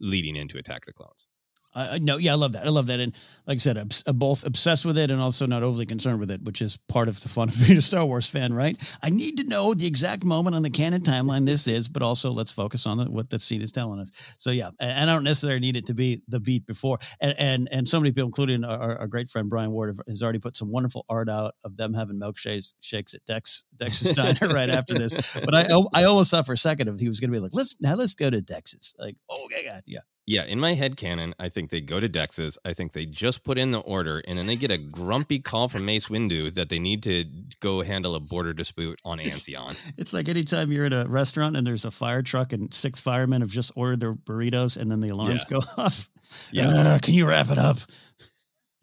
leading 0.01 0.36
into 0.36 0.59
Attack 0.59 0.85
the 0.86 0.93
Clones. 0.93 1.27
I, 1.74 1.98
no, 1.98 2.18
yeah, 2.18 2.32
I 2.32 2.36
love 2.36 2.52
that. 2.52 2.66
I 2.66 2.70
love 2.70 2.86
that, 2.86 3.01
and 3.01 3.14
like 3.46 3.56
I 3.56 3.59
said, 3.59 3.76
I'm 3.76 3.88
I'm 4.06 4.10
uh, 4.10 4.12
both 4.12 4.46
obsessed 4.46 4.86
with 4.86 4.96
it 4.96 5.10
and 5.10 5.20
also 5.20 5.46
not 5.46 5.62
overly 5.62 5.86
concerned 5.86 6.20
with 6.20 6.30
it, 6.30 6.42
which 6.42 6.62
is 6.62 6.78
part 6.88 7.09
of 7.09 7.20
the 7.20 7.28
fun 7.28 7.48
of 7.48 7.59
being 7.66 7.78
a 7.78 7.82
Star 7.82 8.05
Wars 8.05 8.28
fan, 8.28 8.52
right? 8.52 8.76
I 9.02 9.10
need 9.10 9.38
to 9.38 9.44
know 9.44 9.74
the 9.74 9.86
exact 9.86 10.24
moment 10.24 10.56
on 10.56 10.62
the 10.62 10.70
canon 10.70 11.02
timeline 11.02 11.46
this 11.46 11.66
is, 11.66 11.88
but 11.88 12.02
also 12.02 12.30
let's 12.30 12.52
focus 12.52 12.86
on 12.86 12.98
the, 12.98 13.10
what 13.10 13.30
the 13.30 13.38
scene 13.38 13.60
is 13.62 13.72
telling 13.72 14.01
us. 14.01 14.10
So 14.38 14.51
yeah, 14.51 14.70
and, 14.80 15.10
I 15.10 15.14
don't 15.14 15.24
necessarily 15.24 15.60
need 15.60 15.76
it 15.76 15.86
to 15.86 15.94
be 15.94 16.22
the 16.28 16.40
beat 16.40 16.66
before. 16.66 16.98
And 17.20 17.34
and 17.38 17.68
and 17.70 17.88
so 17.88 18.01
many 18.01 18.12
people, 18.12 18.26
including 18.26 18.64
our, 18.64 18.98
our 18.98 19.06
great 19.06 19.28
friend 19.28 19.51
Brian 19.51 19.72
Ward, 19.72 19.98
has 20.09 20.22
already 20.22 20.38
put 20.38 20.56
some 20.56 20.70
wonderful 20.70 21.05
art 21.09 21.28
out 21.28 21.55
of 21.64 21.76
them 21.76 21.92
having 21.92 22.18
milkshakes 22.18 22.74
shakes 22.80 23.14
at 23.14 23.24
Dex 23.26 23.64
Dex's 23.76 24.16
diner 24.40 24.55
right 24.55 24.70
after 24.70 24.94
this. 24.94 25.38
But 25.44 25.55
I 25.55 25.66
I 25.92 26.05
almost 26.05 26.30
thought 26.30 26.46
for 26.46 26.55
a 26.55 26.59
second 26.59 26.88
if 26.88 27.01
he 27.01 27.09
was 27.09 27.20
going 27.20 27.30
to 27.30 27.36
be 27.36 27.40
like, 27.40 27.52
let's 27.52 27.76
now 27.80 27.94
let's 27.94 28.14
go 28.14 28.30
to 28.30 28.40
Dex's. 28.40 28.94
Like, 28.98 29.16
oh 29.30 29.48
my 29.51 29.62
god, 29.70 29.82
yeah. 29.86 30.01
Yeah, 30.26 30.44
in 30.44 30.59
my 30.59 30.72
head 30.72 30.96
canon, 30.96 31.34
I 31.38 31.51
think 31.51 31.68
they 31.68 31.82
go 31.82 32.01
to 32.01 32.09
Dex's. 32.09 32.59
I 32.64 32.72
think 32.72 32.92
they 32.92 33.05
just 33.05 33.44
put 33.44 33.59
in 33.59 33.72
the 33.72 33.80
order, 33.80 34.22
and 34.26 34.38
then 34.38 34.46
they 34.46 34.56
get 34.56 34.70
a 34.70 34.78
grumpy 34.78 35.38
call 35.38 35.68
from 35.68 35.84
Mace 35.84 36.09
Windu 36.09 36.52
that 36.55 36.70
they 36.70 36.78
need 36.78 37.02
to 37.02 37.26
go 37.60 37.82
handle 37.82 38.14
a 38.14 38.20
border 38.20 38.55
dispute 38.55 38.98
on 39.05 39.20
Ansion. 39.20 39.62
It's 39.98 40.14
like 40.14 40.30
anytime 40.30 40.72
you're 40.72 40.86
at 40.86 40.94
a 40.94 41.05
restaurant 41.09 41.56
and 41.56 41.66
there's 41.66 41.84
a 41.84 41.90
fire 41.90 42.22
truck 42.22 42.55
and 42.55 42.72
six 42.72 43.01
firemen 43.01 43.42
have 43.42 43.51
just 43.51 43.70
ordered 43.76 44.01
their 44.01 44.14
burritos 44.14 44.78
and 44.78 44.90
then 44.90 45.01
the 45.01 45.10
alarms 45.10 45.44
Yeah. 45.51 45.59
go 45.59 45.64
off. 45.82 46.09
Yeah. 46.51 46.72
"Ah, 46.74 46.98
can 47.02 47.12
you 47.12 47.28
wrap 47.28 47.51
it 47.51 47.59
up? 47.59 47.76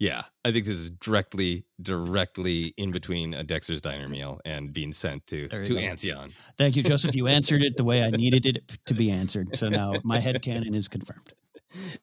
Yeah, 0.02 0.22
I 0.44 0.50
think 0.50 0.64
this 0.64 0.80
is 0.80 0.90
directly, 0.90 1.64
directly 1.80 2.74
in 2.76 2.90
between 2.90 3.34
a 3.34 3.44
Dexter's 3.44 3.80
Diner 3.80 4.08
meal 4.08 4.40
and 4.44 4.72
being 4.72 4.92
sent 4.92 5.28
to 5.28 5.46
to 5.46 5.74
go. 5.74 5.78
Ansion. 5.78 6.30
Thank 6.58 6.74
you, 6.74 6.82
Joseph. 6.82 7.14
You 7.14 7.28
answered 7.28 7.62
it 7.62 7.76
the 7.76 7.84
way 7.84 8.02
I 8.02 8.10
needed 8.10 8.44
it 8.44 8.78
to 8.86 8.94
be 8.94 9.12
answered. 9.12 9.54
So 9.54 9.68
now 9.68 9.92
my 10.02 10.18
head 10.18 10.42
canon 10.42 10.74
is 10.74 10.88
confirmed. 10.88 11.32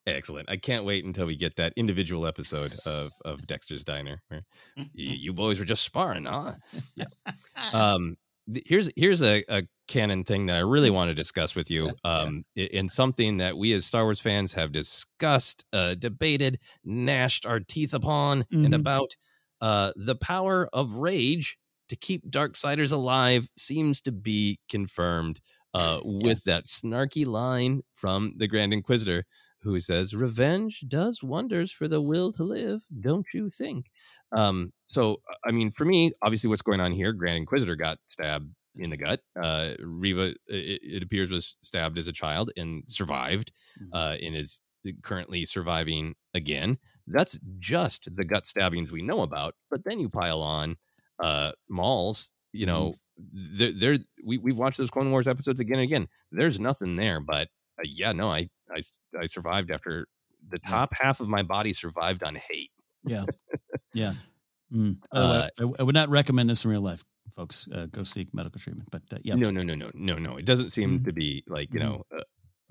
Excellent. 0.07 0.49
I 0.49 0.55
can't 0.55 0.85
wait 0.85 1.03
until 1.03 1.25
we 1.25 1.35
get 1.35 1.57
that 1.57 1.73
individual 1.75 2.25
episode 2.25 2.71
of 2.85 3.11
of 3.25 3.45
Dexter's 3.45 3.83
Diner. 3.83 4.21
Where 4.29 4.43
you, 4.75 4.85
you 4.93 5.33
boys 5.33 5.59
were 5.59 5.65
just 5.65 5.83
sparring, 5.83 6.23
huh? 6.23 6.53
Yeah. 6.95 7.05
Um, 7.73 8.15
here's 8.65 8.91
here's 8.95 9.21
a, 9.21 9.43
a 9.49 9.63
canon 9.87 10.23
thing 10.23 10.45
that 10.47 10.57
I 10.57 10.59
really 10.61 10.89
want 10.91 11.09
to 11.09 11.15
discuss 11.15 11.55
with 11.55 11.71
you, 11.71 11.89
um, 12.03 12.43
i- 12.57 12.69
and 12.73 12.89
something 12.91 13.37
that 13.37 13.57
we 13.57 13.73
as 13.73 13.85
Star 13.85 14.03
Wars 14.03 14.21
fans 14.21 14.53
have 14.53 14.71
discussed, 14.71 15.65
uh, 15.73 15.95
debated, 15.95 16.59
gnashed 16.83 17.45
our 17.45 17.59
teeth 17.59 17.93
upon, 17.93 18.43
and 18.63 18.73
Mhm. 18.73 18.79
about 18.79 19.09
uh, 19.61 19.91
the 19.95 20.15
power 20.15 20.69
of 20.73 20.93
rage 20.95 21.57
to 21.89 21.95
keep 21.95 22.29
Darksiders 22.29 22.91
alive 22.93 23.49
seems 23.57 23.99
to 24.01 24.11
be 24.11 24.59
confirmed 24.69 25.39
uh, 25.73 25.99
with 26.05 26.43
that 26.45 26.65
snarky 26.65 27.25
line 27.25 27.81
from 27.93 28.33
the 28.37 28.47
Grand 28.47 28.73
Inquisitor, 28.73 29.25
who 29.63 29.79
says, 29.79 30.15
"Revenge 30.15 30.85
does 30.87 31.23
wonders 31.23 31.71
for 31.73 31.87
the 31.87 32.01
will 32.01 32.31
to 32.33 32.43
live, 32.43 32.85
don't 32.99 33.27
you 33.33 33.49
think?" 33.49 33.87
Um, 34.31 34.73
so, 34.87 35.21
I 35.45 35.51
mean, 35.51 35.71
for 35.71 35.85
me, 35.85 36.11
obviously, 36.21 36.49
what's 36.49 36.61
going 36.61 36.79
on 36.79 36.91
here? 36.91 37.13
Grand 37.13 37.37
Inquisitor 37.37 37.75
got 37.75 37.97
stabbed 38.05 38.53
in 38.75 38.89
the 38.89 38.97
gut. 38.97 39.21
Uh, 39.41 39.73
Reva, 39.79 40.33
it, 40.47 40.79
it 40.83 41.03
appears, 41.03 41.31
was 41.31 41.57
stabbed 41.61 41.97
as 41.97 42.07
a 42.07 42.13
child 42.13 42.51
and 42.57 42.83
survived, 42.87 43.51
uh, 43.93 44.15
and 44.21 44.35
is 44.35 44.61
currently 45.03 45.45
surviving 45.45 46.15
again. 46.33 46.77
That's 47.07 47.39
just 47.57 48.15
the 48.15 48.23
gut 48.23 48.45
stabbings 48.45 48.91
we 48.91 49.01
know 49.01 49.21
about. 49.21 49.55
But 49.69 49.83
then 49.85 49.99
you 49.99 50.09
pile 50.09 50.41
on 50.41 50.77
uh, 51.19 51.53
Mauls. 51.69 52.33
You 52.53 52.65
know, 52.65 52.93
there, 53.17 53.71
there 53.71 53.97
we 54.25 54.37
we've 54.37 54.57
watched 54.57 54.77
those 54.77 54.89
Clone 54.89 55.11
Wars 55.11 55.27
episodes 55.27 55.59
again 55.59 55.77
and 55.79 55.83
again. 55.83 56.07
There's 56.31 56.59
nothing 56.59 56.95
there, 56.95 57.19
but 57.19 57.47
uh, 57.79 57.83
yeah, 57.85 58.11
no, 58.11 58.29
I, 58.29 58.47
I 58.71 58.81
I 59.19 59.25
survived 59.25 59.71
after 59.71 60.07
the 60.47 60.59
top 60.59 60.89
half 60.99 61.19
of 61.19 61.27
my 61.27 61.43
body 61.43 61.73
survived 61.73 62.23
on 62.23 62.35
hate. 62.35 62.71
Yeah. 63.05 63.25
Yeah. 63.93 64.13
Mm. 64.73 64.91
Way, 64.91 64.97
Uh, 65.11 65.47
I, 65.59 65.63
I 65.79 65.83
would 65.83 65.95
not 65.95 66.09
recommend 66.09 66.49
this 66.49 66.63
in 66.63 66.71
real 66.71 66.81
life, 66.81 67.03
folks. 67.35 67.67
Uh, 67.73 67.87
go 67.87 68.03
seek 68.03 68.33
medical 68.33 68.59
treatment. 68.59 68.89
But 68.91 69.01
uh, 69.13 69.17
yeah. 69.23 69.35
No, 69.35 69.49
no, 69.51 69.63
no, 69.63 69.75
no, 69.75 69.89
no, 69.93 70.17
no. 70.17 70.37
It 70.37 70.45
doesn't 70.45 70.71
seem 70.71 71.03
to 71.05 71.13
be 71.13 71.43
like 71.47 71.73
you 71.73 71.79
know 71.79 72.03
a, 72.11 72.21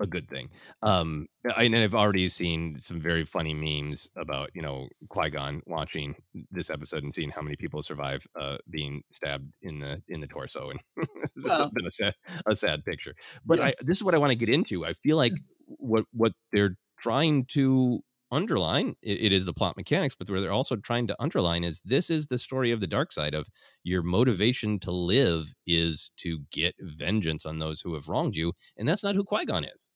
a 0.03 0.07
good 0.07 0.29
thing. 0.29 0.49
Um, 0.81 1.27
I, 1.57 1.63
and 1.65 1.75
I've 1.75 1.93
already 1.93 2.29
seen 2.29 2.79
some 2.79 3.01
very 3.01 3.25
funny 3.25 3.53
memes 3.53 4.09
about 4.15 4.49
you 4.53 4.61
know 4.61 4.87
Qui 5.09 5.29
Gon 5.29 5.61
watching 5.67 6.15
this 6.51 6.69
episode 6.69 7.03
and 7.03 7.13
seeing 7.13 7.31
how 7.31 7.41
many 7.41 7.57
people 7.57 7.83
survive 7.83 8.25
uh, 8.39 8.59
being 8.69 9.03
stabbed 9.11 9.51
in 9.61 9.79
the 9.79 10.01
in 10.07 10.21
the 10.21 10.27
torso, 10.27 10.69
and 10.69 10.79
it's 11.35 11.45
Well- 11.45 11.69
been 11.73 11.85
a 11.85 11.91
sad 11.91 12.13
a 12.45 12.55
sad 12.55 12.85
picture. 12.85 13.13
But 13.45 13.59
I, 13.59 13.73
this 13.81 13.97
is 13.97 14.03
what 14.05 14.15
I 14.15 14.19
want 14.19 14.31
to 14.31 14.37
get 14.37 14.47
into. 14.47 14.85
I 14.85 14.93
feel 14.93 15.17
like 15.17 15.33
what 15.65 16.05
what 16.13 16.31
they're 16.53 16.77
trying 17.01 17.43
to 17.45 17.99
underline 18.31 18.95
it, 19.01 19.21
it 19.21 19.31
is 19.31 19.45
the 19.45 19.53
plot 19.53 19.75
mechanics 19.77 20.15
but 20.15 20.29
where 20.29 20.41
they're 20.41 20.51
also 20.51 20.75
trying 20.75 21.07
to 21.07 21.15
underline 21.19 21.63
is 21.63 21.81
this 21.85 22.09
is 22.09 22.27
the 22.27 22.37
story 22.37 22.71
of 22.71 22.79
the 22.79 22.87
dark 22.87 23.11
side 23.11 23.33
of 23.33 23.47
your 23.83 24.03
motivation 24.03 24.79
to 24.79 24.91
live 24.91 25.53
is 25.65 26.11
to 26.17 26.39
get 26.51 26.75
vengeance 26.79 27.45
on 27.45 27.59
those 27.59 27.81
who 27.81 27.93
have 27.93 28.07
wronged 28.07 28.35
you 28.35 28.53
and 28.77 28.87
that's 28.87 29.03
not 29.03 29.15
who 29.15 29.23
qui-gon 29.23 29.63
is 29.63 29.89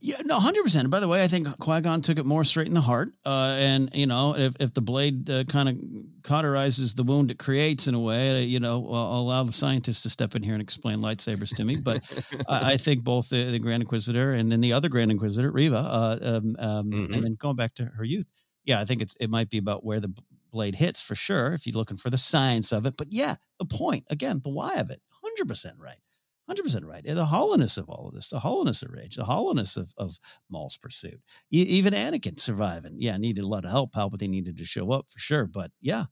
Yeah, 0.00 0.16
no, 0.26 0.38
hundred 0.38 0.64
percent. 0.64 0.90
By 0.90 1.00
the 1.00 1.08
way, 1.08 1.24
I 1.24 1.28
think 1.28 1.48
Qui 1.60 1.80
Gon 1.80 2.02
took 2.02 2.18
it 2.18 2.26
more 2.26 2.44
straight 2.44 2.66
in 2.66 2.74
the 2.74 2.80
heart, 2.82 3.08
uh, 3.24 3.56
and 3.58 3.88
you 3.94 4.06
know, 4.06 4.34
if 4.36 4.54
if 4.60 4.74
the 4.74 4.82
blade 4.82 5.30
uh, 5.30 5.44
kind 5.44 5.68
of 5.68 5.76
cauterizes 6.22 6.94
the 6.94 7.04
wound 7.04 7.30
it 7.30 7.38
creates 7.38 7.86
in 7.86 7.94
a 7.94 8.00
way, 8.00 8.36
uh, 8.36 8.40
you 8.40 8.60
know, 8.60 8.86
I'll 8.86 8.94
I'll 9.12 9.20
allow 9.22 9.42
the 9.44 9.52
scientists 9.52 10.02
to 10.02 10.10
step 10.10 10.34
in 10.34 10.42
here 10.42 10.52
and 10.52 10.60
explain 10.62 10.98
lightsabers 10.98 11.54
to 11.56 11.64
me. 11.64 11.76
But 11.82 12.02
I, 12.48 12.72
I 12.72 12.76
think 12.76 13.02
both 13.02 13.30
the, 13.30 13.44
the 13.44 13.58
Grand 13.58 13.82
Inquisitor 13.82 14.32
and 14.32 14.52
then 14.52 14.60
the 14.60 14.74
other 14.74 14.90
Grand 14.90 15.10
Inquisitor, 15.10 15.50
Reva, 15.50 15.76
uh, 15.78 16.18
um, 16.22 16.56
um, 16.58 16.84
Mhm. 16.90 17.14
and 17.14 17.24
then 17.24 17.34
going 17.36 17.56
back 17.56 17.74
to 17.76 17.86
her 17.86 18.04
youth, 18.04 18.26
yeah, 18.64 18.80
I 18.80 18.84
think 18.84 19.00
it's 19.00 19.16
it 19.20 19.30
might 19.30 19.48
be 19.48 19.58
about 19.58 19.84
where 19.84 20.00
the 20.00 20.12
blade 20.52 20.74
hits 20.74 21.00
for 21.00 21.14
sure 21.14 21.54
if 21.54 21.66
you're 21.66 21.76
looking 21.76 21.96
for 21.96 22.10
the 22.10 22.18
science 22.18 22.72
of 22.72 22.84
it. 22.84 22.96
But 22.98 23.08
yeah, 23.10 23.36
the 23.58 23.64
point 23.64 24.04
again, 24.10 24.40
the 24.44 24.50
why 24.50 24.74
of 24.74 24.90
it, 24.90 25.00
hundred 25.22 25.48
percent 25.48 25.76
right. 25.78 25.96
Hundred 26.46 26.62
percent 26.64 26.84
right. 26.84 27.04
And 27.06 27.16
the 27.16 27.24
hollowness 27.24 27.78
of 27.78 27.88
all 27.88 28.08
of 28.08 28.14
this, 28.14 28.28
the 28.28 28.38
hollowness 28.38 28.82
of 28.82 28.90
rage, 28.90 29.16
the 29.16 29.24
hollowness 29.24 29.76
of 29.76 29.92
of 29.96 30.18
Maul's 30.50 30.76
pursuit. 30.76 31.20
E- 31.52 31.62
even 31.68 31.94
Anakin 31.94 32.38
surviving, 32.38 32.96
yeah, 32.98 33.16
needed 33.16 33.44
a 33.44 33.48
lot 33.48 33.64
of 33.64 33.70
help. 33.70 33.92
Palpatine 33.92 34.28
needed 34.28 34.58
to 34.58 34.64
show 34.64 34.90
up 34.90 35.08
for 35.08 35.18
sure, 35.18 35.46
but 35.46 35.70
yeah, 35.80 36.04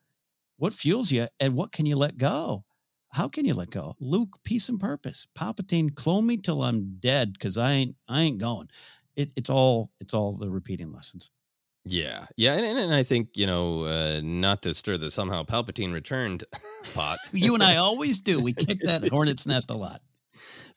what 0.56 0.72
fuels 0.72 1.12
you, 1.12 1.26
and 1.38 1.54
what 1.54 1.72
can 1.72 1.84
you 1.86 1.96
let 1.96 2.16
go? 2.16 2.64
How 3.12 3.28
can 3.28 3.44
you 3.44 3.52
let 3.52 3.70
go? 3.70 3.94
Luke, 4.00 4.38
peace 4.42 4.70
and 4.70 4.80
purpose. 4.80 5.26
Palpatine, 5.38 5.94
clone 5.94 6.26
me 6.26 6.38
till 6.38 6.62
I'm 6.62 6.96
dead, 6.98 7.34
because 7.34 7.58
I 7.58 7.72
ain't 7.72 7.96
I 8.08 8.22
ain't 8.22 8.38
going. 8.40 8.68
It, 9.16 9.32
it's 9.36 9.50
all 9.50 9.90
it's 10.00 10.14
all 10.14 10.38
the 10.38 10.50
repeating 10.50 10.92
lessons. 10.92 11.30
yeah 11.84 12.24
yeah 12.36 12.54
and, 12.56 12.64
and, 12.64 12.78
and 12.78 12.94
i 12.94 13.02
think 13.02 13.30
you 13.34 13.44
know 13.46 13.82
uh, 13.84 14.20
not 14.22 14.62
to 14.62 14.72
stir 14.72 14.96
the 14.96 15.10
somehow 15.10 15.42
palpatine 15.42 15.92
returned 15.92 16.44
pot 16.94 17.18
You 17.32 17.54
and 17.54 17.62
I 17.62 17.76
always 17.88 18.20
do. 18.20 18.40
We 18.40 18.52
kick 18.54 18.78
that 18.84 19.08
hornet's 19.10 19.46
nest 19.46 19.70
a 19.70 19.74
lot. 19.76 20.00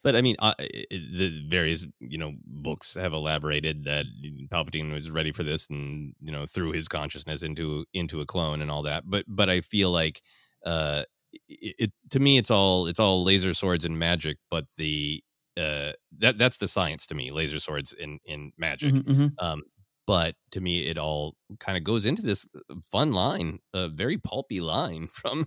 But 0.06 0.15
I 0.15 0.22
mean, 0.22 0.38
uh, 0.40 0.53
the 0.60 1.44
various 1.49 1.86
you 1.99 2.19
know 2.19 2.36
books 2.45 2.95
have 2.95 3.14
elaborated 3.14 3.86
that 3.86 4.06
Palpatine 4.52 4.94
was 4.94 5.11
ready 5.11 5.34
for 5.34 5.44
this, 5.44 5.68
and 5.69 6.15
you 6.22 6.32
know 6.32 6.45
threw 6.45 6.73
his 6.73 6.88
consciousness 6.88 7.44
into 7.44 7.86
into 7.94 8.22
a 8.22 8.27
clone 8.27 8.61
and 8.61 8.72
all 8.72 8.84
that. 8.84 9.06
But 9.07 9.26
but 9.27 9.49
I 9.49 9.61
feel 9.61 9.91
like 9.91 10.22
uh, 10.65 11.06
it, 11.49 11.76
it 11.80 11.91
to 12.11 12.19
me 12.19 12.38
it's 12.38 12.52
all 12.52 12.88
it's 12.88 12.99
all 12.99 13.23
laser 13.23 13.53
swords 13.56 13.84
and 13.84 13.99
magic. 13.99 14.38
But 14.52 14.65
the 14.77 15.23
uh, 15.57 15.94
that 16.19 16.38
that's 16.38 16.60
the 16.60 16.68
science 16.69 17.07
to 17.07 17.15
me, 17.15 17.32
laser 17.32 17.60
swords 17.60 17.91
in 17.94 18.19
in 18.27 18.52
magic. 18.60 18.94
Mhm, 18.94 19.03
mhm. 19.03 19.44
Um, 19.44 19.64
but 20.07 20.36
to 20.52 20.61
me, 20.61 20.88
it 20.88 20.98
all 20.98 21.36
kind 21.60 21.77
of 21.77 21.84
goes 21.84 22.06
into 22.06 22.22
this 22.22 22.45
fun 22.84 23.11
line, 23.11 23.60
a 23.73 23.90
very 23.90 24.18
pulpy 24.18 24.61
line 24.61 25.07
from 25.11 25.45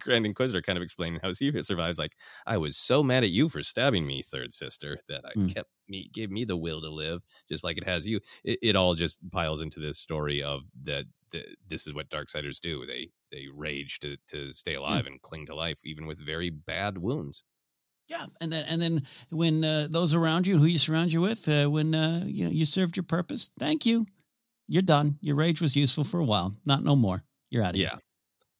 Grand 0.00 0.26
Inquisitor, 0.26 0.62
kind 0.62 0.76
of 0.78 0.82
explaining 0.82 1.20
how 1.22 1.32
he 1.32 1.62
survives. 1.62 1.98
Like, 1.98 2.12
I 2.46 2.56
was 2.58 2.76
so 2.76 3.02
mad 3.02 3.24
at 3.24 3.30
you 3.30 3.48
for 3.48 3.62
stabbing 3.62 4.06
me, 4.06 4.22
third 4.22 4.52
sister, 4.52 5.00
that 5.08 5.24
I 5.26 5.32
Mm. 5.34 5.54
kept 5.54 5.70
me, 5.88 6.10
gave 6.12 6.30
me 6.30 6.44
the 6.44 6.56
will 6.56 6.80
to 6.80 6.90
live, 6.90 7.20
just 7.48 7.64
like 7.64 7.76
it 7.78 7.84
has 7.84 8.06
you. 8.06 8.20
It, 8.44 8.58
it 8.62 8.76
all 8.76 8.94
just 8.94 9.18
piles 9.30 9.60
into 9.62 9.80
this 9.80 9.98
story 9.98 10.42
of 10.42 10.62
that. 10.82 11.06
this 11.66 11.86
is 11.86 11.94
what 11.94 12.08
Darksiders 12.08 12.60
do. 12.60 12.86
They 12.86 13.10
they 13.30 13.48
rage 13.52 13.98
to 14.00 14.16
to 14.28 14.52
stay 14.52 14.74
alive 14.74 15.06
and 15.06 15.20
cling 15.20 15.46
to 15.46 15.54
life, 15.54 15.80
even 15.84 16.06
with 16.06 16.18
very 16.24 16.50
bad 16.50 16.98
wounds. 16.98 17.44
Yeah, 18.08 18.24
and 18.40 18.50
then 18.50 18.64
and 18.68 18.80
then 18.80 19.02
when 19.30 19.62
uh, 19.62 19.88
those 19.90 20.14
around 20.14 20.46
you, 20.46 20.56
who 20.56 20.64
you 20.64 20.78
surround 20.78 21.12
you 21.12 21.20
with, 21.20 21.46
uh, 21.48 21.66
when 21.66 21.94
uh, 21.94 22.22
you 22.24 22.46
know 22.46 22.50
you 22.50 22.64
served 22.64 22.96
your 22.96 23.04
purpose, 23.04 23.50
thank 23.58 23.84
you. 23.84 24.06
You're 24.66 24.82
done. 24.82 25.18
Your 25.20 25.36
rage 25.36 25.60
was 25.60 25.76
useful 25.76 26.04
for 26.04 26.18
a 26.18 26.24
while. 26.24 26.54
Not 26.66 26.82
no 26.82 26.96
more. 26.96 27.22
You're 27.50 27.64
out 27.64 27.70
of 27.74 27.76
Yeah. 27.76 27.96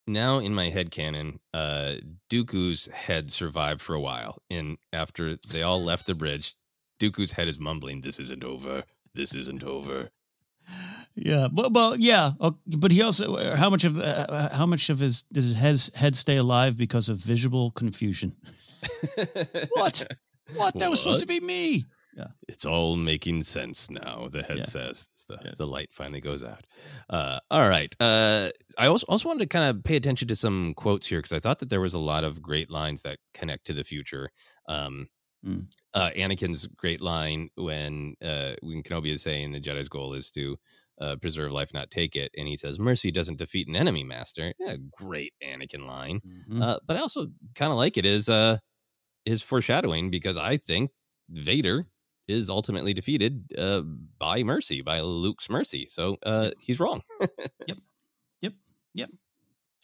Now 0.07 0.39
in 0.39 0.55
my 0.55 0.71
head 0.71 0.91
canon, 0.91 1.41
uh, 1.53 1.97
Dooku's 2.31 2.89
head 2.93 3.31
survived 3.31 3.81
for 3.81 3.95
a 3.95 4.01
while, 4.01 4.39
and 4.51 4.79
after 4.93 5.37
they 5.37 5.63
all 5.63 5.83
left 5.83 6.07
the 6.07 6.15
bridge, 6.15 6.55
Dooku's 7.01 7.33
head 7.33 7.49
is 7.49 7.59
mumbling, 7.59 8.03
"This 8.03 8.19
isn't 8.19 8.45
over. 8.45 8.85
This 9.15 9.35
isn't 9.35 9.63
over." 9.65 10.11
Yeah, 11.15 11.49
but 11.51 11.73
well, 11.73 11.97
yeah, 11.97 12.33
but 12.67 12.93
he 12.93 13.03
also 13.03 13.35
uh, 13.35 13.57
how 13.57 13.71
much 13.71 13.85
of 13.85 13.99
uh, 13.99 14.51
how 14.53 14.67
much 14.67 14.91
of 14.91 14.99
his 15.01 15.25
does 15.33 15.45
his 15.45 15.57
head, 15.57 15.99
head 15.99 16.17
stay 16.17 16.37
alive 16.37 16.77
because 16.77 17.09
of 17.09 17.19
visual 17.19 17.71
confusion? 17.71 18.37
what? 19.73 20.07
What? 20.57 20.75
That 20.75 20.91
was 20.91 21.01
supposed 21.01 21.21
to 21.21 21.27
be 21.27 21.41
me. 21.41 21.85
Yeah. 22.17 22.29
It's 22.49 22.65
all 22.65 22.97
making 22.97 23.43
sense 23.43 23.91
now. 23.91 24.27
The 24.31 24.43
head 24.43 24.59
Yeah. 24.59 24.63
says 24.65 25.09
the, 25.29 25.55
the 25.57 25.67
light 25.67 25.93
finally 25.93 26.21
goes 26.21 26.43
out. 26.43 26.65
Uh, 27.09 27.39
all 27.51 27.69
right. 27.69 27.95
Uh, 28.01 28.51
I 28.77 28.87
also 28.87 29.05
also 29.09 29.29
wanted 29.29 29.49
to 29.49 29.49
kind 29.59 29.69
of 29.77 29.85
pay 29.85 29.97
attention 29.97 30.27
to 30.29 30.35
some 30.37 30.75
quotes 30.75 31.07
here 31.07 31.19
because 31.19 31.33
I 31.33 31.39
thought 31.39 31.59
that 31.61 31.69
there 31.71 31.81
was 31.83 31.95
a 31.95 31.99
lot 31.99 32.25
of 32.25 32.41
great 32.43 32.71
lines 32.71 33.03
that 33.03 33.19
connect 33.35 33.67
to 33.67 33.73
the 33.73 33.85
future. 33.85 34.31
Um, 34.69 35.09
Mm. 35.47 35.67
uh, 35.95 36.11
Anakin's 36.17 36.67
great 36.67 37.01
line 37.01 37.51
when 37.55 38.17
uh, 38.21 38.55
when 38.61 38.83
Kenobi 38.83 39.13
is 39.13 39.23
saying 39.23 39.53
the 39.53 39.61
Jedi's 39.61 39.89
goal 39.89 40.15
is 40.15 40.33
to 40.33 40.57
uh, 41.01 41.17
preserve 41.17 41.53
life, 41.53 41.73
not 41.75 41.91
take 41.91 42.17
it, 42.17 42.31
and 42.37 42.49
he 42.49 42.57
says 42.57 42.79
mercy 42.81 43.11
doesn't 43.11 43.39
defeat 43.39 43.69
an 43.69 43.77
enemy, 43.77 44.05
Master. 44.05 44.53
Yeah, 44.59 44.77
great 44.91 45.33
Anakin 45.45 45.87
line. 45.87 46.21
Mhm. 46.51 46.63
Uh, 46.63 46.79
but 46.87 46.97
I 46.97 47.01
also 47.01 47.27
kind 47.55 47.71
of 47.73 47.79
like 47.79 47.97
it 47.97 48.05
is 48.07 48.29
uh, 48.29 48.59
is 49.25 49.43
foreshadowing 49.43 50.11
because 50.11 50.37
I 50.37 50.57
think 50.57 50.91
Vader 51.29 51.87
is 52.27 52.51
ultimately 52.51 52.93
defeated 52.93 53.45
uh, 53.57 53.83
by 54.19 54.43
mercy, 54.43 54.83
by 54.83 55.01
Luke's 55.01 55.49
mercy. 55.49 55.87
So 55.89 56.17
uh, 56.25 56.51
he's 56.61 56.81
wrong. 56.81 57.01
Yep. 57.69 57.79
Yep. 58.43 58.53
Yep. 58.95 59.11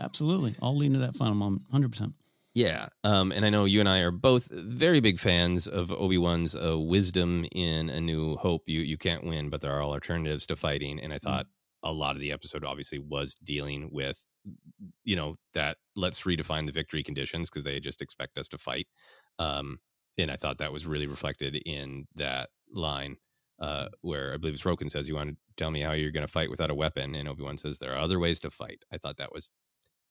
Absolutely. 0.01 0.55
All 0.62 0.77
leading 0.77 0.95
to 0.95 1.01
that 1.01 1.15
final 1.16 1.35
moment. 1.35 1.62
Hundred 1.70 1.91
percent. 1.91 2.12
Yeah, 2.55 2.86
um, 3.02 3.32
and 3.32 3.44
I 3.44 3.51
know 3.51 3.64
you 3.64 3.81
and 3.81 3.89
I 3.89 4.01
are 4.01 4.12
both 4.12 4.48
very 4.51 5.01
big 5.01 5.18
fans 5.18 5.66
of 5.66 5.90
Obi 5.90 6.18
Wan's 6.18 6.55
uh, 6.55 6.78
wisdom 6.78 7.44
in 7.52 7.90
A 7.90 8.01
New 8.01 8.36
Hope. 8.36 8.62
You 8.68 8.81
you 8.81 8.97
can't 8.97 9.24
win, 9.24 9.51
but 9.51 9.60
there 9.60 9.72
are 9.72 9.82
all 9.82 9.90
alternatives 9.93 10.47
to 10.47 10.56
fighting. 10.56 11.01
And 11.01 11.12
I 11.12 11.18
thought 11.18 11.47
a 11.82 11.93
lot 11.93 12.14
of 12.14 12.20
the 12.20 12.31
episode 12.31 12.64
obviously 12.64 13.01
was 13.01 13.35
dealing 13.35 13.89
with, 13.93 14.24
you 15.05 15.16
know, 15.16 15.36
that 15.55 15.78
let's 15.97 16.22
redefine 16.22 16.66
the 16.66 16.72
victory 16.72 17.02
conditions 17.02 17.51
because 17.51 17.64
they 17.64 17.81
just 17.81 18.01
expect 18.01 18.39
us 18.39 18.48
to 18.48 18.59
fight. 18.59 18.86
Um, 19.40 19.78
and 20.16 20.31
I 20.31 20.36
thought 20.36 20.59
that 20.59 20.72
was 20.72 20.86
really 20.86 21.06
reflected 21.09 21.56
in 21.66 22.06
that 22.14 22.51
line 22.72 23.16
uh, 23.59 23.89
where 24.02 24.32
I 24.32 24.36
believe 24.36 24.55
it's 24.55 24.62
Roken 24.64 24.90
says, 24.90 25.09
"You 25.09 25.16
want 25.16 25.31
to 25.31 25.36
tell 25.56 25.72
me 25.72 25.81
how 25.81 25.93
you're 25.93 26.12
going 26.12 26.26
to 26.26 26.32
fight 26.32 26.51
without 26.51 26.70
a 26.70 26.74
weapon?" 26.74 27.16
And 27.16 27.28
Obi 27.28 27.43
Wan 27.43 27.56
says, 27.59 27.78
"There 27.78 27.93
are 27.94 27.98
other 27.98 28.20
ways 28.20 28.39
to 28.40 28.51
fight." 28.51 28.85
I 28.93 28.98
thought 28.98 29.16
that 29.16 29.32
was 29.32 29.51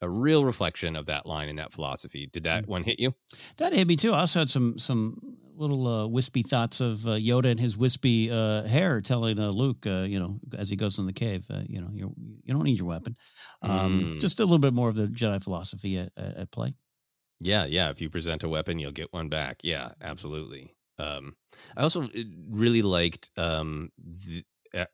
a 0.03 0.09
real 0.09 0.43
reflection 0.45 0.95
of 0.95 1.05
that 1.05 1.25
line 1.25 1.49
and 1.49 1.57
that 1.57 1.71
philosophy. 1.71 2.27
Did 2.31 2.43
that 2.43 2.67
one 2.67 2.83
hit 2.83 2.99
you? 2.99 3.15
That 3.57 3.73
hit 3.73 3.87
me 3.87 3.95
too. 3.95 4.11
I 4.11 4.19
also 4.19 4.39
had 4.39 4.49
some 4.49 4.77
some 4.77 5.37
little 5.55 5.87
uh, 5.87 6.07
wispy 6.07 6.41
thoughts 6.41 6.81
of 6.81 7.05
uh, 7.05 7.11
Yoda 7.11 7.45
and 7.45 7.59
his 7.59 7.77
wispy 7.77 8.29
uh, 8.31 8.63
hair 8.63 9.01
telling 9.01 9.39
uh, 9.39 9.49
Luke, 9.49 9.85
uh, 9.85 10.05
you 10.07 10.19
know, 10.19 10.39
as 10.57 10.69
he 10.69 10.75
goes 10.75 10.97
in 10.99 11.05
the 11.05 11.13
cave, 11.13 11.45
uh, 11.49 11.61
you 11.67 11.79
know, 11.79 11.89
you 11.93 12.13
you 12.43 12.53
don't 12.53 12.63
need 12.63 12.79
your 12.79 12.87
weapon. 12.87 13.15
Um, 13.61 13.93
Mm. 13.93 14.19
Just 14.19 14.39
a 14.39 14.43
little 14.43 14.59
bit 14.59 14.73
more 14.73 14.89
of 14.89 14.95
the 14.95 15.07
Jedi 15.07 15.41
philosophy 15.43 15.97
at, 15.97 16.11
at, 16.17 16.51
play. 16.51 16.73
Yeah, 17.39 17.65
yeah. 17.65 17.89
If 17.89 18.01
you 18.01 18.09
present 18.09 18.43
a 18.43 18.49
weapon, 18.49 18.79
you'll 18.79 18.91
get 18.91 19.13
one 19.13 19.29
back. 19.29 19.59
Yeah, 19.63 19.91
absolutely. 20.01 20.73
Um, 20.99 21.35
I 21.77 21.83
also 21.83 22.07
really 22.49 22.81
liked 22.81 23.29
um, 23.37 23.91
the, 23.97 24.43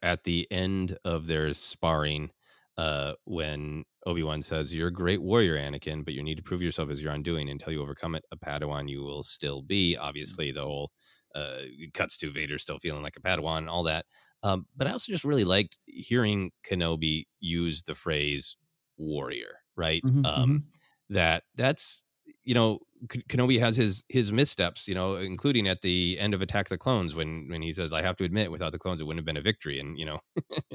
at 0.02 0.24
the 0.24 0.48
end 0.52 0.98
of 1.06 1.28
their 1.28 1.54
sparring 1.54 2.32
uh, 2.80 3.14
when 3.26 3.84
Obi 4.06 4.24
Wan 4.24 4.42
says, 4.42 4.76
"You're 4.76 4.90
a 4.90 4.94
great 4.94 5.22
warrior, 5.22 5.58
Anakin, 5.58 6.06
but 6.06 6.14
you 6.16 6.24
need 6.24 6.38
to 6.38 6.44
prove 6.44 6.62
yourself 6.64 6.90
as 6.92 7.02
your 7.04 7.14
undoing. 7.14 7.50
Until 7.50 7.74
you 7.74 7.82
overcome 7.82 8.16
it, 8.16 8.26
a 8.32 8.38
Padawan 8.38 8.90
you 8.90 9.04
will 9.04 9.24
still 9.24 9.62
be." 9.64 9.98
Obviously, 9.98 10.52
the 10.52 10.64
whole 10.66 10.92
uh, 11.36 11.62
cuts 11.94 12.18
to 12.20 12.32
Vader 12.32 12.58
still 12.58 12.80
feeling 12.80 13.04
like 13.04 13.18
a 13.18 13.22
Padawan, 13.22 13.60
and 13.60 13.70
all 13.70 13.84
that. 13.84 14.06
Um, 14.44 14.68
but 14.76 14.88
I 14.88 14.92
also 14.94 15.12
just 15.12 15.26
really 15.26 15.44
liked 15.46 15.78
hearing 15.88 16.52
Kenobi 16.70 17.26
use 17.40 17.84
the 17.84 17.96
phrase 17.96 18.56
"warrior." 18.98 19.56
Right? 19.76 20.04
Mhm, 20.04 20.24
um, 20.24 20.64
That 21.10 21.44
that's 21.56 22.06
you 22.44 22.54
know 22.54 22.80
Kenobi 23.08 23.60
has 23.60 23.76
his 23.78 24.04
his 24.10 24.32
missteps, 24.32 24.88
you 24.88 24.96
know, 24.96 25.16
including 25.16 25.68
at 25.68 25.82
the 25.82 26.18
end 26.20 26.34
of 26.34 26.42
Attack 26.42 26.66
of 26.68 26.70
the 26.70 26.78
Clones 26.78 27.16
when 27.16 27.48
when 27.50 27.62
he 27.62 27.72
says, 27.74 27.94
"I 27.94 28.02
have 28.02 28.16
to 28.18 28.24
admit, 28.26 28.52
without 28.52 28.72
the 28.74 28.80
clones, 28.80 29.02
it 29.02 29.06
wouldn't 29.06 29.20
have 29.20 29.26
been 29.26 29.38
a 29.38 29.42
victory," 29.42 29.80
and 29.80 29.98
you 30.00 30.06
know, 30.06 30.20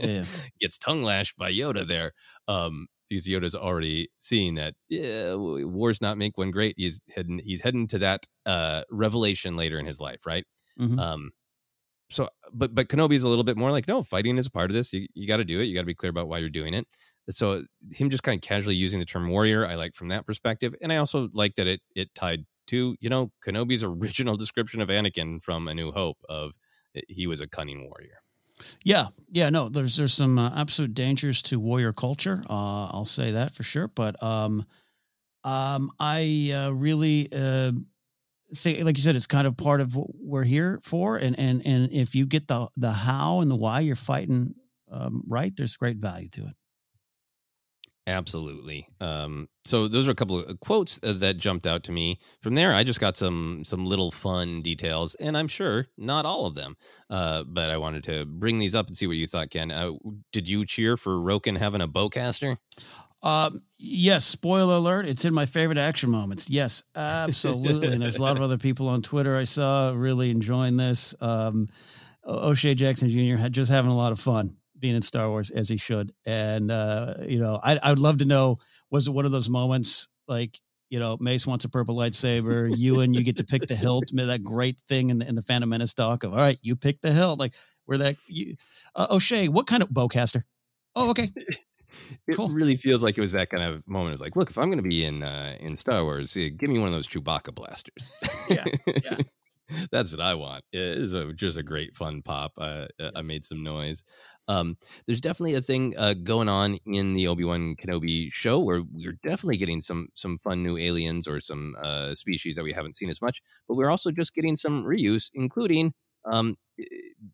Yeah. 0.00 0.24
gets 0.60 0.78
tongue 0.78 1.02
lashed 1.02 1.36
by 1.36 1.52
Yoda 1.52 1.86
there. 1.86 2.12
Um, 2.48 2.88
because 3.10 3.26
Yoda's 3.26 3.54
already 3.54 4.08
seeing 4.18 4.54
that 4.56 4.74
yeah, 4.88 5.34
wars 5.36 6.00
not 6.00 6.16
make 6.18 6.38
one 6.38 6.50
great. 6.50 6.74
He's 6.78 7.00
heading 7.14 7.40
he's 7.44 7.60
heading 7.62 7.86
to 7.88 7.98
that 7.98 8.26
uh 8.46 8.82
revelation 8.90 9.56
later 9.56 9.78
in 9.78 9.86
his 9.86 10.00
life, 10.00 10.26
right? 10.26 10.44
Mhm. 10.76 10.98
Um, 10.98 11.32
so 12.10 12.28
but 12.52 12.74
but 12.74 12.88
Kenobi's 12.88 13.22
a 13.24 13.28
little 13.28 13.44
bit 13.44 13.56
more 13.56 13.70
like, 13.70 13.88
no, 13.88 14.02
fighting 14.02 14.38
is 14.38 14.46
a 14.46 14.50
part 14.50 14.70
of 14.70 14.74
this. 14.74 14.92
You 14.92 15.06
you 15.14 15.26
got 15.28 15.38
to 15.38 15.44
do 15.44 15.60
it. 15.60 15.64
You 15.64 15.74
got 15.74 15.82
to 15.82 15.86
be 15.86 15.94
clear 15.94 16.10
about 16.10 16.28
why 16.28 16.38
you're 16.38 16.50
doing 16.50 16.74
it. 16.74 16.86
So 17.28 17.62
him 17.92 18.10
just 18.10 18.22
kind 18.22 18.36
of 18.36 18.42
casually 18.42 18.74
using 18.74 19.00
the 19.00 19.06
term 19.06 19.28
warrior, 19.28 19.66
I 19.66 19.76
like 19.76 19.94
from 19.94 20.08
that 20.08 20.26
perspective, 20.26 20.74
and 20.82 20.92
I 20.92 20.96
also 20.96 21.28
like 21.32 21.54
that 21.54 21.66
it 21.66 21.80
it 21.94 22.14
tied 22.14 22.44
to 22.68 22.96
you 23.00 23.08
know 23.08 23.32
Kenobi's 23.46 23.84
original 23.94 24.36
description 24.36 24.80
of 24.80 24.88
Anakin 24.88 25.42
from 25.42 25.68
A 25.68 25.74
New 25.74 25.90
Hope 25.90 26.18
of 26.28 26.54
eh, 26.94 27.00
he 27.08 27.26
was 27.26 27.40
a 27.40 27.46
cunning 27.46 27.88
warrior. 27.88 28.20
Yeah, 28.84 29.06
yeah, 29.30 29.50
no, 29.50 29.68
there's 29.68 29.96
there's 29.96 30.14
some 30.14 30.38
uh, 30.38 30.52
absolute 30.54 30.94
dangers 30.94 31.42
to 31.42 31.58
warrior 31.58 31.92
culture. 31.92 32.42
Uh, 32.48 32.86
I'll 32.86 33.04
say 33.06 33.32
that 33.32 33.52
for 33.52 33.62
sure. 33.62 33.88
But 33.88 34.22
um, 34.22 34.64
um, 35.42 35.90
I 35.98 36.52
uh, 36.54 36.70
really 36.70 37.28
uh, 37.32 37.72
think, 38.54 38.84
like 38.84 38.96
you 38.96 39.02
said, 39.02 39.16
it's 39.16 39.26
kind 39.26 39.46
of 39.46 39.56
part 39.56 39.80
of 39.80 39.96
what 39.96 40.10
we're 40.14 40.44
here 40.44 40.80
for. 40.82 41.16
And 41.16 41.38
and 41.38 41.62
and 41.66 41.92
if 41.92 42.14
you 42.14 42.26
get 42.26 42.48
the 42.48 42.68
the 42.76 42.92
how 42.92 43.40
and 43.40 43.50
the 43.50 43.56
why 43.56 43.80
you're 43.80 43.96
fighting 43.96 44.54
um, 44.90 45.24
right, 45.26 45.52
there's 45.56 45.76
great 45.76 45.96
value 45.96 46.28
to 46.30 46.42
it. 46.42 46.54
Absolutely. 48.06 48.86
Um, 49.00 49.48
so 49.64 49.88
those 49.88 50.08
are 50.08 50.10
a 50.10 50.14
couple 50.14 50.38
of 50.38 50.60
quotes 50.60 51.00
uh, 51.02 51.14
that 51.14 51.38
jumped 51.38 51.66
out 51.66 51.84
to 51.84 51.92
me. 51.92 52.18
From 52.40 52.54
there, 52.54 52.74
I 52.74 52.84
just 52.84 53.00
got 53.00 53.16
some 53.16 53.62
some 53.64 53.86
little 53.86 54.10
fun 54.10 54.60
details, 54.60 55.14
and 55.14 55.36
I'm 55.38 55.48
sure 55.48 55.86
not 55.96 56.26
all 56.26 56.46
of 56.46 56.54
them. 56.54 56.76
Uh, 57.08 57.44
but 57.44 57.70
I 57.70 57.78
wanted 57.78 58.02
to 58.04 58.26
bring 58.26 58.58
these 58.58 58.74
up 58.74 58.88
and 58.88 58.96
see 58.96 59.06
what 59.06 59.16
you 59.16 59.26
thought, 59.26 59.50
Ken. 59.50 59.70
Uh, 59.70 59.92
did 60.32 60.48
you 60.48 60.66
cheer 60.66 60.98
for 60.98 61.14
Roken 61.14 61.58
having 61.58 61.80
a 61.80 61.88
bowcaster? 61.88 62.58
Um, 63.22 63.62
yes, 63.78 64.26
spoiler 64.26 64.74
alert, 64.74 65.06
it's 65.06 65.24
in 65.24 65.32
my 65.32 65.46
favorite 65.46 65.78
action 65.78 66.10
moments. 66.10 66.50
Yes, 66.50 66.82
absolutely. 66.94 67.88
and 67.90 68.02
there's 68.02 68.18
a 68.18 68.22
lot 68.22 68.36
of 68.36 68.42
other 68.42 68.58
people 68.58 68.86
on 68.86 69.00
Twitter 69.00 69.34
I 69.34 69.44
saw 69.44 69.94
really 69.96 70.30
enjoying 70.30 70.76
this. 70.76 71.14
Um, 71.22 71.68
O'Shea 72.26 72.74
Jackson 72.74 73.08
Jr. 73.08 73.36
had 73.36 73.54
just 73.54 73.70
having 73.70 73.90
a 73.90 73.96
lot 73.96 74.12
of 74.12 74.20
fun 74.20 74.56
being 74.84 74.96
in 74.96 75.00
Star 75.00 75.30
Wars 75.30 75.48
as 75.48 75.66
he 75.66 75.78
should. 75.78 76.12
And, 76.26 76.70
uh, 76.70 77.14
you 77.26 77.38
know, 77.38 77.58
I, 77.64 77.78
I 77.82 77.88
would 77.88 77.98
love 77.98 78.18
to 78.18 78.26
know, 78.26 78.58
was 78.90 79.08
it 79.08 79.12
one 79.12 79.24
of 79.24 79.32
those 79.32 79.48
moments 79.48 80.10
like, 80.28 80.60
you 80.90 80.98
know, 80.98 81.16
Mace 81.18 81.46
wants 81.46 81.64
a 81.64 81.70
purple 81.70 81.96
lightsaber, 81.96 82.70
you 82.76 83.00
and 83.00 83.16
you 83.16 83.24
get 83.24 83.38
to 83.38 83.44
pick 83.44 83.62
the 83.62 83.76
hilt, 83.76 84.10
that 84.12 84.42
great 84.42 84.78
thing 84.86 85.08
in 85.08 85.20
the, 85.20 85.26
in 85.26 85.36
the 85.36 85.40
Phantom 85.40 85.70
Menace 85.70 85.94
doc 85.94 86.22
of, 86.22 86.32
all 86.32 86.38
right, 86.38 86.58
you 86.60 86.76
pick 86.76 87.00
the 87.00 87.10
hilt. 87.10 87.38
Like 87.38 87.54
where 87.86 87.96
that, 87.96 88.16
you, 88.28 88.56
uh, 88.94 89.06
O'Shea, 89.10 89.48
what 89.48 89.66
kind 89.66 89.82
of 89.82 89.88
bowcaster? 89.88 90.42
Oh, 90.94 91.08
okay. 91.10 91.28
It 92.26 92.36
really 92.50 92.74
feels 92.74 93.04
like 93.04 93.16
it 93.16 93.20
was 93.20 93.32
that 93.32 93.50
kind 93.50 93.62
of 93.62 93.86
moment. 93.86 94.14
It's 94.14 94.20
like, 94.20 94.34
look, 94.34 94.50
if 94.50 94.58
I'm 94.58 94.66
going 94.66 94.82
to 94.82 94.88
be 94.88 95.04
in 95.04 95.22
uh, 95.22 95.54
in 95.60 95.76
Star 95.76 96.02
Wars, 96.02 96.34
give 96.34 96.68
me 96.68 96.80
one 96.80 96.88
of 96.88 96.92
those 96.92 97.06
Chewbacca 97.06 97.54
blasters. 97.54 98.10
Yeah, 98.50 98.64
That's 99.90 100.12
what 100.12 100.20
I 100.20 100.34
want. 100.34 100.64
It 100.72 100.80
is 100.80 101.12
a, 101.12 101.32
just 101.32 101.58
a 101.58 101.62
great 101.62 101.94
fun 101.94 102.22
pop. 102.22 102.52
Uh, 102.58 102.86
uh, 103.00 103.10
I 103.16 103.22
made 103.22 103.44
some 103.44 103.62
noise. 103.62 104.04
Um, 104.48 104.76
there's 105.06 105.20
definitely 105.20 105.54
a 105.54 105.60
thing 105.60 105.94
uh, 105.98 106.14
going 106.22 106.48
on 106.48 106.76
in 106.84 107.14
the 107.14 107.26
Obi 107.28 107.44
Wan 107.44 107.76
Kenobi 107.76 108.28
show 108.32 108.60
where 108.60 108.82
we're 108.92 109.18
definitely 109.26 109.56
getting 109.56 109.80
some 109.80 110.08
some 110.14 110.38
fun 110.38 110.62
new 110.62 110.76
aliens 110.76 111.26
or 111.26 111.40
some 111.40 111.74
uh, 111.82 112.14
species 112.14 112.56
that 112.56 112.64
we 112.64 112.72
haven't 112.72 112.94
seen 112.94 113.08
as 113.08 113.22
much, 113.22 113.40
but 113.68 113.76
we're 113.76 113.90
also 113.90 114.10
just 114.10 114.34
getting 114.34 114.56
some 114.56 114.84
reuse, 114.84 115.30
including 115.34 115.94
um, 116.24 116.56
eh, 116.80 116.84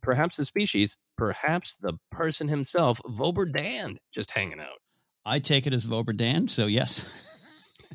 perhaps 0.03 0.37
the 0.37 0.45
species, 0.45 0.97
perhaps 1.16 1.74
the 1.74 1.95
person 2.11 2.49
himself, 2.49 3.01
Vober 3.03 3.51
Dan, 3.51 3.99
just 4.15 4.31
hanging 4.31 4.61
out. 4.61 4.78
I 5.24 5.39
take 5.39 5.66
it 5.66 5.74
as 5.74 5.87
Vober 5.87 6.16
Dan, 6.16 6.49
so 6.49 6.66
yes. 6.66 7.09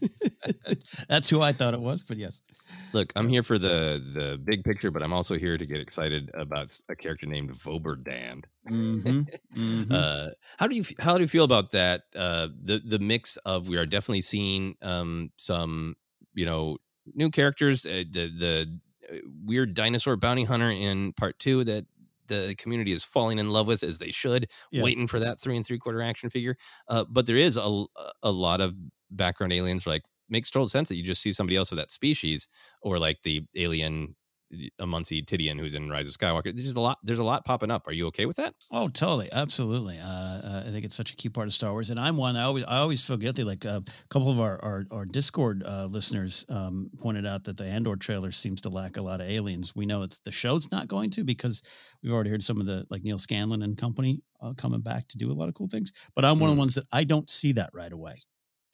That's 1.09 1.29
who 1.29 1.41
I 1.41 1.51
thought 1.51 1.73
it 1.73 1.81
was, 1.81 2.03
but 2.03 2.17
yes. 2.17 2.41
Look, 2.93 3.11
I'm 3.15 3.27
here 3.27 3.43
for 3.43 3.57
the 3.57 4.01
the 4.03 4.37
big 4.43 4.63
picture, 4.63 4.91
but 4.91 5.03
I'm 5.03 5.13
also 5.13 5.35
here 5.37 5.57
to 5.57 5.65
get 5.65 5.79
excited 5.79 6.31
about 6.33 6.77
a 6.89 6.95
character 6.95 7.25
named 7.27 7.51
Vober 7.51 8.01
Dan. 8.01 8.43
Mm-hmm. 9.55 9.91
Uh, 9.91 10.29
how 10.57 10.67
do 10.67 10.75
you 10.75 10.83
how 10.99 11.15
do 11.17 11.21
you 11.23 11.27
feel 11.27 11.43
about 11.43 11.71
that? 11.71 12.03
Uh, 12.15 12.47
the 12.61 12.79
the 12.83 12.99
mix 12.99 13.37
of 13.45 13.69
we 13.69 13.77
are 13.77 13.85
definitely 13.85 14.21
seeing 14.21 14.75
um, 14.81 15.29
some 15.37 15.95
you 16.33 16.45
know 16.45 16.77
new 17.13 17.29
characters. 17.29 17.85
Uh, 17.85 18.03
the 18.09 18.27
the 18.27 18.79
uh, 19.11 19.17
weird 19.45 19.73
dinosaur 19.75 20.15
bounty 20.17 20.43
hunter 20.45 20.71
in 20.71 21.13
part 21.13 21.37
two 21.39 21.63
that 21.65 21.85
the 22.27 22.55
community 22.57 22.91
is 22.91 23.03
falling 23.03 23.37
in 23.37 23.51
love 23.51 23.67
with 23.67 23.83
as 23.83 23.99
they 23.99 24.09
should, 24.11 24.47
Yeah. 24.71 24.81
waiting 24.83 25.07
for 25.07 25.19
that 25.19 25.39
three 25.39 25.55
and 25.55 25.65
three 25.65 25.77
quarter 25.77 26.01
action 26.01 26.29
figure. 26.31 26.55
Uh, 26.89 27.05
but 27.09 27.27
there 27.27 27.37
is 27.37 27.57
a 27.57 27.85
a 28.23 28.31
lot 28.31 28.61
of 28.61 28.73
background 29.11 29.53
aliens 29.53 29.85
like 29.85 30.03
makes 30.29 30.49
total 30.51 30.67
sense 30.67 30.89
that 30.89 30.95
you 30.95 31.03
just 31.03 31.21
see 31.21 31.31
somebody 31.31 31.57
else 31.57 31.71
of 31.71 31.77
that 31.77 31.91
species 31.91 32.47
or 32.81 32.99
like 32.99 33.21
the 33.23 33.45
alien 33.55 34.15
Amunci 34.79 35.25
Tidian 35.25 35.57
who's 35.57 35.75
in 35.75 35.89
Rise 35.89 36.07
of 36.07 36.17
Skywalker. 36.17 36.55
There's 36.55 36.75
a 36.75 36.81
lot. 36.81 36.99
There's 37.03 37.19
a 37.19 37.23
lot 37.23 37.45
popping 37.45 37.71
up. 37.71 37.87
Are 37.87 37.93
you 37.93 38.07
okay 38.07 38.25
with 38.25 38.37
that? 38.37 38.53
Oh, 38.71 38.87
totally, 38.87 39.29
absolutely. 39.31 39.97
Uh, 39.99 40.05
uh, 40.05 40.63
I 40.65 40.69
think 40.69 40.85
it's 40.85 40.95
such 40.95 41.11
a 41.11 41.15
key 41.15 41.29
part 41.29 41.47
of 41.47 41.53
Star 41.53 41.71
Wars, 41.71 41.89
and 41.89 41.99
I'm 41.99 42.17
one. 42.17 42.35
I 42.35 42.43
always, 42.43 42.63
I 42.65 42.77
always 42.77 43.05
feel 43.05 43.17
guilty. 43.17 43.43
Like 43.43 43.65
uh, 43.65 43.81
a 43.85 44.07
couple 44.09 44.29
of 44.29 44.39
our 44.39 44.63
our, 44.63 44.85
our 44.91 45.05
Discord 45.05 45.63
uh, 45.65 45.87
listeners 45.89 46.45
um, 46.49 46.89
pointed 46.99 47.25
out 47.25 47.43
that 47.45 47.57
the 47.57 47.65
Andor 47.65 47.95
trailer 47.95 48.31
seems 48.31 48.61
to 48.61 48.69
lack 48.69 48.97
a 48.97 49.01
lot 49.01 49.21
of 49.21 49.27
aliens. 49.27 49.75
We 49.75 49.85
know 49.85 50.03
it's 50.03 50.19
the 50.19 50.31
show's 50.31 50.71
not 50.71 50.87
going 50.87 51.09
to 51.11 51.23
because 51.23 51.61
we've 52.03 52.13
already 52.13 52.29
heard 52.29 52.43
some 52.43 52.59
of 52.59 52.65
the 52.65 52.85
like 52.89 53.03
Neal 53.03 53.19
Scanlan 53.19 53.63
and 53.63 53.77
company 53.77 54.21
uh, 54.41 54.53
coming 54.53 54.81
back 54.81 55.07
to 55.09 55.17
do 55.17 55.31
a 55.31 55.33
lot 55.33 55.49
of 55.49 55.55
cool 55.55 55.67
things. 55.67 55.91
But 56.15 56.25
I'm 56.25 56.39
one 56.39 56.49
of 56.49 56.55
the 56.55 56.59
ones 56.59 56.75
that 56.75 56.85
I 56.91 57.03
don't 57.03 57.29
see 57.29 57.53
that 57.53 57.71
right 57.73 57.91
away, 57.91 58.15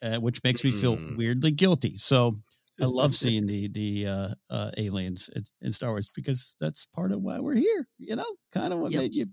uh, 0.02 0.18
which 0.18 0.44
makes 0.44 0.64
me 0.64 0.72
feel 0.72 0.98
Mm. 0.98 1.18
weirdly 1.18 1.52
guilty. 1.52 1.98
So. 1.98 2.36
I 2.82 2.86
love 2.86 3.14
seeing 3.14 3.45
the 3.45 3.68
the 3.68 4.07
uh, 4.07 4.30
uh, 4.49 4.72
aliens 4.78 5.30
in, 5.36 5.44
in 5.61 5.72
Star 5.72 5.91
Wars 5.91 6.10
because 6.15 6.56
that's 6.60 6.86
part 6.88 7.11
of 7.11 7.22
why 7.22 7.40
we're 7.40 7.53
here. 7.56 7.88
You 7.99 8.15
know, 8.15 8.26
kind 8.52 8.73
of 8.73 8.80
what 8.80 8.91
Yep. 8.91 9.02
made 9.02 9.15
you, 9.15 9.26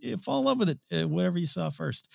you 0.00 0.16
fall 0.18 0.38
in 0.38 0.44
love 0.44 0.58
with 0.60 0.68
it. 0.68 0.78
Uh, 0.92 1.08
whatever 1.08 1.36
you 1.38 1.46
saw 1.46 1.68
first, 1.70 2.12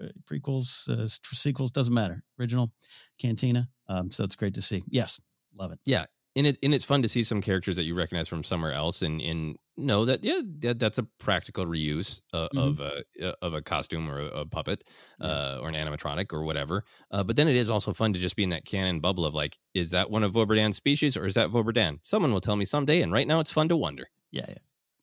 uh, 0.00 0.06
prequels, 0.30 0.88
uh, 0.88 1.08
sequels 1.32 1.72
doesn't 1.72 1.94
matter. 1.94 2.22
Original, 2.38 2.70
Cantina. 3.18 3.66
Um, 3.88 4.10
so 4.10 4.22
it's 4.22 4.36
great 4.36 4.54
to 4.54 4.62
see. 4.62 4.84
Yes, 4.88 5.18
love 5.58 5.72
it. 5.72 5.80
Yeah, 5.84 6.04
and 6.36 6.46
it 6.46 6.58
and 6.62 6.72
it's 6.74 6.84
fun 6.84 7.02
to 7.02 7.08
see 7.08 7.24
some 7.24 7.40
characters 7.40 7.74
that 7.76 7.84
you 7.84 7.96
recognize 7.96 8.28
from 8.28 8.44
somewhere 8.44 8.72
else, 8.72 9.02
and 9.02 9.20
and 9.20 9.56
know 9.80 10.04
that 10.04 10.22
yeah, 10.22 10.40
that, 10.60 10.78
that's 10.78 10.98
a 10.98 11.02
practical 11.02 11.66
reuse 11.66 12.22
uh, 12.32 12.48
of 12.56 12.80
a 12.80 13.02
uh, 13.22 13.32
of 13.42 13.54
a 13.54 13.62
costume 13.62 14.10
or 14.10 14.20
a, 14.20 14.26
a 14.40 14.46
puppet 14.46 14.82
uh, 15.20 15.58
or 15.60 15.68
an 15.68 15.74
animatronic 15.74 16.32
or 16.32 16.42
whatever. 16.44 16.84
Uh, 17.10 17.24
but 17.24 17.36
then 17.36 17.48
it 17.48 17.56
is 17.56 17.70
also 17.70 17.92
fun 17.92 18.12
to 18.12 18.18
just 18.18 18.36
be 18.36 18.42
in 18.42 18.50
that 18.50 18.64
canon 18.64 19.00
bubble 19.00 19.24
of 19.24 19.34
like, 19.34 19.58
is 19.74 19.90
that 19.90 20.10
one 20.10 20.22
of 20.22 20.32
Voberdan's 20.32 20.76
species 20.76 21.16
or 21.16 21.26
is 21.26 21.34
that 21.34 21.50
Voberdan? 21.50 21.98
Someone 22.02 22.32
will 22.32 22.40
tell 22.40 22.56
me 22.56 22.64
someday, 22.64 23.02
and 23.02 23.12
right 23.12 23.26
now 23.26 23.40
it's 23.40 23.50
fun 23.50 23.68
to 23.68 23.76
wonder. 23.76 24.08
Yeah, 24.30 24.44
yeah, 24.48 24.54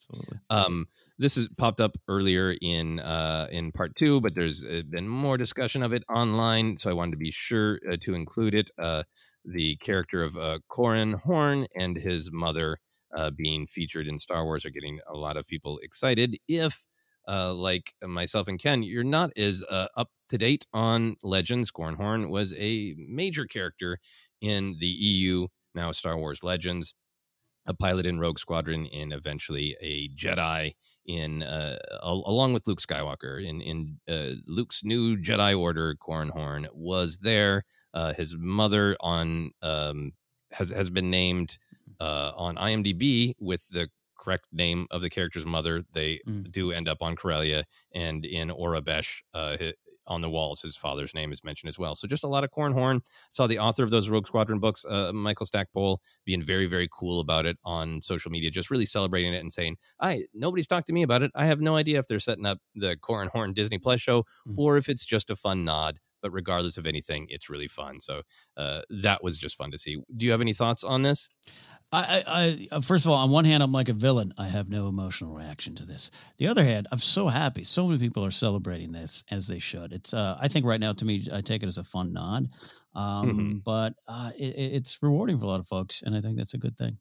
absolutely. 0.09 0.39
Um, 0.49 0.87
this 1.17 1.35
has 1.35 1.49
popped 1.57 1.81
up 1.81 1.97
earlier 2.07 2.55
in 2.61 2.99
uh, 2.99 3.47
in 3.51 3.71
part 3.71 3.95
two, 3.95 4.21
but 4.21 4.35
there's 4.35 4.63
been 4.63 5.07
more 5.07 5.37
discussion 5.37 5.83
of 5.83 5.93
it 5.93 6.03
online, 6.13 6.77
so 6.77 6.89
I 6.89 6.93
wanted 6.93 7.11
to 7.11 7.17
be 7.17 7.31
sure 7.31 7.79
uh, 7.91 7.97
to 8.03 8.13
include 8.13 8.53
it. 8.53 8.69
Uh, 8.77 9.03
the 9.47 9.77
character 9.77 10.23
of 10.23 10.37
uh, 10.37 10.59
Corran 10.69 11.21
Horn 11.21 11.67
and 11.79 11.95
his 11.95 12.31
mother 12.31 12.79
uh, 13.15 13.31
being 13.31 13.67
featured 13.67 14.07
in 14.07 14.19
Star 14.19 14.43
Wars 14.43 14.65
are 14.65 14.71
getting 14.71 14.99
a 15.07 15.15
lot 15.15 15.37
of 15.37 15.47
people 15.47 15.79
excited. 15.83 16.37
If 16.47 16.85
uh, 17.27 17.53
like 17.53 17.93
myself 18.03 18.47
and 18.47 18.61
Ken, 18.61 18.83
you're 18.83 19.03
not 19.03 19.31
as 19.37 19.63
uh, 19.69 19.87
up 19.95 20.09
to 20.29 20.37
date 20.37 20.65
on 20.73 21.15
Legends. 21.23 21.71
Corran 21.71 21.95
Horn 21.95 22.29
was 22.29 22.55
a 22.57 22.95
major 22.97 23.45
character 23.45 23.99
in 24.41 24.77
the 24.79 24.87
EU, 24.87 25.47
now 25.75 25.91
Star 25.91 26.17
Wars 26.17 26.43
Legends, 26.43 26.93
a 27.65 27.73
pilot 27.73 28.05
in 28.05 28.19
Rogue 28.19 28.39
Squadron, 28.39 28.87
and 28.93 29.11
eventually 29.11 29.75
a 29.81 30.09
Jedi 30.09 30.71
in 31.05 31.43
uh, 31.43 31.77
along 32.01 32.53
with 32.53 32.67
Luke 32.67 32.81
Skywalker 32.81 33.43
in 33.43 33.61
in 33.61 33.99
uh, 34.09 34.35
Luke's 34.45 34.83
new 34.83 35.17
Jedi 35.17 35.57
Order. 35.57 35.95
Corran 35.95 36.29
Horn 36.29 36.67
was 36.73 37.19
there. 37.19 37.63
Uh, 37.93 38.13
his 38.13 38.35
mother 38.37 38.95
on 38.99 39.51
um, 39.61 40.11
has 40.51 40.69
has 40.69 40.89
been 40.89 41.09
named 41.09 41.57
uh, 41.99 42.31
on 42.35 42.55
IMDb 42.55 43.33
with 43.39 43.69
the 43.69 43.89
correct 44.17 44.45
name 44.51 44.87
of 44.91 45.01
the 45.01 45.09
character's 45.09 45.45
mother. 45.45 45.83
They 45.93 46.19
do 46.49 46.71
end 46.71 46.87
up 46.87 47.01
on 47.01 47.15
Corellia 47.15 47.63
and 47.93 48.25
in 48.25 48.49
Aurebesh. 48.49 49.21
Uh, 49.33 49.57
on 50.07 50.21
the 50.21 50.29
walls, 50.29 50.61
his 50.61 50.75
father's 50.75 51.13
name 51.13 51.31
is 51.31 51.43
mentioned 51.43 51.67
as 51.67 51.77
well. 51.77 51.95
So 51.95 52.07
just 52.07 52.23
a 52.23 52.27
lot 52.27 52.43
of 52.43 52.51
Corran 52.51 52.73
Horn. 52.73 53.01
Saw 53.29 53.47
the 53.47 53.59
author 53.59 53.83
of 53.83 53.89
those 53.89 54.09
Rogue 54.09 54.27
Squadron 54.27 54.59
books, 54.59 54.85
uh, 54.85 55.11
Michael 55.13 55.45
Stackpole, 55.45 55.99
being 56.25 56.41
very, 56.41 56.65
very 56.65 56.87
cool 56.91 57.19
about 57.19 57.45
it 57.45 57.57
on 57.65 58.01
social 58.01 58.31
media, 58.31 58.49
just 58.49 58.71
really 58.71 58.85
celebrating 58.85 59.33
it 59.33 59.39
and 59.39 59.51
saying, 59.51 59.77
"I 59.99 60.23
nobody's 60.33 60.67
talked 60.67 60.87
to 60.87 60.93
me 60.93 61.03
about 61.03 61.23
it. 61.23 61.31
I 61.35 61.45
have 61.45 61.59
no 61.59 61.75
idea 61.75 61.99
if 61.99 62.07
they're 62.07 62.19
setting 62.19 62.45
up 62.45 62.59
the 62.73 62.95
Corran 62.95 63.27
Horn 63.29 63.53
Disney 63.53 63.77
Plus 63.79 63.99
show 64.01 64.23
or 64.57 64.77
if 64.77 64.89
it's 64.89 65.05
just 65.05 65.29
a 65.29 65.35
fun 65.35 65.65
nod." 65.65 65.99
But 66.21 66.31
regardless 66.31 66.77
of 66.77 66.87
anything, 66.87 67.27
it's 67.29 67.47
really 67.47 67.67
fun. 67.67 67.99
So 67.99 68.21
uh, 68.55 68.81
that 68.89 69.23
was 69.23 69.37
just 69.37 69.55
fun 69.55 69.69
to 69.71 69.77
see. 69.77 69.97
Do 70.15 70.25
you 70.25 70.31
have 70.31 70.41
any 70.41 70.53
thoughts 70.53 70.83
on 70.83 71.03
this? 71.03 71.29
I, 71.93 72.67
I, 72.71 72.77
I, 72.77 72.81
first 72.81 73.05
of 73.05 73.11
all, 73.11 73.17
on 73.17 73.31
one 73.31 73.45
hand, 73.45 73.63
I'm 73.63 73.71
like 73.71 73.87
a 73.87 73.93
villain. 73.93 74.33
I 74.37 74.47
have 74.47 74.67
no 74.67 74.87
emotional 74.89 75.33
reaction 75.33 75.73
to 75.75 75.85
this. 75.85 76.11
The 76.37 76.47
other 76.47 76.63
hand, 76.65 76.87
I'm 76.91 76.99
so 76.99 77.27
happy. 77.27 77.63
So 77.63 77.87
many 77.87 77.97
people 77.99 78.25
are 78.25 78.31
celebrating 78.31 78.91
this 78.91 79.23
as 79.31 79.47
they 79.47 79.59
should. 79.59 79.93
It's, 79.93 80.13
uh, 80.13 80.37
I 80.39 80.49
think 80.49 80.65
right 80.65 80.81
now, 80.81 80.91
to 80.93 81.05
me, 81.05 81.25
I 81.31 81.39
take 81.41 81.63
it 81.63 81.67
as 81.67 81.77
a 81.77 81.83
fun 81.85 82.11
nod, 82.11 82.49
um, 82.93 83.47
Mhm. 83.47 83.61
but 83.63 83.93
uh, 84.07 84.31
it, 84.37 84.55
it- 84.55 84.73
it's 84.75 85.01
rewarding 85.01 85.37
for 85.37 85.45
a 85.45 85.49
lot 85.49 85.61
of 85.61 85.67
folks, 85.67 86.01
and 86.03 86.13
I 86.15 86.19
think 86.21 86.37
that's 86.37 86.53
a 86.53 86.57
good 86.57 86.77
thing. 86.77 86.99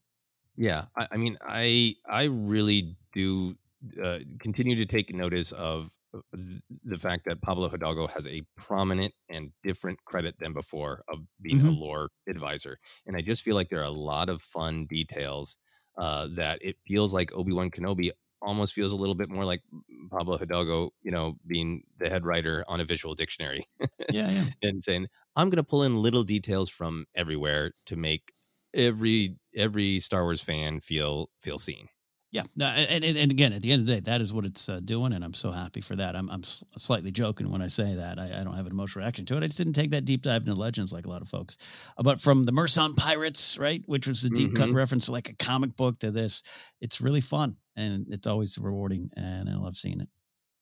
Yeah, 0.57 0.87
I, 0.97 1.09
I 1.13 1.17
mean, 1.19 1.37
I 1.43 1.95
I 2.09 2.25
really 2.25 2.97
do 3.13 3.57
uh, 4.03 4.21
continue 4.41 4.77
to 4.77 4.87
take 4.87 5.15
notice 5.15 5.53
of 5.53 5.87
uh, 5.87 5.91
the 6.33 6.99
fact 6.99 7.25
that 7.27 7.43
Pablo 7.43 7.69
Hidalgo 7.69 8.07
has 8.09 8.27
a 8.29 8.43
prominent 8.57 9.15
and 9.29 9.53
different 9.63 10.05
credit 10.05 10.37
than 10.39 10.53
before 10.53 11.03
of 11.09 11.21
being 11.41 11.63
a 11.63 11.71
Mhm. 11.71 11.73
lore 11.73 12.11
advisor, 12.29 12.79
and 13.07 13.17
I 13.17 13.21
just 13.23 13.43
feel 13.43 13.55
like 13.57 13.69
there 13.71 13.81
are 13.81 13.85
a 13.85 13.91
lot 13.91 14.29
of 14.29 14.43
fun 14.43 14.87
details 14.87 15.57
uh, 15.99 16.29
that 16.29 16.59
it 16.63 16.77
feels 16.87 17.15
like 17.15 17.35
Obi 17.35 17.53
Wan 17.53 17.71
Kenobi 17.71 18.11
almost 18.43 18.75
feels 18.75 18.93
a 18.93 18.97
little 18.97 19.15
bit 19.15 19.31
more 19.31 19.45
like 19.47 19.63
Pablo 20.11 20.37
Hidalgo, 20.37 20.91
you 21.03 21.11
know, 21.11 21.39
being 21.47 21.85
the 21.99 22.09
head 22.11 22.25
writer 22.25 22.65
on 22.69 22.81
a 22.81 22.85
visual 22.85 23.15
dictionary. 23.15 23.65
Yeah, 24.09 24.31
yeah. 24.31 24.51
and 24.63 24.83
saying 24.83 25.09
I'm 25.37 25.49
going 25.51 25.57
to 25.63 25.65
pull 25.65 25.83
in 25.83 25.97
little 25.97 26.23
details 26.23 26.71
from 26.71 27.07
everywhere 27.15 27.73
to 27.87 27.97
make 27.97 28.33
every 28.75 29.39
every 29.57 30.01
Star 30.01 30.25
Wars 30.25 30.43
fan 30.43 30.81
feel 30.81 31.31
feel 31.41 31.59
seen. 31.59 31.89
Yeah, 32.33 32.43
and, 32.61 33.05
and 33.05 33.17
and 33.17 33.31
again, 33.33 33.53
at 33.53 33.63
the 33.63 33.71
end 33.73 33.81
of 33.83 33.87
the 33.87 33.95
day, 33.95 34.01
that 34.01 34.21
is 34.21 34.33
what 34.33 34.45
it's 34.45 34.69
uh, 34.69 34.81
doing, 34.81 35.13
and 35.13 35.25
I'm 35.25 35.33
so 35.33 35.51
happy 35.53 35.81
for 35.81 35.95
that. 35.97 36.17
I'm 36.17 36.29
I'm 36.29 36.43
slightly 36.43 37.11
joking 37.13 37.51
when 37.51 37.63
I 37.63 37.69
say 37.69 37.95
that. 37.95 38.19
I, 38.19 38.41
I 38.41 38.45
don't 38.45 38.55
have 38.57 38.67
an 38.67 38.73
emotional 38.73 39.05
reaction 39.05 39.25
to 39.27 39.37
it. 39.37 39.43
I 39.45 39.47
just 39.47 39.57
didn't 39.59 39.75
take 39.75 39.93
that 39.93 40.05
deep 40.05 40.23
dive 40.23 40.43
into 40.43 40.55
Legends 40.55 40.93
like 40.93 41.07
a 41.07 41.09
lot 41.09 41.23
of 41.23 41.29
folks. 41.29 41.57
Uh, 41.97 42.03
But 42.03 42.21
from 42.21 42.43
the 42.43 42.53
Merson 42.53 42.95
Pirates, 42.95 43.57
right, 43.59 43.83
which 43.87 44.07
was 44.09 44.21
the 44.23 44.29
deep 44.31 44.55
cut 44.55 44.71
Mhm. 44.71 44.73
reference 44.73 45.07
to 45.07 45.13
like 45.13 45.31
a 45.31 45.37
comic 45.37 45.77
book 45.77 45.99
to 45.99 46.11
this, 46.11 46.43
it's 46.81 47.01
really 47.01 47.21
fun 47.21 47.57
and 47.77 48.07
it's 48.13 48.27
always 48.27 48.59
rewarding, 48.59 49.09
and 49.17 49.49
I 49.49 49.55
love 49.57 49.77
seeing 49.77 50.01
it. 50.01 50.09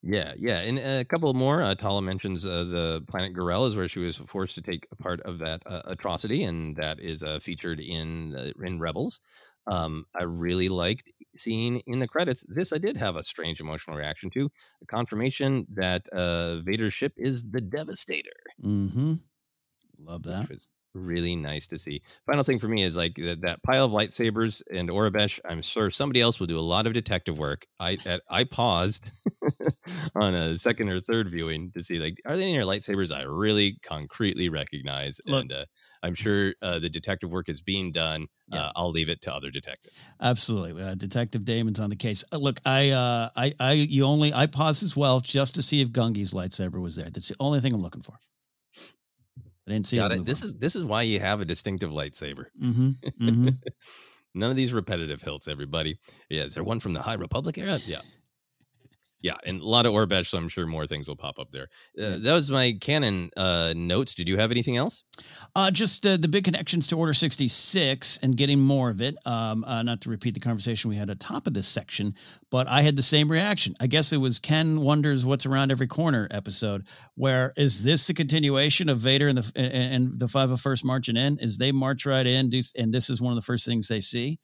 Yeah, 0.07 0.35
yeah, 0.37 0.59
and 0.59 0.79
a 0.79 1.05
couple 1.07 1.33
more. 1.33 1.63
Uh, 1.63 1.75
Tala 1.75 2.03
mentions 2.03 2.45
uh, 2.45 2.65
the 2.65 3.03
planet 3.09 3.33
Gorellas, 3.33 3.75
where 3.75 3.89
she 3.89 4.01
was 4.01 4.19
forced 4.19 4.55
to 4.57 4.61
take 4.63 4.87
a 4.93 4.97
part 4.97 5.21
of 5.23 5.39
that 5.39 5.63
uh, 5.65 5.81
atrocity, 5.87 6.43
and 6.45 6.77
that 6.77 7.01
is 7.01 7.23
uh, 7.23 7.39
featured 7.39 7.81
in 7.81 8.35
uh, 8.35 8.53
in 8.63 8.79
Rebels. 8.79 9.23
Um, 9.67 10.05
I 10.15 10.25
really 10.25 10.69
liked 10.69 11.09
seeing 11.37 11.81
in 11.87 11.99
the 11.99 12.09
credits. 12.09 12.45
This 12.49 12.73
I 12.73 12.79
did 12.79 12.97
have 12.97 13.17
a 13.17 13.25
strange 13.25 13.61
emotional 13.61 13.97
reaction 13.97 14.31
to. 14.31 14.51
A 14.83 14.87
confirmation 14.87 15.67
that 15.75 16.09
uh, 16.09 16.61
Vader's 16.61 16.95
ship 16.95 17.13
is 17.17 17.51
the 17.51 17.61
Devastator. 17.61 18.31
Mm-hmm. 18.63 19.15
Love 19.99 20.23
that. 20.25 20.49
Which 20.49 20.65
really 20.95 21.37
nice 21.37 21.67
to 21.67 21.79
see. 21.79 22.03
Final 22.27 22.45
thing 22.45 22.59
for 22.59 22.69
me 22.69 22.83
is 22.83 22.97
like 22.97 23.17
that, 23.17 23.41
that 23.43 23.63
pile 23.63 23.85
of 23.85 23.93
lightsabers 23.93 24.63
and 24.73 24.89
Aurebesh. 24.89 25.41
I'm 25.45 25.63
sure 25.63 25.91
somebody 25.91 26.21
else 26.21 26.39
will 26.39 26.47
do 26.47 26.59
a 26.59 26.61
lot 26.61 26.87
of 26.87 26.93
detective 26.93 27.39
work. 27.39 27.67
I 27.81 27.99
at, 28.07 28.23
I 28.31 28.45
paused 28.45 29.11
on 30.15 30.35
a 30.35 30.57
second 30.57 30.89
or 30.89 31.01
third 31.01 31.29
viewing 31.29 31.73
to 31.73 31.83
see 31.83 31.99
like 31.99 32.21
are 32.25 32.37
they 32.37 32.45
any 32.45 32.59
lightsabers 32.65 33.15
I 33.15 33.23
really 33.23 33.79
concretely 33.83 34.49
recognize, 34.49 35.21
Look- 35.27 35.43
and 35.43 35.53
uh, 35.53 35.65
I'm 36.05 36.15
sure 36.15 36.53
uh, 36.61 36.79
the 36.81 36.91
detective 36.91 37.33
work 37.33 37.49
is 37.49 37.63
being 37.63 37.91
done. 37.91 38.27
Uh, 38.53 38.71
I'll 38.77 38.91
leave 38.91 39.09
it 39.09 39.23
to 39.23 39.35
other 39.35 39.51
detectives. 39.51 39.99
Absolutely, 40.21 40.83
uh, 40.83 40.95
Detective 40.97 41.47
Damon's 41.47 41.81
on 41.81 41.89
the 41.89 41.97
case. 41.97 42.23
Uh, 42.31 42.37
look, 42.37 42.61
I, 42.67 42.91
uh, 42.91 43.31
I, 43.35 43.55
I, 43.59 43.73
you 43.73 44.05
only, 44.05 44.33
I 44.35 44.47
paused 44.47 44.83
as 44.83 44.95
well 44.95 45.21
just 45.21 45.55
to 45.55 45.63
see 45.63 45.81
if 45.81 45.91
Gungi's 45.91 46.35
lightsaber 46.35 46.81
was 46.81 46.97
there. 46.97 47.09
That's 47.09 47.29
the 47.29 47.37
only 47.41 47.61
thing 47.61 47.73
I'm 47.73 47.81
looking 47.81 48.03
for. 48.03 48.19
I 49.67 49.71
didn't 49.71 49.87
see 49.87 49.97
Got 49.97 50.13
it. 50.13 50.27
This 50.27 50.43
is 50.43 50.55
this 50.57 50.77
is 50.77 50.85
why 50.85 51.03
you 51.03 51.21
have 51.21 51.41
a 51.41 51.47
distinctive 51.47 51.91
lightsaber. 51.91 52.47
Mm-hmm, 52.63 52.89
mm-hmm. 53.27 53.49
None 54.35 54.51
of 54.51 54.57
these 54.57 54.75
repetitive 54.75 55.23
hilts, 55.23 55.49
everybody. 55.49 55.99
Yeah, 56.29 56.43
is 56.43 56.55
there 56.55 56.65
one 56.65 56.81
from 56.81 56.93
the 56.93 57.01
High 57.01 57.15
Republic 57.15 57.57
era? 57.57 57.79
Yeah. 57.87 58.01
Yeah, 59.25 59.37
and 59.47 59.63
a 59.63 59.65
lot 59.67 59.87
of 59.87 59.95
Aurebesh, 59.95 60.27
so 60.27 60.37
I'm 60.37 60.49
sure 60.49 60.67
more 60.67 60.87
things 60.87 61.09
will 61.09 61.17
pop 61.17 61.39
up 61.39 61.49
there. 61.49 61.69
Uh, 61.99 62.19
that 62.19 62.35
was 62.35 62.53
my 62.53 62.77
canon 62.79 63.31
uh, 63.39 63.73
notes. 63.75 64.15
Did 64.15 64.29
you 64.29 64.37
have 64.37 64.51
anything 64.51 64.77
else? 64.77 65.03
Uh, 65.57 65.71
just 65.71 66.05
uh, 66.05 66.19
the 66.19 66.29
big 66.29 66.45
connections 66.45 66.87
to 66.89 66.99
Order 66.99 67.15
66 67.15 68.19
and 68.23 68.37
getting 68.37 68.61
more 68.61 68.91
of 68.91 69.01
it. 69.01 69.17
Um, 69.25 69.65
uh, 69.65 69.83
not 69.83 70.03
to 70.03 70.11
repeat 70.11 70.35
the 70.35 70.41
conversation 70.41 70.91
we 70.91 70.97
had 70.97 71.09
at 71.09 71.19
the 71.19 71.25
top 71.25 71.47
of 71.47 71.55
this 71.55 71.67
section, 71.67 72.15
but 72.51 72.69
I 72.69 72.83
had 72.83 72.97
the 72.97 73.03
same 73.03 73.31
reaction. 73.31 73.75
I 73.81 73.87
guess 73.87 74.13
it 74.13 74.19
was 74.19 74.39
Ken 74.39 74.83
Wonders 74.83 75.25
What's 75.25 75.47
Around 75.47 75.71
Every 75.71 75.87
Corner 75.87 76.29
episode, 76.31 76.87
where 77.15 77.55
is 77.57 77.83
this 77.83 78.07
the 78.07 78.13
continuation 78.13 78.91
of 78.91 78.99
Vader 78.99 79.29
and 79.29 79.39
the 79.39 79.53
and 79.57 79.95
and 79.95 80.21
the 80.21 80.27
501st 80.27 80.85
marching 80.85 81.17
in? 81.17 81.39
Is 81.39 81.57
they 81.57 81.73
march 81.73 82.05
right 82.05 82.27
in, 82.27 82.51
do, 82.51 82.61
and 82.77 82.93
this 82.93 83.09
is 83.09 83.23
one 83.23 83.33
of 83.33 83.37
the 83.37 83.47
first 83.47 83.65
things 83.65 83.89
they 83.89 84.01
see? 84.01 84.39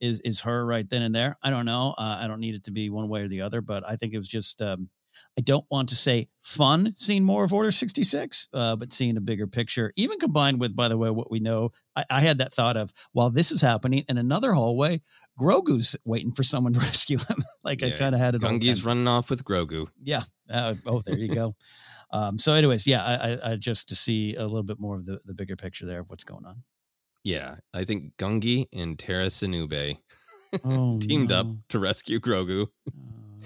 Is 0.00 0.20
is 0.22 0.40
her 0.40 0.64
right 0.64 0.88
then 0.88 1.02
and 1.02 1.14
there? 1.14 1.36
I 1.42 1.50
don't 1.50 1.66
know. 1.66 1.94
Uh, 1.96 2.18
I 2.22 2.26
don't 2.26 2.40
need 2.40 2.54
it 2.54 2.64
to 2.64 2.70
be 2.70 2.90
one 2.90 3.08
way 3.08 3.22
or 3.22 3.28
the 3.28 3.42
other, 3.42 3.60
but 3.60 3.88
I 3.88 3.96
think 3.96 4.14
it 4.14 4.18
was 4.18 4.28
just. 4.28 4.60
Um, 4.62 4.90
I 5.38 5.40
don't 5.42 5.64
want 5.70 5.88
to 5.90 5.96
say 5.96 6.28
fun 6.40 6.94
seeing 6.94 7.24
more 7.24 7.44
of 7.44 7.52
Order 7.52 7.70
66, 7.70 8.48
uh, 8.52 8.76
but 8.76 8.92
seeing 8.92 9.16
a 9.16 9.20
bigger 9.20 9.46
picture, 9.46 9.92
even 9.96 10.18
combined 10.18 10.60
with, 10.60 10.74
by 10.74 10.88
the 10.88 10.96
way, 10.96 11.10
what 11.10 11.30
we 11.30 11.40
know. 11.40 11.70
I, 11.96 12.04
I 12.10 12.20
had 12.20 12.38
that 12.38 12.52
thought 12.52 12.76
of 12.76 12.92
while 13.12 13.30
this 13.30 13.52
is 13.52 13.60
happening 13.60 14.04
in 14.08 14.18
another 14.18 14.52
hallway, 14.52 15.00
Grogu's 15.38 15.96
waiting 16.04 16.32
for 16.32 16.42
someone 16.42 16.72
to 16.74 16.78
rescue 16.80 17.18
him. 17.18 17.38
like 17.64 17.82
I 17.82 17.90
kind 17.90 18.14
of 18.14 18.20
had 18.20 18.34
it. 18.34 18.44
all 18.44 18.50
Gungi's 18.50 18.84
running 18.84 19.08
off 19.08 19.30
with 19.30 19.44
Grogu. 19.44 19.88
Yeah. 20.02 20.22
Uh, 20.48 20.74
oh, 20.86 21.02
there 21.06 21.18
you 21.18 21.34
go. 21.34 21.54
um, 22.12 22.38
so, 22.38 22.52
anyways, 22.52 22.86
yeah, 22.86 23.02
I, 23.04 23.14
I, 23.14 23.52
I 23.52 23.56
just 23.56 23.88
to 23.90 23.96
see 23.96 24.34
a 24.36 24.42
little 24.42 24.62
bit 24.62 24.80
more 24.80 24.96
of 24.96 25.06
the, 25.06 25.20
the 25.24 25.34
bigger 25.34 25.56
picture 25.56 25.86
there 25.86 26.00
of 26.00 26.10
what's 26.10 26.24
going 26.24 26.44
on. 26.44 26.62
Yeah, 27.24 27.56
I 27.74 27.84
think 27.84 28.16
Gungi 28.16 28.66
and 28.72 28.98
Tera 28.98 29.26
Sinube 29.26 29.96
Oh, 30.64 30.98
teamed 31.02 31.30
up 31.32 31.46
to 31.68 31.78
rescue 31.78 32.18
Grogu. 32.18 32.66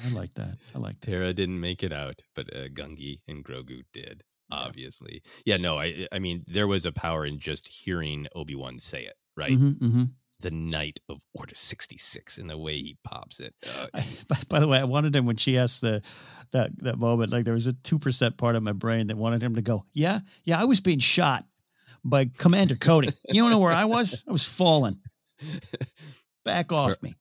I 0.07 0.15
like 0.15 0.35
that. 0.35 0.57
I 0.75 0.79
like 0.79 1.01
that. 1.01 1.11
Terra 1.11 1.33
didn't 1.33 1.61
make 1.61 1.83
it 1.83 1.93
out, 1.93 2.23
but 2.35 2.55
uh, 2.55 2.69
Gungi 2.69 3.19
and 3.29 3.45
Grogu 3.45 3.83
did. 3.93 4.23
Obviously, 4.51 5.23
yeah. 5.45 5.57
No, 5.57 5.79
I, 5.79 6.07
I 6.13 6.19
mean, 6.19 6.45
there 6.47 6.67
was 6.67 6.87
a 6.87 6.93
power 6.93 7.25
in 7.27 7.39
just 7.39 7.67
hearing 7.67 8.27
Obi 8.35 8.55
Wan 8.55 8.79
say 8.79 9.03
it, 9.03 9.15
right? 9.37 9.53
Mhm, 9.53 9.79
mhm. 9.79 10.11
The 10.41 10.51
night 10.51 11.01
of 11.09 11.23
Order 11.35 11.55
sixty 11.57 11.97
six, 11.97 12.39
and 12.39 12.49
the 12.51 12.59
way 12.59 12.77
he 12.77 12.97
pops 13.05 13.41
it. 13.41 13.55
Uh, 13.95 14.01
by, 14.29 14.37
by 14.49 14.61
the 14.61 14.69
way, 14.69 14.79
I 14.79 14.85
wanted 14.85 15.17
him 15.17 15.27
when 15.27 15.37
she 15.37 15.57
asked 15.59 15.81
the 15.81 16.03
that 16.53 16.71
that 16.85 16.99
moment. 16.99 17.33
Like 17.33 17.45
there 17.45 17.55
was 17.55 17.67
a 17.67 17.73
two 17.73 17.99
percent 17.99 18.37
part 18.37 18.55
of 18.55 18.63
my 18.63 18.73
brain 18.73 19.07
that 19.09 19.17
wanted 19.17 19.43
him 19.43 19.55
to 19.57 19.63
go, 19.63 19.85
"Yeah, 19.93 20.21
yeah, 20.45 20.61
I 20.61 20.65
was 20.65 20.81
being 20.81 20.99
shot 21.01 21.45
by 22.05 22.27
Commander 22.39 22.77
Cody. 22.77 23.09
You 23.29 23.43
don't 23.43 23.51
know 23.51 23.59
where 23.59 23.73
I 23.73 23.85
was? 23.85 24.23
I 24.29 24.33
was 24.33 24.47
falling. 24.47 24.97
Back 26.45 26.73
off 26.73 27.03
me." 27.03 27.15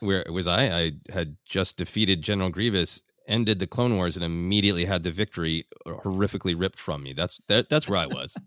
where 0.00 0.24
was 0.28 0.46
I? 0.46 0.64
I 0.64 0.92
had 1.12 1.36
just 1.46 1.76
defeated 1.76 2.22
General 2.22 2.50
Grievous, 2.50 3.02
ended 3.28 3.58
the 3.58 3.66
Clone 3.66 3.96
Wars, 3.96 4.16
and 4.16 4.24
immediately 4.24 4.86
had 4.86 5.02
the 5.02 5.10
victory 5.10 5.64
horrifically 5.86 6.58
ripped 6.58 6.78
from 6.78 7.02
me. 7.02 7.12
That's 7.12 7.40
that, 7.48 7.68
that's 7.68 7.88
where 7.88 7.98
I 7.98 8.06
was. 8.06 8.36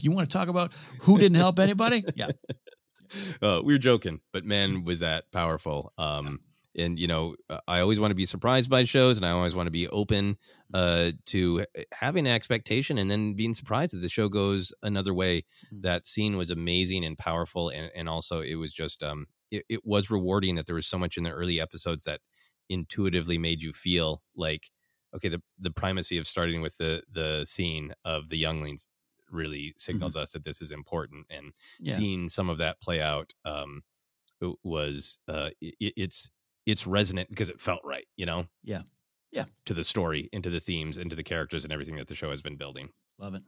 You 0.00 0.10
want 0.10 0.28
to 0.28 0.32
talk 0.32 0.48
about 0.48 0.74
who 1.02 1.16
didn't 1.16 1.38
help 1.38 1.58
anybody? 1.58 2.04
Yeah. 2.14 2.28
uh, 3.42 3.62
we 3.64 3.72
were 3.72 3.78
joking, 3.78 4.20
but 4.30 4.44
man, 4.44 4.84
was 4.84 5.00
that 5.00 5.32
powerful. 5.32 5.94
Um, 5.96 6.40
and 6.76 6.98
you 6.98 7.06
know, 7.06 7.36
I 7.66 7.80
always 7.80 8.00
want 8.00 8.10
to 8.10 8.16
be 8.16 8.26
surprised 8.26 8.70
by 8.70 8.84
shows, 8.84 9.16
and 9.16 9.26
I 9.26 9.30
always 9.30 9.56
want 9.56 9.66
to 9.66 9.70
be 9.72 9.88
open 9.88 10.36
uh, 10.72 11.12
to 11.26 11.64
having 11.92 12.26
an 12.26 12.32
expectation 12.34 12.98
and 12.98 13.10
then 13.10 13.34
being 13.34 13.54
surprised 13.54 13.92
that 13.94 13.98
the 13.98 14.08
show 14.08 14.28
goes 14.28 14.72
another 14.82 15.12
way. 15.14 15.42
That 15.80 16.06
scene 16.06 16.36
was 16.36 16.50
amazing 16.50 17.04
and 17.04 17.18
powerful, 17.18 17.68
and 17.70 17.90
and 17.94 18.08
also 18.08 18.40
it 18.40 18.56
was 18.56 18.72
just 18.74 19.02
um, 19.02 19.26
it, 19.50 19.64
it 19.68 19.80
was 19.84 20.10
rewarding 20.10 20.54
that 20.56 20.66
there 20.66 20.76
was 20.76 20.86
so 20.86 20.98
much 20.98 21.16
in 21.16 21.24
the 21.24 21.30
early 21.30 21.60
episodes 21.60 22.04
that 22.04 22.20
intuitively 22.68 23.38
made 23.38 23.62
you 23.62 23.72
feel 23.72 24.22
like 24.36 24.70
okay 25.14 25.28
the 25.28 25.42
the 25.58 25.72
primacy 25.72 26.18
of 26.18 26.26
starting 26.26 26.60
with 26.60 26.76
the 26.78 27.02
the 27.10 27.44
scene 27.44 27.92
of 28.04 28.28
the 28.28 28.36
younglings 28.36 28.88
really 29.28 29.74
signals 29.76 30.16
us 30.16 30.32
that 30.32 30.44
this 30.44 30.60
is 30.60 30.70
important 30.70 31.26
and 31.30 31.46
Mm-hmm. 31.46 31.86
Yeah. 31.88 31.94
seeing 31.94 32.28
some 32.28 32.48
of 32.48 32.58
that 32.58 32.80
play 32.80 33.00
out 33.00 33.32
um 33.44 33.82
was 34.62 35.18
uh 35.28 35.50
it, 35.60 35.92
it's 35.96 36.30
it's 36.70 36.86
resonant 36.86 37.28
because 37.28 37.50
it 37.50 37.60
felt 37.60 37.80
right 37.84 38.06
you 38.16 38.26
know 38.26 38.46
Yeah. 38.64 38.82
Yeah. 39.32 39.44
to 39.66 39.74
the 39.74 39.84
story 39.84 40.28
into 40.32 40.50
the 40.50 40.60
themes 40.60 40.98
into 40.98 41.16
the 41.16 41.22
characters 41.22 41.64
and 41.64 41.72
everything 41.72 41.96
that 41.96 42.08
the 42.08 42.14
show 42.14 42.30
has 42.30 42.42
been 42.42 42.56
building 42.56 42.88
Love 43.18 43.34
it. 43.34 43.42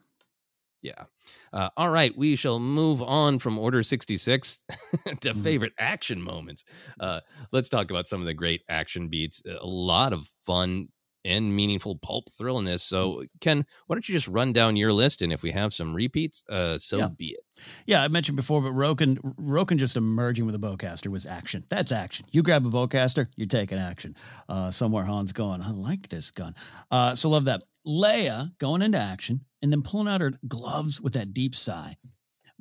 yeah. 0.83 1.05
Uh, 1.53 1.71
all 1.77 1.89
right. 1.91 2.13
We 2.17 2.37
shall 2.37 2.59
move 2.59 3.01
on 3.03 3.39
from 3.39 3.59
Order 3.59 3.83
66 3.83 4.65
to 5.23 5.33
favorite 5.35 5.73
action 5.79 6.21
moments. 6.21 6.65
Uh, 7.01 7.21
let's 7.53 7.69
talk 7.71 7.91
about 7.91 8.07
some 8.07 8.21
of 8.21 8.27
the 8.27 8.35
great 8.35 8.63
action 8.69 9.09
beats. 9.09 9.43
A 9.47 9.65
lot 9.67 10.13
of 10.13 10.29
fun 10.45 10.89
and 11.25 11.55
meaningful 11.55 11.97
pulp 11.97 12.25
thrill 12.37 12.59
in 12.59 12.65
this. 12.65 12.83
So, 12.83 13.25
Ken, 13.41 13.65
why 13.87 13.95
don't 13.95 14.09
you 14.09 14.15
just 14.15 14.29
run 14.29 14.53
down 14.53 14.77
your 14.77 14.93
list? 14.93 15.23
And 15.23 15.33
if 15.33 15.43
we 15.43 15.51
have 15.53 15.73
some 15.73 15.95
repeats, 15.95 16.45
uh, 16.49 16.79
so 16.79 16.99
Yeah. 16.99 17.09
be 17.17 17.27
it. 17.27 17.41
Yeah, 17.87 18.03
I 18.03 18.09
mentioned 18.09 18.35
before, 18.37 18.61
but 18.61 18.73
Roken 18.73 19.19
Roken 19.39 19.77
just 19.77 19.97
emerging 19.97 20.47
with 20.47 20.55
a 20.55 20.59
bowcaster 20.59 21.07
was 21.09 21.27
action. 21.27 21.65
That's 21.69 21.93
action. 21.93 22.27
You 22.33 22.43
grab 22.43 22.67
a 22.67 22.71
bowcaster, 22.71 23.29
you're 23.37 23.47
taking 23.47 23.79
action. 23.79 24.17
Uh, 24.49 24.71
somewhere 24.73 25.05
Han's 25.05 25.33
going, 25.33 25.61
I 25.63 25.71
like 25.71 26.09
this 26.09 26.33
gun. 26.33 26.55
Uh, 26.91 27.15
so 27.15 27.29
love 27.29 27.45
that. 27.45 27.63
Leia 27.87 28.57
going 28.59 28.83
into 28.83 28.99
action 28.99 29.45
and 29.63 29.73
then 29.73 29.83
pulling 29.83 30.09
out 30.09 30.21
her 30.21 30.33
gloves 30.49 31.01
with 31.01 31.13
that 31.15 31.33
deep 31.35 31.55
sigh. 31.55 31.95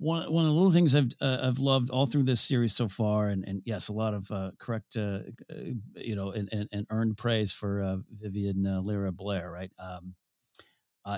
One, 0.02 0.34
one 0.34 0.46
of 0.46 0.50
the 0.50 0.56
little 0.56 0.72
things 0.72 0.96
I've 0.96 1.10
uh, 1.22 1.42
I've 1.44 1.60
loved 1.60 1.92
all 1.92 2.08
through 2.08 2.24
this 2.24 2.42
series 2.42 2.74
so 2.74 2.90
far, 2.90 3.30
and, 3.30 3.48
and 3.48 3.62
yes, 3.66 3.88
a 3.88 3.94
lot 3.94 4.16
of 4.16 4.32
uh, 4.32 4.50
correct, 4.58 4.98
uh, 4.98 5.20
uh, 5.52 5.56
you 5.96 6.16
know, 6.16 6.32
and, 6.32 6.50
and, 6.52 6.68
and 6.72 6.88
earned 6.90 7.18
praise 7.18 7.52
for 7.52 7.84
uh, 7.84 7.98
Vivien 8.12 8.66
uh, 8.66 8.82
Lyra 8.82 9.12
Blair, 9.12 9.52
right, 9.52 9.72
um, 9.78 10.16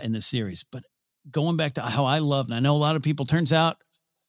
in 0.04 0.12
this 0.12 0.26
series. 0.26 0.66
But 0.70 0.84
going 1.32 1.56
back 1.56 1.76
to 1.76 1.82
how 1.82 2.04
I 2.04 2.20
loved, 2.20 2.50
and 2.50 2.58
I 2.58 2.60
know 2.60 2.76
a 2.76 2.78
lot 2.78 2.98
of 2.98 3.02
people, 3.04 3.26
turns 3.26 3.54
out 3.54 3.78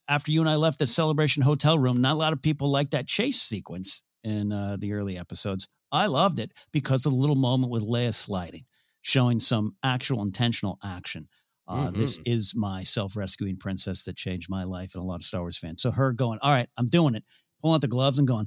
after 0.06 0.30
you 0.30 0.40
and 0.40 0.48
I 0.48 0.54
left 0.54 0.78
the 0.78 0.86
celebration 0.86 1.42
hotel 1.42 1.76
room, 1.76 2.00
not 2.00 2.12
a 2.12 2.18
lot 2.18 2.32
of 2.32 2.40
people 2.40 2.70
like 2.70 2.90
that 2.90 3.08
chase 3.08 3.42
sequence 3.42 4.02
in 4.22 4.50
the 4.50 4.92
early 4.92 5.18
episodes. 5.18 5.66
I 5.90 6.06
loved 6.06 6.38
it 6.38 6.52
because 6.72 7.06
of 7.06 7.12
the 7.12 7.18
little 7.18 7.34
moment 7.34 7.72
with 7.72 7.82
Leia 7.88 8.14
sliding, 8.14 8.62
showing 9.02 9.40
some 9.40 9.74
actual 9.82 10.22
intentional 10.22 10.78
action. 10.84 11.26
Uh, 11.66 11.90
This 11.90 12.20
is 12.26 12.54
my 12.54 12.82
self 12.82 13.16
rescuing 13.16 13.56
princess 13.56 14.04
that 14.04 14.16
changed 14.16 14.48
my 14.50 14.64
life 14.64 14.94
and 14.94 15.02
a 15.02 15.06
lot 15.06 15.16
of 15.16 15.22
Star 15.24 15.40
Wars 15.40 15.56
fans. 15.58 15.82
So 15.82 15.90
her 15.90 16.12
going, 16.12 16.38
all 16.42 16.52
right, 16.52 16.68
I'm 16.76 16.86
doing 16.86 17.14
it, 17.14 17.24
pulling 17.60 17.76
out 17.76 17.80
the 17.80 17.88
gloves 17.88 18.18
and 18.18 18.28
going, 18.28 18.46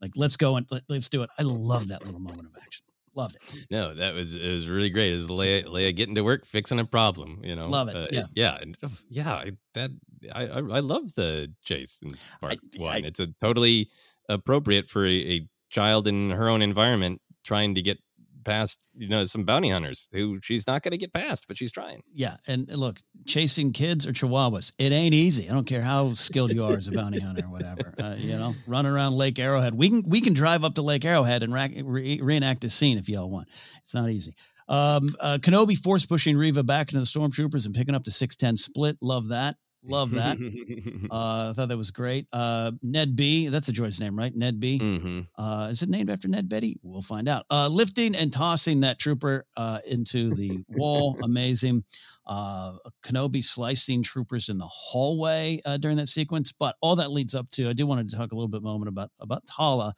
like, 0.00 0.12
let's 0.16 0.36
go 0.36 0.56
and 0.56 0.66
let, 0.70 0.82
let's 0.88 1.08
do 1.08 1.22
it. 1.22 1.30
I 1.38 1.42
love 1.42 1.88
that 1.88 2.04
little 2.04 2.20
moment 2.20 2.48
of 2.48 2.56
action. 2.62 2.84
Loved 3.16 3.36
it. 3.36 3.66
No, 3.70 3.94
that 3.94 4.12
was 4.12 4.34
it 4.34 4.52
was 4.52 4.68
really 4.68 4.90
great. 4.90 5.12
Is 5.12 5.28
Leia, 5.28 5.64
Leia 5.66 5.94
getting 5.94 6.16
to 6.16 6.24
work 6.24 6.44
fixing 6.44 6.80
a 6.80 6.84
problem? 6.84 7.40
You 7.44 7.54
know, 7.54 7.68
Love 7.68 7.88
it, 7.88 7.94
Uh, 7.96 8.06
yeah. 8.10 8.24
yeah, 8.34 8.58
and, 8.60 8.76
uh, 8.82 8.88
yeah. 9.08 9.32
I- 9.34 9.52
That 9.74 9.90
I 10.34 10.46
I, 10.46 10.58
I 10.58 10.80
love 10.80 11.14
the 11.14 11.52
chase 11.62 12.00
in 12.02 12.10
part 12.40 12.58
one. 12.76 13.04
it's 13.04 13.20
a 13.20 13.28
totally 13.40 13.88
appropriate 14.28 14.88
for 14.88 15.06
a, 15.06 15.14
a 15.36 15.48
child 15.70 16.08
in 16.08 16.30
her 16.30 16.48
own 16.48 16.60
environment 16.60 17.20
trying 17.44 17.74
to 17.76 17.82
get 17.82 17.98
past 18.44 18.78
you 18.94 19.08
know 19.08 19.24
some 19.24 19.44
bounty 19.44 19.70
hunters 19.70 20.08
who 20.12 20.40
she's 20.42 20.66
not 20.66 20.82
going 20.82 20.92
to 20.92 20.98
get 20.98 21.12
past, 21.12 21.46
but 21.48 21.56
she's 21.56 21.72
trying. 21.72 22.02
Yeah, 22.06 22.34
and 22.46 22.68
look, 22.76 23.00
chasing 23.26 23.72
kids 23.72 24.06
or 24.06 24.12
chihuahuas, 24.12 24.72
it 24.78 24.92
ain't 24.92 25.14
easy. 25.14 25.48
I 25.48 25.52
don't 25.52 25.66
care 25.66 25.82
how 25.82 26.12
skilled 26.12 26.52
you 26.52 26.64
are 26.64 26.76
as 26.76 26.88
a 26.88 26.92
bounty 26.92 27.20
hunter 27.20 27.44
or 27.44 27.50
whatever. 27.50 27.94
Uh, 27.98 28.14
you 28.18 28.36
know, 28.36 28.52
running 28.66 28.92
around 28.92 29.14
Lake 29.14 29.38
Arrowhead, 29.38 29.74
we 29.74 29.88
can 29.88 30.02
we 30.06 30.20
can 30.20 30.34
drive 30.34 30.64
up 30.64 30.74
to 30.74 30.82
Lake 30.82 31.04
Arrowhead 31.04 31.42
and 31.42 31.52
rack, 31.52 31.70
re- 31.82 32.20
reenact 32.22 32.64
a 32.64 32.68
scene 32.68 32.98
if 32.98 33.08
y'all 33.08 33.30
want. 33.30 33.48
It's 33.82 33.94
not 33.94 34.10
easy. 34.10 34.34
Um, 34.68 35.14
uh, 35.20 35.38
Kenobi 35.40 35.76
force 35.76 36.06
pushing 36.06 36.36
Reva 36.36 36.62
back 36.62 36.92
into 36.92 37.00
the 37.00 37.06
stormtroopers 37.06 37.66
and 37.66 37.74
picking 37.74 37.94
up 37.94 38.04
the 38.04 38.10
six 38.10 38.36
ten 38.36 38.56
split. 38.56 38.96
Love 39.02 39.28
that. 39.28 39.56
Love 39.86 40.12
that. 40.12 40.36
uh, 41.10 41.50
I 41.50 41.52
thought 41.54 41.68
that 41.68 41.76
was 41.76 41.90
great. 41.90 42.26
Uh, 42.32 42.72
Ned 42.82 43.14
B, 43.16 43.48
that's 43.48 43.66
the 43.66 43.72
droid's 43.72 44.00
name, 44.00 44.18
right? 44.18 44.34
Ned 44.34 44.58
B. 44.58 44.78
Mm-hmm. 44.80 45.20
Uh, 45.36 45.68
is 45.70 45.82
it 45.82 45.88
named 45.88 46.10
after 46.10 46.26
Ned 46.26 46.48
Beatty? 46.48 46.78
We'll 46.82 47.02
find 47.02 47.28
out. 47.28 47.44
Uh, 47.50 47.68
lifting 47.68 48.14
and 48.16 48.32
tossing 48.32 48.80
that 48.80 48.98
trooper 48.98 49.46
uh, 49.56 49.80
into 49.88 50.34
the 50.34 50.58
wall, 50.70 51.18
amazing. 51.22 51.84
Uh, 52.26 52.76
Kenobi 53.04 53.42
slicing 53.42 54.02
troopers 54.02 54.48
in 54.48 54.56
the 54.56 54.66
hallway 54.66 55.60
uh, 55.66 55.76
during 55.76 55.98
that 55.98 56.08
sequence, 56.08 56.52
but 56.52 56.76
all 56.80 56.96
that 56.96 57.10
leads 57.10 57.34
up 57.34 57.50
to. 57.50 57.68
I 57.68 57.74
do 57.74 57.86
want 57.86 58.08
to 58.08 58.16
talk 58.16 58.32
a 58.32 58.34
little 58.34 58.48
bit 58.48 58.62
moment 58.62 58.88
about 58.88 59.10
about 59.20 59.42
Tala 59.46 59.94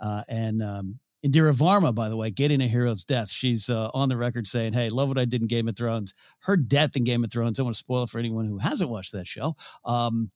uh, 0.00 0.22
and 0.28 0.62
um, 0.62 0.98
Indira 1.28 1.52
Varma, 1.56 1.94
by 1.94 2.08
the 2.08 2.16
way, 2.16 2.30
getting 2.30 2.60
a 2.60 2.66
hero's 2.66 3.04
death. 3.04 3.30
She's 3.30 3.68
uh, 3.68 3.90
on 3.92 4.08
the 4.08 4.16
record 4.16 4.46
saying, 4.46 4.72
"Hey, 4.72 4.88
love 4.88 5.08
what 5.08 5.18
I 5.18 5.24
did 5.24 5.40
in 5.42 5.46
Game 5.48 5.68
of 5.68 5.76
Thrones." 5.76 6.14
Her 6.40 6.56
death 6.56 6.96
in 6.96 7.04
Game 7.04 7.24
of 7.24 7.30
Thrones. 7.30 7.58
I 7.60 7.62
want 7.62 7.74
to 7.74 7.78
spoil 7.78 8.04
it 8.04 8.10
for 8.10 8.18
anyone 8.18 8.46
who 8.46 8.58
hasn't 8.58 8.90
watched 8.90 9.12
that 9.12 9.26
show. 9.26 9.54
Um, 9.84 10.30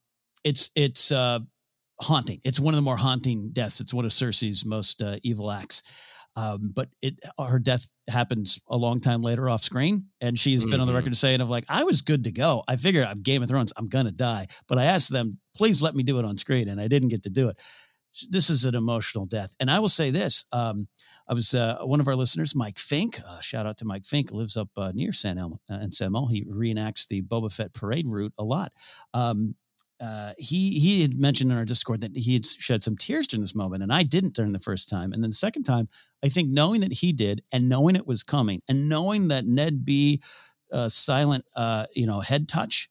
it's 0.45 0.71
it's 0.75 1.11
uh, 1.13 1.41
haunting. 2.01 2.41
It's 2.45 2.61
one 2.61 2.75
of 2.75 2.77
the 2.77 2.83
more 2.83 2.97
haunting 2.97 3.51
deaths. 3.53 3.81
It's 3.81 3.95
one 3.95 4.05
of 4.05 4.11
Cersei's 4.11 4.65
most 4.65 5.03
uh, 5.03 5.17
evil 5.23 5.51
acts. 5.51 5.83
Um, 6.35 6.73
but 6.75 6.89
it 7.03 7.21
her 7.39 7.59
death 7.59 7.89
happens 8.09 8.59
a 8.69 8.77
long 8.77 9.01
time 9.01 9.23
later 9.23 9.51
off 9.51 9.63
screen, 9.63 10.07
and 10.23 10.39
she's 10.39 10.65
been 10.65 10.81
on 10.81 10.87
the 10.87 10.93
Mhm. 10.93 10.97
record 10.97 11.17
saying 11.17 11.43
of 11.43 11.51
like, 11.51 11.65
I 11.69 11.85
was 11.85 12.01
good 12.01 12.25
to 12.25 12.33
go. 12.33 12.65
I 12.67 12.77
figured 12.77 13.05
I'm 13.05 13.19
Game 13.21 13.43
of 13.43 13.51
Thrones, 13.51 13.71
I'm 13.77 13.89
gonna 13.89 14.13
die, 14.13 14.47
but 14.67 14.79
I 14.79 14.85
asked 14.85 15.11
them, 15.13 15.39
please 15.55 15.83
let 15.83 15.95
me 15.95 16.03
do 16.03 16.19
it 16.19 16.25
on 16.25 16.39
screen, 16.39 16.69
and 16.71 16.81
I 16.81 16.89
didn't 16.89 17.11
get 17.11 17.25
to 17.25 17.31
do 17.31 17.49
it. 17.51 17.61
This 18.29 18.51
is 18.51 18.65
an 18.65 18.75
emotional 18.75 19.27
death, 19.27 19.57
and 19.59 19.71
I 19.71 19.79
will 19.79 19.89
say 19.89 20.11
this: 20.11 20.45
um, 20.53 20.87
I 21.29 21.35
was 21.35 21.55
uh, 21.55 21.79
one 21.83 22.01
of 22.01 22.09
our 22.09 22.17
listeners, 22.17 22.55
Mike 22.55 22.79
Fink. 22.79 23.21
Uh, 23.27 23.41
shout 23.41 23.67
out 23.67 23.79
to 23.79 23.85
Mike 23.85 24.05
Fink, 24.05 24.33
lives 24.33 24.57
up 24.57 24.69
uh, 24.77 24.93
near 24.95 25.13
San 25.13 25.39
Anselmo 25.39 25.61
uh, 25.71 25.75
and 25.75 25.95
San 25.95 26.07
Anselmo. 26.07 26.27
He 26.27 26.45
reenacts 26.45 27.09
the 27.09 27.23
Boba 27.23 27.53
Fett 27.53 27.73
parade 27.73 28.07
route 28.07 28.35
a 28.39 28.45
lot. 28.45 28.73
Um, 29.15 29.55
uh, 30.03 30.33
he 30.37 30.81
he 30.81 31.01
had 31.01 31.19
mentioned 31.19 31.53
in 31.53 31.57
our 31.57 31.65
Discord 31.65 32.01
that 32.01 32.17
he 32.17 32.35
had 32.35 32.45
shed 32.45 32.83
some 32.83 32.97
tears 32.97 33.29
during 33.29 33.41
this 33.41 33.55
moment, 33.55 33.83
and 33.83 33.93
I 33.93 34.03
didn't 34.03 34.35
during 34.35 34.53
the 34.53 34.59
first 34.59 34.89
time. 34.89 35.13
And 35.13 35.23
then 35.23 35.31
the 35.31 35.37
second 35.37 35.63
time, 35.63 35.89
I 36.25 36.29
think 36.29 36.49
knowing 36.49 36.81
that 36.81 36.93
he 36.93 37.13
did, 37.13 37.43
and 37.53 37.69
knowing 37.69 37.95
it 37.95 38.07
was 38.07 38.25
coming, 38.25 38.63
and 38.69 38.89
knowing 38.89 39.29
that 39.29 39.45
Ned 39.47 39.85
B, 39.85 40.21
uh, 40.73 40.89
silent, 40.89 41.45
uh, 41.55 41.87
you 41.95 42.07
know, 42.07 42.19
head 42.19 42.49
touch, 42.49 42.91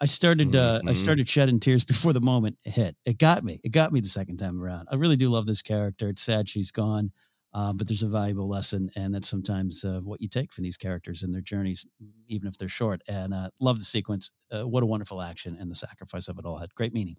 I 0.00 0.06
started 0.06 0.54
uh, 0.56 0.82
I 0.86 0.92
Mhm. 0.92 0.96
started 0.96 1.28
shedding 1.28 1.60
tears 1.60 1.84
before 2.10 2.12
the 2.12 2.20
moment 2.20 2.58
hit. 2.64 2.96
It 3.04 3.18
got 3.18 3.44
me. 3.44 3.60
It 3.64 3.70
got 3.72 3.92
me 3.92 4.00
the 4.00 4.08
second 4.08 4.38
time 4.38 4.60
around. 4.60 4.88
I 4.90 4.96
really 4.96 5.16
do 5.16 5.28
love 5.30 5.46
this 5.46 5.62
character. 5.62 6.08
It's 6.08 6.22
sad 6.22 6.48
she's 6.48 6.70
gone, 6.70 7.12
uh, 7.52 7.72
but 7.72 7.86
there's 7.86 8.02
a 8.02 8.08
valuable 8.08 8.48
lesson, 8.48 8.90
and 8.96 9.14
that's 9.14 9.28
sometimes 9.28 9.84
uh, 9.84 10.00
what 10.00 10.20
you 10.20 10.28
take 10.28 10.52
from 10.52 10.64
these 10.64 10.76
characters 10.76 11.22
and 11.22 11.32
their 11.32 11.40
journeys, 11.40 11.86
even 12.28 12.48
if 12.48 12.58
they're 12.58 12.68
short. 12.68 13.02
And 13.08 13.32
uh, 13.32 13.50
love 13.60 13.78
the 13.78 13.84
sequence. 13.84 14.30
Uh, 14.50 14.66
what 14.68 14.82
a 14.82 14.86
wonderful 14.86 15.22
action, 15.22 15.56
and 15.58 15.70
the 15.70 15.74
sacrifice 15.76 16.28
of 16.28 16.38
it 16.38 16.44
all 16.44 16.58
had 16.58 16.74
great 16.74 16.92
meaning. 16.92 17.16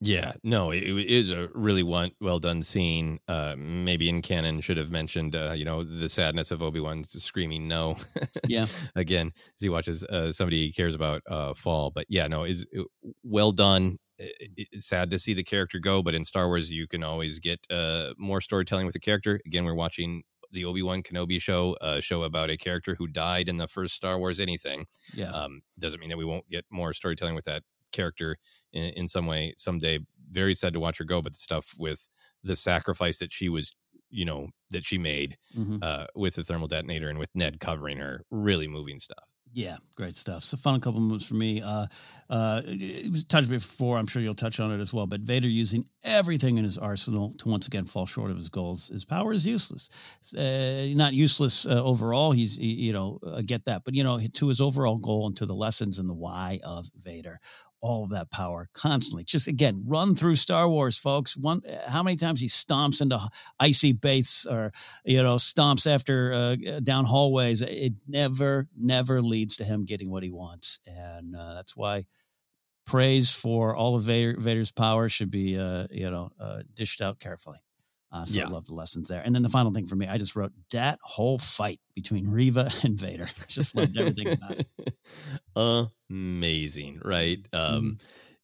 Yeah, 0.00 0.32
no, 0.44 0.70
it, 0.70 0.78
it 0.84 1.06
is 1.10 1.32
a 1.32 1.48
really 1.54 1.82
one, 1.82 2.12
well 2.20 2.38
done 2.38 2.62
scene. 2.62 3.18
Uh, 3.26 3.56
maybe 3.58 4.08
in 4.08 4.22
canon 4.22 4.60
should 4.60 4.76
have 4.76 4.92
mentioned, 4.92 5.34
uh, 5.34 5.52
you 5.56 5.64
know, 5.64 5.82
the 5.82 6.08
sadness 6.08 6.52
of 6.52 6.62
Obi 6.62 6.78
Wan 6.78 7.02
screaming 7.02 7.66
no. 7.66 7.96
Yeah. 8.46 8.66
Again, 8.94 9.32
as 9.34 9.60
he 9.60 9.68
watches 9.68 10.04
uh, 10.04 10.30
somebody 10.30 10.66
he 10.66 10.72
cares 10.72 10.94
about 10.94 11.22
uh, 11.28 11.52
fall. 11.54 11.90
But 11.90 12.06
yeah, 12.08 12.28
no, 12.28 12.44
is 12.44 12.64
well 13.24 13.50
done. 13.52 13.96
It- 14.18 14.68
It's 14.72 14.86
sad 14.86 15.10
to 15.10 15.18
see 15.18 15.34
the 15.34 15.42
character 15.44 15.80
go, 15.80 16.02
but 16.02 16.14
in 16.14 16.22
Star 16.24 16.46
Wars, 16.46 16.70
you 16.70 16.86
can 16.86 17.02
always 17.02 17.40
get 17.40 17.60
uh, 17.70 18.14
more 18.18 18.40
storytelling 18.40 18.86
with 18.86 18.94
the 18.94 19.00
character. 19.00 19.40
Again, 19.46 19.64
we're 19.64 19.74
watching 19.74 20.22
the 20.52 20.64
Obi 20.64 20.82
Wan 20.82 21.02
Kenobi 21.02 21.40
show, 21.42 21.76
a 21.80 22.00
show 22.00 22.22
about 22.22 22.50
a 22.50 22.56
character 22.56 22.94
who 22.98 23.06
died 23.08 23.48
in 23.48 23.56
the 23.56 23.66
first 23.68 23.94
Star 23.96 24.16
Wars 24.18 24.38
anything. 24.40 24.86
Yeah. 25.12 25.30
Um, 25.30 25.62
doesn't 25.78 25.98
mean 26.00 26.08
that 26.10 26.18
we 26.18 26.24
won't 26.24 26.48
get 26.48 26.64
more 26.70 26.92
storytelling 26.92 27.34
with 27.34 27.44
that 27.44 27.64
character 27.98 28.30
in, 28.72 28.84
in 29.00 29.08
some 29.08 29.26
way 29.26 29.54
someday. 29.56 29.98
Very 30.30 30.54
sad 30.54 30.72
to 30.74 30.80
watch 30.80 30.98
her 30.98 31.04
go, 31.14 31.22
but 31.22 31.32
the 31.32 31.38
stuff 31.48 31.66
with 31.78 32.00
the 32.42 32.54
sacrifice 32.56 33.18
that 33.18 33.32
she 33.32 33.48
was, 33.48 33.74
you 34.10 34.24
know, 34.26 34.48
that 34.70 34.84
she 34.84 34.98
made 34.98 35.36
Mhm. 35.56 35.78
uh, 35.82 36.06
with 36.14 36.34
the 36.36 36.44
thermal 36.44 36.68
detonator 36.68 37.08
and 37.10 37.18
with 37.18 37.30
Ned 37.34 37.58
covering 37.60 37.98
her, 37.98 38.14
really 38.30 38.68
moving 38.68 38.98
stuff. 38.98 39.26
Yeah, 39.54 39.78
great 39.96 40.14
stuff. 40.14 40.42
So, 40.44 40.58
fun 40.58 40.78
couple 40.80 41.00
moments 41.00 41.24
for 41.24 41.32
me. 41.34 41.62
Uh, 41.64 41.86
uh, 42.28 42.60
it 42.66 43.10
was 43.10 43.24
touched 43.24 43.48
before. 43.48 43.96
I'm 43.96 44.06
sure 44.06 44.20
you'll 44.20 44.34
touch 44.34 44.60
on 44.60 44.70
it 44.70 44.78
as 44.80 44.92
well. 44.92 45.06
But 45.06 45.22
Vader 45.22 45.48
using 45.48 45.86
everything 46.04 46.58
in 46.58 46.64
his 46.64 46.76
arsenal 46.76 47.32
to 47.38 47.48
once 47.48 47.66
again 47.66 47.86
fall 47.86 48.04
short 48.04 48.30
of 48.30 48.36
his 48.36 48.50
goals. 48.50 48.88
His 48.88 49.06
power 49.06 49.32
is 49.32 49.46
useless. 49.46 49.88
Uh, 50.36 50.88
not 50.94 51.14
useless 51.14 51.64
uh, 51.64 51.82
overall. 51.82 52.32
He's 52.32 52.56
he- 52.58 52.74
you 52.86 52.92
know 52.92 53.18
I 53.38 53.40
get 53.40 53.64
that, 53.64 53.84
but 53.86 53.94
you 53.94 54.04
know 54.04 54.20
to 54.20 54.48
his 54.48 54.60
overall 54.60 54.98
goal 54.98 55.26
and 55.26 55.36
to 55.38 55.46
the 55.46 55.54
lessons 55.54 55.98
and 55.98 56.10
the 56.10 56.14
why 56.26 56.60
of 56.62 56.90
Vader. 56.98 57.40
All 57.80 58.04
of 58.04 58.10
that 58.10 58.30
power 58.30 58.68
constantly, 58.72 59.24
just 59.24 59.46
again, 59.46 59.84
run 59.86 60.14
through 60.14 60.36
Star 60.36 60.68
Wars, 60.68 60.98
folks. 60.98 61.36
One, 61.36 61.62
how 61.86 62.02
many 62.02 62.16
times 62.16 62.40
he 62.40 62.48
stomps 62.48 63.00
into 63.00 63.20
icy 63.60 63.92
baths 63.92 64.46
or 64.46 64.72
you 65.04 65.22
know, 65.22 65.36
stomps 65.36 65.86
after 65.92 66.32
uh, 66.32 66.56
down 66.80 67.04
hallways. 67.04 67.62
It 67.62 67.94
never, 68.06 68.68
never 68.76 69.22
leads 69.22 69.56
to 69.56 69.64
him 69.64 69.84
getting 69.84 70.10
what 70.10 70.22
he 70.22 70.30
wants, 70.30 70.80
and 70.86 71.34
uh, 71.34 71.54
that's 71.54 71.76
why 71.76 72.04
praise 72.86 73.30
for 73.30 73.76
all 73.76 73.96
of 73.96 74.04
Vader, 74.04 74.40
Vader's 74.40 74.70
power 74.70 75.08
should 75.08 75.30
be, 75.30 75.58
uh, 75.58 75.86
you 75.90 76.10
know, 76.10 76.30
uh, 76.40 76.62
dished 76.74 77.00
out 77.02 77.20
carefully. 77.20 77.58
Uh, 78.10 78.24
so 78.24 78.34
Yeah. 78.38 78.46
I 78.46 78.48
love 78.48 78.66
the 78.66 78.74
lessons 78.74 79.08
there. 79.08 79.22
And 79.24 79.34
then 79.34 79.42
the 79.42 79.48
final 79.48 79.72
thing 79.72 79.86
for 79.86 79.96
me, 79.96 80.06
I 80.06 80.16
just 80.18 80.34
wrote 80.34 80.52
that 80.72 80.98
whole 81.02 81.38
fight 81.38 81.78
between 81.94 82.30
Reva 82.30 82.70
and 82.84 82.98
Vader. 82.98 83.26
just 83.48 83.74
loved 83.76 83.98
everything 83.98 84.28
about 84.28 84.56
it. 84.58 85.86
amazing 86.10 87.00
right 87.04 87.38
Mm-hmm. 87.52 87.90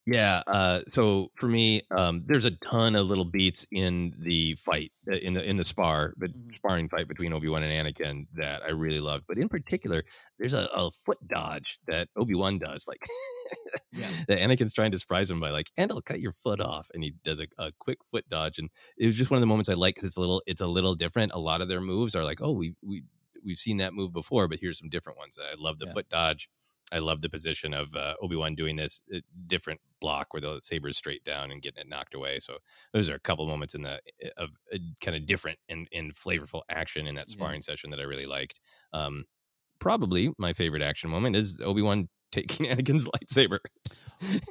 Yeah 0.05 0.41
uh 0.47 0.81
so 0.87 1.29
for 1.37 1.47
me 1.47 1.81
um 1.97 2.23
there's 2.25 2.45
a 2.45 2.51
ton 2.57 2.95
of 2.95 3.07
little 3.07 3.25
beats 3.25 3.65
in 3.71 4.13
the 4.19 4.53
fight 4.55 4.91
uh, 5.11 5.15
in 5.15 5.33
the 5.33 5.43
in 5.49 5.57
the 5.57 5.63
spar 5.63 6.13
but 6.17 6.29
Mm-hmm. 6.35 6.55
sparring 6.55 6.87
fight 6.89 7.07
between 7.07 7.33
obi-wan 7.33 7.63
and 7.63 7.87
anakin 7.87 8.27
that 8.33 8.61
i 8.63 8.69
really 8.69 8.99
loved 8.99 9.25
but 9.27 9.37
in 9.37 9.49
particular 9.49 10.03
there's 10.37 10.53
a, 10.53 10.67
a 10.75 10.91
foot 10.91 11.17
dodge 11.27 11.79
that 11.87 12.07
obi-wan 12.17 12.59
does 12.59 12.87
like 12.87 13.01
that 14.27 14.39
anakin's 14.39 14.73
trying 14.73 14.91
to 14.91 14.97
surprise 14.99 15.29
him 15.29 15.39
by 15.39 15.49
like 15.49 15.71
and 15.77 15.91
i'll 15.91 16.01
cut 16.01 16.19
your 16.19 16.31
foot 16.33 16.61
off 16.61 16.89
and 16.93 17.03
he 17.03 17.11
does 17.23 17.39
a, 17.39 17.47
a 17.57 17.71
quick 17.79 17.99
foot 18.11 18.27
dodge 18.29 18.59
and 18.59 18.69
it 18.97 19.05
was 19.07 19.17
just 19.17 19.31
one 19.31 19.37
of 19.37 19.41
the 19.41 19.47
moments 19.47 19.69
i 19.69 19.73
like 19.73 19.95
because 19.95 20.07
it's 20.07 20.17
a 20.17 20.21
little 20.21 20.41
it's 20.45 20.61
a 20.61 20.67
little 20.67 20.95
different 20.95 21.31
a 21.33 21.39
lot 21.39 21.61
of 21.61 21.67
their 21.67 21.81
moves 21.81 22.15
are 22.15 22.23
like 22.23 22.39
oh 22.41 22.53
we 22.53 22.75
we 22.81 23.03
we've 23.43 23.57
seen 23.57 23.77
that 23.77 23.93
move 23.93 24.11
before 24.13 24.47
but 24.47 24.59
here's 24.59 24.79
some 24.79 24.89
different 24.89 25.17
ones 25.17 25.37
i 25.51 25.55
love 25.57 25.77
the 25.79 25.85
Yeah. 25.85 25.93
foot 25.93 26.07
dodge 26.09 26.49
I 26.91 26.99
love 26.99 27.21
the 27.21 27.29
position 27.29 27.73
of 27.73 27.95
uh, 27.95 28.13
Obi 28.21 28.35
Wan 28.35 28.55
doing 28.55 28.75
this 28.75 29.01
uh, 29.13 29.19
different 29.47 29.81
block 29.99 30.33
where 30.33 30.41
the 30.41 30.59
saber 30.61 30.89
is 30.89 30.97
straight 30.97 31.23
down 31.23 31.51
and 31.51 31.61
getting 31.61 31.81
it 31.81 31.89
knocked 31.89 32.13
away. 32.13 32.39
So 32.39 32.57
those 32.93 33.09
are 33.09 33.15
a 33.15 33.19
couple 33.19 33.47
moments 33.47 33.73
in 33.73 33.81
the 33.81 33.99
eh, 34.21 34.29
of 34.37 34.51
uh, 34.73 34.77
kind 35.01 35.17
of 35.17 35.25
different 35.25 35.59
and, 35.67 35.87
and 35.91 36.13
flavorful 36.13 36.61
action 36.69 37.07
in 37.07 37.15
that 37.15 37.27
Yeah. 37.27 37.33
sparring 37.33 37.61
session 37.61 37.89
that 37.89 37.99
I 37.99 38.03
really 38.03 38.27
liked. 38.27 38.59
Um, 38.93 39.25
probably 39.79 40.33
my 40.37 40.53
favorite 40.53 40.81
action 40.83 41.09
moment 41.09 41.35
is 41.35 41.59
Obi 41.61 41.81
Wan 41.81 42.09
taking 42.31 42.65
Anakin's 42.67 43.07
lightsaber. 43.07 43.59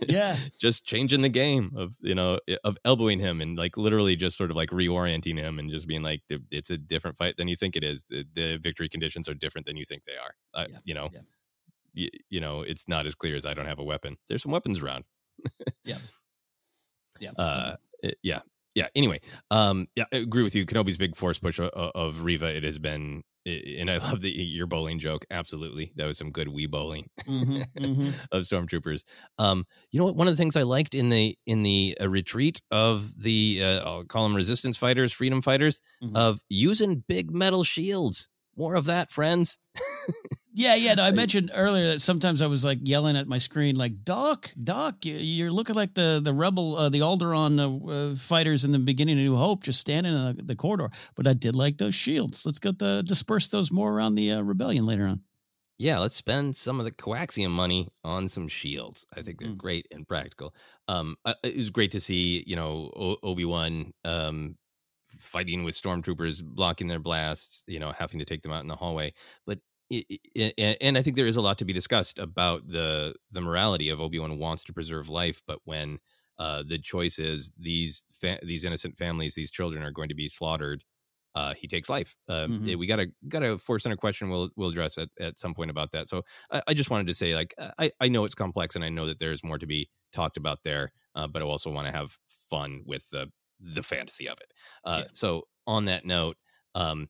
Yeah. 0.09 0.35
just 0.61 0.85
changing 0.85 1.23
the 1.23 1.29
game 1.29 1.73
of 1.77 1.97
you 2.01 2.15
know 2.15 2.41
eh, 2.49 2.57
of 2.65 2.79
elbowing 2.85 3.19
him 3.21 3.41
and 3.41 3.57
like 3.59 3.77
literally 3.77 4.17
just 4.17 4.37
sort 4.37 4.51
of 4.51 4.57
like 4.57 4.71
reorienting 4.71 5.39
him 5.39 5.59
and 5.59 5.71
just 5.71 5.87
being 5.89 6.03
like 6.03 6.23
it's 6.51 6.71
a 6.71 6.79
different 6.79 7.17
fight 7.17 7.37
than 7.37 7.49
you 7.49 7.57
think 7.57 7.77
it 7.77 7.85
is. 7.85 8.05
The, 8.05 8.25
the 8.33 8.57
victory 8.59 8.89
conditions 8.89 9.29
are 9.29 9.35
different 9.35 9.67
than 9.67 9.77
you 9.77 9.85
think 9.85 10.05
they 10.05 10.17
are. 10.17 10.35
I, 10.55 10.67
Yeah. 10.71 10.79
You 10.85 10.95
know 10.95 11.09
Yeah. 11.13 11.21
Y- 11.97 12.09
you 12.31 12.41
know, 12.41 12.63
it's 12.63 12.89
not 12.89 13.07
as 13.07 13.15
clear 13.15 13.37
as 13.37 13.47
I 13.47 13.55
don't 13.55 13.67
have 13.67 13.79
a 13.79 13.85
weapon. 13.85 14.17
There's 14.29 14.43
some 14.43 14.53
weapons 14.53 14.81
around. 14.83 15.05
Yeah. 15.85 15.97
Yeah. 17.21 17.31
Uh, 17.39 17.77
yeah. 18.25 18.41
Yeah. 18.75 18.89
Anyway, 18.97 19.21
um, 19.51 19.87
yeah, 19.95 20.05
I 20.13 20.17
agree 20.17 20.43
with 20.43 20.57
you. 20.57 20.67
Kenobi's 20.67 20.99
big 20.99 21.15
force 21.15 21.39
push 21.39 21.61
of, 21.61 21.69
of 21.95 22.25
Reva. 22.25 22.53
It 22.57 22.65
has 22.65 22.81
been, 22.81 23.23
and 23.47 23.89
I 23.89 23.99
love 23.99 24.21
the 24.21 24.31
your 24.33 24.67
bowling 24.67 24.99
joke. 24.99 25.25
Absolutely, 25.31 25.93
that 25.95 26.07
was 26.07 26.19
some 26.19 26.33
good 26.33 26.49
wee 26.49 26.67
bowling 26.67 27.09
Mhm, 27.29 27.65
mhm. 27.79 28.27
of 28.33 28.43
stormtroopers. 28.43 29.05
Um, 29.39 29.65
you 29.93 30.01
know 30.01 30.07
what? 30.07 30.17
One 30.17 30.27
of 30.27 30.33
the 30.33 30.37
things 30.43 30.57
I 30.57 30.63
liked 30.65 30.93
in 30.93 31.09
the 31.09 31.39
in 31.47 31.63
the 31.63 31.97
uh, 32.01 32.09
retreat 32.11 32.61
of 32.73 33.23
the 33.23 33.61
uh, 33.63 33.89
I'll 33.89 34.05
call 34.05 34.25
them 34.25 34.35
resistance 34.35 34.77
fighters, 34.77 35.13
freedom 35.13 35.41
fighters, 35.41 35.81
Mhm. 36.03 36.17
of 36.17 36.41
using 36.49 37.05
big 37.07 37.31
metal 37.33 37.63
shields. 37.63 38.29
More 38.57 38.75
of 38.75 38.87
that, 38.87 39.13
friends. 39.13 39.57
Yeah, 40.57 40.77
yeah. 40.77 40.95
No, 40.95 41.03
I 41.03 41.11
mentioned 41.11 41.51
earlier 41.53 41.85
that 41.89 42.01
sometimes 42.01 42.41
I 42.41 42.47
was 42.47 42.65
like 42.65 42.79
yelling 42.83 43.17
at 43.17 43.27
my 43.27 43.39
screen, 43.39 43.75
like 43.75 44.05
"Doc, 44.05 44.53
Doc, 44.63 44.99
you're 45.03 45.51
looking 45.51 45.75
like 45.75 45.95
the 45.95 46.21
the 46.23 46.33
rebel, 46.33 46.77
uh, 46.77 46.89
the 46.89 47.01
Alderaan 47.01 47.59
uh, 47.59 47.91
uh, 48.13 48.15
fighters 48.15 48.65
in 48.65 48.71
the 48.71 48.79
beginning 48.79 49.19
of 49.19 49.25
New 49.25 49.35
Hope, 49.37 49.65
just 49.65 49.81
standing 49.81 50.13
in 50.15 50.37
the, 50.37 50.43
the 50.45 50.55
corridor." 50.57 50.91
But 51.17 51.27
I 51.27 51.33
did 51.35 51.57
like 51.57 51.79
those 51.79 51.95
shields. 51.97 52.47
Let's 52.47 52.61
go 52.61 52.71
the 52.71 53.03
disperse 53.05 53.49
those 53.49 53.73
more 53.73 53.93
around 53.93 54.15
the 54.15 54.31
uh, 54.33 54.43
rebellion 54.43 54.87
later 54.87 55.07
on. 55.07 55.25
yeah, 55.79 55.99
let's 55.99 56.15
spend 56.15 56.55
some 56.55 56.79
of 56.79 56.85
the 56.85 56.93
coaxium 56.93 57.51
money 57.51 57.89
on 58.05 58.29
some 58.29 58.47
shields. 58.49 59.07
I 59.17 59.23
think 59.23 59.39
they're 59.41 59.49
Mm. 59.49 59.59
great 59.59 59.87
and 59.91 60.07
practical. 60.07 60.55
Um, 60.87 61.17
uh, 61.25 61.35
it 61.43 61.57
was 61.57 61.71
great 61.71 61.91
to 61.93 62.01
see, 62.01 62.45
you 62.47 62.55
know, 62.55 62.93
o- 62.95 63.19
Obi 63.25 63.45
Wan 63.45 63.93
um, 64.05 64.57
fighting 65.19 65.65
with 65.65 65.75
stormtroopers, 65.81 66.45
blocking 66.45 66.89
their 66.89 67.01
blasts, 67.01 67.65
you 67.69 67.81
know, 67.81 67.93
having 67.93 68.21
to 68.21 68.27
take 68.27 68.43
them 68.43 68.53
out 68.53 68.63
in 68.63 68.69
the 68.69 68.77
hallway. 68.77 69.13
But 69.47 69.61
and 69.91 70.97
I 70.99 71.03
think 71.03 71.17
there 71.17 71.27
is 71.27 71.37
a 71.37 71.41
lot 71.41 71.59
to 71.59 71.65
be 71.65 71.73
discussed 71.73 72.19
about 72.19 72.67
the 72.69 73.15
the 73.31 73.41
morality 73.41 73.89
of 73.91 74.01
Obi 74.01 74.19
Wan 74.19 74.39
wants 74.39 74.65
to 74.65 74.73
preserve 74.73 75.09
life, 75.09 75.43
but 75.47 75.61
when 75.65 75.99
uh, 76.39 76.63
the 76.67 76.79
choice 76.79 77.19
is 77.19 77.53
these 77.59 78.05
fa- 78.21 78.41
these 78.43 78.65
innocent 78.65 78.97
families, 78.99 79.35
these 79.35 79.51
children 79.51 79.83
are 79.85 79.91
going 79.93 80.09
to 80.09 80.15
be 80.15 80.29
slaughtered. 80.29 80.85
Uh, 81.35 81.53
he 81.55 81.67
takes 81.67 81.89
life. 81.89 82.17
Um, 82.29 82.61
Mhm. 82.61 82.77
We 82.77 82.87
got 82.87 83.01
a 83.01 83.13
got 83.29 83.43
a 83.43 83.59
force 83.59 83.83
center 83.83 83.97
question. 83.97 84.31
We'll 84.31 84.51
we'll 84.57 84.71
address 84.71 84.99
at, 84.99 85.09
at 85.21 85.39
some 85.39 85.55
point 85.55 85.71
about 85.71 85.91
that. 85.93 86.09
So 86.09 86.23
I, 86.51 86.63
I 86.69 86.75
just 86.75 86.91
wanted 86.91 87.09
to 87.09 87.15
say, 87.15 87.35
like, 87.35 87.55
I 87.79 87.91
I 88.01 88.09
know 88.09 88.25
it's 88.25 88.35
complex, 88.35 88.77
and 88.77 88.85
I 88.85 88.89
know 88.89 89.07
that 89.07 89.19
there's 89.19 89.45
more 89.45 89.59
to 89.59 89.67
be 89.67 89.89
talked 90.13 90.37
about 90.37 90.63
there. 90.63 90.93
Uh, 91.15 91.29
but 91.29 91.43
I 91.43 91.45
also 91.45 91.71
want 91.71 91.87
to 91.89 91.93
have 91.95 92.19
fun 92.27 92.83
with 92.87 93.11
the 93.11 93.33
the 93.61 93.83
fantasy 93.83 94.29
of 94.29 94.39
it. 94.41 94.53
Uh, 94.85 95.05
So 95.13 95.49
on 95.67 95.87
that 95.87 96.05
note, 96.05 96.37
um, 96.75 97.09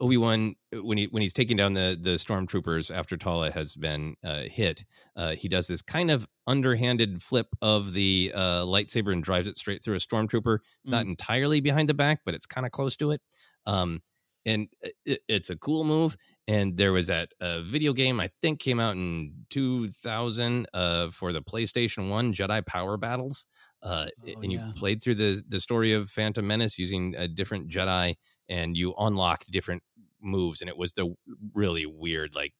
Obi 0.00 0.16
Wan 0.16 0.54
when 0.72 0.98
he 0.98 1.06
when 1.06 1.22
he's 1.22 1.32
taking 1.32 1.56
down 1.56 1.74
the 1.74 1.96
the 2.00 2.10
stormtroopers 2.10 2.94
after 2.94 3.16
Tala 3.16 3.50
has 3.50 3.76
been 3.76 4.16
uh, 4.24 4.42
hit, 4.46 4.84
uh, 5.16 5.32
he 5.32 5.48
does 5.48 5.66
this 5.66 5.82
kind 5.82 6.10
of 6.10 6.26
underhanded 6.46 7.22
flip 7.22 7.48
of 7.60 7.92
the 7.92 8.32
uh, 8.34 8.64
lightsaber 8.64 9.12
and 9.12 9.22
drives 9.22 9.48
it 9.48 9.56
straight 9.58 9.82
through 9.82 9.94
a 9.94 9.98
stormtrooper. 9.98 10.58
It's 10.82 10.90
not 10.90 11.06
entirely 11.06 11.60
behind 11.60 11.88
the 11.88 11.94
back, 11.94 12.20
but 12.24 12.34
it's 12.34 12.46
kind 12.46 12.66
of 12.66 12.72
close 12.72 12.96
to 12.96 13.10
it. 13.10 13.20
Um, 13.66 14.00
and 14.44 14.68
it, 15.04 15.20
it's 15.28 15.50
a 15.50 15.56
cool 15.56 15.84
move. 15.84 16.16
And 16.48 16.76
there 16.76 16.92
was 16.92 17.06
that 17.06 17.32
uh, 17.40 17.60
video 17.60 17.92
game 17.92 18.18
I 18.18 18.30
think 18.40 18.58
came 18.58 18.80
out 18.80 18.96
in 18.96 19.44
2000 19.50 20.66
uh, 20.74 21.08
for 21.08 21.32
the 21.32 21.42
PlayStation 21.42 22.10
One 22.10 22.32
Jedi 22.32 22.66
Power 22.66 22.96
Battles. 22.96 23.46
Uh, 23.82 24.06
and 24.24 24.52
you 24.52 24.60
played 24.76 25.02
through 25.02 25.16
the 25.16 25.42
the 25.46 25.58
story 25.58 25.92
of 25.92 26.08
Phantom 26.08 26.46
Menace 26.46 26.78
using 26.78 27.16
a 27.16 27.26
different 27.26 27.68
Jedi, 27.68 28.14
and 28.48 28.76
you 28.76 28.94
unlocked 28.98 29.50
different 29.50 29.82
moves, 30.20 30.60
and 30.60 30.68
it 30.70 30.76
was 30.76 30.92
the 30.94 31.14
really 31.54 31.86
weird 31.86 32.34
like 32.34 32.54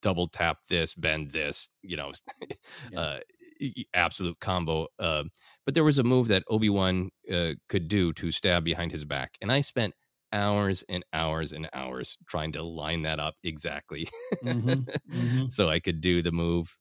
double 0.00 0.26
tap 0.26 0.58
this, 0.68 0.94
bend 0.94 1.30
this, 1.30 1.70
you 1.82 1.96
know, 1.96 2.12
uh, 2.96 3.18
e- 3.60 3.72
e- 3.76 3.84
absolute 3.94 4.38
combo. 4.40 4.88
Uh, 4.98 5.24
but 5.64 5.74
there 5.74 5.84
was 5.84 5.98
a 5.98 6.04
move 6.04 6.28
that 6.28 6.44
Obi 6.48 6.68
Wan 6.68 7.10
uh, 7.32 7.52
could 7.68 7.88
do 7.88 8.12
to 8.14 8.30
stab 8.30 8.64
behind 8.64 8.92
his 8.92 9.04
back, 9.04 9.32
and 9.40 9.50
I 9.52 9.60
spent 9.60 9.94
hours 10.32 10.82
and 10.88 11.04
hours 11.12 11.52
and 11.52 11.68
hours 11.72 12.16
trying 12.26 12.52
to 12.52 12.62
line 12.62 13.02
that 13.02 13.20
up 13.20 13.34
exactly, 13.44 14.08
Mhm, 14.42 14.86
mhm. 15.08 15.50
so 15.50 15.68
I 15.68 15.78
could 15.80 16.00
do 16.00 16.22
the 16.22 16.32
move 16.32 16.78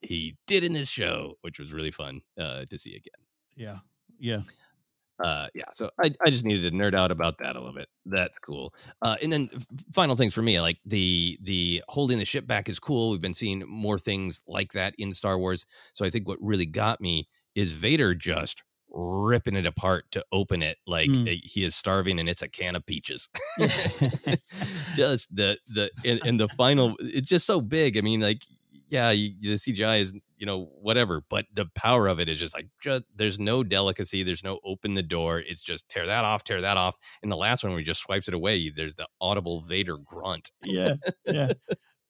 he 0.00 0.36
did 0.46 0.64
in 0.64 0.72
this 0.72 0.88
show, 0.88 1.34
which 1.42 1.58
was 1.58 1.72
really 1.72 1.90
fun 1.90 2.20
uh, 2.38 2.64
to 2.70 2.78
see 2.78 2.94
again. 2.96 3.26
Yeah, 3.56 3.78
yeah. 4.18 4.42
Uh, 5.22 5.46
yeah, 5.54 5.64
so 5.72 5.90
I, 6.02 6.10
I 6.26 6.30
just 6.30 6.44
needed 6.44 6.70
to 6.70 6.76
nerd 6.76 6.94
out 6.94 7.10
about 7.12 7.38
that 7.38 7.54
a 7.54 7.58
little 7.60 7.74
bit. 7.74 7.88
That's 8.04 8.38
cool. 8.38 8.74
Uh, 9.00 9.16
and 9.22 9.32
then 9.32 9.48
final 9.92 10.16
things 10.16 10.34
for 10.34 10.42
me, 10.42 10.60
like 10.60 10.78
the 10.84 11.38
the 11.40 11.82
holding 11.88 12.18
the 12.18 12.24
ship 12.24 12.46
back 12.46 12.68
is 12.68 12.80
cool. 12.80 13.12
We've 13.12 13.20
been 13.20 13.34
seeing 13.34 13.62
more 13.68 13.98
things 13.98 14.42
like 14.48 14.72
that 14.72 14.94
in 14.98 15.12
Star 15.12 15.38
Wars. 15.38 15.66
So 15.92 16.04
I 16.04 16.10
think 16.10 16.26
what 16.26 16.38
really 16.40 16.66
got 16.66 17.00
me 17.00 17.28
is 17.54 17.72
Vader 17.72 18.14
just 18.14 18.64
ripping 18.96 19.56
it 19.56 19.66
apart 19.66 20.04
to 20.12 20.24
open 20.32 20.62
it 20.62 20.78
like 20.86 21.10
Mm. 21.10 21.26
uh, 21.28 21.40
he 21.44 21.64
is 21.64 21.74
starving 21.74 22.18
and 22.20 22.28
it's 22.28 22.42
a 22.42 22.48
can 22.48 22.74
of 22.76 22.84
peaches. 22.86 23.28
just 24.96 25.34
the 25.34 25.58
the 25.68 25.90
and, 26.04 26.20
and 26.26 26.40
the 26.40 26.48
final, 26.48 26.96
it's 27.00 27.28
just 27.28 27.46
so 27.46 27.60
big. 27.60 27.96
I 27.96 28.00
mean, 28.00 28.20
like 28.20 28.42
yeah, 28.88 29.10
you, 29.10 29.30
the 29.40 29.58
CGI 29.58 30.00
is 30.00 30.12
you 30.44 30.46
know 30.46 30.68
whatever, 30.82 31.22
but 31.30 31.46
the 31.54 31.64
power 31.74 32.06
of 32.06 32.20
it 32.20 32.28
is 32.28 32.38
just 32.38 32.54
like 32.54 32.66
just, 32.82 33.04
there's 33.16 33.38
no 33.38 33.64
delicacy, 33.64 34.22
there's 34.22 34.44
no 34.44 34.60
open 34.62 34.92
the 34.92 35.02
door. 35.02 35.38
It's 35.38 35.62
just 35.62 35.88
tear 35.88 36.04
that 36.04 36.22
off, 36.22 36.44
tear 36.44 36.60
that 36.60 36.76
off. 36.76 36.98
and 37.22 37.32
the 37.32 37.36
last 37.36 37.64
one, 37.64 37.72
where 37.72 37.78
he 37.78 37.84
just 37.84 38.02
swipes 38.02 38.28
it 38.28 38.34
away, 38.34 38.68
there's 38.68 38.96
the 38.96 39.08
audible 39.22 39.62
Vader 39.62 39.96
grunt. 39.96 40.50
yeah, 40.62 40.96
yeah. 41.26 41.48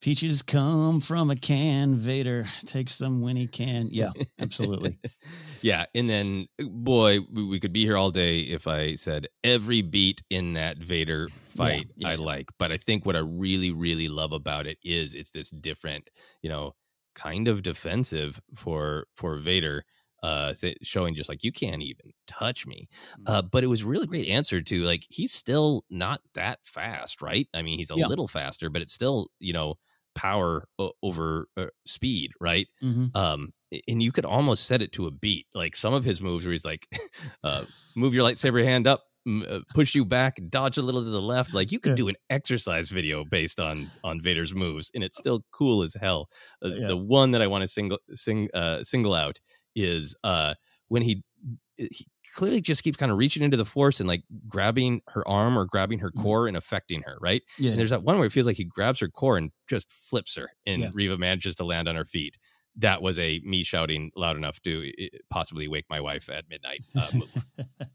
Peaches 0.00 0.42
come 0.42 1.00
from 1.00 1.30
a 1.30 1.36
can. 1.36 1.94
Vader 1.94 2.46
takes 2.66 2.98
them 2.98 3.22
when 3.22 3.36
he 3.36 3.46
can. 3.46 3.86
Yeah, 3.92 4.10
absolutely. 4.40 4.98
yeah, 5.62 5.84
and 5.94 6.10
then 6.10 6.46
boy, 6.58 7.20
we, 7.32 7.46
we 7.46 7.60
could 7.60 7.72
be 7.72 7.84
here 7.84 7.96
all 7.96 8.10
day 8.10 8.40
if 8.40 8.66
I 8.66 8.96
said 8.96 9.28
every 9.44 9.80
beat 9.80 10.22
in 10.28 10.54
that 10.54 10.78
Vader 10.78 11.28
fight 11.28 11.86
yeah, 11.96 12.08
I 12.08 12.14
like. 12.16 12.50
But 12.58 12.72
I 12.72 12.78
think 12.78 13.06
what 13.06 13.14
I 13.14 13.20
really, 13.20 13.70
really 13.70 14.08
love 14.08 14.32
about 14.32 14.66
it 14.66 14.78
is 14.82 15.14
it's 15.14 15.30
this 15.30 15.50
different, 15.50 16.10
you 16.42 16.50
know, 16.50 16.72
kind 17.14 17.48
of 17.48 17.62
defensive 17.62 18.40
for 18.54 19.06
for 19.14 19.36
Vader. 19.38 19.84
Uh, 20.22 20.54
showing 20.82 21.14
just 21.14 21.28
like 21.28 21.44
you 21.44 21.52
can't 21.52 21.82
even 21.82 22.10
touch 22.26 22.66
me, 22.66 22.88
Mm. 23.18 23.24
uh, 23.26 23.42
but 23.42 23.62
it 23.62 23.66
was 23.66 23.84
really 23.84 24.06
great 24.06 24.26
answer 24.26 24.62
to 24.62 24.82
like 24.84 25.04
he's 25.10 25.32
still 25.32 25.84
not 25.90 26.22
that 26.32 26.60
fast, 26.64 27.20
right? 27.20 27.46
I 27.52 27.60
mean, 27.60 27.76
he's 27.78 27.90
a 27.90 27.94
Yeah. 27.94 28.06
little 28.06 28.26
faster, 28.26 28.70
but 28.70 28.80
it's 28.80 28.92
still 28.94 29.28
you 29.38 29.52
know 29.52 29.74
power 30.14 30.64
o- 30.78 30.92
over 31.02 31.48
uh, 31.58 31.66
speed, 31.84 32.30
right? 32.40 32.66
Mhm. 32.82 33.14
Um, 33.14 33.52
and 33.88 34.02
you 34.02 34.12
could 34.12 34.24
almost 34.24 34.64
set 34.66 34.80
it 34.80 34.92
to 34.92 35.06
a 35.06 35.10
beat. 35.10 35.46
Like 35.54 35.76
some 35.76 35.92
of 35.92 36.04
his 36.04 36.22
moves 36.22 36.46
where 36.46 36.52
he's 36.52 36.64
like, 36.64 36.86
uh, 37.44 37.64
move 37.94 38.14
your 38.14 38.24
lightsaber 38.24 38.64
hand 38.64 38.86
up, 38.86 39.04
push 39.74 39.94
you 39.94 40.04
back, 40.04 40.38
dodge 40.48 40.76
a 40.78 40.82
little 40.82 41.02
to 41.02 41.08
the 41.10 41.22
left. 41.22 41.54
Like 41.54 41.72
you 41.72 41.80
could 41.80 41.90
Yeah. 41.90 41.96
do 41.96 42.08
an 42.08 42.16
exercise 42.30 42.90
video 42.90 43.24
based 43.24 43.58
on 43.60 43.86
on 44.02 44.20
Vader's 44.20 44.54
moves, 44.54 44.90
and 44.94 45.02
it's 45.04 45.16
still 45.16 45.44
cool 45.52 45.82
as 45.82 45.94
hell. 45.94 46.28
Uh, 46.64 46.68
Yeah. 46.68 46.86
The 46.88 46.96
one 46.96 47.30
that 47.32 47.42
I 47.42 47.46
want 47.46 47.62
to 47.62 47.68
single 47.68 47.98
sing 48.10 48.48
uh, 48.54 48.82
single 48.82 49.14
out 49.14 49.38
is 49.74 50.14
uh, 50.24 50.54
when 50.88 51.02
he 51.02 51.22
he 51.76 52.06
clearly 52.36 52.60
just 52.60 52.82
keeps 52.84 52.96
kind 52.96 53.10
of 53.10 53.18
reaching 53.18 53.42
into 53.42 53.56
the 53.56 53.64
force 53.64 53.98
and 54.00 54.08
like 54.08 54.22
grabbing 54.48 55.00
her 55.08 55.26
arm 55.28 55.58
or 55.58 55.64
grabbing 55.66 55.98
her 56.00 56.10
core 56.10 56.46
and 56.46 56.56
affecting 56.56 57.02
her, 57.02 57.16
right? 57.20 57.42
Yeah. 57.58 57.70
And 57.70 57.78
there's 57.80 57.90
that 57.90 58.02
one 58.04 58.16
where 58.16 58.26
it 58.26 58.32
feels 58.32 58.46
like 58.46 58.56
he 58.56 58.64
grabs 58.64 59.00
her 59.00 59.08
core 59.08 59.36
and 59.36 59.50
just 59.68 59.90
flips 59.92 60.36
her, 60.36 60.50
and 60.66 60.82
Yeah. 60.82 60.90
Reva 60.92 61.18
manages 61.18 61.56
to 61.56 61.64
land 61.64 61.88
on 61.88 61.96
her 61.96 62.04
feet. 62.04 62.36
That 62.76 63.02
was 63.02 63.18
a 63.18 63.40
me 63.44 63.62
shouting 63.62 64.10
loud 64.16 64.36
enough 64.36 64.60
to 64.62 64.90
possibly 65.30 65.68
wake 65.68 65.86
my 65.88 66.00
wife 66.00 66.28
at 66.28 66.48
midnight. 66.48 66.80
Uh. 66.96 67.08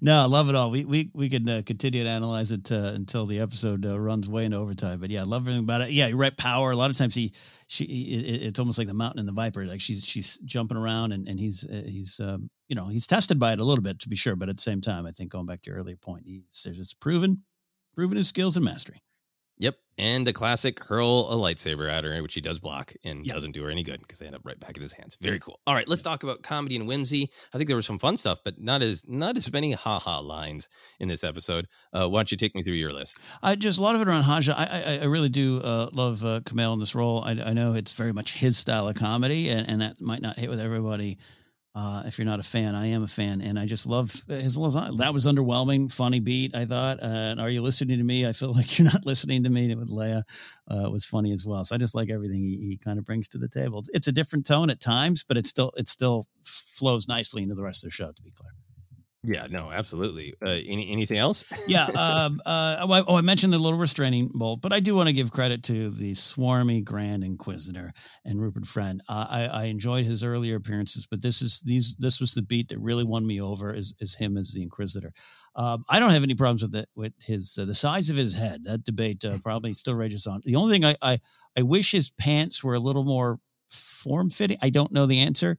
No, 0.00 0.16
I 0.22 0.26
love 0.26 0.48
it 0.48 0.54
all. 0.54 0.70
We 0.70 0.84
we 0.84 1.10
we 1.14 1.28
could 1.28 1.48
uh, 1.48 1.62
continue 1.62 2.04
to 2.04 2.08
analyze 2.08 2.52
it 2.52 2.70
uh, 2.72 2.92
until 2.94 3.26
the 3.26 3.40
episode 3.40 3.84
uh, 3.84 3.98
runs 3.98 4.28
way 4.28 4.44
into 4.44 4.56
overtime. 4.56 5.00
But 5.00 5.10
yeah, 5.10 5.20
I 5.20 5.24
love 5.24 5.42
everything 5.42 5.64
about 5.64 5.82
it. 5.82 5.90
Yeah, 5.90 6.06
you're 6.06 6.16
right. 6.16 6.36
Power. 6.36 6.70
A 6.70 6.76
lot 6.76 6.90
of 6.90 6.96
times 6.96 7.14
he 7.14 7.32
she 7.66 7.84
it, 7.84 8.42
it's 8.42 8.58
almost 8.58 8.78
like 8.78 8.86
the 8.86 8.94
mountain 8.94 9.18
and 9.18 9.28
the 9.28 9.32
viper. 9.32 9.66
Like 9.66 9.80
she's 9.80 10.04
she's 10.04 10.38
jumping 10.44 10.78
around 10.78 11.12
and 11.12 11.28
and 11.28 11.38
he's 11.38 11.64
uh, 11.64 11.82
he's 11.86 12.18
um, 12.20 12.48
you 12.68 12.76
know 12.76 12.88
he's 12.88 13.06
tested 13.06 13.38
by 13.38 13.52
it 13.52 13.58
a 13.58 13.64
little 13.64 13.82
bit 13.82 13.98
to 14.00 14.08
be 14.08 14.16
sure. 14.16 14.36
But 14.36 14.48
at 14.48 14.56
the 14.56 14.62
same 14.62 14.80
time, 14.80 15.06
I 15.06 15.10
think 15.10 15.32
going 15.32 15.46
back 15.46 15.62
to 15.62 15.70
your 15.70 15.78
earlier 15.78 15.96
point, 15.96 16.24
he's 16.24 16.62
there's 16.64 16.78
just 16.78 17.00
proven 17.00 17.42
proven 17.96 18.16
his 18.16 18.28
skills 18.28 18.56
and 18.56 18.64
mastery. 18.64 19.02
Yep. 19.60 19.76
And 19.98 20.26
the 20.26 20.32
classic 20.32 20.82
hurl 20.82 21.28
a 21.30 21.34
lightsaber 21.34 21.90
at 21.92 22.04
her, 22.04 22.22
which 22.22 22.32
he 22.32 22.40
does 22.40 22.58
block 22.58 22.94
and 23.04 23.22
doesn't 23.22 23.52
do 23.52 23.62
her 23.64 23.70
any 23.70 23.82
good 23.82 24.00
because 24.00 24.18
they 24.18 24.24
end 24.24 24.34
up 24.34 24.40
right 24.44 24.58
back 24.58 24.74
in 24.74 24.82
his 24.82 24.94
hands. 24.94 25.18
Very 25.20 25.38
cool. 25.38 25.60
All 25.66 25.74
right, 25.74 25.86
let's 25.86 26.00
talk 26.00 26.22
about 26.22 26.42
comedy 26.42 26.76
and 26.76 26.86
whimsy. 26.86 27.28
I 27.52 27.58
think 27.58 27.68
there 27.68 27.76
was 27.76 27.84
some 27.84 27.98
fun 27.98 28.16
stuff, 28.16 28.38
but 28.42 28.58
not 28.58 28.80
as 28.80 29.04
not 29.06 29.36
as 29.36 29.52
many 29.52 29.72
haha 29.72 30.20
lines 30.22 30.70
in 30.98 31.08
this 31.08 31.22
episode. 31.22 31.66
Uh, 31.92 32.08
why 32.08 32.20
don't 32.20 32.32
you 32.32 32.38
take 32.38 32.54
me 32.54 32.62
through 32.62 32.76
your 32.76 32.90
list? 32.90 33.18
I 33.42 33.54
just 33.54 33.78
a 33.78 33.82
lot 33.82 33.94
of 33.94 34.00
it 34.00 34.08
around 34.08 34.22
Haja. 34.22 34.54
I 34.56 34.64
I, 34.64 34.98
I 35.02 35.04
really 35.04 35.28
do 35.28 35.60
uh, 35.62 35.90
love 35.92 36.24
uh, 36.24 36.40
Kumail 36.40 36.72
in 36.72 36.80
this 36.80 36.94
role. 36.94 37.22
I, 37.22 37.32
I 37.32 37.52
know 37.52 37.74
it's 37.74 37.92
very 37.92 38.14
much 38.14 38.32
his 38.32 38.56
style 38.56 38.88
of 38.88 38.96
comedy, 38.96 39.50
and, 39.50 39.68
and 39.68 39.82
that 39.82 40.00
might 40.00 40.22
not 40.22 40.38
hit 40.38 40.48
with 40.48 40.60
everybody. 40.60 41.18
Uh, 41.72 42.02
if 42.04 42.18
you're 42.18 42.26
not 42.26 42.40
a 42.40 42.44
fan, 42.44 42.74
I 42.74 42.86
am 42.88 43.04
a 43.04 43.08
fan, 43.08 43.40
and 43.40 43.56
I 43.56 43.64
just 43.64 43.86
love 43.86 44.10
his 44.26 44.58
little. 44.58 44.96
That 44.96 45.14
was 45.14 45.26
underwhelming, 45.26 45.92
funny 45.92 46.18
beat. 46.18 46.54
I 46.54 46.64
thought. 46.64 46.98
Uh, 47.00 47.36
are 47.38 47.48
you 47.48 47.62
listening 47.62 47.98
to 47.98 48.04
me? 48.04 48.26
I 48.26 48.32
feel 48.32 48.52
like 48.54 48.76
you're 48.78 48.90
not 48.92 49.06
listening 49.06 49.44
to 49.44 49.50
me. 49.50 49.72
With 49.76 49.88
Leia, 49.88 50.22
uh, 50.68 50.90
was 50.90 51.04
funny 51.04 51.32
as 51.32 51.46
well. 51.46 51.64
So 51.64 51.76
I 51.76 51.78
just 51.78 51.94
like 51.94 52.10
everything 52.10 52.42
he, 52.42 52.56
he 52.56 52.76
kind 52.76 52.98
of 52.98 53.04
brings 53.04 53.28
to 53.28 53.38
the 53.38 53.48
table. 53.48 53.78
It's, 53.78 53.88
it's 53.90 54.08
a 54.08 54.12
different 54.12 54.46
tone 54.46 54.68
at 54.68 54.80
times, 54.80 55.22
but 55.22 55.36
it 55.36 55.46
still 55.46 55.72
it 55.76 55.86
still 55.86 56.26
flows 56.42 57.06
nicely 57.06 57.42
into 57.42 57.54
the 57.54 57.62
rest 57.62 57.84
of 57.84 57.88
the 57.88 57.94
show. 57.94 58.10
To 58.10 58.22
be 58.22 58.32
clear. 58.32 58.50
Yeah, 59.22 59.46
no, 59.50 59.70
absolutely. 59.70 60.32
Uh, 60.44 60.48
any 60.48 60.90
anything 60.90 61.18
else? 61.18 61.44
yeah. 61.68 61.84
Um, 61.84 62.40
uh, 62.46 62.78
oh, 62.80 62.92
I- 62.92 63.04
oh, 63.06 63.16
I 63.16 63.20
mentioned 63.20 63.52
the 63.52 63.58
little 63.58 63.78
restraining 63.78 64.30
bolt, 64.32 64.62
but 64.62 64.72
I 64.72 64.80
do 64.80 64.94
want 64.94 65.08
to 65.08 65.12
give 65.12 65.30
credit 65.30 65.62
to 65.64 65.90
the 65.90 66.12
swarmy 66.12 66.82
Grand 66.82 67.22
Inquisitor 67.22 67.92
and 68.24 68.40
Rupert 68.40 68.66
Friend. 68.66 69.02
Uh, 69.10 69.26
I, 69.28 69.44
I 69.44 69.64
enjoyed 69.64 70.06
his 70.06 70.24
earlier 70.24 70.56
appearances, 70.56 71.06
but 71.06 71.20
this 71.20 71.42
is 71.42 71.60
these 71.60 71.96
this 71.96 72.18
was 72.18 72.32
the 72.32 72.40
beat 72.40 72.68
that 72.68 72.78
really 72.78 73.04
won 73.04 73.26
me 73.26 73.42
over. 73.42 73.74
Is 73.74 73.94
is 74.00 74.14
him 74.14 74.38
as 74.38 74.52
the 74.54 74.62
Inquisitor? 74.62 75.12
Um, 75.54 75.84
I 75.88 75.98
don't 75.98 76.12
have 76.12 76.22
any 76.22 76.34
problems 76.34 76.62
with 76.62 76.74
it 76.76 76.88
with 76.94 77.12
his 77.20 77.58
uh, 77.60 77.66
the 77.66 77.74
size 77.74 78.08
of 78.08 78.16
his 78.16 78.34
head. 78.34 78.64
That 78.64 78.84
debate 78.84 79.22
uh, 79.26 79.36
probably 79.42 79.74
still 79.74 79.96
rages 79.96 80.26
on. 80.26 80.40
The 80.46 80.56
only 80.56 80.72
thing 80.72 80.84
I, 80.86 80.94
I 81.02 81.18
I 81.58 81.62
wish 81.62 81.90
his 81.92 82.10
pants 82.10 82.64
were 82.64 82.74
a 82.74 82.80
little 82.80 83.04
more 83.04 83.38
form 83.70 84.30
fitting. 84.30 84.56
I 84.62 84.70
don't 84.70 84.92
know 84.92 85.06
the 85.06 85.20
answer. 85.20 85.58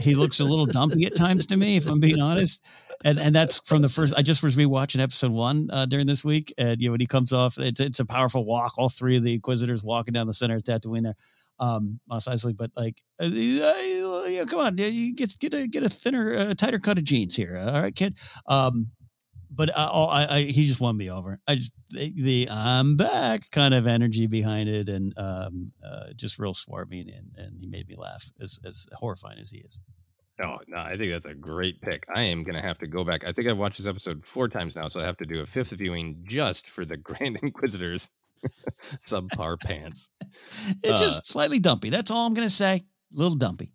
He 0.00 0.14
looks 0.14 0.40
a 0.40 0.44
little 0.44 0.66
dumpy 0.66 1.06
at 1.06 1.14
times 1.14 1.46
to 1.46 1.56
me, 1.56 1.76
if 1.76 1.88
I'm 1.88 2.00
being 2.00 2.20
honest. 2.20 2.64
And 3.04 3.18
and 3.18 3.34
that's 3.34 3.60
from 3.60 3.82
the 3.82 3.88
first. 3.88 4.14
I 4.16 4.22
just 4.22 4.42
was 4.42 4.56
rewatching 4.56 5.00
episode 5.00 5.32
one 5.32 5.68
uh, 5.72 5.86
during 5.86 6.06
this 6.06 6.24
week, 6.24 6.52
and 6.58 6.80
you 6.80 6.88
know 6.88 6.92
when 6.92 7.00
he 7.00 7.06
comes 7.06 7.32
off, 7.32 7.58
it's 7.58 7.80
it's 7.80 8.00
a 8.00 8.04
powerful 8.04 8.44
walk. 8.44 8.72
All 8.78 8.88
three 8.88 9.16
of 9.16 9.24
the 9.24 9.34
Inquisitors 9.34 9.84
walking 9.84 10.12
down 10.12 10.26
the 10.26 10.34
center 10.34 10.56
of 10.56 10.62
Tatooine 10.62 11.02
there, 11.02 11.14
um, 11.58 12.00
Mos 12.08 12.26
Eisley. 12.26 12.56
But 12.56 12.70
like, 12.76 13.02
uh, 13.20 13.26
uh, 13.26 14.46
come 14.46 14.60
on, 14.60 14.78
you 14.78 15.14
get 15.14 15.38
get 15.38 15.54
a 15.54 15.66
get 15.66 15.82
a 15.82 15.88
thinner, 15.88 16.34
uh, 16.34 16.54
tighter 16.54 16.78
cut 16.78 16.98
of 16.98 17.04
jeans 17.04 17.36
here. 17.36 17.56
All 17.56 17.82
right, 17.82 17.94
kid. 17.94 18.16
Um, 18.46 18.86
but 19.54 19.70
uh, 19.70 19.88
all- 19.92 20.08
I, 20.10 20.26
I, 20.28 20.40
he 20.42 20.66
just 20.66 20.80
won 20.80 20.96
me 20.96 21.10
over. 21.10 21.38
I 21.48 21.54
just 21.54 21.72
the, 21.90 22.12
the 22.16 22.48
I'm 22.50 22.96
back 22.96 23.50
kind 23.50 23.74
of 23.74 23.86
energy 23.86 24.26
behind 24.26 24.68
it, 24.68 24.88
and 24.88 25.12
um, 25.18 25.72
uh, 25.84 26.12
just 26.16 26.38
real 26.38 26.54
swarming, 26.54 27.08
and, 27.10 27.30
and 27.36 27.58
he 27.60 27.66
made 27.66 27.88
me 27.88 27.96
laugh 27.96 28.24
as 28.40 28.58
as 28.64 28.86
horrifying 28.94 29.38
as 29.38 29.50
he 29.50 29.58
is. 29.58 29.80
Oh 30.42 30.58
no, 30.66 30.78
I 30.78 30.96
think 30.96 31.12
that's 31.12 31.26
a 31.26 31.34
great 31.34 31.80
pick. 31.80 32.04
I 32.14 32.22
am 32.22 32.42
gonna 32.42 32.60
have 32.60 32.78
to 32.78 32.86
go 32.88 33.04
back. 33.04 33.26
I 33.26 33.32
think 33.32 33.48
I've 33.48 33.58
watched 33.58 33.78
this 33.78 33.86
episode 33.86 34.26
four 34.26 34.48
times 34.48 34.74
now, 34.76 34.88
so 34.88 35.00
I 35.00 35.04
have 35.04 35.16
to 35.18 35.26
do 35.26 35.40
a 35.40 35.46
fifth 35.46 35.70
viewing 35.72 36.24
just 36.28 36.68
for 36.68 36.84
the 36.84 36.96
Grand 37.08 37.36
Inquisitors 37.42 38.10
subpar 38.98 39.60
pants. 39.60 40.10
It's 40.82 41.00
Uh, 41.00 41.04
just 41.04 41.26
slightly 41.26 41.58
dumpy. 41.60 41.90
That's 41.90 42.10
all 42.10 42.26
I'm 42.26 42.34
gonna 42.34 42.50
say. 42.50 42.74
A 42.76 43.16
little 43.16 43.36
dumpy. 43.36 43.70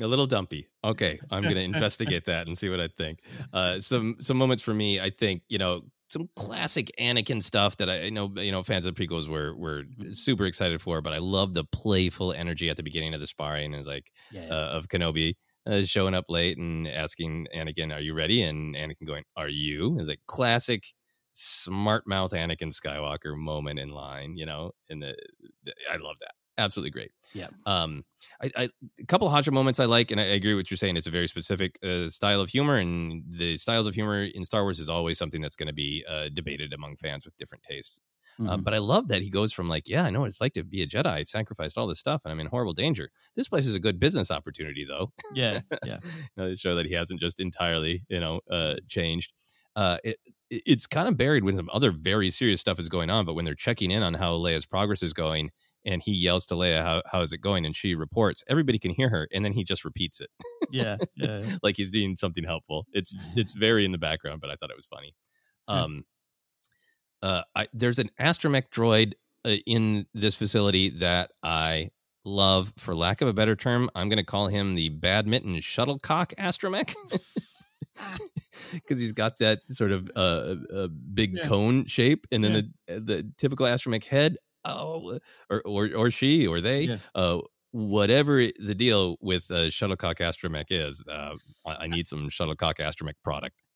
A 0.00 0.06
little 0.06 0.26
dumpy. 0.26 0.68
Okay, 0.82 1.18
I'm 1.30 1.42
going 1.44 1.56
to 1.56 1.62
investigate 1.62 2.24
that 2.24 2.46
and 2.46 2.56
see 2.56 2.70
what 2.70 2.80
I 2.80 2.88
think. 2.88 3.20
Uh, 3.52 3.78
some 3.78 4.16
some 4.20 4.38
moments 4.38 4.62
for 4.62 4.72
me, 4.72 4.98
I 5.00 5.10
think 5.10 5.42
you 5.50 5.58
know 5.58 5.82
some 6.08 6.28
classic 6.34 6.90
Anakin 6.98 7.42
stuff 7.42 7.76
that 7.76 7.90
I 7.90 8.08
know 8.08 8.32
you 8.36 8.52
know 8.52 8.62
fans 8.62 8.86
of 8.86 8.94
the 8.94 9.06
prequels 9.06 9.28
were 9.28 9.54
were 9.54 9.84
super 10.10 10.46
excited 10.46 10.80
for, 10.80 11.02
but 11.02 11.12
I 11.12 11.18
love 11.18 11.52
the 11.52 11.64
playful 11.64 12.32
energy 12.32 12.70
at 12.70 12.78
the 12.78 12.82
beginning 12.82 13.12
of 13.12 13.20
the 13.20 13.26
sparring. 13.26 13.74
It's 13.74 13.86
like 13.86 14.10
uh, 14.50 14.70
of 14.72 14.88
Kenobi 14.88 15.34
uh, 15.66 15.82
showing 15.84 16.14
up 16.14 16.30
late 16.30 16.56
and 16.56 16.88
asking 16.88 17.48
Anakin, 17.54 17.94
"Are 17.94 18.00
you 18.00 18.14
ready?" 18.14 18.42
and 18.42 18.74
Anakin 18.74 19.06
going, 19.06 19.24
"Are 19.36 19.48
you?" 19.50 19.98
It's 19.98 20.08
like 20.08 20.20
classic 20.26 20.84
smart 21.34 22.06
mouth 22.06 22.32
Anakin 22.32 22.72
Skywalker 22.72 23.36
moment 23.36 23.78
in 23.78 23.90
line. 23.90 24.36
You 24.38 24.46
know, 24.46 24.72
and 24.88 25.02
the, 25.02 25.14
the- 25.64 25.74
I 25.90 25.96
love 25.96 26.16
that. 26.20 26.32
Absolutely 26.62 26.90
great. 26.90 27.12
Yeah. 27.34 27.48
Um, 27.66 28.04
I, 28.42 28.50
I 28.56 28.68
a 29.00 29.06
couple 29.06 29.26
of 29.26 29.32
Haja 29.32 29.50
moments 29.52 29.80
I 29.80 29.86
like, 29.86 30.10
and 30.10 30.20
I, 30.20 30.24
I 30.24 30.26
agree 30.40 30.54
with 30.54 30.64
what 30.64 30.70
you're 30.70 30.76
saying. 30.78 30.96
It's 30.96 31.06
a 31.06 31.10
very 31.10 31.28
specific 31.28 31.78
uh, 31.82 32.08
style 32.08 32.40
of 32.40 32.50
humor, 32.50 32.76
and 32.76 33.22
the 33.28 33.56
styles 33.56 33.86
of 33.86 33.94
humor 33.94 34.22
in 34.24 34.44
Star 34.44 34.62
Wars 34.62 34.80
is 34.80 34.88
always 34.88 35.18
something 35.18 35.40
that's 35.40 35.56
going 35.56 35.68
to 35.68 35.72
be 35.74 36.04
uh, 36.08 36.28
debated 36.32 36.72
among 36.72 36.96
fans 36.96 37.24
with 37.24 37.36
different 37.36 37.64
tastes. 37.64 38.00
Um, 38.46 38.60
Mhm. 38.60 38.64
but 38.64 38.74
I 38.74 38.78
love 38.78 39.08
that 39.08 39.22
he 39.22 39.30
goes 39.30 39.52
from 39.52 39.68
like, 39.68 39.88
yeah, 39.88 40.04
I 40.04 40.10
know 40.10 40.20
what 40.22 40.28
it's 40.28 40.40
like 40.40 40.54
to 40.54 40.64
be 40.64 40.82
a 40.82 40.86
Jedi. 40.86 41.06
I 41.06 41.22
sacrificed 41.22 41.76
all 41.78 41.86
this 41.86 41.98
stuff, 42.00 42.22
and 42.24 42.32
I'm 42.32 42.40
in 42.40 42.46
horrible 42.48 42.72
danger. 42.72 43.10
This 43.36 43.48
place 43.48 43.66
is 43.66 43.74
a 43.74 43.80
good 43.80 44.00
business 44.00 44.30
opportunity, 44.30 44.84
though. 44.88 45.08
Yeah, 45.34 45.60
yeah. 45.84 45.98
you 46.04 46.30
know, 46.36 46.48
to 46.50 46.56
show 46.56 46.74
that 46.74 46.86
he 46.86 46.94
hasn't 46.94 47.20
just 47.20 47.40
entirely, 47.40 48.02
you 48.08 48.20
know, 48.20 48.40
uh, 48.50 48.76
changed. 48.88 49.32
Uh, 49.76 49.98
it- 50.04 50.18
it's 50.50 50.86
kind 50.86 51.08
of 51.08 51.16
buried 51.16 51.44
when 51.44 51.56
some 51.56 51.70
other 51.72 51.90
very 51.90 52.28
serious 52.28 52.60
stuff 52.60 52.78
is 52.78 52.88
going 52.90 53.08
on. 53.08 53.24
But 53.24 53.32
when 53.32 53.46
they're 53.46 53.54
checking 53.54 53.90
in 53.90 54.02
on 54.02 54.12
how 54.14 54.34
Leia's 54.34 54.66
progress 54.66 55.02
is 55.02 55.14
going, 55.14 55.50
and 55.84 56.02
he 56.02 56.12
yells 56.12 56.46
to 56.46 56.54
Leia, 56.54 56.82
"How 56.82 57.02
how 57.10 57.22
is 57.22 57.32
it 57.32 57.38
going?" 57.38 57.64
and 57.66 57.74
she 57.74 57.94
reports, 57.94 58.42
everybody 58.48 58.78
can 58.78 58.90
hear 58.92 59.08
her, 59.10 59.28
and 59.32 59.44
then 59.44 59.52
he 59.52 59.64
just 59.64 59.84
repeats 59.84 60.20
it, 60.20 60.30
Yeah, 60.70 60.96
yeah. 61.16 61.38
yeah. 61.40 61.56
like 61.62 61.76
he's 61.76 61.90
doing 61.90 62.16
something 62.16 62.44
helpful. 62.44 62.86
It's 62.92 63.14
it's 63.36 63.54
very 63.54 63.84
in 63.84 63.92
the 63.92 63.98
background, 63.98 64.40
but 64.40 64.50
I 64.50 64.54
thought 64.56 64.70
it 64.70 64.76
was 64.76 64.86
funny. 64.86 65.14
Um, 65.68 66.04
uh, 67.22 67.42
I, 67.54 67.66
there's 67.72 67.98
an 67.98 68.10
astromech 68.20 68.70
droid 68.70 69.12
uh, 69.44 69.56
in 69.66 70.06
this 70.14 70.34
facility 70.34 70.90
that 70.90 71.30
I 71.42 71.88
love. 72.24 72.72
For 72.78 72.94
lack 72.94 73.20
of 73.20 73.28
a 73.28 73.32
better 73.32 73.54
term, 73.56 73.90
I'm 73.94 74.08
going 74.08 74.18
to 74.18 74.24
call 74.24 74.48
him 74.48 74.74
the 74.74 74.88
badminton 74.88 75.60
shuttlecock 75.60 76.34
astromech. 76.38 76.94
Because 78.72 79.00
he's 79.00 79.12
got 79.12 79.38
that 79.38 79.60
sort 79.68 79.92
of 79.92 80.10
uh, 80.16 80.54
uh, 80.74 80.88
big 80.88 81.36
Yeah. 81.36 81.44
cone 81.44 81.86
shape, 81.86 82.26
and 82.32 82.42
then 82.42 82.52
Yeah. 82.88 82.94
the 82.94 83.00
the 83.00 83.32
typical 83.38 83.66
astromech 83.66 84.06
head, 84.06 84.36
oh, 84.64 85.18
or 85.50 85.62
or 85.64 85.90
or 85.96 86.10
she 86.10 86.46
or 86.46 86.60
they, 86.60 86.82
Yeah. 86.82 86.96
uh, 87.14 87.40
whatever 87.72 88.42
the 88.58 88.74
deal 88.74 89.16
with 89.20 89.50
uh, 89.50 89.70
shuttlecock 89.70 90.16
astromech 90.18 90.66
is, 90.70 91.04
uh, 91.08 91.36
I, 91.66 91.84
I 91.84 91.86
need 91.86 92.06
some 92.06 92.28
shuttlecock 92.28 92.76
astromech 92.76 93.14
product. 93.22 93.62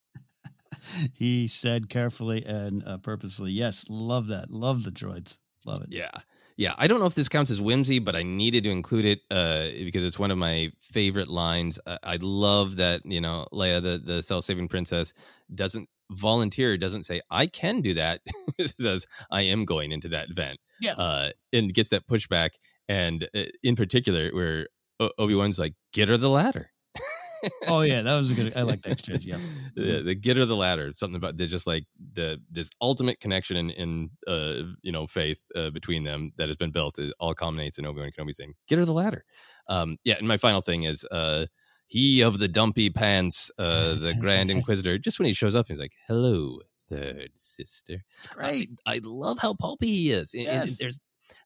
He 1.14 1.48
said 1.48 1.88
carefully 1.88 2.44
and 2.44 2.82
uh, 2.86 2.98
purposefully. 2.98 3.52
Yes, 3.52 3.86
love 3.88 4.28
that. 4.28 4.50
Love 4.50 4.84
the 4.84 4.90
droids. 4.90 5.38
Love 5.64 5.82
it. 5.82 5.88
Yeah. 5.90 6.10
Yeah. 6.56 6.74
I 6.76 6.86
don't 6.86 7.00
know 7.00 7.06
if 7.06 7.14
this 7.14 7.28
counts 7.28 7.50
as 7.50 7.60
whimsy, 7.60 7.98
but 7.98 8.14
I 8.14 8.22
needed 8.22 8.64
to 8.64 8.70
include 8.70 9.04
it 9.04 9.20
uh, 9.30 9.68
because 9.84 10.04
it's 10.04 10.18
one 10.18 10.30
of 10.30 10.38
my 10.38 10.70
favorite 10.78 11.28
lines. 11.28 11.78
I, 11.86 11.98
I 12.02 12.18
love 12.20 12.76
that, 12.76 13.00
you 13.04 13.20
know, 13.20 13.46
Leia, 13.52 13.82
the, 13.82 13.98
the 14.04 14.22
self 14.22 14.44
saving 14.44 14.68
princess, 14.68 15.14
doesn't 15.54 15.88
volunteer, 16.10 16.76
doesn't 16.76 17.04
say, 17.04 17.20
I 17.30 17.46
can 17.46 17.80
do 17.80 17.94
that. 17.94 18.20
Says, 18.60 19.06
I 19.30 19.42
am 19.42 19.64
going 19.64 19.92
into 19.92 20.08
that 20.08 20.28
vent. 20.30 20.58
Yeah. 20.80 20.94
Uh, 20.96 21.30
and 21.52 21.72
gets 21.72 21.90
that 21.90 22.06
pushback. 22.06 22.50
And 22.88 23.28
uh, 23.34 23.44
in 23.62 23.76
particular, 23.76 24.30
where 24.30 24.68
Obi 25.18 25.34
Wan's 25.34 25.58
like, 25.58 25.74
get 25.92 26.08
her 26.08 26.16
the 26.16 26.30
ladder. 26.30 26.70
Oh 27.68 27.82
yeah, 27.82 28.02
that 28.02 28.16
was 28.16 28.38
a 28.38 28.42
good. 28.42 28.56
I 28.56 28.62
like 28.62 28.80
that 28.82 28.92
exchange. 28.92 29.26
Yeah. 29.26 29.36
the, 29.76 30.02
the 30.02 30.14
get 30.14 30.36
her 30.36 30.44
the 30.44 30.56
ladder 30.56 30.92
something 30.92 31.16
about 31.16 31.36
they're 31.36 31.46
just 31.46 31.66
like 31.66 31.84
the 32.14 32.40
this 32.50 32.70
ultimate 32.80 33.20
connection 33.20 33.56
in, 33.56 33.70
in 33.70 34.10
uh 34.26 34.62
you 34.82 34.92
know 34.92 35.06
faith 35.06 35.46
uh, 35.54 35.70
between 35.70 36.04
them 36.04 36.32
that 36.38 36.48
has 36.48 36.56
been 36.56 36.70
built 36.70 36.98
it 36.98 37.12
all 37.20 37.34
culminates 37.34 37.78
in 37.78 37.86
obi-wan 37.86 38.10
kenobi 38.10 38.34
saying 38.34 38.54
get 38.68 38.78
her 38.78 38.84
the 38.84 38.92
ladder 38.92 39.22
um 39.68 39.96
yeah 40.04 40.14
and 40.18 40.26
my 40.26 40.36
final 40.36 40.60
thing 40.60 40.84
is 40.84 41.04
uh 41.10 41.46
he 41.88 42.22
of 42.22 42.38
the 42.38 42.48
dumpy 42.48 42.90
pants 42.90 43.50
uh 43.58 43.94
the 44.00 44.14
grand 44.20 44.50
inquisitor 44.50 44.98
just 44.98 45.18
when 45.18 45.26
he 45.26 45.34
shows 45.34 45.54
up 45.54 45.66
he's 45.68 45.78
like 45.78 45.94
hello 46.08 46.58
third 46.90 47.30
sister 47.34 48.04
It's 48.18 48.26
great. 48.28 48.70
I, 48.86 48.94
I 48.96 49.00
love 49.04 49.38
how 49.40 49.54
pulpy 49.54 49.86
he 49.88 50.10
is 50.10 50.32
And- 50.34 50.46
and 50.46 50.68
Yes. 50.68 50.76
there's 50.78 51.00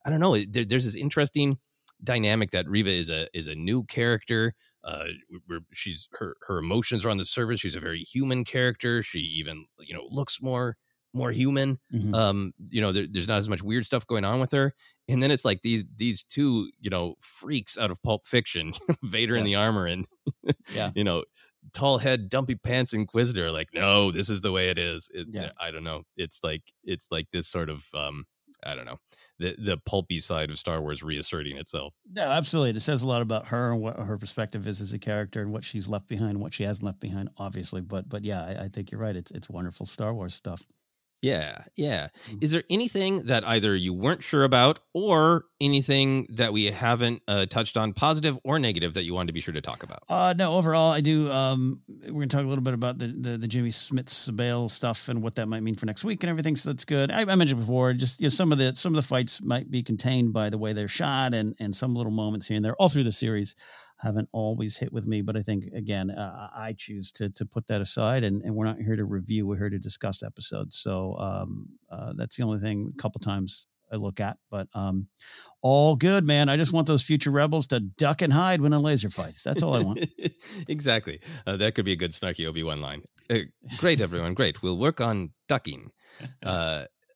i 0.05 0.09
don't 0.09 0.19
know 0.19 0.35
there, 0.49 0.65
there's 0.65 0.85
this 0.85 0.95
interesting 0.95 1.57
dynamic 2.03 2.51
that 2.51 2.67
Reva 2.67 2.89
is 2.89 3.09
a 3.09 3.27
is 3.37 3.47
a 3.47 3.55
new 3.55 3.83
character 3.83 4.53
uh, 4.83 5.05
she's 5.71 6.09
her 6.13 6.35
her 6.47 6.57
emotions 6.57 7.05
are 7.05 7.11
on 7.11 7.17
the 7.17 7.25
surface. 7.25 7.59
She's 7.59 7.75
a 7.75 7.79
very 7.79 7.99
human 7.99 8.43
character. 8.43 9.03
She 9.03 9.19
even 9.19 9.65
you 9.79 9.93
know 9.93 10.07
looks 10.09 10.41
more 10.41 10.75
more 11.13 11.29
human. 11.31 11.77
Mhm. 11.93 12.15
Um, 12.15 12.51
you 12.71 12.81
know, 12.81 12.91
there, 12.91 13.05
there's 13.07 13.27
not 13.27 13.37
as 13.37 13.47
much 13.47 13.61
weird 13.61 13.85
stuff 13.85 14.07
going 14.07 14.25
on 14.25 14.39
with 14.39 14.51
her. 14.53 14.73
And 15.07 15.21
then 15.21 15.29
it's 15.29 15.45
like 15.45 15.61
these 15.61 15.83
these 15.95 16.23
two 16.23 16.71
you 16.79 16.89
know 16.89 17.13
freaks 17.19 17.77
out 17.77 17.91
of 17.91 18.01
Pulp 18.01 18.25
Fiction, 18.25 18.73
Vader 19.03 19.35
in 19.35 19.43
the 19.43 19.53
armor, 19.53 19.85
and 19.85 20.05
Yeah. 20.75 20.89
you 20.95 21.03
know 21.03 21.25
tall 21.73 21.97
head, 21.97 22.29
dumpy 22.29 22.55
pants 22.55 22.93
Inquisitor. 22.93 23.51
Like, 23.51 23.69
no, 23.73 24.11
this 24.11 24.29
is 24.29 24.41
the 24.41 24.51
way 24.51 24.69
it 24.69 24.77
is. 24.77 25.09
It, 25.13 25.27
Yeah. 25.29 25.51
I 25.59 25.71
don't 25.71 25.83
know. 25.83 26.03
It's 26.15 26.43
like 26.43 26.63
it's 26.83 27.07
like 27.11 27.29
this 27.31 27.47
sort 27.47 27.69
of 27.69 27.85
um, 27.93 28.25
I 28.63 28.75
don't 28.75 28.85
know 28.85 28.97
the 29.39 29.55
the 29.57 29.77
pulpy 29.85 30.19
side 30.19 30.49
of 30.49 30.57
Star 30.57 30.81
Wars 30.81 31.03
reasserting 31.03 31.57
itself. 31.57 31.95
No, 32.13 32.23
absolutely. 32.23 32.71
It 32.71 32.79
says 32.81 33.01
a 33.01 33.07
lot 33.07 33.21
about 33.21 33.47
her 33.47 33.71
and 33.71 33.81
what 33.81 33.97
her 33.97 34.17
perspective 34.17 34.67
is 34.67 34.81
as 34.81 34.93
a 34.93 34.99
character 34.99 35.41
and 35.41 35.51
what 35.51 35.63
she's 35.63 35.87
left 35.87 36.07
behind, 36.07 36.39
what 36.39 36.53
she 36.53 36.63
hasn't 36.63 36.85
left 36.85 36.99
behind, 36.99 37.29
obviously. 37.37 37.81
But 37.81 38.07
but 38.07 38.23
yeah, 38.23 38.41
I, 38.43 38.65
I 38.65 38.67
think 38.67 38.91
you're 38.91 39.01
right. 39.01 39.15
It's 39.15 39.31
it's 39.31 39.49
wonderful 39.49 39.85
Star 39.85 40.13
Wars 40.13 40.33
stuff. 40.33 40.65
Yeah, 41.21 41.63
yeah. 41.75 42.07
Mm. 42.29 42.43
Is 42.43 42.49
there 42.49 42.63
anything 42.69 43.25
that 43.27 43.47
either 43.47 43.75
you 43.75 43.93
weren't 43.93 44.23
sure 44.23 44.43
about 44.43 44.79
or 44.93 45.45
anything 45.61 46.25
that 46.31 46.51
we 46.51 46.65
haven't 46.65 47.21
uh, 47.27 47.45
touched 47.45 47.77
on, 47.77 47.93
positive 47.93 48.39
or 48.43 48.57
negative, 48.57 48.95
that 48.95 49.03
you 49.03 49.13
wanted 49.13 49.27
to 49.27 49.33
be 49.33 49.41
sure 49.41 49.53
to 49.53 49.61
talk 49.61 49.83
about? 49.83 49.99
Uh, 50.09 50.33
no, 50.35 50.53
overall, 50.53 50.91
I 50.91 51.01
do. 51.01 51.29
Um, 51.29 51.79
we're 51.87 52.13
going 52.13 52.29
to 52.29 52.35
talk 52.35 52.43
a 52.43 52.47
little 52.47 52.63
bit 52.63 52.73
about 52.73 52.97
the, 52.97 53.07
the, 53.07 53.37
the 53.37 53.47
Jimmy 53.47 53.69
Smits's 53.69 54.31
Bail 54.31 54.67
stuff 54.67 55.09
and 55.09 55.21
what 55.21 55.35
that 55.35 55.45
might 55.45 55.61
mean 55.61 55.75
for 55.75 55.85
next 55.85 56.03
week 56.03 56.23
and 56.23 56.29
everything. 56.31 56.55
So 56.55 56.71
that's 56.71 56.85
good. 56.85 57.11
I, 57.11 57.21
I 57.21 57.35
mentioned 57.35 57.59
before, 57.59 57.93
just 57.93 58.19
you 58.19 58.25
know, 58.25 58.29
some 58.29 58.51
of 58.51 58.57
the 58.57 58.73
some 58.75 58.93
of 58.93 58.95
the 58.95 59.07
fights 59.07 59.43
might 59.43 59.69
be 59.69 59.83
contained 59.83 60.33
by 60.33 60.49
the 60.49 60.57
way 60.57 60.73
they're 60.73 60.87
shot 60.87 61.35
and 61.35 61.55
and 61.59 61.75
some 61.75 61.93
little 61.93 62.11
moments 62.11 62.47
here 62.47 62.55
and 62.55 62.65
there 62.65 62.75
all 62.75 62.89
through 62.89 63.03
the 63.03 63.11
series 63.11 63.53
haven't 64.01 64.29
always 64.31 64.77
hit 64.77 64.91
with 64.91 65.07
me. 65.07 65.21
But 65.21 65.37
I 65.37 65.41
think 65.41 65.65
again, 65.73 66.11
uh, 66.11 66.49
I 66.55 66.73
choose 66.73 67.11
to 67.13 67.29
to 67.31 67.45
put 67.45 67.67
that 67.67 67.81
aside, 67.81 68.23
and, 68.23 68.41
and 68.41 68.55
we're 68.55 68.65
not 68.65 68.79
here 68.79 68.95
to 68.95 69.05
review. 69.05 69.45
We're 69.47 69.57
here 69.57 69.69
to 69.69 69.79
discuss 69.79 70.23
episodes. 70.23 70.77
So 70.77 71.15
um, 71.17 71.69
uh, 71.89 72.13
that's 72.15 72.35
the 72.35 72.43
only 72.43 72.59
thing. 72.59 72.93
A 72.97 73.01
couple 73.01 73.19
times. 73.19 73.67
I 73.93 73.97
look 73.97 74.21
at, 74.21 74.37
but 74.49 74.69
um, 74.73 75.09
all 75.61 75.97
good, 75.97 76.25
man. 76.25 76.47
I 76.47 76.55
just 76.55 76.71
want 76.71 76.87
those 76.87 77.03
future 77.03 77.29
rebels 77.29 77.67
to 77.67 77.81
duck 77.81 78.21
and 78.21 78.31
hide 78.31 78.61
when 78.61 78.71
a 78.71 78.79
laser 78.79 79.09
fights. 79.09 79.43
That's 79.43 79.61
all 79.61 79.75
I 79.75 79.83
want. 79.83 79.99
exactly. 80.69 81.19
Uh, 81.45 81.57
that 81.57 81.75
could 81.75 81.83
be 81.83 81.91
a 81.91 81.97
good 81.97 82.11
snarky 82.11 82.47
Obi 82.47 82.63
Wan 82.63 82.79
line. 82.79 83.01
Uh, 83.29 83.39
great, 83.79 83.99
everyone. 83.99 84.33
Great. 84.33 84.63
We'll 84.63 84.77
work 84.77 85.01
on 85.01 85.31
ducking. 85.49 85.91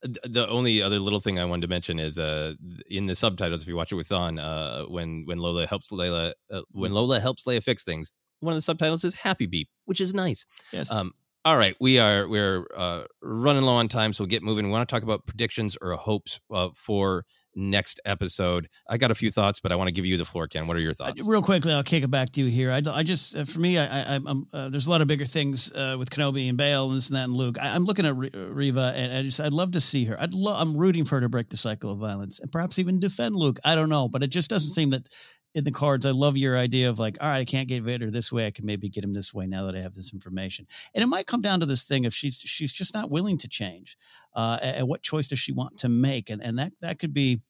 Th- 0.03 0.17
the 0.23 0.47
only 0.47 0.81
other 0.81 0.99
little 0.99 1.19
thing 1.19 1.39
I 1.39 1.45
wanted 1.45 1.63
to 1.63 1.67
mention 1.67 1.99
is 1.99 2.17
uh, 2.17 2.53
in 2.89 3.07
the 3.07 3.15
subtitles, 3.15 3.61
if 3.61 3.67
you 3.67 3.75
watch 3.75 3.91
it 3.91 3.95
with 3.95 4.11
on, 4.11 4.39
uh, 4.39 4.83
when 4.83 5.23
when 5.25 5.37
Lola 5.39 5.65
helps 5.67 5.89
Layla, 5.89 6.33
uh, 6.51 6.61
when 6.71 6.91
Lola 6.91 7.19
helps 7.19 7.45
Leia 7.45 7.63
fix 7.63 7.83
things, 7.83 8.13
one 8.39 8.53
of 8.53 8.57
the 8.57 8.61
subtitles 8.61 9.03
is 9.03 9.15
"Happy 9.15 9.45
Beep," 9.45 9.69
which 9.85 10.01
is 10.01 10.13
nice. 10.13 10.45
Yes. 10.71 10.91
Um, 10.91 11.13
all 11.43 11.57
right, 11.57 11.75
we 11.79 11.99
are 11.99 12.27
we're 12.27 12.65
uh, 12.75 13.03
running 13.21 13.63
low 13.63 13.75
on 13.75 13.87
time, 13.87 14.13
so 14.13 14.23
we'll 14.23 14.29
get 14.29 14.41
moving. 14.41 14.65
We 14.65 14.71
want 14.71 14.87
to 14.87 14.93
talk 14.93 15.03
about 15.03 15.25
predictions 15.27 15.77
or 15.79 15.91
hopes 15.93 16.39
uh, 16.51 16.69
for 16.73 17.23
next 17.55 17.99
episode. 18.05 18.67
I 18.87 18.97
got 18.97 19.11
a 19.11 19.15
few 19.15 19.31
thoughts, 19.31 19.59
but 19.59 19.71
I 19.71 19.75
want 19.75 19.87
to 19.87 19.91
give 19.91 20.05
you 20.05 20.17
the 20.17 20.25
floor, 20.25 20.47
Ken. 20.47 20.67
What 20.67 20.77
are 20.77 20.81
your 20.81 20.93
thoughts? 20.93 21.25
Real 21.25 21.41
quickly, 21.41 21.71
I'll 21.71 21.83
kick 21.83 22.03
it 22.03 22.11
back 22.11 22.31
to 22.31 22.41
you 22.41 22.49
here. 22.49 22.71
I, 22.71 22.81
I 22.87 23.03
just, 23.03 23.35
uh, 23.35 23.45
for 23.45 23.59
me, 23.59 23.77
I, 23.77 23.85
I, 23.85 24.15
I'm, 24.15 24.47
uh, 24.53 24.69
there's 24.69 24.87
a 24.87 24.89
lot 24.89 25.01
of 25.01 25.07
bigger 25.07 25.25
things 25.25 25.71
uh, 25.73 25.95
with 25.97 26.09
Kenobi 26.09 26.49
and 26.49 26.57
Bail 26.57 26.87
and 26.87 26.97
this 26.97 27.09
and 27.09 27.17
that 27.17 27.25
and 27.25 27.33
Luke. 27.33 27.57
I, 27.61 27.75
I'm 27.75 27.85
looking 27.85 28.05
at 28.05 28.15
Re- 28.15 28.31
Reva, 28.33 28.93
and 28.95 29.13
I 29.13 29.21
just, 29.23 29.39
I'd 29.39 29.53
love 29.53 29.71
to 29.71 29.81
see 29.81 30.05
her. 30.05 30.19
I'd 30.19 30.33
love, 30.33 30.61
I'm 30.61 30.77
rooting 30.77 31.05
for 31.05 31.15
her 31.15 31.21
to 31.21 31.29
break 31.29 31.49
the 31.49 31.57
cycle 31.57 31.91
of 31.91 31.99
violence 31.99 32.39
and 32.39 32.51
perhaps 32.51 32.79
even 32.79 32.99
defend 32.99 33.35
Luke. 33.35 33.59
I 33.63 33.75
don't 33.75 33.89
know, 33.89 34.07
but 34.07 34.23
it 34.23 34.27
just 34.27 34.49
doesn't 34.49 34.71
seem 34.71 34.89
that 34.91 35.09
in 35.55 35.63
the 35.63 35.71
cards. 35.71 36.05
I 36.05 36.11
love 36.11 36.37
your 36.37 36.57
idea 36.57 36.89
of 36.89 36.99
like, 36.99 37.17
all 37.21 37.29
right, 37.29 37.39
I 37.39 37.45
can't 37.45 37.67
get 37.67 37.81
Vader 37.81 38.11
this 38.11 38.31
way. 38.31 38.45
I 38.45 38.51
can 38.51 38.65
maybe 38.65 38.89
get 38.89 39.03
him 39.03 39.13
this 39.13 39.33
way 39.33 39.47
now 39.47 39.65
that 39.65 39.75
I 39.75 39.79
have 39.79 39.93
this 39.93 40.13
information. 40.13 40.67
And 40.93 41.01
it 41.03 41.07
might 41.07 41.25
come 41.25 41.41
down 41.41 41.61
to 41.61 41.65
this 41.65 41.85
thing 41.85 42.03
if 42.03 42.13
she's 42.13 42.35
she's 42.35 42.73
just 42.73 42.93
not 42.93 43.09
willing 43.09 43.37
to 43.39 43.47
change. 43.47 43.97
Uh, 44.35 44.59
and 44.61 44.87
what 44.87 45.01
choice 45.01 45.29
does 45.29 45.39
she 45.39 45.53
want 45.53 45.77
to 45.77 45.89
make? 45.89 46.29
And 46.29 46.43
and 46.43 46.59
that 46.59 46.73
that 46.81 46.99
could 46.99 47.13
be 47.13 47.41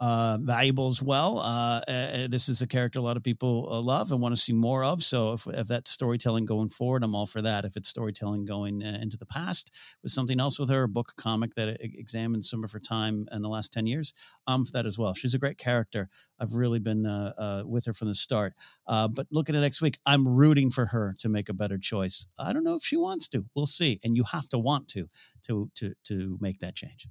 uh, 0.00 0.38
valuable 0.40 0.88
as 0.88 1.02
well. 1.02 1.38
Uh, 1.38 1.80
uh, 1.88 2.28
this 2.28 2.48
is 2.48 2.60
a 2.60 2.66
character 2.66 2.98
a 2.98 3.02
lot 3.02 3.16
of 3.16 3.22
people 3.22 3.68
uh, 3.70 3.80
love 3.80 4.12
and 4.12 4.20
want 4.20 4.34
to 4.34 4.40
see 4.40 4.52
more 4.52 4.84
of. 4.84 5.02
So 5.02 5.32
if, 5.32 5.46
if 5.46 5.68
storytelling 5.86 6.44
going 6.44 6.68
forward, 6.68 7.02
I'm 7.02 7.14
all 7.14 7.26
for 7.26 7.40
that. 7.42 7.64
If 7.64 7.76
it's 7.76 7.88
storytelling 7.88 8.44
going 8.44 8.82
uh, 8.82 8.98
into 9.00 9.16
the 9.16 9.26
past 9.26 9.70
with 10.02 10.12
something 10.12 10.38
else 10.38 10.58
with 10.58 10.68
her, 10.70 10.84
a 10.84 10.88
book, 10.88 11.12
a 11.16 11.22
comic 11.22 11.54
that 11.54 11.78
examines 11.80 12.50
some 12.50 12.64
of 12.64 12.72
her 12.72 12.80
time 12.80 13.26
in 13.32 13.42
the 13.42 13.48
last 13.48 13.72
10 13.72 13.86
years, 13.86 14.12
I'm 14.46 14.64
for 14.64 14.72
that 14.72 14.86
as 14.86 14.98
well. 14.98 15.14
She's 15.14 15.34
a 15.34 15.38
great 15.38 15.58
character. 15.58 16.08
I've 16.38 16.52
really 16.54 16.78
been 16.78 17.06
uh, 17.06 17.62
with 17.66 17.86
her 17.86 17.92
from 17.92 18.08
the 18.08 18.14
start. 18.14 18.54
But 18.86 19.26
looking 19.30 19.56
at 19.56 19.60
next 19.60 19.80
week, 19.80 19.98
I'm 20.04 20.28
rooting 20.28 20.70
for 20.70 20.86
her 20.86 21.14
to 21.18 21.28
make 21.28 21.48
a 21.48 21.54
better 21.54 21.78
choice. 21.78 22.26
I 22.38 22.52
don't 22.52 22.64
know 22.64 22.74
if 22.74 22.82
she 22.82 22.96
wants 22.96 23.28
to. 23.28 23.44
We'll 23.54 23.66
see. 23.66 23.98
And 24.04 24.16
you 24.16 24.24
have 24.32 24.48
to 24.50 24.58
want 24.58 24.88
to 24.88 25.08
to 25.44 25.70
to 25.76 25.94
to 26.04 26.38
make 26.40 26.58
that 26.60 26.74
change. 26.74 27.08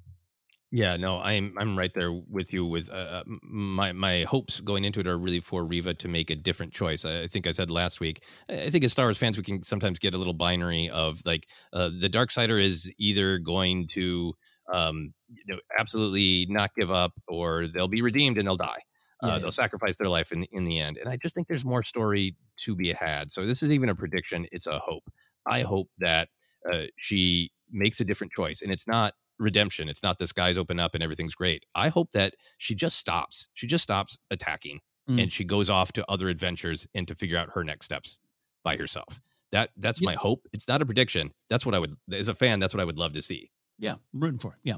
Yeah, 0.72 0.98
no, 0.98 1.20
I'm 1.22 1.54
I'm 1.58 1.78
right 1.78 1.92
there 1.94 2.12
with 2.12 2.52
you. 2.52 2.66
With 2.66 2.92
uh, 2.92 3.24
my 3.28 3.94
my 3.94 4.24
hopes 4.24 4.60
going 4.60 4.84
into 4.84 5.00
it 5.00 5.08
are 5.08 5.18
really 5.18 5.40
for 5.40 5.64
Reva 5.64 5.94
to 5.94 6.08
make 6.08 6.30
a 6.30 6.36
different 6.36 6.74
choice. 6.74 7.06
I, 7.06 7.22
I 7.22 7.28
think 7.28 7.48
I 7.48 7.52
said 7.52 7.70
last 7.70 8.00
week. 8.02 8.24
I 8.50 8.70
think 8.70 8.84
as 8.84 8.92
Star 8.92 9.06
Wars 9.06 9.18
fans, 9.18 9.38
we 9.38 9.44
can 9.44 9.62
sometimes 9.62 10.00
get 10.00 10.14
a 10.14 10.18
little 10.18 10.34
binary 10.34 10.90
of 10.90 11.22
like 11.26 11.48
uh, 11.72 11.92
the 11.98 12.10
dark 12.10 12.32
sider 12.32 12.58
is 12.58 12.92
either 12.98 13.38
going 13.38 13.88
to 13.94 14.34
um, 14.74 15.14
you 15.30 15.44
know, 15.54 15.60
absolutely 15.78 16.48
not 16.50 16.72
give 16.78 16.92
up, 16.92 17.14
or 17.28 17.68
they'll 17.68 17.88
be 17.88 18.02
redeemed 18.02 18.38
and 18.38 18.48
they'll 18.48 18.58
die. 18.58 18.82
Uh, 19.24 19.38
Yeah, 19.38 19.40
they'll 19.40 19.52
sacrifice 19.52 19.96
their 19.98 20.10
life 20.10 20.32
in 20.32 20.44
in 20.52 20.66
the 20.66 20.80
end. 20.80 20.98
And 20.98 21.08
I 21.08 21.18
just 21.18 21.36
think 21.36 21.48
there's 21.48 21.64
more 21.66 21.84
story 21.84 22.36
to 22.64 22.76
be 22.76 22.92
had. 22.92 23.32
So 23.32 23.46
this 23.46 23.62
is 23.64 23.72
even 23.72 23.88
a 23.90 23.96
prediction. 23.96 24.48
It's 24.52 24.68
a 24.68 24.80
hope. 24.80 25.04
I 25.46 25.62
hope 25.62 25.90
that 26.00 26.30
uh, 26.72 26.86
she 26.98 27.52
makes 27.72 28.00
a 28.00 28.06
different 28.06 28.34
choice, 28.34 28.62
and 28.62 28.72
it's 28.72 28.88
not 28.88 29.14
redemption. 29.40 29.90
It's 29.90 30.04
not 30.04 30.18
the 30.20 30.28
skies 30.28 30.58
open 30.58 30.80
up 30.80 30.94
and 30.94 31.04
everything's 31.04 31.36
great. 31.36 31.66
I 31.76 31.90
hope 31.90 32.12
that 32.12 32.36
she 32.58 32.76
just 32.76 32.98
stops. 32.98 33.50
She 33.54 33.68
just 33.68 33.84
stops 33.84 34.18
attacking 34.32 34.80
Mm. 35.10 35.22
and 35.22 35.32
she 35.32 35.44
goes 35.44 35.70
off 35.70 35.94
to 35.94 36.06
other 36.10 36.30
adventures 36.30 36.88
and 36.96 37.08
to 37.08 37.14
figure 37.14 37.38
out 37.38 37.50
her 37.54 37.64
next 37.64 37.86
steps 37.86 38.18
by 38.64 38.76
herself. 38.76 39.22
That 39.52 39.70
that's 39.78 40.02
my 40.04 40.16
hope. 40.16 40.48
It's 40.52 40.68
not 40.68 40.82
a 40.82 40.86
prediction. 40.86 41.30
That's 41.48 41.64
what 41.64 41.76
I 41.76 41.80
would 41.80 41.94
as 42.12 42.28
a 42.28 42.34
fan. 42.34 42.58
That's 42.60 42.74
what 42.74 42.82
I 42.82 42.86
would 42.86 42.98
love 42.98 43.14
to 43.14 43.22
see. 43.22 43.52
Yeah, 43.78 43.94
I'm 44.14 44.20
rooting 44.20 44.40
for 44.40 44.54
it. 44.54 44.60
Yeah. 44.64 44.78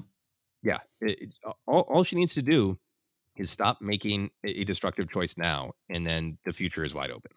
Yeah, 0.64 0.80
it, 1.00 1.22
it- 1.22 1.36
all, 1.66 1.82
all 1.82 2.04
she 2.04 2.18
needs 2.18 2.34
to 2.34 2.42
do 2.42 2.78
is 3.38 3.50
stop 3.50 3.80
making 3.82 4.32
a 4.44 4.66
destructive 4.66 5.10
choice 5.10 5.38
now, 5.38 5.72
and 5.90 6.06
then 6.06 6.40
the 6.44 6.52
future 6.52 6.84
is 6.84 6.94
wide 6.94 7.12
open. 7.12 7.32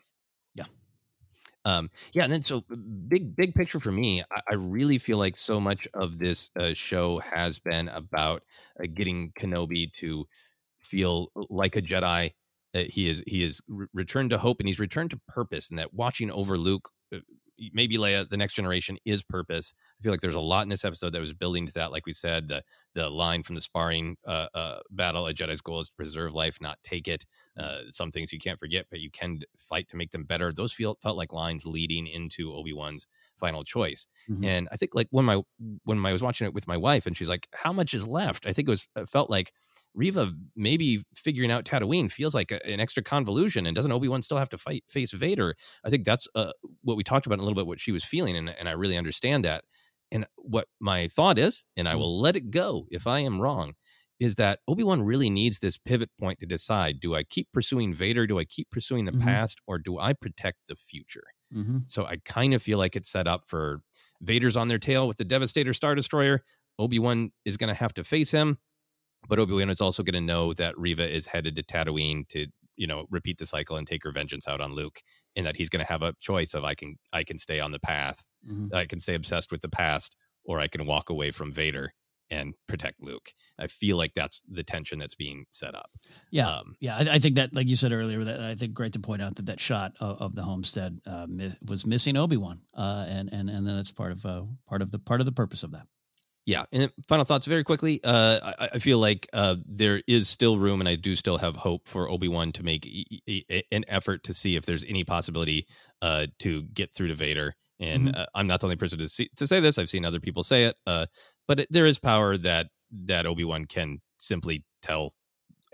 Um, 1.64 1.90
yeah, 2.14 2.24
and 2.24 2.32
then 2.32 2.42
so 2.42 2.62
big, 3.08 3.36
big 3.36 3.54
picture 3.54 3.80
for 3.80 3.92
me, 3.92 4.22
I, 4.32 4.40
I 4.52 4.54
really 4.54 4.98
feel 4.98 5.18
like 5.18 5.36
so 5.36 5.60
much 5.60 5.86
of 5.94 6.18
this 6.18 6.50
uh, 6.58 6.72
show 6.72 7.18
has 7.18 7.58
been 7.58 7.88
about 7.88 8.42
uh, 8.82 8.86
getting 8.94 9.32
Kenobi 9.38 9.92
to 9.94 10.24
feel 10.78 11.28
like 11.50 11.76
a 11.76 11.82
Jedi. 11.82 12.30
Uh, 12.74 12.84
he 12.88 13.10
is 13.10 13.22
he 13.26 13.42
is 13.42 13.60
re- 13.68 13.86
returned 13.92 14.30
to 14.30 14.38
hope 14.38 14.60
and 14.60 14.68
he's 14.68 14.80
returned 14.80 15.10
to 15.10 15.20
purpose, 15.28 15.68
and 15.70 15.78
that 15.78 15.92
watching 15.92 16.30
over 16.30 16.56
Luke, 16.56 16.88
uh, 17.14 17.18
maybe 17.72 17.96
Leia, 17.96 18.26
the 18.28 18.36
next 18.36 18.54
generation 18.54 18.96
is 19.04 19.22
purpose. 19.22 19.74
I 20.00 20.02
feel 20.02 20.12
like 20.12 20.20
there's 20.20 20.34
a 20.34 20.40
lot 20.40 20.62
in 20.62 20.68
this 20.68 20.84
episode 20.84 21.12
that 21.12 21.20
was 21.20 21.34
building 21.34 21.66
to 21.66 21.72
that. 21.74 21.92
Like 21.92 22.06
we 22.06 22.12
said, 22.12 22.48
the 22.48 22.62
the 22.94 23.10
line 23.10 23.42
from 23.42 23.54
the 23.54 23.60
sparring 23.60 24.16
uh, 24.26 24.46
uh, 24.54 24.78
battle: 24.90 25.26
"A 25.26 25.34
Jedi's 25.34 25.60
goal 25.60 25.80
is 25.80 25.88
to 25.88 25.94
preserve 25.94 26.34
life, 26.34 26.58
not 26.60 26.78
take 26.82 27.08
it." 27.08 27.24
Uh, 27.60 27.80
some 27.90 28.10
things 28.10 28.32
you 28.32 28.38
can't 28.38 28.58
forget, 28.58 28.86
but 28.90 29.00
you 29.00 29.10
can 29.10 29.40
fight 29.58 29.86
to 29.88 29.96
make 29.96 30.12
them 30.12 30.24
better. 30.24 30.52
Those 30.52 30.72
feel 30.72 30.96
felt 31.02 31.16
like 31.18 31.32
lines 31.32 31.66
leading 31.66 32.06
into 32.06 32.52
Obi 32.54 32.72
Wan's 32.72 33.06
final 33.38 33.64
choice. 33.64 34.06
Mhm. 34.28 34.44
And 34.44 34.68
I 34.72 34.76
think 34.76 34.94
like 34.94 35.08
when 35.10 35.26
my 35.26 35.42
when 35.84 36.04
I 36.06 36.12
was 36.12 36.22
watching 36.22 36.46
it 36.46 36.54
with 36.54 36.66
my 36.68 36.76
wife, 36.76 37.06
and 37.06 37.16
she's 37.16 37.28
like, 37.28 37.46
"How 37.54 37.72
much 37.72 37.92
is 37.94 38.06
left?" 38.06 38.46
I 38.46 38.52
think 38.52 38.68
it 38.68 38.70
was 38.70 38.88
it 38.96 39.08
felt 39.08 39.30
like 39.30 39.52
Reva 39.94 40.32
maybe 40.56 41.00
figuring 41.16 41.50
out 41.50 41.64
Tatooine 41.64 42.10
feels 42.10 42.34
like 42.34 42.50
a, 42.52 42.64
an 42.66 42.80
extra 42.80 43.02
convolution, 43.02 43.66
and 43.66 43.74
doesn't 43.76 43.92
Obi 43.92 44.08
Wan 44.08 44.22
still 44.22 44.38
have 44.38 44.48
to 44.50 44.58
fight 44.58 44.84
face 44.88 45.12
Vader? 45.12 45.54
I 45.84 45.90
think 45.90 46.04
that's 46.04 46.28
uh, 46.34 46.52
what 46.82 46.96
we 46.96 47.02
talked 47.04 47.26
about 47.26 47.38
a 47.38 47.42
little 47.42 47.56
bit, 47.56 47.66
what 47.66 47.80
she 47.80 47.92
was 47.92 48.04
feeling, 48.04 48.36
and 48.36 48.48
and 48.50 48.68
I 48.68 48.72
really 48.72 48.96
understand 48.96 49.44
that. 49.44 49.64
And 50.12 50.26
what 50.36 50.66
my 50.80 51.06
thought 51.06 51.38
is, 51.38 51.64
and 51.76 51.88
I 51.88 51.94
will 51.94 52.20
let 52.20 52.34
it 52.36 52.50
go 52.50 52.86
if 52.90 53.06
I 53.06 53.20
am 53.20 53.40
wrong, 53.40 53.74
is 54.20 54.36
that 54.36 54.60
Obi 54.68 54.84
Wan 54.84 55.02
really 55.02 55.30
needs 55.30 55.58
this 55.60 55.78
pivot 55.78 56.10
point 56.20 56.40
to 56.40 56.46
decide: 56.46 57.00
do 57.00 57.14
I 57.16 57.24
keep 57.24 57.50
pursuing 57.52 57.94
Vader? 57.94 58.26
Do 58.26 58.38
I 58.38 58.44
keep 58.44 58.70
pursuing 58.70 59.06
the 59.06 59.12
Mhm. 59.12 59.24
past, 59.24 59.60
or 59.66 59.78
do 59.78 59.98
I 59.98 60.12
protect 60.12 60.68
the 60.68 60.76
future? 60.76 61.24
Mm-hmm. 61.54 61.78
So 61.86 62.06
I 62.06 62.18
kind 62.24 62.54
of 62.54 62.62
feel 62.62 62.78
like 62.78 62.94
it's 62.96 63.10
set 63.10 63.26
up 63.26 63.42
for 63.46 63.82
Vader's 64.20 64.56
on 64.56 64.68
their 64.68 64.78
tail 64.78 65.08
with 65.08 65.16
the 65.16 65.24
Devastator 65.24 65.74
Star 65.74 65.94
Destroyer. 65.96 66.44
Obi 66.78 66.98
Wan 67.00 67.32
is 67.44 67.56
going 67.56 67.68
to 67.68 67.74
have 67.80 67.92
to 67.94 68.04
face 68.04 68.30
him, 68.30 68.58
but 69.28 69.38
Obi 69.38 69.54
Wan 69.54 69.70
is 69.70 69.80
also 69.80 70.02
going 70.02 70.14
to 70.14 70.20
know 70.26 70.52
that 70.54 70.78
Reva 70.78 71.08
is 71.08 71.26
headed 71.28 71.56
to 71.56 71.62
Tatooine 71.62 72.28
to 72.28 72.46
you 72.76 72.86
know 72.86 73.06
repeat 73.10 73.38
the 73.38 73.46
cycle 73.46 73.76
and 73.76 73.86
take 73.86 74.04
her 74.04 74.12
vengeance 74.12 74.48
out 74.48 74.60
on 74.60 74.74
Luke, 74.74 75.00
and 75.36 75.46
that 75.46 75.56
he's 75.56 75.68
going 75.70 75.84
to 75.84 75.90
have 75.92 76.02
a 76.02 76.14
choice 76.20 76.54
of 76.54 76.64
I 76.64 76.74
can 76.74 76.96
I 77.12 77.24
can 77.24 77.38
stay 77.38 77.60
on 77.60 77.72
the 77.72 77.80
path, 77.80 78.26
Mhm. 78.48 78.74
I 78.74 78.86
can 78.86 79.00
stay 79.00 79.14
obsessed 79.14 79.50
with 79.52 79.60
the 79.62 79.68
past, 79.68 80.16
or 80.44 80.60
I 80.60 80.68
can 80.68 80.86
walk 80.86 81.10
away 81.10 81.30
from 81.32 81.52
Vader 81.52 81.92
and 82.30 82.54
protect 82.66 83.02
Luke. 83.02 83.32
I 83.58 83.66
feel 83.66 83.96
like 83.96 84.14
that's 84.14 84.42
the 84.48 84.62
tension 84.62 84.98
that's 84.98 85.14
being 85.14 85.44
set 85.50 85.74
up. 85.74 85.90
Yeah, 86.30 86.48
Um, 86.48 86.76
yeah. 86.80 86.96
I, 86.96 87.14
I 87.14 87.18
think 87.18 87.36
that, 87.36 87.54
like 87.54 87.68
you 87.68 87.76
said 87.76 87.92
earlier, 87.92 88.24
that 88.24 88.40
I 88.40 88.54
think 88.54 88.72
great 88.72 88.92
to 88.94 89.00
point 89.00 89.20
out 89.22 89.36
that 89.36 89.46
that 89.46 89.60
shot 89.60 89.92
of, 90.00 90.20
of 90.22 90.34
the 90.34 90.42
homestead 90.42 90.98
uh, 91.06 91.26
mi- 91.28 91.50
was 91.68 91.84
missing 91.86 92.16
Obi 92.16 92.36
Wan, 92.36 92.60
uh, 92.74 93.06
and 93.08 93.32
and 93.32 93.50
and 93.50 93.66
that's 93.66 93.92
part 93.92 94.12
of 94.12 94.24
uh, 94.24 94.44
part 94.66 94.82
of 94.82 94.90
the 94.90 94.98
part 94.98 95.20
of 95.20 95.26
the 95.26 95.32
purpose 95.32 95.62
of 95.62 95.72
that. 95.72 95.86
Yeah. 96.46 96.64
And 96.72 96.90
final 97.06 97.24
thoughts 97.26 97.46
very 97.46 97.62
quickly. 97.62 98.00
Uh, 98.02 98.52
I, 98.58 98.68
I 98.74 98.78
feel 98.78 98.98
like 98.98 99.28
uh, 99.32 99.56
there 99.66 100.02
is 100.08 100.28
still 100.28 100.56
room, 100.56 100.80
and 100.80 100.88
I 100.88 100.96
do 100.96 101.14
still 101.14 101.36
have 101.38 101.54
hope 101.56 101.86
for 101.86 102.10
Obi 102.10 102.28
Wan 102.28 102.50
to 102.52 102.62
make 102.62 102.86
e- 102.86 103.04
e- 103.26 103.44
e- 103.48 103.62
an 103.70 103.84
effort 103.88 104.24
to 104.24 104.32
see 104.32 104.56
if 104.56 104.64
there's 104.64 104.84
any 104.86 105.04
possibility 105.04 105.66
uh, 106.00 106.26
to 106.40 106.62
get 106.62 106.92
through 106.92 107.08
to 107.08 107.14
Vader. 107.14 107.54
And 107.80 108.08
Mhm. 108.08 108.16
uh, 108.16 108.26
I'm 108.34 108.46
not 108.46 108.60
the 108.60 108.66
only 108.66 108.76
person 108.76 108.98
to 109.00 109.08
see, 109.08 109.28
to 109.36 109.46
say 109.46 109.60
this. 109.60 109.78
I've 109.78 109.88
seen 109.88 110.04
other 110.04 110.20
people 110.20 110.44
say 110.44 110.64
it. 110.64 110.76
Uh, 110.86 111.06
but 111.48 111.60
it, 111.60 111.68
there 111.70 111.86
is 111.86 111.98
power 111.98 112.36
that 112.38 112.68
that 112.92 113.26
Obi 113.26 113.44
Wan 113.44 113.64
can 113.66 114.00
simply 114.18 114.64
tell 114.82 115.12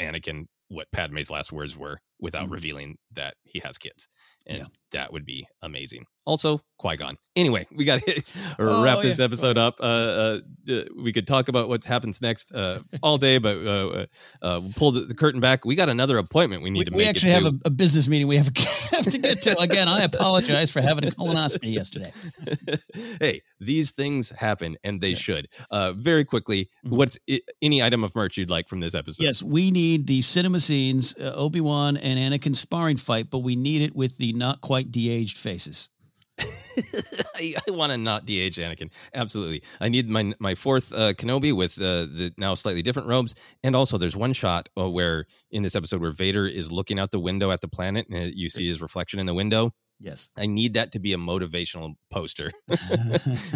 Anakin 0.01 0.47
what 0.69 0.91
Padme's 0.93 1.31
last 1.31 1.53
words 1.53 1.77
were 1.77 1.99
without 2.21 2.49
Mhm. 2.49 2.53
revealing 2.53 2.99
that 3.13 3.37
he 3.45 3.61
has 3.61 3.79
kids. 3.79 4.09
And 4.47 4.59
Yeah. 4.59 4.67
that 4.93 5.13
would 5.13 5.25
be 5.27 5.47
amazing. 5.63 6.07
Also, 6.27 6.61
Qui 6.79 6.97
Gon. 6.97 7.17
Anyway, 7.37 7.67
we 7.75 7.85
got 7.85 8.03
to 8.03 8.23
Oh, 8.59 8.85
wrap 8.85 9.01
this 9.01 9.21
episode 9.21 9.57
up. 9.57 9.77
Uh, 9.81 9.85
uh, 9.85 10.39
uh, 10.69 10.83
we 11.01 11.13
could 11.13 11.27
talk 11.27 11.49
about 11.49 11.69
what 11.69 11.85
happens 11.85 12.21
next 12.21 12.53
uh, 12.53 12.81
all 13.03 13.17
day, 13.17 13.39
but 13.39 13.57
uh, 13.59 13.61
uh, 13.61 14.07
uh, 14.43 14.61
we'll 14.61 14.73
pull 14.77 14.91
the, 14.91 15.01
the 15.03 15.15
curtain 15.15 15.41
back. 15.41 15.65
We 15.65 15.75
got 15.77 15.89
another 15.89 16.19
appointment 16.19 16.63
we 16.63 16.71
need 16.71 16.81
We, 16.81 16.85
to 16.87 16.91
make. 16.91 16.99
we 16.99 17.05
actually 17.07 17.33
have 17.33 17.47
a, 17.47 17.53
a 17.67 17.71
business 17.71 18.09
meeting 18.09 18.27
we 18.27 18.37
have, 18.37 18.49
have 18.93 19.05
to 19.07 19.19
get 19.19 19.41
to. 19.43 19.57
Again, 19.61 19.87
I 19.89 20.03
apologize 20.03 20.73
for 20.73 20.81
having 20.83 21.05
a 21.05 21.13
colonoscopy 21.13 21.73
yesterday. 21.73 22.11
hey, 23.21 23.41
these 23.61 23.93
things 23.93 24.31
happen, 24.31 24.77
and 24.85 25.01
they 25.01 25.11
Yeah. 25.11 25.17
should. 25.17 25.49
Uh, 25.71 25.93
very 25.97 26.25
quickly, 26.25 26.69
Mhm. 26.85 26.97
what's 26.97 27.17
i- 27.31 27.41
any 27.63 27.83
item 27.83 28.03
of 28.05 28.15
merch 28.17 28.37
you'd 28.37 28.51
like 28.51 28.69
from 28.69 28.81
this 28.81 28.95
episode? 28.95 29.23
Yes, 29.23 29.43
we 29.43 29.71
need 29.71 30.07
the 30.09 30.21
cinema 30.23 30.59
scenes, 30.61 31.15
uh, 31.19 31.33
Obi 31.37 31.61
Wan 31.61 31.97
and 31.97 32.19
Anakin 32.19 32.57
sparring 32.57 32.97
fight, 32.97 33.31
but 33.31 33.39
we 33.39 33.55
need 33.57 33.83
it 33.83 33.95
with 33.95 34.19
the 34.19 34.33
not 34.33 34.61
quite 34.61 34.91
de-aged 34.91 35.39
faces. 35.39 35.89
I, 37.37 37.55
I 37.67 37.71
want 37.71 37.93
to 37.93 37.99
not 37.99 38.27
de-age 38.27 38.57
Anakin. 38.57 38.93
Absolutely. 39.15 39.63
I 39.81 39.89
need 39.89 40.09
my 40.11 40.35
my 40.39 40.55
fourth 40.55 40.93
uh, 40.93 41.13
Kenobi 41.13 41.57
with 41.57 41.81
uh, 41.81 42.05
the 42.05 42.33
now 42.37 42.55
slightly 42.55 42.83
different 42.83 43.09
robes, 43.09 43.35
and 43.65 43.75
also 43.75 43.97
there's 43.97 44.17
one 44.17 44.33
shot 44.33 44.69
uh, 44.79 44.89
where 44.91 45.27
in 45.51 45.63
this 45.63 45.75
episode 45.75 46.01
where 46.01 46.13
Vader 46.13 46.47
is 46.47 46.71
looking 46.71 46.99
out 46.99 47.11
the 47.11 47.21
window 47.21 47.51
at 47.51 47.61
the 47.61 47.69
planet, 47.69 48.07
and 48.11 48.35
you 48.35 48.49
see 48.49 48.69
his 48.69 48.83
reflection 48.83 49.19
in 49.19 49.27
the 49.27 49.35
window. 49.35 49.73
Yes. 49.99 50.29
I 50.37 50.47
need 50.47 50.75
that 50.75 50.93
to 50.93 50.99
be 50.99 51.13
a 51.15 51.17
motivational 51.17 51.95
poster, 52.13 52.51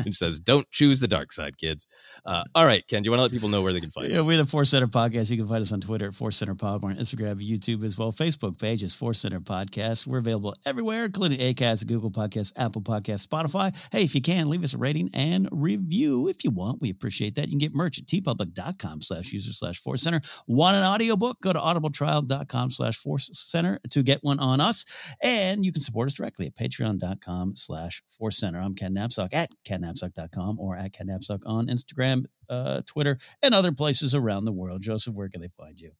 which 0.05 0.17
says 0.17 0.39
"Don't 0.41 0.69
choose 0.71 1.01
the 1.01 1.09
dark 1.09 1.33
side, 1.33 1.59
kids." 1.59 1.87
Uh, 2.25 2.43
all 2.55 2.65
right, 2.65 2.87
Ken, 2.89 3.03
do 3.03 3.07
you 3.09 3.11
want 3.11 3.19
to 3.21 3.23
let 3.25 3.33
people 3.33 3.49
know 3.51 3.63
where 3.63 3.73
they 3.73 3.81
can 3.81 3.91
find 3.91 4.09
Yeah, 4.09 4.21
us? 4.21 4.27
we're 4.27 4.37
the 4.39 4.47
Force 4.47 4.71
Center 4.71 4.87
Podcast. 4.87 5.31
You 5.31 5.37
can 5.37 5.47
find 5.47 5.61
us 5.61 5.71
on 5.73 5.81
Twitter 5.81 6.07
at 6.09 6.15
Force 6.15 6.37
Center 6.37 6.55
Pod, 6.55 6.83
we're 6.83 6.91
on 6.91 6.97
Instagram, 6.97 7.37
YouTube 7.47 7.85
as 7.85 7.99
well. 7.99 8.11
Facebook 8.11 8.59
page 8.59 8.83
is 8.83 8.95
Force 8.95 9.21
Center 9.21 9.41
Podcast. 9.41 10.07
We're 10.07 10.19
available 10.19 10.55
everywhere, 10.65 11.05
including 11.05 11.39
Acast, 11.41 11.87
Google 11.87 12.11
Podcasts, 12.11 12.53
Apple 12.57 12.83
Podcasts, 12.83 13.27
Spotify. 13.27 13.71
Hey, 13.93 14.05
if 14.05 14.15
you 14.15 14.23
can, 14.23 14.49
leave 14.49 14.65
us 14.65 14.73
a 14.73 14.79
rating 14.79 15.11
and 15.13 15.47
review 15.53 16.29
if 16.29 16.43
you 16.45 16.51
want. 16.51 16.81
We 16.81 16.89
appreciate 16.91 17.35
that. 17.37 17.47
You 17.49 17.53
can 17.53 17.59
get 17.59 17.75
merch 17.75 17.99
at 17.99 18.07
teepublic.com 18.07 19.03
slash 19.03 19.31
user 19.33 19.53
slash 19.53 19.79
Force 19.79 20.03
Center. 20.03 20.21
Want 20.47 20.77
an 20.77 20.85
audiobook? 20.85 21.41
Go 21.43 21.53
to 21.53 21.59
audibletrial.com 21.59 22.71
slash 22.71 22.97
Force 22.97 23.29
Center 23.35 23.79
to 23.91 24.03
get 24.03 24.21
one 24.23 24.39
on 24.39 24.61
us. 24.61 24.87
And 25.23 25.65
you 25.65 25.73
can 25.73 25.83
support 25.83 26.07
us 26.09 26.15
directly 26.15 26.30
at 26.39 26.55
patreon.com 26.55 27.57
slash 27.57 28.03
Force 28.09 28.39
Center. 28.39 28.61
I'm 28.61 28.75
Ken 28.75 28.95
Napzok 28.95 29.31
at 29.33 29.51
kennapzok.com 29.67 30.59
or 30.59 30.77
at 30.77 30.93
Ken 30.93 31.09
Napzok 31.09 31.41
on 31.47 31.67
Instagram, 31.67 32.27
uh, 32.49 32.83
Twitter, 32.87 33.19
and 33.43 33.55
other 33.55 33.73
places 33.73 34.15
around 34.15 34.45
the 34.45 34.53
world. 34.53 34.83
Joseph, 34.83 35.15
where 35.15 35.29
can 35.29 35.41
they 35.41 35.51
find 35.57 35.81
you? 35.81 35.91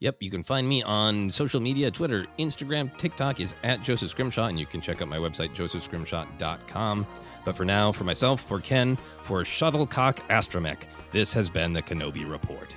Yep, 0.00 0.18
you 0.20 0.30
can 0.30 0.44
find 0.44 0.68
me 0.68 0.82
on 0.84 1.28
social 1.28 1.60
media 1.60 1.90
Twitter, 1.90 2.26
Instagram, 2.38 2.96
TikTok 2.96 3.40
is 3.40 3.54
at 3.64 3.82
Joseph 3.82 4.10
Scrimshaw, 4.10 4.46
and 4.46 4.58
you 4.58 4.64
can 4.64 4.80
check 4.80 5.02
out 5.02 5.08
my 5.08 5.16
website, 5.16 5.54
josephscrimshaw.com. 5.54 7.06
But 7.44 7.56
for 7.56 7.64
now, 7.64 7.90
for 7.90 8.04
myself, 8.04 8.40
for 8.42 8.60
Ken, 8.60 8.94
for 8.96 9.42
Shuttlecock 9.42 10.18
Astromech, 10.28 10.82
this 11.10 11.32
has 11.32 11.50
been 11.50 11.72
the 11.72 11.82
Kenobi 11.82 12.30
Report. 12.30 12.76